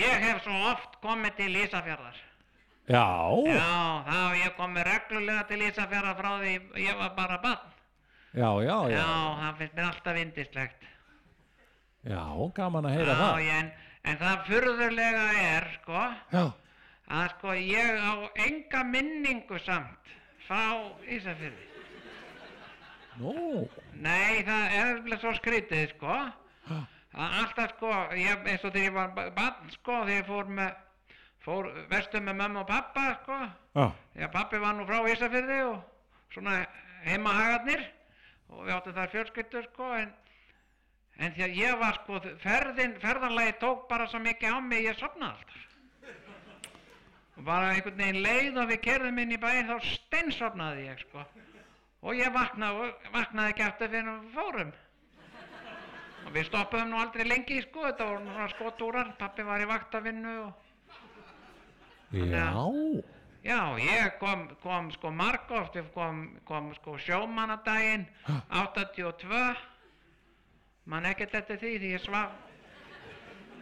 ég 0.00 0.22
hef 0.26 0.42
svo 0.44 0.58
oft 0.70 0.98
komið 1.02 1.34
til 1.40 1.50
Ísafjarðar. 1.64 2.20
Já, 2.90 3.06
Já, 3.46 3.66
þá 4.06 4.18
ég 4.40 4.54
komið 4.58 4.86
reglulega 4.90 5.42
til 5.50 5.60
Ísafjarðar 5.66 6.16
frá 6.20 6.30
því 6.42 6.54
ég 6.84 6.96
var 6.98 7.12
bara 7.18 7.38
barn. 7.42 7.68
já, 8.34 8.50
já, 8.62 8.76
já. 8.90 8.96
Já, 8.96 9.08
það 9.40 9.56
finnst 9.58 9.74
mér 9.74 9.88
alltaf 9.90 10.14
vindislegt. 10.20 10.88
Já, 12.06 12.22
gaman 12.56 12.86
að 12.88 12.94
heyra 12.96 13.12
Já, 13.14 13.18
það. 13.20 13.40
ég, 13.44 13.54
en, 13.58 13.72
en 14.10 14.20
það 14.22 14.44
furðulega 14.46 15.24
er, 15.42 15.66
sko, 15.80 16.04
Já. 16.32 16.44
að 17.10 17.26
sko 17.34 17.56
ég 17.58 17.98
á 17.98 18.12
enga 18.46 18.84
minningu 18.94 19.58
samt 19.66 20.14
frá 20.46 20.62
Ísafjörði. 21.10 21.66
Nú, 23.20 23.68
Nei, 24.00 24.40
það 24.46 24.74
er 24.76 24.90
alveg 24.94 25.20
svo 25.20 25.32
skrítið, 25.36 25.90
sko. 25.96 26.14
Það 27.10 27.34
alltaf, 27.40 27.72
sko, 27.76 27.90
ég, 28.16 28.44
eins 28.48 28.64
og 28.64 28.72
þegar 28.72 28.86
ég 28.86 28.94
var 28.94 29.08
ba- 29.16 29.30
barn, 29.36 29.70
sko, 29.74 29.96
þegar 30.06 30.14
ég 30.20 30.28
fór 30.28 30.50
með, 30.58 30.76
fór 31.44 31.68
vestum 31.90 32.24
með 32.28 32.38
mömmu 32.40 32.60
og 32.62 32.68
pappa, 32.70 33.06
sko. 33.22 33.38
já, 33.74 33.88
Já, 34.20 34.26
pappi 34.32 34.60
var 34.62 34.74
nú 34.78 34.86
frá 34.88 35.00
Ísafjörði 35.10 35.58
og 35.72 35.82
svona 36.32 36.60
heimahagarnir 37.04 37.82
og 38.50 38.64
við 38.66 38.74
áttum 38.76 38.94
þar 38.94 39.10
fjölskyldur, 39.16 39.66
sko, 39.72 39.90
en, 39.98 40.12
en 41.18 41.34
því 41.36 41.44
að 41.48 41.58
ég 41.60 41.78
var, 41.82 41.98
sko, 42.04 42.20
ferðin, 42.46 42.94
ferðanlagi 43.02 43.56
tók 43.60 43.88
bara 43.90 44.06
svo 44.08 44.22
mikið 44.22 44.54
á 44.54 44.58
mig, 44.62 44.84
ég 44.86 44.98
sopnaði 44.98 45.34
alltaf. 45.34 45.66
Og 47.40 47.44
bara 47.46 47.70
einhvern 47.74 47.96
veginn 47.96 48.22
leið 48.24 48.58
og 48.62 48.68
við 48.70 48.80
kerðum 48.86 49.18
inn 49.22 49.32
í 49.32 49.38
bæinn, 49.40 49.68
þá 49.70 49.78
steinsopnaði 49.96 50.86
ég, 50.90 50.98
sko. 51.08 51.26
Og 52.00 52.16
ég 52.16 52.32
vaknaði, 52.32 52.88
og 52.88 53.12
vaknaði 53.12 53.52
ekki 53.52 53.66
eftir 53.66 53.92
fyrir 53.92 54.10
við 54.10 54.34
fórum. 54.36 54.72
Og 56.26 56.34
við 56.34 56.46
stoppuðum 56.48 56.92
nú 56.92 56.98
aldrei 57.00 57.24
lengi, 57.28 57.60
sko, 57.66 57.86
þetta 57.88 58.08
voru 58.10 58.26
svona 58.26 58.50
skotúrar, 58.54 59.14
pappi 59.20 59.44
var 59.44 59.62
í 59.64 59.68
vaktavinnu 59.68 60.34
og 60.44 60.68
já, 62.12 62.46
Já, 63.40 63.72
ég 63.80 64.18
kom, 64.20 64.48
kom 64.60 64.90
sko 64.92 65.10
margóft, 65.16 65.76
ég 65.78 65.86
kom, 65.94 66.26
kom 66.44 66.74
sko 66.76 66.98
sjómanadaginn 67.00 68.04
82, 68.52 69.54
man 70.84 71.08
ekkert 71.08 71.38
eftir 71.38 71.56
því 71.62 71.70
því 71.80 71.92
ég 71.94 72.04
svaf, 72.04 72.34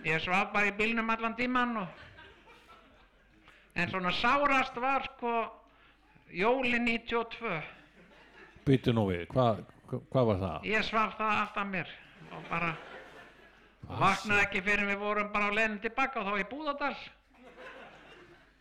ég 0.02 0.24
svaf 0.24 0.50
bara 0.50 0.72
í 0.72 0.74
bílnum 0.74 1.14
allan 1.14 1.36
tíman 1.38 1.76
og, 1.84 2.02
en 3.78 3.92
svona 3.92 4.10
sárast 4.18 4.82
var 4.82 5.06
sko 5.12 5.36
jólin 6.34 6.90
92, 6.90 7.62
byttu 8.68 8.94
nú 8.94 9.08
við, 9.08 9.24
hvað 9.32 9.64
hva, 9.88 10.00
hva 10.12 10.24
var 10.30 10.40
það? 10.42 10.68
ég 10.68 10.86
svaf 10.86 11.16
það 11.18 11.34
allt 11.42 11.60
af 11.62 11.68
mér 11.72 11.92
og 12.36 12.48
bara 12.50 12.72
vaknaði 13.88 14.42
ekki 14.44 14.64
fyrir 14.66 14.90
við 14.90 15.00
vorum 15.00 15.30
bara 15.32 15.48
á 15.48 15.56
leiðin 15.56 15.78
tilbaka 15.84 16.20
og 16.20 16.28
þá 16.28 16.42
í 16.42 16.48
Búðardal. 16.50 16.96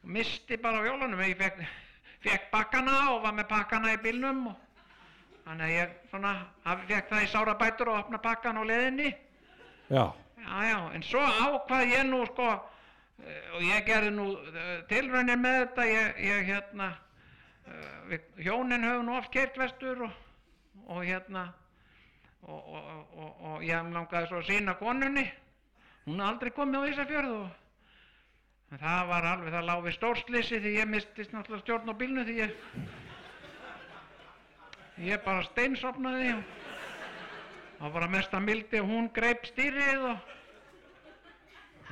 Og 0.04 0.14
misti 0.16 0.60
bara 0.62 0.80
á 0.80 0.88
jólunum 0.88 1.24
ég 1.26 1.36
fekk, 1.40 1.60
fekk 2.24 2.48
bakkana 2.54 2.96
og 3.16 3.26
var 3.26 3.36
með 3.36 3.50
pakkana 3.52 3.96
í 3.96 4.00
bílnum 4.04 4.46
og 4.54 4.56
þannig 5.48 5.66
að 5.66 5.76
ég 5.76 5.98
svona 6.12 6.34
fekk 6.88 7.12
það 7.12 7.26
í 7.26 7.30
sára 7.34 7.58
bætur 7.60 7.92
og 7.92 8.00
opna 8.04 8.22
pakkan 8.24 8.60
á 8.60 8.64
leiðinni. 8.64 9.12
Já, 9.92 10.06
já 10.44 10.58
já 10.70 10.80
en 10.96 11.04
svo 11.04 11.24
ákvað 11.24 11.92
ég 11.92 12.08
nú 12.08 12.24
sko 12.32 12.48
eh, 12.54 13.52
og 13.56 13.62
ég 13.68 13.86
gerði 13.88 14.14
nú 14.16 14.30
eh, 14.36 14.74
tilraunir 14.92 15.40
með 15.40 15.60
þetta 15.62 15.88
ég, 15.92 16.24
ég 16.28 16.50
hérna 16.52 16.90
hjónin 18.42 18.86
höfum 18.88 19.14
oft 19.18 19.32
keirt 19.34 19.58
vestur 19.60 20.04
og, 20.08 20.12
og 20.88 21.04
hérna 21.04 21.48
og, 22.42 22.62
og, 22.64 23.32
og, 23.42 23.64
ég 23.66 23.90
langaði 23.92 24.30
svo 24.30 24.42
að 24.42 24.50
sína 24.52 24.78
konunni. 24.80 25.26
Hún 26.06 26.22
er 26.22 26.30
aldrei 26.30 26.54
komið 26.56 26.86
á 26.86 26.90
Ísafjörð 26.94 27.34
og 27.36 27.50
en 28.72 28.82
það 28.82 29.10
var 29.12 29.28
alveg, 29.32 29.52
það 29.56 29.68
lág 29.68 29.84
við 29.86 29.98
stórslýsi 29.98 30.62
því 30.64 30.72
ég 30.78 30.90
mistist 30.92 31.36
náttúrulega 31.36 31.64
stjórn 31.64 31.92
á 31.92 31.96
bílnu 32.00 32.24
því 32.28 32.36
ég 32.42 32.52
ég 35.08 35.22
bara 35.24 35.46
steinsopnaði 35.52 36.34
og 36.34 36.42
það 37.78 37.94
var 37.94 38.08
að 38.08 38.14
mesta 38.16 38.42
mildi 38.44 38.82
og 38.82 38.90
hún 38.92 39.08
greip 39.16 39.48
stýrið 39.48 40.08
og 40.12 40.34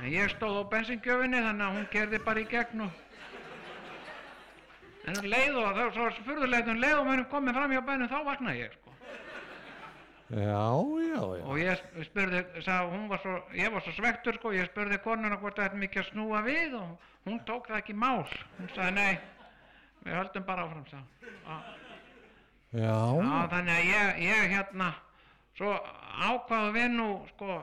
en 0.02 0.12
ég 0.12 0.32
stóð 0.34 0.60
á 0.60 0.70
bensingjöfinni 0.74 1.40
þannig 1.46 1.66
að 1.66 1.76
hún 1.78 1.90
kerði 1.94 2.22
bara 2.26 2.42
í 2.42 2.48
gegn 2.50 2.84
og 2.88 3.04
en 5.06 5.18
um 5.20 5.28
leið 5.30 5.56
og 5.60 5.68
það 5.76 5.82
var 5.84 5.94
svo 5.96 6.24
furðulegt 6.26 6.68
um 6.72 6.80
leið 6.82 6.98
og 7.00 7.06
mér 7.10 7.24
komið 7.30 7.54
fram 7.58 7.72
hjá 7.76 7.82
bænum 7.90 8.10
þá 8.12 8.18
vaknaði 8.30 8.64
ég 8.64 8.72
sko 8.76 8.84
Já, 10.26 10.66
já, 11.06 11.20
já. 11.38 11.42
og 11.46 11.58
ég 11.60 11.82
spurði, 12.08 12.40
hún 12.90 13.04
var 13.08 13.20
svo, 13.22 13.34
ég 13.54 13.70
var 13.70 13.82
svo 13.84 13.92
svektur 13.94 14.34
sko, 14.40 14.50
ég 14.56 14.66
spurði 14.72 14.96
konuna 15.04 15.36
hvort 15.38 15.54
það 15.60 15.68
ætti 15.68 15.78
mikið 15.84 16.00
að 16.02 16.08
snúa 16.08 16.40
við 16.42 16.72
og 16.80 17.04
hún 17.28 17.36
tók 17.46 17.68
það 17.70 17.78
ekki 17.78 17.94
mál. 17.94 18.24
Hún 18.58 18.72
sagði, 18.74 18.90
nei, 18.96 19.20
við 20.02 20.16
höldum 20.18 20.46
bara 20.48 20.64
áfram, 20.66 20.82
sagði. 20.90 21.30
hún. 21.46 21.62
Já, 22.74 22.96
Já, 23.22 23.38
þannig 23.54 23.76
að 23.76 23.86
ég, 23.92 24.18
ég 24.26 24.50
hérna, 24.56 24.88
svo 25.60 25.76
ákvaðu 26.26 26.74
við 26.74 26.88
nú, 26.98 27.06
sko, 27.30 27.60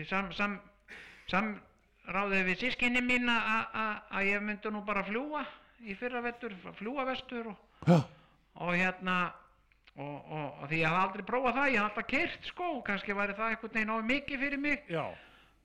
í 0.00 0.06
sam, 0.08 0.32
sam, 0.40 0.56
samráðið 1.28 2.48
við 2.48 2.64
sískinni 2.64 3.04
mín 3.04 3.28
að- 3.28 3.76
að 3.84 3.92
að 4.10 4.26
ég 4.32 4.40
myndi 4.48 4.72
nú 4.72 4.80
bara 4.88 5.04
fljúa 5.04 5.44
í 5.84 5.96
fyrra 5.98 6.22
vettur, 6.24 6.54
fljúa 6.78 7.04
vestur 7.08 7.50
og, 7.52 7.64
já, 7.88 7.98
og 8.64 8.74
hérna, 8.74 9.16
og, 9.94 10.16
og, 10.16 10.46
og 10.62 10.66
því 10.70 10.80
ég 10.80 10.90
hafði 10.90 11.04
aldrei 11.04 11.26
prófað 11.28 11.58
það, 11.58 11.70
ég 11.74 11.80
hafði 11.80 11.90
alltaf 11.90 12.10
kert, 12.10 12.50
sko, 12.50 12.70
og 12.78 12.82
kannski 12.88 13.16
væri 13.18 13.36
það 13.38 13.52
einhvern 13.52 13.76
veginn 13.78 13.94
of 13.94 14.04
mikið 14.10 14.44
fyrir 14.44 14.62
mig. 14.64 14.92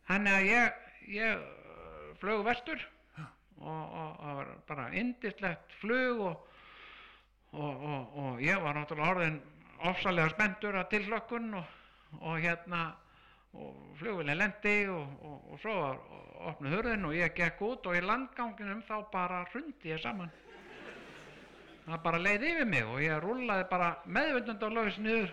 Þannig 0.09 0.35
að 0.35 0.47
ég, 0.49 0.79
ég 1.15 1.43
uh, 1.43 2.07
flög 2.21 2.45
vestur 2.47 2.85
og, 3.19 3.83
og, 3.83 4.09
og 4.09 4.39
var 4.39 4.51
bara 4.69 4.87
indislegt 4.97 5.75
flug 5.81 6.23
og, 6.29 6.47
og, 7.51 7.83
og, 7.91 8.17
og 8.23 8.41
ég 8.43 8.61
var 8.63 8.77
náttúrulega 8.77 9.15
orðin 9.15 9.39
ofsalega 9.89 10.33
spenntur 10.33 10.77
að 10.79 10.89
tilhlökkun 10.95 11.53
og, 11.59 11.77
og 12.19 12.41
hérna 12.43 12.89
og 13.57 13.97
flugvilin 13.99 14.37
lendi 14.37 14.75
og, 14.91 15.17
og, 15.25 15.51
og 15.51 15.59
svo 15.63 15.75
var 15.79 15.99
opnuð 16.51 16.75
hurðin 16.77 17.09
og 17.09 17.17
ég 17.17 17.35
gekk 17.35 17.61
út 17.65 17.89
og 17.89 17.97
í 17.97 18.05
landganginum 18.05 18.81
þá 18.87 18.95
bara 19.11 19.43
hrundi 19.51 19.93
ég 19.93 20.01
saman. 20.03 20.31
Það 21.89 22.01
bara 22.05 22.21
leið 22.21 22.47
yfir 22.51 22.67
mig 22.69 22.85
og 22.85 22.99
ég 23.01 23.21
rúllaði 23.23 23.69
bara 23.71 23.93
meðvindund 24.05 24.65
og 24.67 24.75
laus 24.77 24.97
niður 25.01 25.31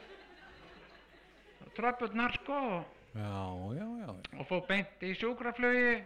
tröppurnar 1.77 2.33
sko 2.41 2.61
og 2.77 2.87
og 4.37 4.47
fór 4.49 4.63
beint 4.69 5.05
í 5.05 5.13
sjúkraflugi 5.17 5.99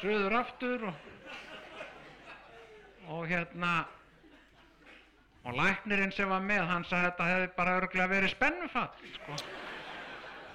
suður 0.00 0.36
aftur 0.38 0.86
og, 0.90 1.10
og 3.14 3.26
hérna 3.30 3.72
og 5.42 5.58
læknirinn 5.58 6.14
sem 6.14 6.30
var 6.30 6.42
með 6.46 6.66
hann 6.70 6.86
sagði 6.86 7.02
að 7.02 7.10
þetta 7.10 7.28
hefði 7.32 7.52
bara 7.58 7.76
örglega 7.80 8.10
verið 8.14 8.34
spennufall 8.34 9.12
sko. 9.18 9.38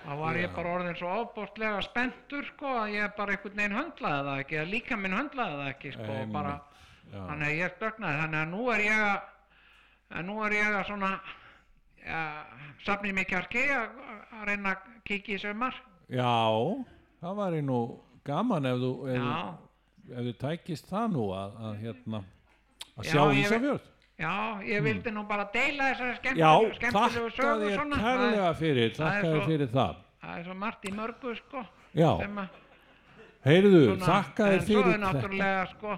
Þá 0.05 0.11
var 0.21 0.37
ég 0.39 0.53
bara 0.55 0.73
orðin 0.77 0.95
svo 0.99 1.09
ofbóstlega 1.21 1.81
spenntur 1.85 2.45
sko 2.51 2.69
að 2.83 2.93
ég 2.95 3.15
bara 3.17 3.33
einhvern 3.35 3.57
veginn 3.59 3.75
höndlaði 3.77 4.27
það 4.29 4.41
ekki 4.43 4.59
eða 4.61 4.71
líka 4.73 4.97
minn 5.01 5.17
höndlaði 5.17 5.57
það 5.61 5.71
ekki 5.73 5.91
sko 5.97 6.07
Einmitt, 6.13 6.33
bara 6.35 6.53
þannig 7.11 7.47
að 7.49 7.57
ég 7.61 7.75
stöknaði 7.77 8.21
þannig 8.21 8.39
að 8.43 8.53
nú 8.53 8.69
er 8.75 8.83
ég 8.85 9.03
að 9.07 9.19
að 10.17 10.25
nú 10.29 10.37
er 10.47 10.55
ég 10.55 10.77
að 10.79 10.85
svona 10.87 11.11
ja, 12.07 12.21
safni 12.85 13.11
mig 13.15 13.27
kjarki 13.27 13.63
að, 13.75 13.97
að 14.37 14.45
reyna 14.51 14.73
að 14.75 14.85
kíkja 15.09 15.35
í 15.35 15.41
sömar 15.43 15.75
Já, 16.07 16.31
það 17.19 17.39
væri 17.41 17.61
nú 17.67 17.79
gaman 18.27 18.69
ef 18.71 18.79
þú, 18.83 18.91
ef, 19.11 19.27
ef 20.13 20.23
þú 20.29 20.33
tækist 20.45 20.87
það 20.91 21.09
nú 21.17 21.25
að, 21.35 21.57
að 21.67 21.77
hérna, 21.83 22.21
að 22.95 23.03
Já, 23.03 23.11
sjá 23.11 23.21
ég- 23.25 23.41
Ísafjörð. 23.43 23.89
Já, 24.17 24.57
ég 24.65 24.81
vildi 24.81 25.11
nú 25.13 25.21
bara 25.29 25.43
deila 25.53 25.91
þessari 25.91 26.37
Já, 26.39 26.49
skemmtilegu, 26.73 26.77
skemmtilegu 26.79 27.27
þakka 27.29 27.33
sögu 27.37 27.67
þér 27.67 27.75
svona. 27.77 27.97
kærlega 28.01 28.47
fyrir, 28.57 28.93
það 28.95 29.07
er 29.07 29.17
þakka 29.17 29.33
þér 29.33 29.43
fyrir 29.51 29.69
það. 29.73 29.99
Það 30.23 30.37
er 30.39 30.45
svo 30.47 30.55
margt 30.57 30.87
í 30.87 30.93
mörgu, 30.97 31.33
sko. 31.37 31.61
Já, 31.93 32.09
heyrðu, 33.45 33.81
þakka 34.01 34.47
þér 34.47 34.55
En 34.57 34.63
svo 34.65 34.71
fyrir 34.71 34.95
er 34.95 35.03
náttúrulega, 35.03 35.67
sko, 35.75 35.97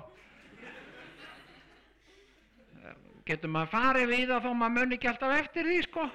getur 3.29 3.53
maður 3.55 3.71
farið 3.77 4.11
við 4.11 4.25
það 4.33 4.43
þó 4.43 4.51
maður 4.59 4.75
muni 4.75 4.97
ekki 4.99 5.11
alltaf 5.13 5.35
eftir 5.37 5.69
því, 5.69 5.79
sko. 5.87 6.07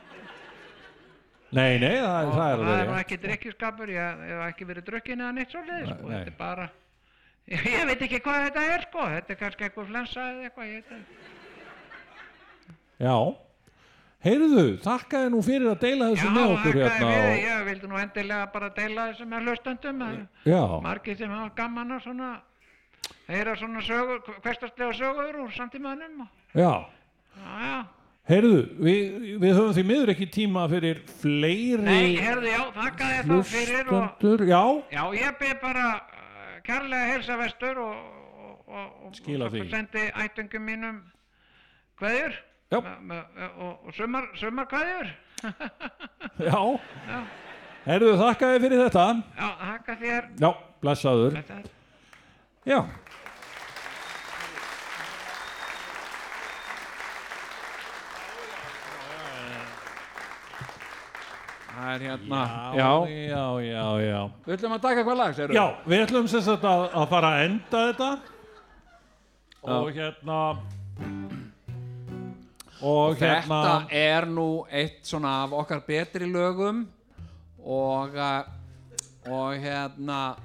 Nei, 1.54 1.78
nei, 1.78 1.96
það, 2.02 2.28
Og 2.28 2.34
það 2.34 2.50
er 2.50 2.58
það 2.58 2.68
er 2.68 2.74
alveg 2.74 2.88
nú 2.90 2.98
ekki 3.00 3.18
drikkjuskapur, 3.24 3.94
ég 3.94 4.24
hef 4.28 4.42
ekki 4.50 4.68
verið 4.68 4.86
drukkin 4.90 5.22
eða 5.24 5.36
neitt 5.38 5.54
svolítið, 5.54 5.88
sko. 5.88 6.08
Nei. 6.10 6.18
Þetta 6.18 6.34
er 6.34 6.36
bara, 6.36 6.68
ég, 7.48 7.64
ég 7.78 7.88
veit 7.88 8.04
ekki 8.08 8.20
hvað 8.28 8.46
þetta 8.50 8.66
er, 8.74 8.86
sko. 8.90 9.06
Þetta 9.14 9.32
er 9.32 9.40
kannski 9.40 9.66
eitthvað 9.70 9.88
flensa 9.94 10.26
eða 10.34 10.50
eitthvað, 10.50 10.68
ég 10.74 10.92
veit. 10.92 11.32
Já, 13.04 13.16
heyrðu, 14.24 14.64
þakka 14.84 15.20
þér 15.24 15.32
nú 15.34 15.40
fyrir 15.44 15.68
að 15.74 15.80
deila 15.84 16.10
þessu 16.14 16.30
með 16.32 16.52
okkur 16.54 16.78
hérna. 16.78 16.94
þér 16.94 17.10
fyrir, 17.12 17.26
og- 17.30 17.42
ég 17.44 17.64
vildi 17.68 17.90
nú 17.90 17.98
endilega 18.00 18.46
bara 18.52 18.70
deila 18.78 19.08
þessu 19.10 19.26
með 19.28 19.44
Já, 20.48 20.62
margir 20.86 21.18
sem 21.18 21.30
hafa 21.30 21.50
gaman 21.58 21.92
að 21.98 22.06
svona 22.06 22.30
heyra 23.28 23.56
svona 23.60 23.82
sögur, 23.84 24.22
hverstaslega 24.44 24.94
sögur 24.96 25.42
úr 25.44 25.52
samtímaðnum 25.52 26.24
og 26.24 26.28
já. 26.54 26.72
já, 27.36 27.60
já, 27.68 27.84
Heyrðu, 28.24 28.60
við, 28.80 29.00
við 29.36 29.50
höfum 29.52 29.74
því 29.76 29.82
miður 29.84 30.10
ekki 30.14 30.26
tíma 30.32 30.62
fyrir 30.72 31.02
fleiri 31.20 31.82
nei, 31.84 32.14
herði, 32.16 32.54
já, 32.54 32.62
þakka 32.72 33.08
þér 33.10 33.26
þá 33.28 33.34
fyrir 33.50 33.90
og. 33.92 34.48
Já, 34.48 34.62
já, 34.96 35.02
ég 35.18 35.36
byrð 35.42 35.60
bara 35.60 35.84
uh, 36.00 36.54
kærlega 36.64 37.10
heilsa 37.10 37.36
vestur 37.36 37.82
og, 37.84 37.98
og, 38.48 38.56
og, 38.78 39.12
sendi 39.74 40.06
ættungum 40.24 40.64
mínum 40.64 41.02
Já. 42.00 42.32
Me- 42.32 42.53
og, 42.78 43.72
og 43.86 43.94
sumar, 43.96 44.28
sumar 44.38 44.68
kveðjur 44.70 45.10
já. 46.48 46.60
Já. 47.08 47.22
Heyrðu, 47.84 48.12
þakka 48.16 48.48
þér 48.54 48.62
fyrir 48.64 48.82
þetta. 48.86 49.06
já, 49.36 49.48
þakka 49.64 49.96
þér 50.02 50.28
Já, 50.40 50.50
blessaður. 50.84 51.34
Blessaður. 51.36 51.72
Já. 52.64 52.78
Það 61.74 61.88
er 61.94 62.02
hérna, 62.06 62.40
Já, 62.78 62.90
já. 63.10 63.24
já, 63.34 63.44
já, 63.66 63.86
já. 64.04 64.20
Við 64.46 64.54
ætlum 64.56 64.74
að 64.76 64.82
taka 64.84 65.02
hvað 65.08 65.16
lag, 65.18 65.32
segir 65.34 65.56
Já, 65.56 65.64
við 65.90 66.02
ætlum 66.04 66.28
sem 66.30 66.44
sagt 66.46 66.66
að, 66.70 66.84
að 67.00 67.06
fara 67.10 67.30
að 67.34 67.46
enda 67.48 67.80
þetta 67.88 68.10
og 69.74 69.88
hérna 69.96 70.38
og 72.84 73.16
hérna 73.16 73.58
Þetta 73.64 74.00
er 74.00 74.26
nú 74.28 74.48
eitt 74.68 75.04
svona 75.08 75.38
af 75.44 75.54
okkar 75.56 75.80
betri 75.86 76.28
lögum. 76.28 76.84
Og, 77.64 78.12
uh, 78.12 79.32
og 79.32 79.54
hérna 79.56 80.36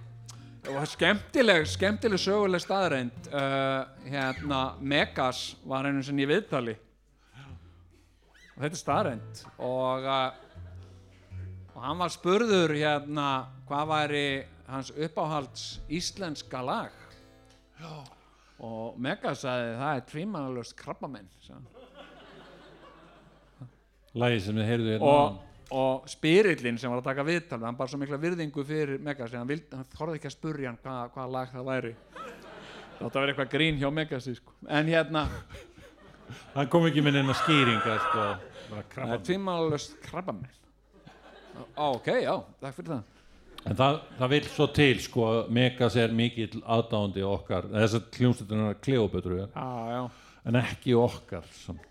og 0.70 0.86
skemmtileg, 0.88 1.66
skemmtileg 1.68 2.22
söguleg 2.22 2.64
staðreind 2.64 3.32
uh, 3.32 3.88
hérna 4.07 4.60
Megas 4.80 5.57
var 5.68 5.88
einu 5.90 6.03
sinni 6.06 6.24
í 6.24 6.30
viðtali. 6.30 6.76
Og 8.56 8.61
þetta 8.64 8.76
er 8.76 8.82
staðreind 8.84 9.41
og, 9.57 10.07
uh, 10.07 11.41
og 11.74 11.82
hann 11.84 11.99
var 12.03 12.14
spurður 12.14 12.76
hérna 12.76 13.28
hvað 13.68 13.91
væri 13.94 14.24
hans 14.70 14.94
uppáhalds 14.94 15.68
íslenska 15.90 16.64
lag. 16.64 16.95
Já. 17.80 17.91
og 18.60 18.98
Megas 18.99 19.45
sagði 19.45 19.76
það 19.80 19.98
er 19.98 20.07
tvímannalöst 20.10 20.76
krabbamenn 20.76 21.30
sagði 21.40 21.79
lagi 24.18 24.41
sem 24.41 24.57
við 24.57 24.69
heyrðu 24.69 24.91
hérna 24.94 25.14
og, 25.14 25.40
og 25.69 26.10
spyrillin 26.10 26.80
sem 26.81 26.91
var 26.91 27.02
að 27.02 27.10
taka 27.11 27.26
viðtal 27.27 27.61
hann 27.61 27.77
bara 27.77 27.91
svo 27.91 27.99
mikla 28.02 28.19
virðingu 28.22 28.65
fyrir 28.65 29.02
Megas 29.03 29.36
hann, 29.38 29.49
hann 29.49 29.90
þorði 29.94 30.19
ekki 30.19 30.30
að 30.31 30.36
spurja 30.36 30.72
hann 30.72 30.80
hvað, 30.84 31.02
hvað 31.15 31.36
lag 31.36 31.52
það 31.53 31.68
væri 31.69 31.94
þetta 32.99 33.19
var 33.19 33.34
eitthvað 33.34 33.52
grín 33.53 33.80
hjá 33.81 33.90
Megasi 33.94 34.36
sko. 34.40 34.56
en 34.68 34.90
hérna, 34.90 35.27
hann 36.56 36.72
kom 36.72 36.88
ekki 36.90 37.03
með 37.06 37.19
neina 37.19 37.36
skýringa 37.38 37.99
sko. 38.07 38.26
Það 38.69 39.14
er 39.15 39.23
tvímálust 39.26 39.95
krabbamenn 40.06 40.57
ok, 41.76 42.11
já, 42.23 42.36
takk 42.61 42.77
fyrir 42.77 42.94
það 42.95 43.69
en 43.69 43.76
það, 43.76 43.99
það 44.19 44.34
vil 44.34 44.41
svo 44.48 44.68
til 44.80 45.03
sko, 45.03 45.27
Megas 45.53 45.99
er 45.99 46.15
mikill 46.15 46.64
aðdáandi 46.64 47.26
okkar 47.27 47.69
þess 47.73 47.99
að 47.99 48.10
kljómsveitunar 48.15 48.81
Kleopötru 48.84 49.45
en 50.49 50.57
ekki 50.61 50.95
okkar 50.98 51.45
samt. 51.53 51.89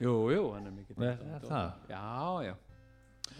Jú, 0.00 0.16
jú, 0.34 0.42
hann 0.54 0.66
er 0.66 0.74
mikið 0.74 1.06
er, 1.06 1.22
er 1.36 1.46
það? 1.46 1.72
Já, 1.92 2.02
já, 2.48 2.54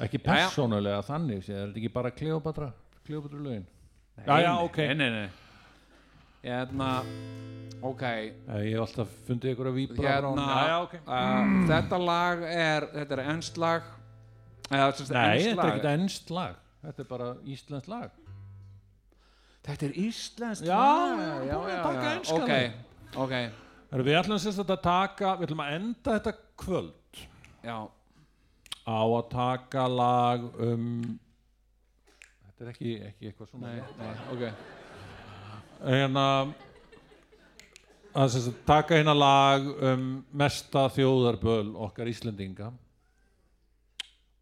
ekki 0.06 0.20
já. 0.20 0.24
persónulega 0.30 1.02
þannig 1.08 1.44
sé, 1.46 1.54
er 1.56 1.68
þetta 1.68 1.82
ekki 1.82 1.92
bara 1.94 2.14
Kleopatra 2.14 2.72
Kleopatra 3.06 3.44
lögin? 3.44 3.68
Já, 4.26 4.40
já, 4.44 4.52
ok. 4.60 4.76
Nei, 4.76 4.94
nei, 4.94 5.10
nei. 5.10 5.28
Hérna, 6.40 6.90
ok. 7.84 8.02
Ég 8.04 8.74
hef 8.74 8.82
alltaf 8.84 9.14
fundið 9.28 9.54
ykkur 9.54 9.70
að 9.70 9.76
víbra 9.76 10.04
hérna, 10.06 10.44
já, 10.44 10.60
já, 10.68 10.76
ok. 10.84 10.94
uh, 11.04 11.54
þetta 11.70 12.00
lag 12.00 12.44
er 12.48 12.86
þetta 12.94 13.16
er 13.16 13.22
ennst 13.34 13.60
lag. 13.60 13.88
Eða, 14.70 14.90
sem 14.94 15.08
sagt, 15.08 15.16
Nei, 15.16 15.38
þetta 15.44 15.64
er 15.64 15.72
ekkert 15.72 15.88
ennst 15.94 16.32
lag. 16.34 16.58
Þetta 16.80 17.02
er 17.04 17.08
bara 17.10 17.30
íslenskt 17.44 17.90
lag. 17.90 18.12
Þetta 19.66 19.88
er 19.90 19.96
íslenskt 20.00 20.64
Já, 20.64 20.76
lag. 20.78 21.18
já, 21.20 21.32
já, 21.44 21.58
já, 21.68 21.80
já, 22.00 22.36
Ok, 22.36 22.52
ok, 23.26 23.34
Við 24.06 24.16
ætlum 24.16 24.38
sérst 24.40 24.62
að 24.62 24.78
taka 24.86 25.34
Við 25.36 25.50
ætlum 25.50 25.60
að 25.60 25.74
enda 25.76 26.14
þetta 26.16 26.32
kvöld. 26.60 27.24
Já. 27.64 27.88
Á 28.84 29.00
að 29.04 29.28
taka 29.32 29.88
lag 29.88 30.44
um 30.60 31.18
Þetta 32.44 32.64
er 32.64 32.70
ekki, 32.74 32.90
ekki 33.06 33.26
eitthvað 33.28 33.48
svona 33.52 33.66
Nei, 33.70 33.80
nei, 34.00 34.14
ok. 34.34 34.42
Hérna 35.80 36.24
að 38.10 38.26
sem 38.34 38.42
sagt, 38.44 38.60
taka 38.68 38.98
hérna 38.98 39.14
lag 39.16 39.60
um 39.92 40.02
mesta 40.42 40.80
þjóðarböl 40.92 41.68
okkar 41.86 42.10
Íslendinga. 42.10 42.68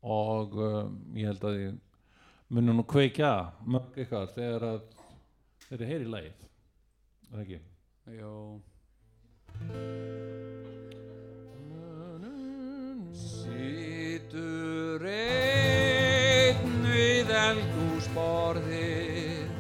Og 0.08 0.48
um, 0.62 0.90
ég 1.18 1.24
held 1.30 1.42
að 1.46 1.54
ég 1.60 1.70
munum 2.48 2.76
nú 2.80 2.84
kveikja 2.88 3.32
mörg 3.68 3.92
ykkar 4.06 4.26
þegar 4.34 4.62
að 4.72 4.80
þeir 5.68 5.78
eru 5.78 5.90
heyri 5.92 6.08
lagið. 6.16 6.38
Er 7.28 7.34
það 7.36 7.44
ekki? 7.46 7.60
Jó 8.18 8.32
Sýtur 13.18 15.02
einn 15.10 16.86
við 16.86 17.34
eldhúsborðið. 17.42 19.50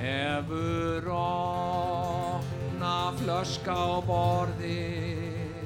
Hefur 0.00 1.12
opna 1.18 2.96
flösk 3.20 3.68
á 3.68 4.00
borðið. 4.08 5.60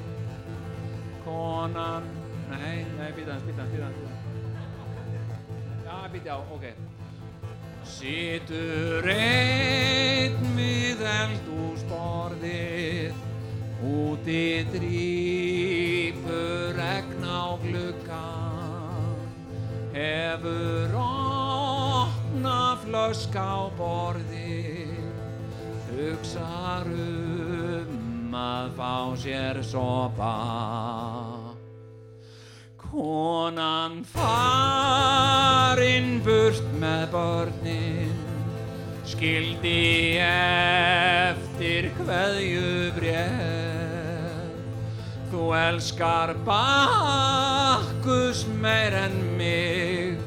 Konan 1.23 2.15
Nei, 2.49 2.85
nei, 2.97 3.11
býta 3.15 3.31
hans, 3.33 3.43
býta 3.43 3.61
hans, 3.61 3.71
býta 3.73 3.85
hans 3.85 3.97
Já, 5.85 6.07
býta 6.13 6.31
á, 6.37 6.39
ok. 6.53 6.65
Sýtur 7.89 9.05
einn 9.09 10.37
við 10.57 10.99
eldhúsborðið. 11.15 13.13
Úti 13.85 14.45
á 14.73 15.94
gluggan 17.71 18.65
Hefur 19.95 20.91
opna 20.99 22.75
flösk 22.83 23.37
á 23.39 23.71
borðið. 23.77 25.05
Hugsar 25.87 26.89
um 26.91 28.35
að 28.35 28.73
fá 28.75 28.95
sér 29.23 29.61
sopa. 29.63 30.33
Konan 32.83 34.03
farinn 34.11 36.19
burt 36.27 36.67
með 36.75 37.07
börnin. 37.15 38.19
Skildi 39.07 40.19
eftir 40.27 41.87
kveðju 42.01 42.65
Þú 45.35 45.49
elskar 45.51 46.31
bakkus 48.05 48.45
meir 48.61 48.93
en 48.93 49.37
mig. 49.37 50.17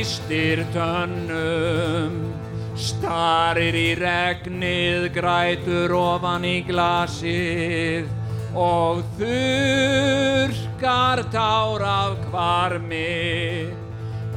Gnýstir 0.06 0.60
tönnum 0.70 2.12
Starir 2.78 3.74
í 3.74 3.88
regnið, 3.98 5.08
grætur 5.16 5.90
ofan 5.98 6.46
í 6.46 6.60
glasið 6.68 8.06
og 8.54 9.02
þurrkar 9.18 11.24
tár 11.34 11.82
af 11.82 12.14
kvarmi 12.28 13.66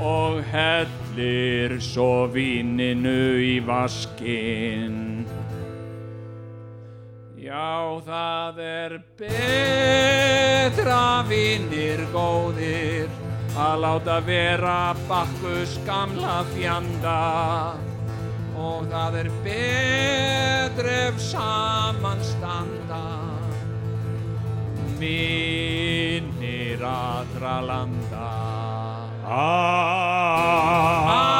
og 0.01 0.41
hellir 0.49 1.77
svo 1.77 2.25
víninu 2.33 3.37
í 3.37 3.61
vaskinn. 3.61 5.29
Já, 7.37 8.01
það 8.09 8.65
er 8.73 9.01
betra 9.21 11.21
vinnir 11.29 12.07
góðir 12.09 13.28
að 13.59 13.81
láta 13.83 14.17
vera 14.23 14.95
bakkus 15.09 15.73
gamla 15.87 16.37
fjanda 16.53 17.17
og 18.59 18.87
það 18.91 19.17
er 19.23 19.29
betra 19.45 20.95
ef 21.09 21.19
saman 21.23 22.21
standa 22.23 23.03
minnir 24.99 26.83
allra 26.83 27.57
landa. 27.71 28.29
Aquavite. 29.39 31.38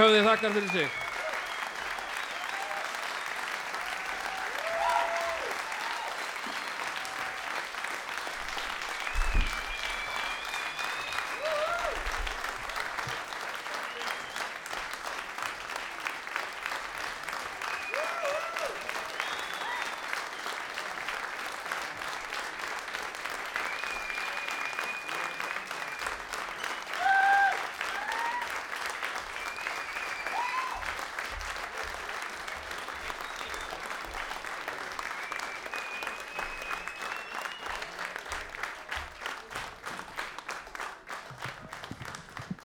Höfði 0.00 0.26
þakkar 0.26 0.56
fyrir 0.56 0.74
sig. 0.74 0.99